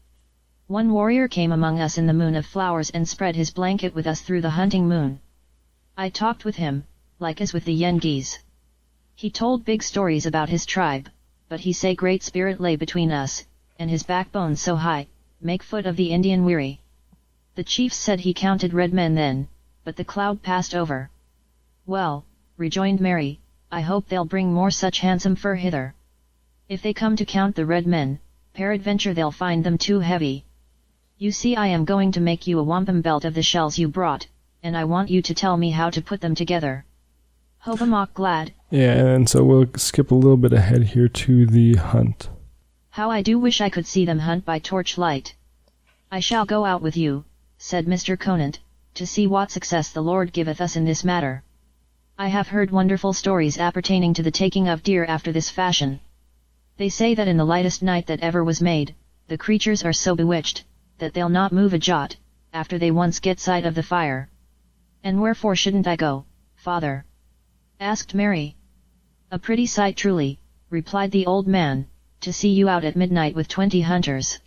One 0.68 0.92
warrior 0.92 1.26
came 1.26 1.50
among 1.50 1.80
us 1.80 1.98
in 1.98 2.06
the 2.06 2.12
moon 2.12 2.36
of 2.36 2.46
flowers 2.46 2.90
and 2.90 3.08
spread 3.08 3.34
his 3.34 3.50
blanket 3.50 3.96
with 3.96 4.06
us 4.06 4.20
through 4.20 4.42
the 4.42 4.56
hunting 4.60 4.88
moon. 4.88 5.18
I 5.96 6.10
talked 6.10 6.44
with 6.44 6.54
him, 6.54 6.84
like 7.18 7.40
as 7.40 7.52
with 7.52 7.64
the 7.64 7.74
Yengeese. 7.74 8.38
He 9.16 9.28
told 9.28 9.64
big 9.64 9.82
stories 9.82 10.24
about 10.24 10.48
his 10.48 10.64
tribe 10.64 11.08
but 11.48 11.60
he 11.60 11.72
say 11.72 11.94
great 11.94 12.22
spirit 12.22 12.60
lay 12.60 12.76
between 12.76 13.12
us, 13.12 13.44
and 13.78 13.90
his 13.90 14.02
backbone 14.02 14.56
so 14.56 14.76
high, 14.76 15.06
make 15.40 15.62
foot 15.62 15.84
of 15.84 15.96
the 15.96 16.12
Indian 16.12 16.44
weary. 16.44 16.80
The 17.54 17.64
chiefs 17.64 17.96
said 17.96 18.20
he 18.20 18.34
counted 18.34 18.72
red 18.72 18.92
men 18.92 19.14
then, 19.14 19.48
but 19.84 19.96
the 19.96 20.04
cloud 20.04 20.42
passed 20.42 20.74
over. 20.74 21.10
Well, 21.86 22.24
rejoined 22.56 23.00
Mary, 23.00 23.40
I 23.70 23.82
hope 23.82 24.08
they'll 24.08 24.24
bring 24.24 24.52
more 24.52 24.70
such 24.70 25.00
handsome 25.00 25.36
fur 25.36 25.56
hither. 25.56 25.94
If 26.74 26.82
they 26.82 26.92
come 26.92 27.14
to 27.14 27.24
count 27.24 27.54
the 27.54 27.66
red 27.66 27.86
men, 27.86 28.18
peradventure 28.52 29.14
they'll 29.14 29.30
find 29.30 29.62
them 29.62 29.78
too 29.78 30.00
heavy. 30.00 30.44
You 31.18 31.30
see 31.30 31.54
I 31.54 31.68
am 31.68 31.84
going 31.84 32.10
to 32.10 32.20
make 32.20 32.48
you 32.48 32.58
a 32.58 32.64
wampum 32.64 33.00
belt 33.00 33.24
of 33.24 33.34
the 33.34 33.44
shells 33.44 33.78
you 33.78 33.86
brought, 33.86 34.26
and 34.60 34.76
I 34.76 34.82
want 34.82 35.08
you 35.08 35.22
to 35.22 35.34
tell 35.34 35.56
me 35.56 35.70
how 35.70 35.90
to 35.90 36.02
put 36.02 36.20
them 36.20 36.34
together. 36.34 36.84
Hobomok 37.64 38.12
glad. 38.12 38.54
Yeah, 38.70 39.14
and 39.14 39.28
so 39.28 39.44
we'll 39.44 39.68
skip 39.76 40.10
a 40.10 40.16
little 40.16 40.36
bit 40.36 40.52
ahead 40.52 40.82
here 40.82 41.06
to 41.06 41.46
the 41.46 41.76
hunt. 41.76 42.28
How 42.90 43.08
I 43.08 43.22
do 43.22 43.38
wish 43.38 43.60
I 43.60 43.70
could 43.70 43.86
see 43.86 44.04
them 44.04 44.18
hunt 44.18 44.44
by 44.44 44.58
torchlight. 44.58 45.32
I 46.10 46.18
shall 46.18 46.44
go 46.44 46.64
out 46.64 46.82
with 46.82 46.96
you, 46.96 47.24
said 47.56 47.86
Mr. 47.86 48.18
Conant, 48.18 48.58
to 48.94 49.06
see 49.06 49.28
what 49.28 49.52
success 49.52 49.92
the 49.92 50.02
Lord 50.02 50.32
giveth 50.32 50.60
us 50.60 50.74
in 50.74 50.84
this 50.84 51.04
matter. 51.04 51.44
I 52.18 52.26
have 52.26 52.48
heard 52.48 52.72
wonderful 52.72 53.12
stories 53.12 53.58
appertaining 53.58 54.14
to 54.14 54.24
the 54.24 54.32
taking 54.32 54.66
of 54.66 54.82
deer 54.82 55.04
after 55.04 55.30
this 55.30 55.50
fashion. 55.50 56.00
They 56.76 56.88
say 56.88 57.14
that 57.14 57.28
in 57.28 57.36
the 57.36 57.44
lightest 57.44 57.84
night 57.84 58.06
that 58.08 58.20
ever 58.20 58.42
was 58.42 58.60
made, 58.60 58.96
the 59.28 59.38
creatures 59.38 59.84
are 59.84 59.92
so 59.92 60.16
bewitched, 60.16 60.64
that 60.98 61.14
they'll 61.14 61.28
not 61.28 61.52
move 61.52 61.72
a 61.72 61.78
jot, 61.78 62.16
after 62.52 62.78
they 62.78 62.90
once 62.90 63.20
get 63.20 63.38
sight 63.38 63.64
of 63.64 63.76
the 63.76 63.82
fire. 63.82 64.28
And 65.04 65.20
wherefore 65.20 65.54
shouldn't 65.54 65.86
I 65.86 65.94
go, 65.94 66.24
father? 66.56 67.04
asked 67.78 68.12
Mary. 68.12 68.56
A 69.30 69.38
pretty 69.38 69.66
sight 69.66 69.96
truly, 69.96 70.40
replied 70.68 71.12
the 71.12 71.26
old 71.26 71.46
man, 71.46 71.86
to 72.22 72.32
see 72.32 72.50
you 72.50 72.68
out 72.68 72.84
at 72.84 72.96
midnight 72.96 73.36
with 73.36 73.46
twenty 73.46 73.82
hunters. 73.82 74.40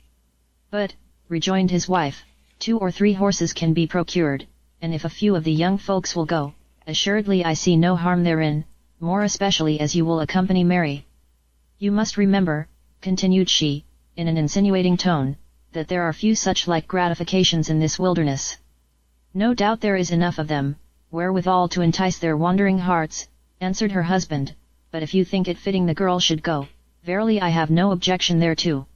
But, 0.70 0.96
rejoined 1.30 1.72
his 1.72 1.88
wife, 1.88 2.26
two 2.60 2.78
or 2.78 2.92
three 2.92 3.14
horses 3.14 3.54
can 3.54 3.74
be 3.74 3.88
procured, 3.88 4.46
and 4.82 4.94
if 4.94 5.06
a 5.06 5.10
few 5.10 5.36
of 5.38 5.46
the 5.46 5.54
young 5.54 5.78
folks 5.78 6.14
will 6.14 6.26
go, 6.26 6.54
assuredly 6.86 7.46
I 7.46 7.54
see 7.54 7.78
no 7.78 7.96
harm 7.96 8.26
therein, 8.26 8.66
more 9.00 9.24
especially 9.24 9.80
as 9.80 9.96
you 9.96 10.04
will 10.04 10.20
accompany 10.20 10.66
Mary. 10.66 11.07
You 11.80 11.92
must 11.92 12.18
remember, 12.18 12.68
continued 13.02 13.52
she, 13.52 13.86
in 14.16 14.28
an 14.28 14.36
insinuating 14.36 14.98
tone, 14.98 15.38
that 15.74 15.88
there 15.88 16.02
are 16.02 16.12
few 16.12 16.34
such 16.34 16.68
like 16.68 16.88
gratifications 16.88 17.70
in 17.70 17.78
this 17.80 18.00
wilderness. 18.00 18.58
No 19.32 19.54
doubt 19.54 19.82
there 19.82 19.96
is 19.96 20.10
enough 20.10 20.40
of 20.40 20.48
them, 20.48 20.78
wherewithal 21.12 21.70
to 21.70 21.84
entice 21.84 22.18
their 22.18 22.36
wandering 22.36 22.80
hearts, 22.80 23.28
answered 23.62 23.92
her 23.92 24.02
husband, 24.02 24.56
but 24.90 25.04
if 25.04 25.14
you 25.14 25.24
think 25.24 25.48
it 25.48 25.60
fitting 25.60 25.86
the 25.86 25.94
girl 25.94 26.20
should 26.20 26.42
go, 26.42 26.68
verily 27.04 27.40
I 27.40 27.50
have 27.50 27.70
no 27.70 27.92
objection 27.92 28.40
thereto. 28.40 28.88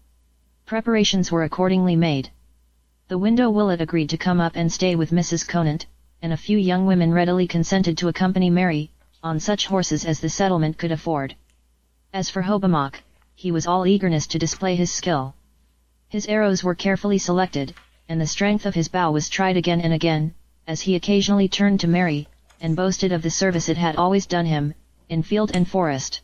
Preparations 0.66 1.32
were 1.32 1.44
accordingly 1.44 1.96
made. 1.96 2.32
The 3.10 3.20
widow 3.20 3.52
Willett 3.52 3.82
agreed 3.82 4.10
to 4.10 4.18
come 4.18 4.42
up 4.42 4.56
and 4.56 4.72
stay 4.72 4.96
with 4.96 5.12
Mrs. 5.12 5.48
Conant, 5.48 5.86
and 6.20 6.34
a 6.34 6.38
few 6.46 6.58
young 6.58 6.88
women 6.88 7.14
readily 7.14 7.46
consented 7.46 7.96
to 8.00 8.08
accompany 8.08 8.50
Mary, 8.50 8.90
on 9.22 9.40
such 9.40 9.68
horses 9.68 10.04
as 10.04 10.20
the 10.20 10.30
settlement 10.30 10.80
could 10.80 10.92
afford. 10.92 11.36
As 12.14 12.30
for 12.30 12.42
Hobomok, 12.42 13.02
he 13.36 13.54
was 13.54 13.66
all 13.66 13.88
eagerness 13.88 14.28
to 14.28 14.38
display 14.38 14.76
his 14.76 14.92
skill. 14.92 15.34
His 16.10 16.26
arrows 16.26 16.62
were 16.62 16.76
carefully 16.76 17.18
selected, 17.18 17.74
and 18.10 18.20
the 18.20 18.28
strength 18.28 18.66
of 18.66 18.76
his 18.76 18.90
bow 18.90 19.12
was 19.12 19.30
tried 19.30 19.56
again 19.56 19.80
and 19.80 19.94
again, 19.94 20.34
as 20.68 20.82
he 20.82 20.96
occasionally 20.96 21.48
turned 21.48 21.80
to 21.80 21.88
Mary, 21.88 22.28
and 22.60 22.76
boasted 22.76 23.14
of 23.14 23.22
the 23.22 23.30
service 23.30 23.70
it 23.70 23.78
had 23.78 23.96
always 23.96 24.26
done 24.26 24.46
him, 24.46 24.74
in 25.08 25.24
field 25.24 25.52
and 25.54 25.70
forest. 25.70 26.20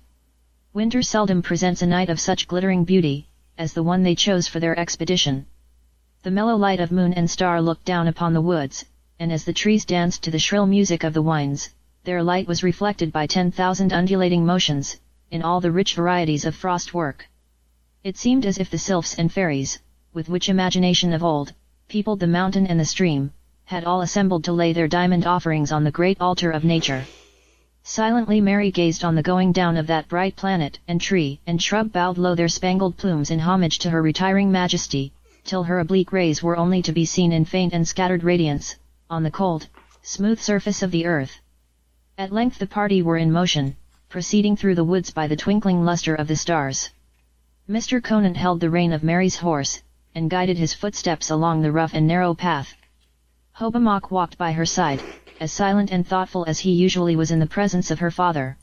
Winter 0.73 1.01
seldom 1.01 1.41
presents 1.41 1.81
a 1.81 1.87
night 1.87 2.09
of 2.09 2.19
such 2.19 2.49
glittering 2.49 2.83
beauty, 2.83 3.29
as 3.57 3.71
the 3.71 3.81
one 3.81 4.03
they 4.03 4.13
chose 4.13 4.45
for 4.45 4.59
their 4.59 4.77
expedition. 4.77 5.45
The 6.21 6.31
mellow 6.31 6.57
light 6.57 6.81
of 6.81 6.91
moon 6.91 7.13
and 7.13 7.31
star 7.31 7.61
looked 7.61 7.85
down 7.85 8.09
upon 8.09 8.33
the 8.33 8.41
woods, 8.41 8.83
and 9.21 9.31
as 9.31 9.45
the 9.45 9.53
trees 9.53 9.85
danced 9.85 10.21
to 10.23 10.31
the 10.31 10.37
shrill 10.37 10.65
music 10.65 11.05
of 11.05 11.13
the 11.13 11.21
winds, 11.21 11.73
their 12.03 12.21
light 12.21 12.45
was 12.45 12.61
reflected 12.61 13.13
by 13.13 13.25
ten 13.25 13.51
thousand 13.51 13.93
undulating 13.93 14.45
motions, 14.45 14.97
in 15.31 15.41
all 15.41 15.61
the 15.61 15.71
rich 15.71 15.93
varieties 15.95 16.45
of 16.45 16.55
frost 16.55 16.93
work. 16.93 17.29
It 18.03 18.17
seemed 18.17 18.45
as 18.45 18.57
if 18.57 18.69
the 18.69 18.77
sylphs 18.77 19.15
and 19.15 19.31
fairies, 19.31 19.79
with 20.13 20.29
which 20.29 20.49
imagination 20.49 21.13
of 21.13 21.23
old, 21.23 21.53
peopled 21.87 22.19
the 22.19 22.27
mountain 22.27 22.65
and 22.67 22.79
the 22.79 22.85
stream, 22.85 23.31
had 23.65 23.83
all 23.83 24.01
assembled 24.01 24.43
to 24.45 24.53
lay 24.53 24.71
their 24.71 24.87
diamond 24.87 25.25
offerings 25.25 25.71
on 25.71 25.83
the 25.83 25.91
great 25.91 26.21
altar 26.21 26.51
of 26.51 26.63
nature. 26.63 27.05
Silently 27.83 28.41
Mary 28.41 28.71
gazed 28.71 29.03
on 29.03 29.15
the 29.15 29.23
going 29.23 29.51
down 29.51 29.77
of 29.77 29.87
that 29.87 30.07
bright 30.07 30.35
planet, 30.35 30.79
and 30.87 31.01
tree 31.01 31.39
and 31.47 31.61
shrub 31.61 31.91
bowed 31.91 32.17
low 32.17 32.35
their 32.35 32.47
spangled 32.47 32.97
plumes 32.97 33.31
in 33.31 33.39
homage 33.39 33.79
to 33.79 33.89
her 33.89 34.01
retiring 34.01 34.51
majesty, 34.51 35.11
till 35.43 35.63
her 35.63 35.79
oblique 35.79 36.11
rays 36.11 36.43
were 36.43 36.57
only 36.57 36.81
to 36.81 36.91
be 36.91 37.05
seen 37.05 37.31
in 37.31 37.45
faint 37.45 37.73
and 37.73 37.87
scattered 37.87 38.23
radiance, 38.23 38.75
on 39.09 39.23
the 39.23 39.31
cold, 39.31 39.67
smooth 40.01 40.39
surface 40.39 40.83
of 40.83 40.91
the 40.91 41.05
earth. 41.05 41.39
At 42.17 42.33
length 42.33 42.59
the 42.59 42.67
party 42.67 43.01
were 43.01 43.17
in 43.17 43.31
motion, 43.31 43.77
proceeding 44.09 44.55
through 44.55 44.75
the 44.75 44.83
woods 44.83 45.11
by 45.11 45.27
the 45.27 45.35
twinkling 45.35 45.83
luster 45.83 46.15
of 46.15 46.27
the 46.27 46.35
stars. 46.35 46.89
Mr. 47.69 48.01
Conant 48.01 48.37
held 48.37 48.59
the 48.59 48.69
rein 48.69 48.93
of 48.93 49.03
Mary's 49.03 49.37
horse, 49.37 49.81
and 50.15 50.29
guided 50.29 50.57
his 50.57 50.73
footsteps 50.73 51.29
along 51.29 51.61
the 51.61 51.71
rough 51.71 51.93
and 51.93 52.07
narrow 52.07 52.33
path, 52.33 52.73
Hobomok 53.59 54.11
walked 54.11 54.37
by 54.37 54.51
her 54.51 54.67
side, 54.67 55.01
as 55.39 55.51
silent 55.51 55.91
and 55.91 56.05
thoughtful 56.05 56.45
as 56.45 56.59
he 56.59 56.71
usually 56.71 57.15
was 57.15 57.31
in 57.31 57.39
the 57.39 57.47
presence 57.47 57.89
of 57.89 57.97
her 57.97 58.11
father. 58.11 58.55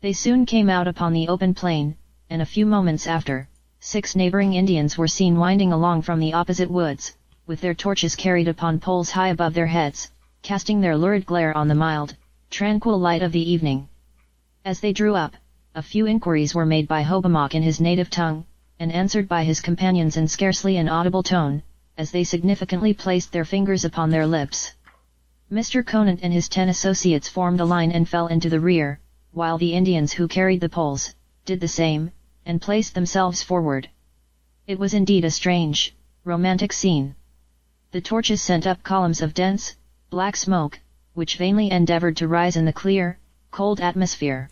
They 0.00 0.12
soon 0.12 0.46
came 0.46 0.68
out 0.68 0.88
upon 0.88 1.12
the 1.12 1.28
open 1.28 1.54
plain, 1.54 1.96
and 2.28 2.42
a 2.42 2.52
few 2.54 2.66
moments 2.66 3.06
after, 3.06 3.48
six 3.78 4.16
neighboring 4.16 4.54
Indians 4.54 4.98
were 4.98 5.06
seen 5.06 5.38
winding 5.38 5.72
along 5.72 6.02
from 6.02 6.18
the 6.18 6.32
opposite 6.32 6.68
woods, 6.68 7.16
with 7.46 7.60
their 7.60 7.72
torches 7.72 8.16
carried 8.16 8.48
upon 8.48 8.80
poles 8.80 9.12
high 9.12 9.28
above 9.28 9.54
their 9.54 9.68
heads, 9.68 10.10
casting 10.42 10.80
their 10.80 10.96
lurid 10.96 11.24
glare 11.24 11.56
on 11.56 11.68
the 11.68 11.74
mild, 11.76 12.16
tranquil 12.50 12.98
light 12.98 13.22
of 13.22 13.30
the 13.30 13.50
evening. 13.52 13.88
As 14.66 14.80
they 14.80 14.92
drew 14.92 15.14
up, 15.14 15.36
a 15.76 15.80
few 15.80 16.06
inquiries 16.06 16.52
were 16.52 16.66
made 16.66 16.88
by 16.88 17.04
Hobomok 17.04 17.54
in 17.54 17.62
his 17.62 17.80
native 17.80 18.10
tongue, 18.10 18.46
and 18.80 18.90
answered 18.90 19.28
by 19.28 19.44
his 19.44 19.60
companions 19.60 20.16
in 20.16 20.26
scarcely 20.26 20.76
an 20.76 20.88
audible 20.88 21.22
tone, 21.22 21.62
as 21.96 22.10
they 22.10 22.24
significantly 22.24 22.92
placed 22.92 23.30
their 23.30 23.44
fingers 23.44 23.84
upon 23.84 24.10
their 24.10 24.26
lips. 24.26 24.74
Mr. 25.52 25.86
Conant 25.86 26.18
and 26.20 26.32
his 26.32 26.48
ten 26.48 26.68
associates 26.68 27.28
formed 27.28 27.60
a 27.60 27.64
line 27.64 27.92
and 27.92 28.08
fell 28.08 28.26
into 28.26 28.50
the 28.50 28.58
rear, 28.58 28.98
while 29.30 29.56
the 29.56 29.72
Indians 29.72 30.14
who 30.14 30.26
carried 30.26 30.60
the 30.60 30.68
poles, 30.68 31.14
did 31.44 31.60
the 31.60 31.68
same, 31.68 32.10
and 32.44 32.60
placed 32.60 32.92
themselves 32.92 33.44
forward. 33.44 33.88
It 34.66 34.80
was 34.80 34.92
indeed 34.94 35.24
a 35.24 35.30
strange, 35.30 35.94
romantic 36.24 36.72
scene. 36.72 37.14
The 37.92 38.00
torches 38.00 38.42
sent 38.42 38.66
up 38.66 38.82
columns 38.82 39.22
of 39.22 39.32
dense, 39.32 39.76
black 40.10 40.34
smoke, 40.34 40.80
which 41.14 41.36
vainly 41.36 41.70
endeavored 41.70 42.16
to 42.16 42.26
rise 42.26 42.56
in 42.56 42.64
the 42.64 42.72
clear, 42.72 43.20
cold 43.52 43.80
atmosphere. 43.80 44.50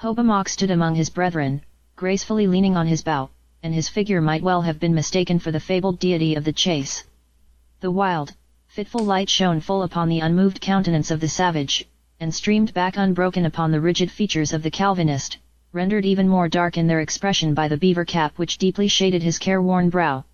Hobomok 0.00 0.48
stood 0.48 0.70
among 0.70 0.94
his 0.94 1.10
brethren, 1.10 1.60
gracefully 1.96 2.46
leaning 2.46 2.76
on 2.76 2.86
his 2.86 3.02
bow, 3.02 3.30
and 3.64 3.74
his 3.74 3.88
figure 3.88 4.20
might 4.20 4.44
well 4.44 4.62
have 4.62 4.78
been 4.78 4.94
mistaken 4.94 5.40
for 5.40 5.50
the 5.50 5.58
fabled 5.58 5.98
deity 5.98 6.36
of 6.36 6.44
the 6.44 6.52
chase. 6.52 7.02
The 7.80 7.90
wild, 7.90 8.32
fitful 8.68 9.02
light 9.04 9.28
shone 9.28 9.58
full 9.58 9.82
upon 9.82 10.08
the 10.08 10.20
unmoved 10.20 10.60
countenance 10.60 11.10
of 11.10 11.18
the 11.18 11.28
savage, 11.28 11.84
and 12.20 12.32
streamed 12.32 12.72
back 12.72 12.96
unbroken 12.96 13.44
upon 13.44 13.72
the 13.72 13.80
rigid 13.80 14.08
features 14.08 14.52
of 14.52 14.62
the 14.62 14.70
Calvinist, 14.70 15.38
rendered 15.72 16.06
even 16.06 16.28
more 16.28 16.48
dark 16.48 16.78
in 16.78 16.86
their 16.86 17.00
expression 17.00 17.52
by 17.52 17.66
the 17.66 17.76
beaver 17.76 18.04
cap 18.04 18.38
which 18.38 18.56
deeply 18.56 18.86
shaded 18.86 19.24
his 19.24 19.36
careworn 19.40 19.90
brow. 19.90 20.24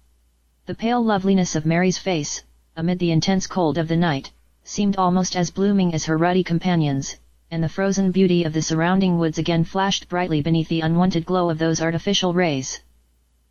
The 0.67 0.75
pale 0.75 1.03
loveliness 1.03 1.57
of 1.57 1.65
Mary's 1.65 1.97
face, 1.97 2.43
amid 2.77 2.99
the 2.99 3.13
intense 3.13 3.47
cold 3.47 3.79
of 3.79 3.89
the 3.89 3.97
night, 3.97 4.31
seemed 4.63 4.99
almost 4.99 5.35
as 5.35 5.51
blooming 5.51 5.95
as 5.95 6.05
her 6.05 6.19
ruddy 6.19 6.45
companions, 6.45 7.17
and 7.51 7.63
the 7.63 7.69
frozen 7.69 8.11
beauty 8.11 8.45
of 8.45 8.53
the 8.53 8.63
surrounding 8.63 9.19
woods 9.19 9.39
again 9.39 9.65
flashed 9.65 10.09
brightly 10.09 10.43
beneath 10.43 10.69
the 10.69 10.81
unwonted 10.81 11.25
glow 11.25 11.51
of 11.51 11.59
those 11.59 11.81
artificial 11.81 12.33
rays. 12.35 12.83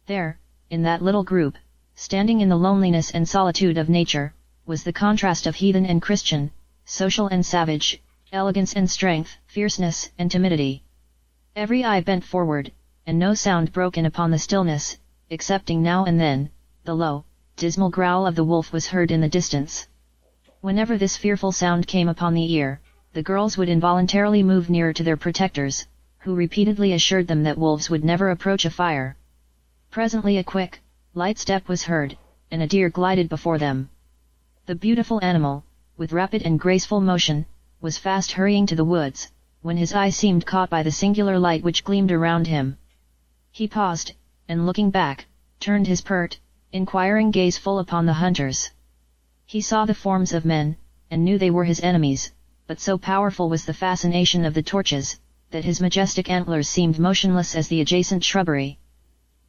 There, 0.08 0.40
in 0.70 0.84
that 0.84 1.02
little 1.02 1.24
group, 1.24 1.56
standing 1.96 2.42
in 2.42 2.50
the 2.50 2.58
loneliness 2.58 3.12
and 3.12 3.28
solitude 3.28 3.78
of 3.78 3.90
nature, 3.90 4.34
was 4.66 4.84
the 4.84 4.94
contrast 4.94 5.46
of 5.46 5.56
heathen 5.56 5.86
and 5.86 6.02
Christian, 6.02 6.52
social 6.86 7.28
and 7.28 7.46
savage, 7.46 8.02
elegance 8.32 8.74
and 8.74 8.90
strength, 8.90 9.38
fierceness 9.46 10.10
and 10.18 10.32
timidity. 10.32 10.84
Every 11.56 11.84
eye 11.84 12.02
bent 12.02 12.24
forward, 12.24 12.72
and 13.06 13.20
no 13.20 13.34
sound 13.34 13.72
broke 13.72 13.98
in 13.98 14.06
upon 14.06 14.32
the 14.32 14.40
stillness, 14.40 14.98
excepting 15.30 15.84
now 15.84 16.06
and 16.06 16.20
then, 16.20 16.50
the 16.84 16.96
low, 16.96 17.26
dismal 17.56 17.90
growl 17.90 18.26
of 18.26 18.36
the 18.36 18.44
wolf 18.44 18.74
was 18.74 18.88
heard 18.88 19.12
in 19.12 19.22
the 19.22 19.30
distance. 19.30 19.88
Whenever 20.62 20.98
this 20.98 21.18
fearful 21.18 21.52
sound 21.52 21.86
came 21.86 22.10
upon 22.10 22.34
the 22.34 22.52
ear, 22.54 22.82
the 23.14 23.22
girls 23.22 23.58
would 23.58 23.70
involuntarily 23.70 24.42
move 24.42 24.72
nearer 24.72 24.92
to 24.92 25.04
their 25.04 25.16
protectors, 25.16 25.86
who 26.18 26.34
repeatedly 26.34 26.94
assured 26.94 27.28
them 27.28 27.44
that 27.44 27.60
wolves 27.60 27.88
would 27.88 28.04
never 28.04 28.32
approach 28.32 28.66
a 28.66 28.72
fire. 28.72 29.16
Presently 29.92 30.38
a 30.38 30.44
quick, 30.44 30.82
light 31.14 31.38
step 31.38 31.68
was 31.68 31.84
heard, 31.84 32.18
and 32.50 32.64
a 32.64 32.68
deer 32.68 32.90
glided 32.90 33.30
before 33.30 33.60
them. 33.60 33.88
The 34.66 34.74
beautiful 34.74 35.24
animal, 35.24 35.64
with 35.96 36.12
rapid 36.12 36.42
and 36.42 36.60
graceful 36.60 37.02
motion, 37.02 37.46
was 37.82 38.00
fast 38.00 38.32
hurrying 38.32 38.66
to 38.66 38.76
the 38.76 38.84
woods, 38.84 39.32
when 39.62 39.78
his 39.78 39.94
eye 39.94 40.10
seemed 40.10 40.48
caught 40.48 40.72
by 40.72 40.82
the 40.82 40.92
singular 40.92 41.38
light 41.38 41.64
which 41.64 41.84
gleamed 41.84 42.12
around 42.12 42.48
him. 42.48 42.80
He 43.52 43.68
paused, 43.68 44.14
and 44.50 44.66
looking 44.66 44.90
back, 44.90 45.28
turned 45.60 45.86
his 45.86 46.02
pert, 46.02 46.40
inquiring 46.72 47.30
gaze 47.30 47.60
full 47.60 47.78
upon 47.78 48.08
the 48.08 48.14
hunters. 48.14 48.72
He 49.46 49.62
saw 49.62 49.86
the 49.86 49.94
forms 49.94 50.34
of 50.34 50.46
men, 50.46 50.78
and 51.12 51.24
knew 51.24 51.38
they 51.38 51.52
were 51.52 51.66
his 51.66 51.82
enemies, 51.82 52.32
but 52.68 52.80
so 52.80 52.98
powerful 52.98 53.50
was 53.50 53.66
the 53.66 53.74
fascination 53.74 54.46
of 54.46 54.54
the 54.54 54.64
torches, 54.64 55.20
that 55.52 55.66
his 55.66 55.82
majestic 55.82 56.30
antlers 56.30 56.68
seemed 56.68 56.98
motionless 56.98 57.56
as 57.56 57.68
the 57.68 57.82
adjacent 57.82 58.24
shrubbery. 58.24 58.80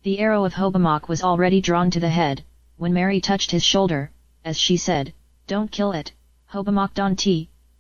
The 0.02 0.18
arrow 0.18 0.44
of 0.44 0.54
Hobomok 0.54 1.08
was 1.08 1.22
already 1.22 1.60
drawn 1.60 1.90
to 1.90 2.00
the 2.00 2.10
head, 2.10 2.44
when 2.76 2.92
Mary 2.92 3.20
touched 3.20 3.50
his 3.50 3.62
shoulder, 3.62 4.10
as 4.44 4.58
she 4.58 4.76
said, 4.76 5.14
Don't 5.46 5.70
kill 5.70 5.92
it, 5.92 6.12
Hobomok 6.52 6.94
Don 6.94 7.16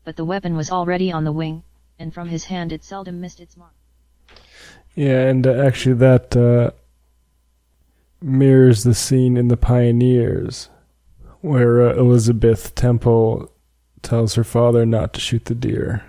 but 0.04 0.16
the 0.16 0.24
weapon 0.24 0.56
was 0.56 0.70
already 0.70 1.10
on 1.10 1.24
the 1.24 1.32
wing, 1.32 1.62
and 1.98 2.14
from 2.14 2.28
his 2.28 2.44
hand 2.44 2.72
it 2.72 2.84
seldom 2.84 3.20
missed 3.20 3.40
its 3.40 3.56
mark. 3.56 3.72
Yeah, 4.94 5.28
and 5.28 5.46
uh, 5.46 5.52
actually 5.52 5.96
that 5.96 6.36
uh, 6.36 6.70
mirrors 8.22 8.84
the 8.84 8.94
scene 8.94 9.36
in 9.36 9.48
The 9.48 9.56
Pioneers, 9.56 10.70
where 11.40 11.82
uh, 11.82 11.94
Elizabeth 11.94 12.74
Temple 12.74 13.50
tells 14.04 14.34
her 14.34 14.44
father 14.44 14.86
not 14.86 15.12
to 15.14 15.20
shoot 15.20 15.46
the 15.46 15.54
deer. 15.54 16.04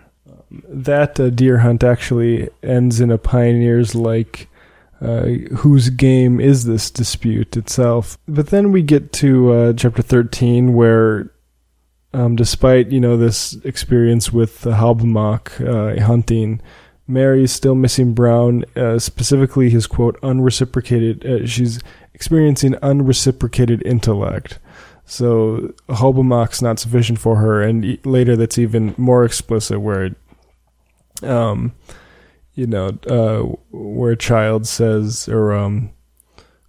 That 0.51 1.19
uh, 1.19 1.29
deer 1.29 1.59
hunt 1.59 1.83
actually 1.83 2.49
ends 2.61 2.99
in 2.99 3.11
a 3.11 3.17
Pioneers 3.17 3.95
like. 3.95 4.49
Uh, 5.01 5.25
whose 5.57 5.89
game 5.89 6.39
is 6.39 6.63
this 6.63 6.89
dispute 6.89 7.57
itself? 7.57 8.17
But 8.29 8.47
then 8.47 8.71
we 8.71 8.81
get 8.81 9.11
to 9.13 9.51
uh, 9.51 9.73
chapter 9.73 10.01
13, 10.01 10.73
where 10.73 11.31
um, 12.15 12.37
despite 12.37 12.91
you 12.91 13.01
know 13.01 13.17
this 13.17 13.55
experience 13.65 14.31
with 14.31 14.61
the 14.61 14.71
Hobomok 14.71 15.59
uh, 15.59 16.01
hunting, 16.01 16.61
Mary 17.07 17.43
is 17.43 17.51
still 17.51 17.75
missing 17.75 18.13
Brown, 18.13 18.63
uh, 18.75 18.99
specifically 18.99 19.69
his 19.69 19.85
quote 19.85 20.17
unreciprocated. 20.23 21.25
Uh, 21.25 21.45
she's 21.45 21.81
experiencing 22.13 22.75
unreciprocated 22.81 23.85
intellect. 23.85 24.59
So 25.05 25.73
Hobomok's 25.87 26.61
not 26.61 26.79
sufficient 26.79 27.19
for 27.19 27.35
her, 27.35 27.61
and 27.61 28.03
later 28.05 28.35
that's 28.35 28.57
even 28.57 28.95
more 28.97 29.23
explicit, 29.23 29.79
where, 29.79 30.15
um, 31.21 31.73
you 32.55 32.65
know, 32.65 32.97
uh, 33.07 33.41
where 33.71 34.13
a 34.13 34.17
child 34.17 34.67
says, 34.67 35.29
or 35.29 35.53
um, 35.53 35.91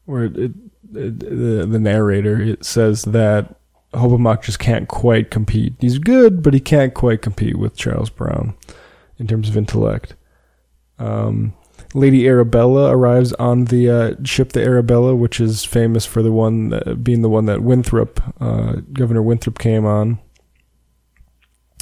where 0.04 0.24
it, 0.24 0.36
it, 0.36 0.52
the 0.92 1.66
the 1.66 1.78
narrator 1.78 2.40
it 2.40 2.64
says 2.64 3.02
that 3.02 3.56
Hobomok 3.94 4.42
just 4.42 4.58
can't 4.58 4.88
quite 4.88 5.30
compete. 5.30 5.74
He's 5.80 5.98
good, 5.98 6.42
but 6.42 6.54
he 6.54 6.60
can't 6.60 6.94
quite 6.94 7.22
compete 7.22 7.58
with 7.58 7.76
Charles 7.76 8.10
Brown 8.10 8.54
in 9.18 9.26
terms 9.26 9.48
of 9.48 9.56
intellect. 9.56 10.14
Um, 10.98 11.54
Lady 11.96 12.28
Arabella 12.28 12.90
arrives 12.90 13.32
on 13.34 13.64
the 13.64 13.88
uh, 13.90 14.14
ship, 14.22 14.52
the 14.52 14.62
Arabella, 14.62 15.16
which 15.16 15.40
is 15.40 15.64
famous 15.64 16.04
for 16.04 16.22
the 16.22 16.30
one 16.30 16.68
that, 16.68 17.02
being 17.02 17.22
the 17.22 17.30
one 17.30 17.46
that 17.46 17.62
Winthrop, 17.62 18.20
uh, 18.38 18.76
Governor 18.92 19.22
Winthrop, 19.22 19.58
came 19.58 19.86
on. 19.86 20.18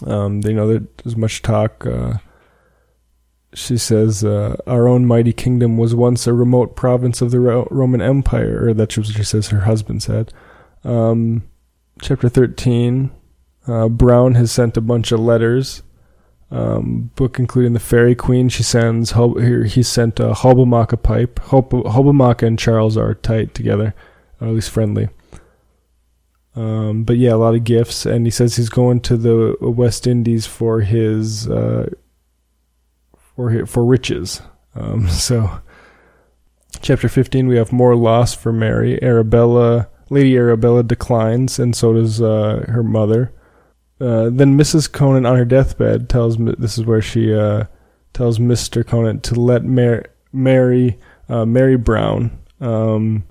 Um, 0.07 0.41
you 0.45 0.53
know, 0.53 0.79
there's 1.03 1.17
much 1.17 1.43
talk. 1.43 1.85
Uh, 1.85 2.15
she 3.55 3.77
says, 3.77 4.25
uh, 4.25 4.57
"Our 4.69 4.87
own 4.87 5.05
mighty 5.05 5.33
kingdom 5.33 5.77
was 5.77 5.97
once 5.97 6.29
a 6.29 6.33
remote 6.33 6.77
province 6.77 7.21
of 7.21 7.33
the 7.33 7.41
Ro- 7.41 7.69
Roman 7.73 8.01
Empire," 8.01 8.69
or 8.69 8.75
that's 8.75 8.97
what 8.97 9.07
she 9.07 9.25
says 9.25 9.49
her 9.49 9.61
husband 9.61 10.05
said. 10.05 10.33
Um, 10.85 11.43
chapter 12.01 12.29
13, 12.29 13.11
uh, 13.67 13.89
Brown 13.89 14.35
has 14.35 14.53
sent 14.53 14.77
a 14.77 14.81
bunch 14.81 15.11
of 15.11 15.19
letters. 15.19 15.83
Um, 16.55 17.11
book 17.17 17.41
including 17.41 17.73
the 17.73 17.81
Fairy 17.81 18.15
Queen. 18.15 18.49
She 18.49 18.63
sends 18.63 19.11
here. 19.13 19.65
He 19.65 19.83
sent 19.83 20.21
a 20.21 20.33
Hobomok 20.33 20.93
a 20.93 20.97
pipe. 20.97 21.41
Hob- 21.41 22.43
and 22.43 22.59
Charles 22.59 22.97
are 22.97 23.15
tight 23.15 23.55
together, 23.55 23.93
or 24.41 24.49
at 24.49 24.55
least 24.55 24.71
friendly. 24.71 25.09
Um, 26.55 27.03
but 27.03 27.17
yeah, 27.17 27.35
a 27.35 27.37
lot 27.37 27.57
of 27.57 27.65
gifts, 27.65 28.07
and 28.07 28.25
he 28.25 28.31
says 28.31 28.55
he's 28.55 28.69
going 28.69 29.01
to 29.01 29.17
the 29.17 29.57
West 29.61 30.07
Indies 30.07 30.47
for 30.47 30.83
his 30.83 31.49
uh, 31.49 31.91
for 33.17 33.51
his, 33.51 33.69
for 33.69 33.85
riches. 33.85 34.41
Um, 34.77 35.09
so, 35.09 35.61
chapter 36.81 37.09
fifteen, 37.09 37.49
we 37.49 37.57
have 37.57 37.73
more 37.73 37.97
loss 37.97 38.33
for 38.33 38.53
Mary. 38.53 39.03
Arabella 39.03 39.89
Lady 40.11 40.37
Arabella 40.37 40.85
declines, 40.85 41.59
and 41.59 41.75
so 41.75 41.95
does 41.95 42.21
uh, 42.23 42.65
her 42.69 42.85
mother. 42.85 43.33
Uh, 44.01 44.29
then 44.31 44.59
Mrs. 44.59 44.91
Conant 44.91 45.27
on 45.27 45.37
her 45.37 45.45
deathbed 45.45 46.09
tells 46.09 46.37
this 46.37 46.79
is 46.79 46.85
where 46.85 47.03
she 47.03 47.33
uh, 47.33 47.65
tells 48.13 48.39
Mr. 48.39 48.87
Conant 48.87 49.23
to 49.25 49.35
let 49.35 49.65
Mar- 49.65 50.07
marry 50.33 50.99
uh, 51.29 51.45
Mary 51.45 51.77
Brown, 51.77 52.39
um, 52.61 53.25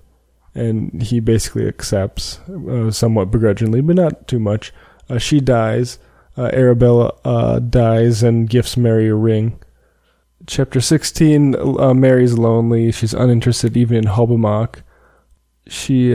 and 0.55 1.01
he 1.01 1.19
basically 1.19 1.67
accepts 1.67 2.39
uh, 2.49 2.89
somewhat 2.91 3.29
begrudgingly, 3.31 3.81
but 3.81 3.95
not 3.95 4.27
too 4.27 4.39
much. 4.39 4.73
Uh, 5.09 5.17
she 5.17 5.39
dies. 5.39 5.99
Arabella 6.35 7.59
dies 7.59 8.23
and 8.23 8.49
gifts 8.49 8.75
Mary 8.75 9.07
a 9.07 9.13
ring. 9.13 9.59
Chapter 10.47 10.81
16 10.81 11.55
Mary's 11.99 12.33
lonely. 12.39 12.91
She's 12.91 13.13
uninterested 13.13 13.77
even 13.77 13.97
in 13.97 14.03
Hobomok 14.05 14.81
she 15.67 16.13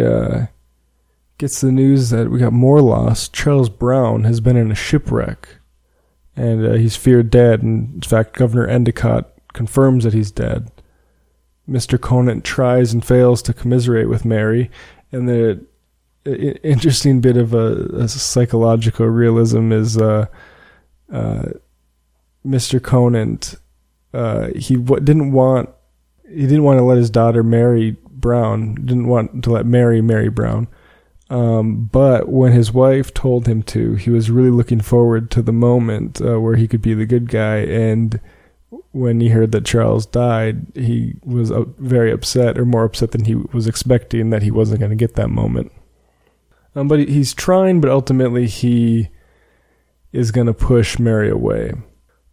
gets 1.39 1.61
the 1.61 1.73
news 1.73 2.11
that 2.11 2.31
we 2.31 2.41
got 2.41 2.53
more 2.53 2.81
lost. 2.81 3.33
Charles 3.33 3.69
Brown 3.69 4.25
has 4.25 4.41
been 4.41 4.57
in 4.57 4.71
a 4.71 4.77
shipwreck, 4.77 5.49
and 6.37 6.67
uh, 6.67 6.73
he's 6.73 6.97
feared 6.97 7.31
dead. 7.31 7.63
And 7.63 7.95
in 7.95 8.01
fact, 8.03 8.37
Governor 8.37 8.67
Endicott 8.67 9.33
confirms 9.55 10.05
that 10.05 10.13
he's 10.13 10.31
dead. 10.31 10.71
Mr. 11.69 12.01
Conant 12.01 12.45
tries 12.45 12.93
and 12.93 13.05
fails 13.05 13.43
to 13.43 13.55
commiserate 13.55 14.09
with 14.09 14.25
Mary, 14.25 14.71
and 15.13 15.29
the 15.29 15.65
interesting 16.25 17.21
bit 17.21 17.37
of 17.37 17.55
a, 17.55 17.85
a 17.95 18.09
psychological 18.09 19.07
realism 19.07 19.73
is 19.73 19.97
uh, 19.97 20.27
uh, 21.13 21.47
Mr. 22.45 22.83
Conant. 22.83 23.57
Uh, 24.13 24.49
he 24.57 24.77
w- 24.77 25.05
didn't 25.05 25.33
want 25.33 25.71
he 26.29 26.43
didn't 26.43 26.65
want 26.65 26.79
to 26.79 26.85
let 26.85 26.99
his 26.99 27.11
daughter 27.11 27.43
marry 27.43 27.97
Brown, 28.11 28.75
didn't 28.75 29.07
want 29.07 29.45
to 29.45 29.51
let 29.51 29.67
Mary 29.67 30.01
marry 30.01 30.29
Brown. 30.29 30.69
Um, 31.31 31.85
but 31.93 32.29
when 32.29 32.53
his 32.53 32.73
wife 32.73 33.13
told 33.13 33.47
him 33.47 33.63
to, 33.65 33.95
he 33.95 34.11
was 34.11 34.31
really 34.31 34.51
looking 34.51 34.81
forward 34.81 35.31
to 35.33 35.43
the 35.43 35.53
moment 35.53 36.21
uh, 36.21 36.41
where 36.41 36.57
he 36.57 36.67
could 36.67 36.81
be 36.81 36.95
the 36.95 37.07
good 37.07 37.29
guy. 37.29 37.59
And 37.59 38.19
when 38.93 39.21
he 39.21 39.29
heard 39.29 39.53
that 39.53 39.67
Charles 39.67 40.07
died, 40.07 40.67
he 40.75 41.15
was 41.23 41.51
uh, 41.51 41.65
very 41.79 42.11
upset, 42.11 42.59
or 42.59 42.65
more 42.65 42.85
upset 42.85 43.11
than 43.11 43.27
he 43.27 43.35
was 43.35 43.67
expecting 43.67 44.31
that 44.31 44.43
he 44.43 44.51
wasn't 44.51 44.81
going 44.81 44.91
to 44.91 44.97
get 44.97 45.15
that 45.17 45.29
moment. 45.29 45.71
Um, 46.75 46.89
but 46.89 47.01
he's 47.01 47.35
trying, 47.35 47.81
but 47.81 47.91
ultimately 47.91 48.47
he 48.47 49.09
is 50.13 50.31
going 50.31 50.47
to 50.47 50.55
push 50.55 50.99
Mary 50.99 51.29
away. 51.29 51.75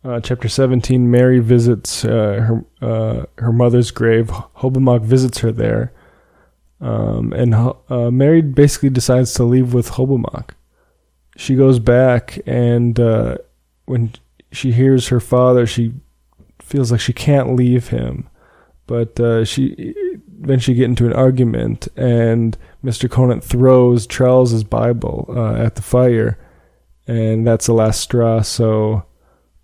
Uh, 0.03 0.19
chapter 0.19 0.47
17 0.47 1.09
Mary 1.09 1.39
visits 1.39 2.05
uh, 2.05 2.39
her 2.47 2.65
uh, 2.79 3.25
her 3.39 3.51
mother's 3.51 3.89
grave. 3.89 4.27
Hobomok 4.27 5.01
visits 5.01 5.39
her 5.39 5.51
there. 5.51 5.93
Um, 6.85 7.33
and 7.33 7.55
uh, 7.55 8.11
Mary 8.11 8.41
basically 8.41 8.91
decides 8.91 9.33
to 9.33 9.43
leave 9.43 9.73
with 9.73 9.91
Hobomok. 9.91 10.51
She 11.35 11.55
goes 11.55 11.79
back, 11.79 12.39
and 12.45 12.99
uh, 12.99 13.37
when 13.85 14.13
she 14.51 14.71
hears 14.71 15.07
her 15.07 15.19
father, 15.19 15.65
she 15.65 15.93
feels 16.61 16.91
like 16.91 17.01
she 17.01 17.11
can't 17.11 17.55
leave 17.55 17.87
him. 17.87 18.29
But 18.85 19.19
uh, 19.19 19.45
she 19.45 19.95
eventually 20.39 20.77
get 20.77 20.85
into 20.85 21.07
an 21.07 21.13
argument, 21.13 21.87
and 21.97 22.55
Mr. 22.83 23.09
Conant 23.09 23.43
throws 23.43 24.05
Charles's 24.05 24.63
Bible 24.63 25.33
at 25.57 25.73
the 25.73 25.81
fire, 25.81 26.37
and 27.07 27.47
that's 27.47 27.65
the 27.65 27.73
last 27.73 27.99
straw. 27.99 28.41
So 28.41 29.05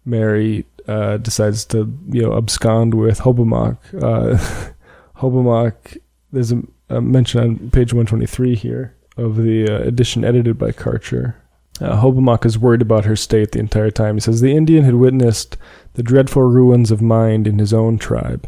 Mary 0.06 0.66
uh, 0.88 1.18
decides 1.18 1.66
to 1.66 1.96
you 2.10 2.24
know 2.24 2.36
abscond 2.36 2.96
with 2.96 3.20
Hobomok. 3.20 3.78
Uh, 3.94 4.72
Hobomok, 5.20 6.00
there's 6.32 6.52
a, 6.52 6.64
mention 7.00 7.42
on 7.42 7.70
page 7.70 7.94
123 7.94 8.56
here 8.56 8.96
of 9.18 9.38
the 9.38 9.70
uh, 9.70 9.80
edition 9.84 10.26
edited 10.26 10.58
by 10.58 10.72
Karcher. 10.72 11.36
Uh, 11.80 12.02
Hobomok 12.02 12.46
is 12.46 12.60
worried 12.60 12.82
about 12.82 13.06
her 13.06 13.16
state 13.16 13.52
the 13.52 13.60
entire 13.60 13.92
time. 13.92 14.16
He 14.16 14.22
says 14.22 14.42
the 14.42 14.56
Indian 14.56 14.84
had 14.84 14.96
witnessed 14.96 15.58
the 15.94 16.04
dreadful 16.04 16.44
ruins 16.44 16.92
of 16.92 17.02
mind 17.02 17.48
in 17.48 17.60
his 17.60 17.74
own 17.74 17.98
tribe, 17.98 18.48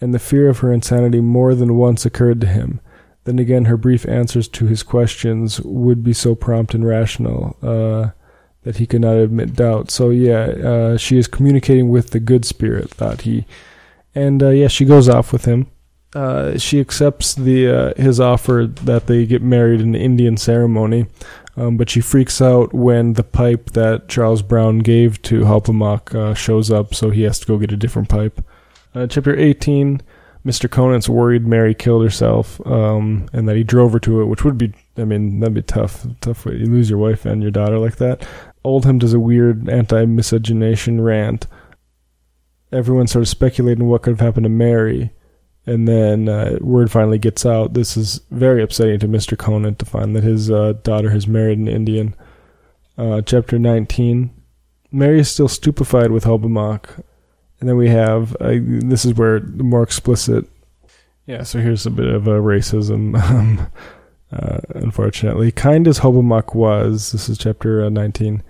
and 0.00 0.12
the 0.12 0.18
fear 0.18 0.48
of 0.48 0.58
her 0.58 0.72
insanity 0.72 1.20
more 1.20 1.54
than 1.54 1.76
once 1.76 2.04
occurred 2.04 2.40
to 2.40 2.46
him. 2.46 2.80
Then 3.24 3.38
again, 3.38 3.64
her 3.66 3.76
brief 3.76 4.06
answers 4.06 4.46
to 4.48 4.66
his 4.66 4.82
questions 4.82 5.60
would 5.60 6.02
be 6.02 6.12
so 6.12 6.34
prompt 6.34 6.74
and 6.74 6.86
rational. 6.86 7.56
Uh, 7.62 8.10
that 8.66 8.78
he 8.78 8.86
could 8.86 9.00
not 9.00 9.14
admit 9.14 9.54
doubt. 9.54 9.92
So 9.92 10.10
yeah, 10.10 10.40
uh, 10.40 10.96
she 10.96 11.18
is 11.18 11.28
communicating 11.28 11.88
with 11.88 12.10
the 12.10 12.18
good 12.18 12.44
spirit, 12.44 12.90
thought 12.90 13.20
he, 13.20 13.46
and 14.12 14.42
uh, 14.42 14.48
yeah, 14.48 14.66
she 14.66 14.84
goes 14.84 15.08
off 15.08 15.32
with 15.32 15.44
him. 15.44 15.70
Uh, 16.16 16.56
she 16.56 16.80
accepts 16.80 17.34
the 17.34 17.68
uh, 17.68 17.92
his 17.96 18.18
offer 18.18 18.66
that 18.84 19.06
they 19.06 19.26
get 19.26 19.42
married 19.42 19.82
in 19.82 19.94
an 19.94 20.00
Indian 20.00 20.38
ceremony, 20.38 21.04
um, 21.58 21.76
but 21.76 21.90
she 21.90 22.00
freaks 22.00 22.40
out 22.40 22.72
when 22.72 23.12
the 23.12 23.22
pipe 23.22 23.72
that 23.72 24.08
Charles 24.08 24.40
Brown 24.40 24.78
gave 24.78 25.20
to 25.22 25.42
Hobomok 25.42 26.14
uh, 26.14 26.32
shows 26.32 26.70
up, 26.70 26.94
so 26.94 27.10
he 27.10 27.24
has 27.24 27.38
to 27.40 27.46
go 27.46 27.58
get 27.58 27.70
a 27.70 27.76
different 27.76 28.08
pipe. 28.08 28.42
Uh, 28.94 29.06
chapter 29.06 29.38
18 29.38 30.00
Mr. 30.46 30.70
Conant's 30.70 31.08
worried 31.08 31.46
Mary 31.46 31.74
killed 31.74 32.04
herself, 32.04 32.64
um, 32.66 33.28
and 33.34 33.46
that 33.46 33.56
he 33.56 33.64
drove 33.64 33.92
her 33.92 33.98
to 33.98 34.22
it, 34.22 34.26
which 34.26 34.44
would 34.44 34.56
be, 34.56 34.72
I 34.96 35.04
mean, 35.04 35.40
that'd 35.40 35.52
be 35.52 35.60
tough. 35.60 36.06
Tough 36.20 36.46
way 36.46 36.54
you 36.54 36.66
lose 36.66 36.88
your 36.88 37.00
wife 37.00 37.26
and 37.26 37.42
your 37.42 37.50
daughter 37.50 37.78
like 37.78 37.96
that. 37.96 38.26
Oldham 38.64 38.98
does 38.98 39.12
a 39.12 39.20
weird 39.20 39.68
anti-miscegenation 39.68 41.00
rant. 41.00 41.46
Everyone's 42.70 43.10
sort 43.10 43.22
of 43.22 43.28
speculating 43.28 43.88
what 43.88 44.02
could 44.02 44.12
have 44.12 44.20
happened 44.20 44.44
to 44.44 44.50
Mary, 44.50 45.10
and 45.66 45.88
then 45.88 46.28
uh, 46.28 46.58
word 46.60 46.90
finally 46.90 47.18
gets 47.18 47.44
out. 47.44 47.74
This 47.74 47.96
is 47.96 48.20
very 48.30 48.62
upsetting 48.62 49.00
to 49.00 49.08
Mr. 49.08 49.36
Conan 49.36 49.74
to 49.76 49.84
find 49.84 50.14
that 50.14 50.22
his 50.22 50.50
uh, 50.50 50.74
daughter 50.84 51.10
has 51.10 51.26
married 51.26 51.58
an 51.58 51.68
Indian. 51.68 52.14
Uh, 52.96 53.20
chapter 53.20 53.58
19. 53.58 54.30
Mary 54.92 55.18
is 55.18 55.30
still 55.30 55.48
stupefied 55.48 56.12
with 56.12 56.24
Hobomok. 56.24 57.02
And 57.58 57.68
then 57.68 57.76
we 57.76 57.88
have, 57.88 58.36
uh, 58.36 58.54
this 58.62 59.04
is 59.04 59.14
where 59.14 59.40
the 59.40 59.64
more 59.64 59.82
explicit, 59.82 60.46
yeah, 61.26 61.42
so 61.42 61.58
here's 61.58 61.86
a 61.86 61.90
bit 61.90 62.06
of 62.06 62.28
a 62.28 62.38
racism, 62.38 63.20
um, 63.30 63.66
uh, 64.30 64.60
unfortunately. 64.68 65.50
Kind 65.50 65.88
as 65.88 65.98
Hobomok 65.98 66.54
was, 66.54 67.10
this 67.10 67.28
is 67.28 67.38
chapter 67.38 67.84
uh, 67.84 67.88
19, 67.88 68.42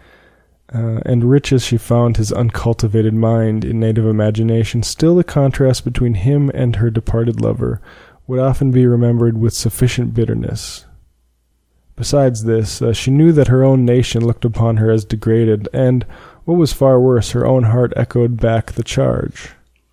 uh, 0.75 1.01
and 1.05 1.31
rich 1.31 1.53
as 1.53 1.65
she 1.65 1.77
found 1.77 2.17
his 2.17 2.33
uncultivated 2.33 3.15
mind 3.15 3.65
in 3.65 3.79
native 3.79 4.07
imagination, 4.07 4.83
still 4.83 5.15
the 5.15 5.25
contrast 5.25 5.85
between 5.85 6.15
him 6.15 6.51
and 6.55 6.77
her 6.77 6.91
departed 6.91 7.41
lover 7.41 7.81
would 8.27 8.41
often 8.41 8.71
be 8.71 8.87
remembered 8.87 9.39
with 9.39 9.55
sufficient 9.55 10.13
bitterness. 10.13 10.85
Besides 11.95 12.45
this, 12.45 12.83
uh, 12.83 12.93
she 12.93 13.11
knew 13.11 13.33
that 13.33 13.49
her 13.49 13.65
own 13.65 13.85
nation 13.85 14.25
looked 14.27 14.45
upon 14.45 14.77
her 14.77 14.91
as 14.91 15.05
degraded, 15.05 15.69
and, 15.73 16.05
what 16.45 16.59
was 16.59 16.73
far 16.73 17.01
worse, 17.01 17.31
her 17.31 17.47
own 17.47 17.65
heart 17.65 17.93
echoed 17.97 18.39
back 18.39 18.73
the 18.73 18.83
charge. 18.83 19.51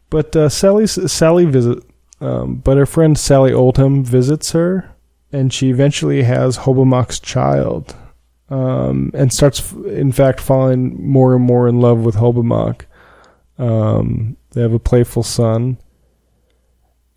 But 0.09 0.35
uh, 0.35 0.49
Sally, 0.49 0.85
Sally 0.85 1.45
visit, 1.45 1.83
um, 2.19 2.55
but 2.55 2.77
her 2.77 2.85
friend 2.85 3.17
Sally 3.17 3.53
Oldham 3.53 4.03
visits 4.03 4.51
her, 4.51 4.91
and 5.31 5.53
she 5.53 5.69
eventually 5.69 6.23
has 6.23 6.59
Hobomok's 6.59 7.19
child, 7.19 7.95
um, 8.53 9.09
and 9.15 9.33
starts, 9.33 9.71
in 9.71 10.11
fact, 10.11 10.39
falling 10.39 11.03
more 11.03 11.33
and 11.33 11.43
more 11.43 11.67
in 11.67 11.81
love 11.81 12.05
with 12.05 12.15
Hobomok. 12.15 12.81
Um, 13.57 14.37
they 14.51 14.61
have 14.61 14.73
a 14.73 14.79
playful 14.79 15.23
son, 15.23 15.79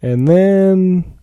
and 0.01 0.27
then 0.27 1.19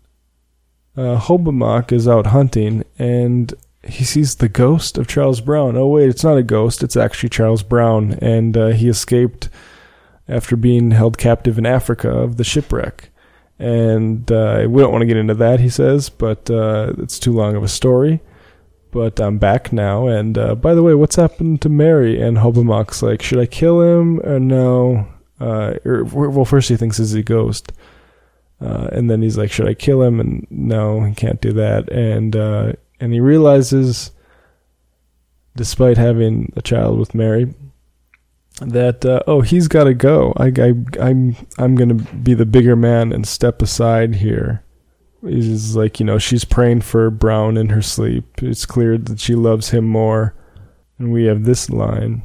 uh, 0.95 1.19
Hobomok 1.19 1.91
is 1.91 2.07
out 2.07 2.27
hunting, 2.27 2.83
and 2.99 3.55
he 3.81 4.03
sees 4.03 4.35
the 4.35 4.49
ghost 4.49 4.99
of 4.99 5.07
Charles 5.07 5.41
Brown. 5.41 5.75
Oh 5.75 5.87
wait, 5.87 6.09
it's 6.09 6.23
not 6.23 6.37
a 6.37 6.43
ghost; 6.43 6.83
it's 6.83 6.95
actually 6.95 7.29
Charles 7.29 7.63
Brown, 7.63 8.13
and 8.21 8.55
uh, 8.55 8.67
he 8.67 8.89
escaped 8.89 9.49
after 10.27 10.55
being 10.55 10.91
held 10.91 11.17
captive 11.17 11.57
in 11.57 11.65
Africa 11.65 12.09
of 12.09 12.37
the 12.37 12.43
shipwreck. 12.43 13.09
And 13.57 14.31
uh, 14.31 14.67
we 14.69 14.81
don't 14.81 14.91
want 14.91 15.01
to 15.01 15.07
get 15.07 15.17
into 15.17 15.35
that, 15.35 15.59
he 15.59 15.69
says, 15.69 16.09
but 16.09 16.49
uh, 16.51 16.93
it's 16.97 17.17
too 17.17 17.33
long 17.33 17.55
of 17.55 17.63
a 17.63 17.67
story. 17.67 18.21
But 18.93 19.19
I'm 19.19 19.39
back 19.39 19.73
now, 19.73 20.05
and 20.05 20.37
uh, 20.37 20.53
by 20.53 20.75
the 20.75 20.83
way, 20.83 20.93
what's 20.93 21.15
happened 21.15 21.61
to 21.63 21.69
Mary? 21.69 22.21
And 22.21 22.37
Hobomok's 22.37 23.01
like, 23.01 23.23
should 23.23 23.39
I 23.39 23.47
kill 23.47 23.81
him 23.81 24.19
or 24.19 24.39
no? 24.39 25.07
Uh, 25.41 25.73
or, 25.83 26.03
well, 26.03 26.45
first 26.45 26.69
he 26.69 26.77
thinks 26.77 26.99
he's 26.99 27.15
a 27.15 27.23
ghost. 27.23 27.73
Uh, 28.61 28.87
and 28.93 29.09
then 29.09 29.21
he's 29.21 29.37
like, 29.37 29.51
"Should 29.51 29.67
I 29.67 29.73
kill 29.73 30.01
him?" 30.01 30.19
And 30.19 30.47
no, 30.49 31.03
he 31.03 31.13
can't 31.13 31.41
do 31.41 31.51
that. 31.53 31.91
And 31.91 32.35
uh, 32.35 32.73
and 32.99 33.11
he 33.11 33.19
realizes, 33.19 34.11
despite 35.55 35.97
having 35.97 36.53
a 36.55 36.61
child 36.61 36.97
with 36.97 37.13
Mary, 37.13 37.53
that 38.61 39.03
uh, 39.03 39.21
oh, 39.27 39.41
he's 39.41 39.67
got 39.67 39.85
to 39.85 39.93
go. 39.93 40.33
I, 40.37 40.53
I 40.57 40.73
I'm 41.01 41.35
I'm 41.57 41.75
gonna 41.75 41.95
be 41.95 42.33
the 42.33 42.45
bigger 42.45 42.75
man 42.75 43.11
and 43.11 43.27
step 43.27 43.61
aside 43.61 44.15
here. 44.15 44.63
He's 45.25 45.75
like, 45.75 45.99
you 45.99 46.05
know, 46.05 46.17
she's 46.17 46.45
praying 46.45 46.81
for 46.81 47.09
Brown 47.09 47.57
in 47.57 47.69
her 47.69 47.81
sleep. 47.81 48.43
It's 48.43 48.65
clear 48.65 48.97
that 48.97 49.19
she 49.19 49.35
loves 49.35 49.69
him 49.69 49.85
more. 49.85 50.35
And 50.97 51.11
we 51.11 51.25
have 51.25 51.43
this 51.43 51.69
line. 51.69 52.23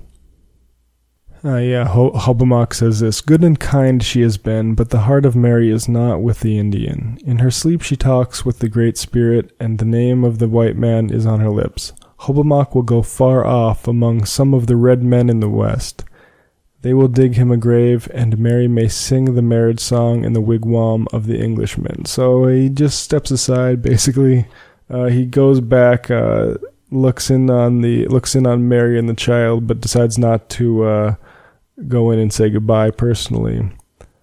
Uh, 1.45 1.57
yeah, 1.57 1.87
Hobomok 1.87 2.75
says 2.75 2.99
this 2.99 3.21
Good 3.21 3.45
and 3.45 3.59
kind 3.59 4.03
she 4.03 4.23
has 4.23 4.37
been, 4.37 4.75
but 4.75 4.91
the 4.91 5.01
heart 5.01 5.25
of 5.25 5.37
Mary 5.37 5.71
is 5.71 5.89
not 5.89 6.21
with 6.21 6.41
the 6.41 6.59
Indian. 6.59 7.19
In 7.25 7.39
her 7.39 7.51
sleep 7.51 7.81
she 7.81 7.97
talks 7.97 8.45
with 8.45 8.59
the 8.59 8.69
Great 8.69 8.99
Spirit, 8.99 9.55
and 9.61 9.79
the 9.79 9.85
name 9.85 10.25
of 10.25 10.41
the 10.41 10.49
white 10.49 10.77
man 10.77 11.11
is 11.11 11.27
on 11.27 11.39
her 11.39 11.51
lips. 11.51 11.93
Hobomok 12.21 12.75
will 12.75 12.83
go 12.83 13.03
far 13.03 13.47
off 13.47 13.87
among 13.87 14.25
some 14.25 14.53
of 14.53 14.67
the 14.67 14.75
red 14.75 15.05
men 15.05 15.31
in 15.31 15.39
the 15.39 15.49
West. 15.49 16.05
They 16.83 16.95
will 16.95 17.09
dig 17.09 17.35
him 17.35 17.51
a 17.51 17.57
grave, 17.57 18.09
and 18.15 18.39
Mary 18.39 18.69
may 18.69 18.87
sing 18.87 19.35
the 19.35 19.43
marriage 19.43 19.81
song 19.81 20.25
in 20.25 20.33
the 20.33 20.41
wigwam 20.41 21.07
of 21.13 21.27
the 21.27 21.41
Englishmen. 21.41 22.05
So 22.05 22.47
he 22.47 22.69
just 22.69 23.03
steps 23.03 23.31
aside, 23.31 23.83
basically. 23.83 24.47
Uh, 24.89 25.07
he 25.07 25.27
goes 25.27 25.61
back, 25.61 26.11
uh, 26.11 26.55
looks 26.91 27.31
in 27.31 27.51
on 27.51 27.83
the 27.83 28.07
looks 28.07 28.35
in 28.35 28.47
on 28.47 28.69
Mary 28.69 28.99
and 28.99 29.09
the 29.09 29.15
child, 29.15 29.67
but 29.67 29.81
decides 29.81 30.19
not 30.19 30.49
to 30.51 30.85
uh, 30.85 31.15
go 31.89 32.11
in 32.11 32.19
and 32.19 32.33
say 32.33 32.49
goodbye 32.49 32.91
personally. 32.91 33.71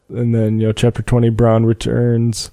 And 0.09 0.33
then, 0.33 0.59
you 0.59 0.67
know, 0.67 0.73
chapter 0.73 1.01
20, 1.01 1.29
Brown 1.29 1.65
returns. 1.65 2.51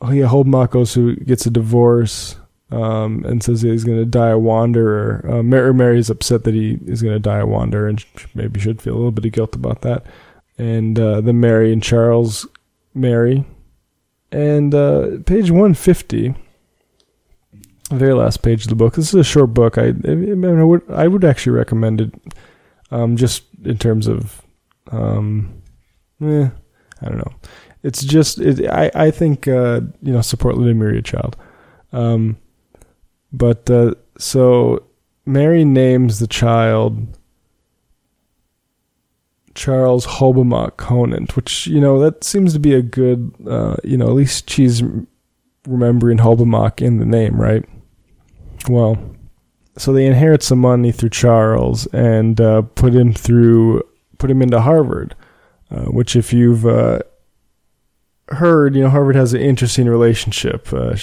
Oh, 0.00 0.10
yeah, 0.10 0.26
goes 0.26 0.94
who 0.94 1.16
gets 1.16 1.46
a 1.46 1.50
divorce 1.50 2.36
um, 2.70 3.24
and 3.24 3.42
says 3.42 3.62
he's 3.62 3.84
going 3.84 3.98
to 3.98 4.04
die 4.04 4.30
a 4.30 4.38
wanderer. 4.38 5.24
Uh, 5.28 5.42
Mary, 5.42 5.72
Mary's 5.72 6.10
upset 6.10 6.44
that 6.44 6.54
he 6.54 6.78
is 6.86 7.02
going 7.02 7.14
to 7.14 7.20
die 7.20 7.38
a 7.38 7.46
wanderer 7.46 7.88
and 7.88 8.04
maybe 8.34 8.60
should 8.60 8.82
feel 8.82 8.94
a 8.94 8.96
little 8.96 9.10
bit 9.10 9.24
of 9.24 9.32
guilt 9.32 9.54
about 9.54 9.82
that. 9.82 10.04
And 10.58 10.98
uh, 10.98 11.20
then 11.20 11.40
Mary 11.40 11.72
and 11.72 11.82
Charles 11.82 12.46
marry. 12.94 13.44
And 14.30 14.74
uh, 14.74 15.18
page 15.24 15.50
150, 15.50 16.34
the 17.88 17.96
very 17.96 18.12
last 18.12 18.42
page 18.42 18.64
of 18.64 18.68
the 18.68 18.74
book. 18.74 18.94
This 18.94 19.08
is 19.08 19.14
a 19.14 19.24
short 19.24 19.54
book. 19.54 19.78
I, 19.78 19.86
I, 19.86 20.12
I 20.12 20.64
would 20.64 20.90
I 20.90 21.08
would 21.08 21.24
actually 21.24 21.52
recommend 21.52 22.02
it 22.02 22.14
um, 22.90 23.16
just 23.16 23.44
in 23.64 23.78
terms 23.78 24.06
of, 24.06 24.42
um, 24.90 25.62
eh, 26.22 26.48
I 27.00 27.04
don't 27.04 27.18
know. 27.18 27.32
It's 27.82 28.02
just, 28.02 28.40
it, 28.40 28.68
I, 28.68 28.90
I 28.94 29.10
think, 29.10 29.46
uh, 29.46 29.80
you 30.02 30.12
know, 30.12 30.20
support 30.20 30.58
Lydia 30.58 30.74
Maria 30.74 31.02
Child. 31.02 31.36
Um, 31.92 32.36
but, 33.32 33.70
uh, 33.70 33.94
so 34.18 34.84
Mary 35.24 35.64
names 35.64 36.18
the 36.18 36.26
child 36.26 37.18
Charles 39.58 40.06
Hobomok 40.06 40.76
Conant, 40.76 41.34
which, 41.34 41.66
you 41.66 41.80
know, 41.80 41.98
that 41.98 42.22
seems 42.22 42.52
to 42.52 42.60
be 42.60 42.74
a 42.74 42.80
good, 42.80 43.34
uh, 43.44 43.74
you 43.82 43.96
know, 43.96 44.06
at 44.06 44.14
least 44.14 44.48
she's 44.48 44.84
remembering 45.66 46.18
Hobomok 46.18 46.80
in 46.80 46.98
the 46.98 47.04
name, 47.04 47.40
right? 47.40 47.64
Well, 48.68 49.16
so 49.76 49.92
they 49.92 50.06
inherit 50.06 50.44
some 50.44 50.60
money 50.60 50.92
through 50.92 51.10
Charles 51.10 51.86
and 51.86 52.40
uh, 52.40 52.62
put 52.62 52.94
him 52.94 53.12
through 53.12 53.82
put 54.18 54.30
him 54.30 54.42
into 54.42 54.60
Harvard, 54.60 55.16
uh, 55.72 55.86
which 55.86 56.14
if 56.14 56.32
you've 56.32 56.64
uh, 56.64 57.00
heard, 58.28 58.76
you 58.76 58.82
know, 58.82 58.90
Harvard 58.90 59.16
has 59.16 59.34
an 59.34 59.40
interesting 59.40 59.88
relationship, 59.88 60.72
uh, 60.72 60.96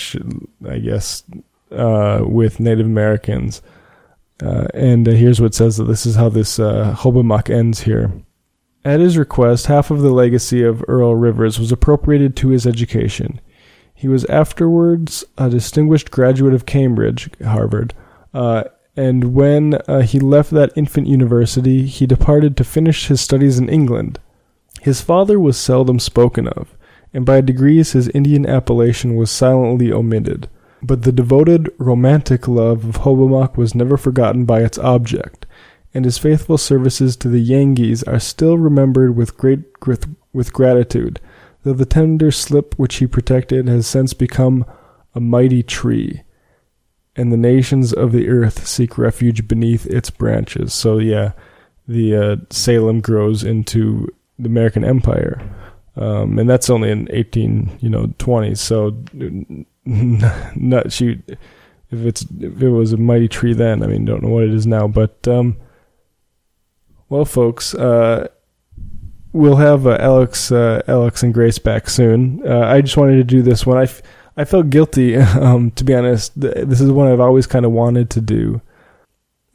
I 0.69 0.80
guess, 0.80 1.23
uh, 1.72 2.22
with 2.24 2.60
Native 2.60 2.86
Americans. 2.86 3.62
Uh, 4.44 4.68
and 4.74 5.08
here's 5.08 5.40
what 5.40 5.54
says 5.54 5.78
that 5.78 5.86
this 5.86 6.06
is 6.06 6.16
how 6.16 6.30
this 6.30 6.60
uh, 6.60 6.96
Hobomok 6.98 7.50
ends 7.50 7.82
here. 7.82 8.12
At 8.84 9.00
his 9.00 9.18
request, 9.18 9.66
half 9.66 9.90
of 9.90 10.02
the 10.02 10.12
legacy 10.12 10.62
of 10.62 10.84
Earl 10.88 11.16
Rivers 11.16 11.60
was 11.60 11.72
appropriated 11.72 12.36
to 12.38 12.50
his 12.50 12.68
education. 12.68 13.42
He 13.94 14.08
was 14.08 14.26
afterwards 14.26 15.24
a 15.38 15.50
distinguished 15.50 16.12
graduate 16.12 16.54
of 16.54 16.66
Cambridge, 16.66 17.30
Harvard, 17.44 17.94
uh, 18.34 18.66
and 18.98 19.34
when 19.34 19.76
uh, 19.88 20.02
he 20.02 20.20
left 20.20 20.52
that 20.52 20.72
infant 20.76 21.08
university, 21.08 21.86
he 21.86 22.06
departed 22.06 22.56
to 22.56 22.64
finish 22.64 23.08
his 23.08 23.20
studies 23.20 23.58
in 23.58 23.70
England. 23.70 24.20
His 24.82 25.02
father 25.02 25.40
was 25.40 25.58
seldom 25.58 26.00
spoken 26.00 26.48
of, 26.48 26.78
and 27.14 27.26
by 27.26 27.42
degrees 27.42 27.92
his 27.92 28.08
Indian 28.10 28.46
appellation 28.46 29.16
was 29.16 29.32
silently 29.32 29.92
omitted. 29.92 30.50
But 30.86 31.02
the 31.02 31.12
devoted, 31.12 31.72
romantic 31.80 32.48
love 32.48 32.86
of 32.86 33.02
Hobomok 33.02 33.57
was 33.57 33.74
never 33.74 33.98
forgotten 33.98 34.45
by 34.45 34.62
its 34.62 34.78
object, 34.78 35.48
and 35.95 36.06
his 36.06 36.20
faithful 36.20 36.60
services 36.60 37.16
to 37.18 37.28
the 37.28 37.44
Yengeese 37.44 38.07
are 38.07 38.20
still 38.20 38.60
remembered 38.60 39.16
with 39.16 39.36
great 39.36 39.64
with 40.32 40.53
gratitude, 40.53 41.20
though 41.64 41.74
the 41.74 41.88
tender 41.88 42.30
slip 42.30 42.76
which 42.78 42.98
he 42.98 43.07
protected 43.07 43.68
has 43.68 43.88
since 43.88 44.14
become 44.14 44.64
a 45.16 45.20
mighty 45.20 45.64
tree 45.64 46.22
and 47.16 47.32
the 47.32 47.38
nations 47.38 47.91
of 47.94 48.12
the 48.12 48.28
earth 48.28 48.68
seek 48.68 48.98
refuge 48.98 49.48
beneath 49.48 49.88
its 49.88 50.12
branches. 50.12 50.74
So 50.74 50.99
yeah, 50.99 51.32
the 51.88 52.16
uh, 52.16 52.36
Salem 52.52 53.02
grows 53.02 53.44
into 53.44 54.07
the 54.38 54.49
American 54.49 54.84
Empire, 54.84 55.41
um, 55.95 56.38
and 56.38 56.48
that's 56.48 56.70
only 56.70 56.91
in 56.91 57.07
eighteen, 57.12 57.76
you 57.80 57.90
know, 57.90 58.14
twenties. 58.20 58.62
So 58.62 59.03
not 60.56 60.91
shoot. 60.91 61.22
If 61.91 62.06
it's 62.06 62.26
if 62.40 62.62
it 62.62 62.70
was 62.70 62.94
a 62.94 62.98
mighty 62.98 63.28
tree 63.28 63.53
then, 63.53 63.84
I 63.84 63.88
mean, 63.88 64.06
don't 64.06 64.24
know 64.24 64.30
what 64.30 64.44
it 64.44 64.53
is 64.53 64.66
now, 64.66 64.88
but 64.88 65.28
um, 65.28 65.57
well, 67.10 67.26
folks, 67.26 67.76
uh, 67.76 68.28
we'll 69.32 69.57
have 69.57 69.86
uh, 69.86 69.98
Alex, 69.99 70.52
uh, 70.52 70.82
Alex 70.88 71.22
and 71.22 71.34
Grace 71.34 71.60
back 71.60 71.90
soon. 71.90 72.41
Uh, 72.48 72.62
I 72.62 72.82
just 72.82 72.98
wanted 72.98 73.18
to 73.18 73.24
do 73.24 73.41
this 73.41 73.66
one. 73.66 73.78
I. 73.78 73.84
F- 73.84 74.02
I 74.38 74.44
felt 74.44 74.70
guilty, 74.70 75.16
um, 75.18 75.72
to 75.72 75.84
be 75.84 75.94
honest. 75.94 76.40
This 76.40 76.82
is 76.82 76.91
one 76.91 77.07
I've 77.07 77.20
always 77.20 77.48
kind 77.48 77.66
of 77.66 77.72
wanted 77.72 78.10
to 78.12 78.22
do, 78.22 78.62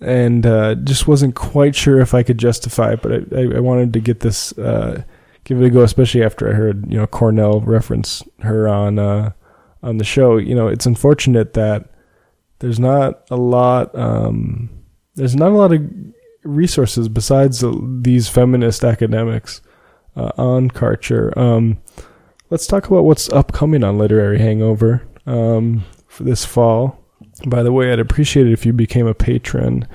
and 0.01 0.47
uh, 0.47 0.75
just 0.77 1.07
wasn't 1.07 1.35
quite 1.35 1.77
sure 1.77 2.01
if 2.01 2.15
I 2.15 2.23
could 2.23 2.39
justify 2.39 2.93
it. 2.93 3.03
But 3.03 3.13
I, 3.37 3.57
I, 3.57 3.61
wanted 3.61 3.93
to 3.93 4.01
get 4.01 4.21
this, 4.21 4.57
uh, 4.59 5.03
give 5.45 5.61
it 5.61 5.67
a 5.67 5.71
go, 5.71 5.83
especially 5.83 6.23
after 6.23 6.49
I 6.49 6.55
heard 6.55 6.91
you 6.91 6.99
know 6.99 7.07
Cornell 7.07 7.61
reference 7.61 8.23
her 8.41 8.69
on 8.69 8.99
uh, 8.99 9.33
on 9.83 9.99
the 9.99 10.05
show. 10.05 10.37
You 10.37 10.55
know, 10.55 10.69
it's 10.69 10.87
unfortunate 10.87 11.55
that 11.55 11.89
there's 12.61 12.79
not 12.79 13.27
a 13.31 13.37
lot. 13.37 13.95
Um, 13.97 14.71
there's 15.15 15.37
not 15.37 15.53
a 15.53 15.57
lot 15.57 15.73
of 15.73 15.83
resources 16.45 17.09
besides 17.09 17.65
these 18.03 18.29
feminist 18.29 18.85
academics 18.85 19.61
uh, 20.17 20.33
on 20.37 20.71
Karcher. 20.71 21.37
Um, 21.37 21.79
let's 22.51 22.67
talk 22.67 22.87
about 22.87 23.05
what's 23.05 23.29
upcoming 23.31 23.85
on 23.85 23.99
Literary 23.99 24.39
Hangover 24.39 25.07
um, 25.27 25.85
for 26.07 26.25
this 26.25 26.45
fall. 26.45 26.99
By 27.47 27.63
the 27.63 27.73
way, 27.73 27.93
I'd 27.93 28.01
appreciate 28.01 28.47
it 28.47 28.53
if 28.53 28.67
you 28.67 28.73
became 28.73 29.07
a 29.07 29.15
patron 29.15 29.87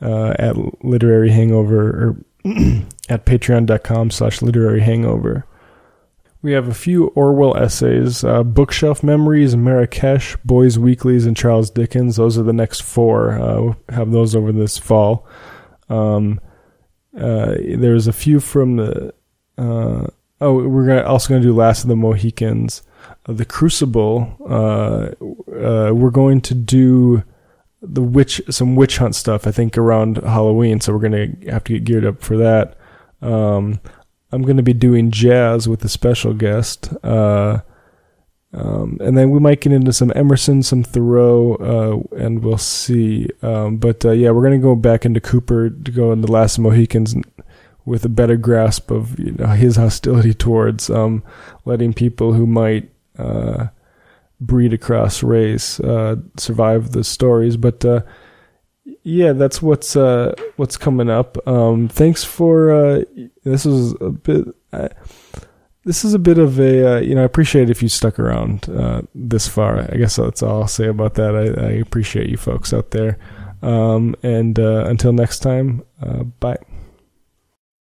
uh, 0.00 0.34
at 0.38 0.56
Literary 0.84 1.30
Hangover 1.30 1.88
or 1.88 2.16
at 3.08 3.26
patreon.com 3.26 4.10
slash 4.10 4.42
literary 4.42 4.80
hangover. 4.80 5.46
We 6.40 6.52
have 6.52 6.68
a 6.68 6.74
few 6.74 7.08
Orwell 7.08 7.56
essays, 7.56 8.22
uh, 8.22 8.44
Bookshelf 8.44 9.02
Memories, 9.02 9.56
Marrakesh, 9.56 10.36
Boys 10.44 10.78
Weeklies, 10.78 11.26
and 11.26 11.36
Charles 11.36 11.68
Dickens. 11.68 12.14
Those 12.16 12.38
are 12.38 12.44
the 12.44 12.52
next 12.52 12.82
four. 12.82 13.32
Uh, 13.32 13.60
we'll 13.60 13.76
have 13.88 14.12
those 14.12 14.36
over 14.36 14.52
this 14.52 14.78
fall. 14.78 15.26
Um, 15.88 16.40
uh, 17.18 17.54
there's 17.58 18.06
a 18.06 18.12
few 18.12 18.38
from 18.38 18.76
the. 18.76 19.14
Uh, 19.56 20.06
oh, 20.40 20.68
we're 20.68 20.86
gonna, 20.86 21.02
also 21.02 21.28
going 21.28 21.42
to 21.42 21.48
do 21.48 21.54
Last 21.54 21.82
of 21.82 21.88
the 21.88 21.96
Mohicans. 21.96 22.82
Uh, 23.26 23.32
the 23.32 23.44
Crucible. 23.44 24.36
Uh, 24.48 25.10
we're 25.92 26.10
going 26.10 26.40
to 26.42 26.54
do 26.54 27.24
the 27.82 28.02
witch, 28.02 28.40
some 28.48 28.76
witch 28.76 28.98
hunt 28.98 29.16
stuff. 29.16 29.44
I 29.44 29.50
think 29.50 29.76
around 29.76 30.18
Halloween, 30.18 30.80
so 30.80 30.92
we're 30.92 31.08
going 31.08 31.40
to 31.42 31.50
have 31.50 31.64
to 31.64 31.72
get 31.72 31.84
geared 31.84 32.04
up 32.04 32.22
for 32.22 32.36
that. 32.36 32.76
Um, 33.20 33.80
I'm 34.30 34.42
going 34.42 34.56
to 34.58 34.62
be 34.62 34.74
doing 34.74 35.10
jazz 35.10 35.68
with 35.68 35.84
a 35.84 35.88
special 35.88 36.34
guest. 36.34 36.92
Uh, 37.02 37.60
um, 38.52 38.98
and 39.00 39.16
then 39.16 39.30
we 39.30 39.40
might 39.40 39.60
get 39.60 39.72
into 39.72 39.92
some 39.92 40.12
Emerson, 40.14 40.62
some 40.62 40.82
Thoreau, 40.82 41.54
uh, 41.56 42.16
and 42.16 42.42
we'll 42.42 42.58
see. 42.58 43.28
Um, 43.42 43.76
but 43.76 44.04
uh, 44.04 44.12
yeah, 44.12 44.30
we're 44.30 44.42
going 44.42 44.58
to 44.58 44.64
go 44.64 44.74
back 44.74 45.04
into 45.04 45.20
Cooper 45.20 45.70
to 45.70 45.90
go 45.90 46.12
into 46.12 46.26
the 46.26 46.32
Last 46.32 46.58
Mohicans 46.58 47.14
with 47.84 48.04
a 48.04 48.08
better 48.08 48.36
grasp 48.36 48.90
of 48.90 49.18
you 49.18 49.32
know, 49.32 49.46
his 49.48 49.76
hostility 49.76 50.34
towards 50.34 50.90
um, 50.90 51.22
letting 51.64 51.92
people 51.92 52.32
who 52.34 52.46
might 52.46 52.90
uh, 53.18 53.68
breed 54.40 54.72
across 54.72 55.22
race 55.22 55.80
uh, 55.80 56.16
survive 56.36 56.92
the 56.92 57.04
stories. 57.04 57.56
But 57.56 57.84
uh, 57.84 58.00
yeah, 59.08 59.32
that's 59.32 59.62
what's 59.62 59.96
uh, 59.96 60.34
what's 60.56 60.76
coming 60.76 61.08
up. 61.08 61.38
Um, 61.48 61.88
thanks 61.88 62.24
for 62.24 62.70
uh, 62.70 63.02
this 63.42 63.64
is 63.64 63.94
a 64.00 64.10
bit. 64.10 64.46
Uh, 64.72 64.88
this 65.84 66.04
is 66.04 66.12
a 66.12 66.18
bit 66.18 66.36
of 66.36 66.60
a 66.60 66.96
uh, 66.96 67.00
you 67.00 67.14
know 67.14 67.22
I 67.22 67.24
appreciate 67.24 67.70
if 67.70 67.82
you 67.82 67.88
stuck 67.88 68.18
around 68.18 68.68
uh, 68.68 69.02
this 69.14 69.48
far. 69.48 69.78
I 69.78 69.96
guess 69.96 70.16
that's 70.16 70.42
all 70.42 70.62
I'll 70.62 70.68
say 70.68 70.88
about 70.88 71.14
that. 71.14 71.34
I, 71.34 71.68
I 71.68 71.70
appreciate 71.70 72.28
you 72.28 72.36
folks 72.36 72.74
out 72.74 72.90
there. 72.90 73.18
Um, 73.62 74.14
and 74.22 74.58
uh, 74.58 74.84
until 74.86 75.12
next 75.12 75.38
time, 75.40 75.82
bye. 76.38 76.58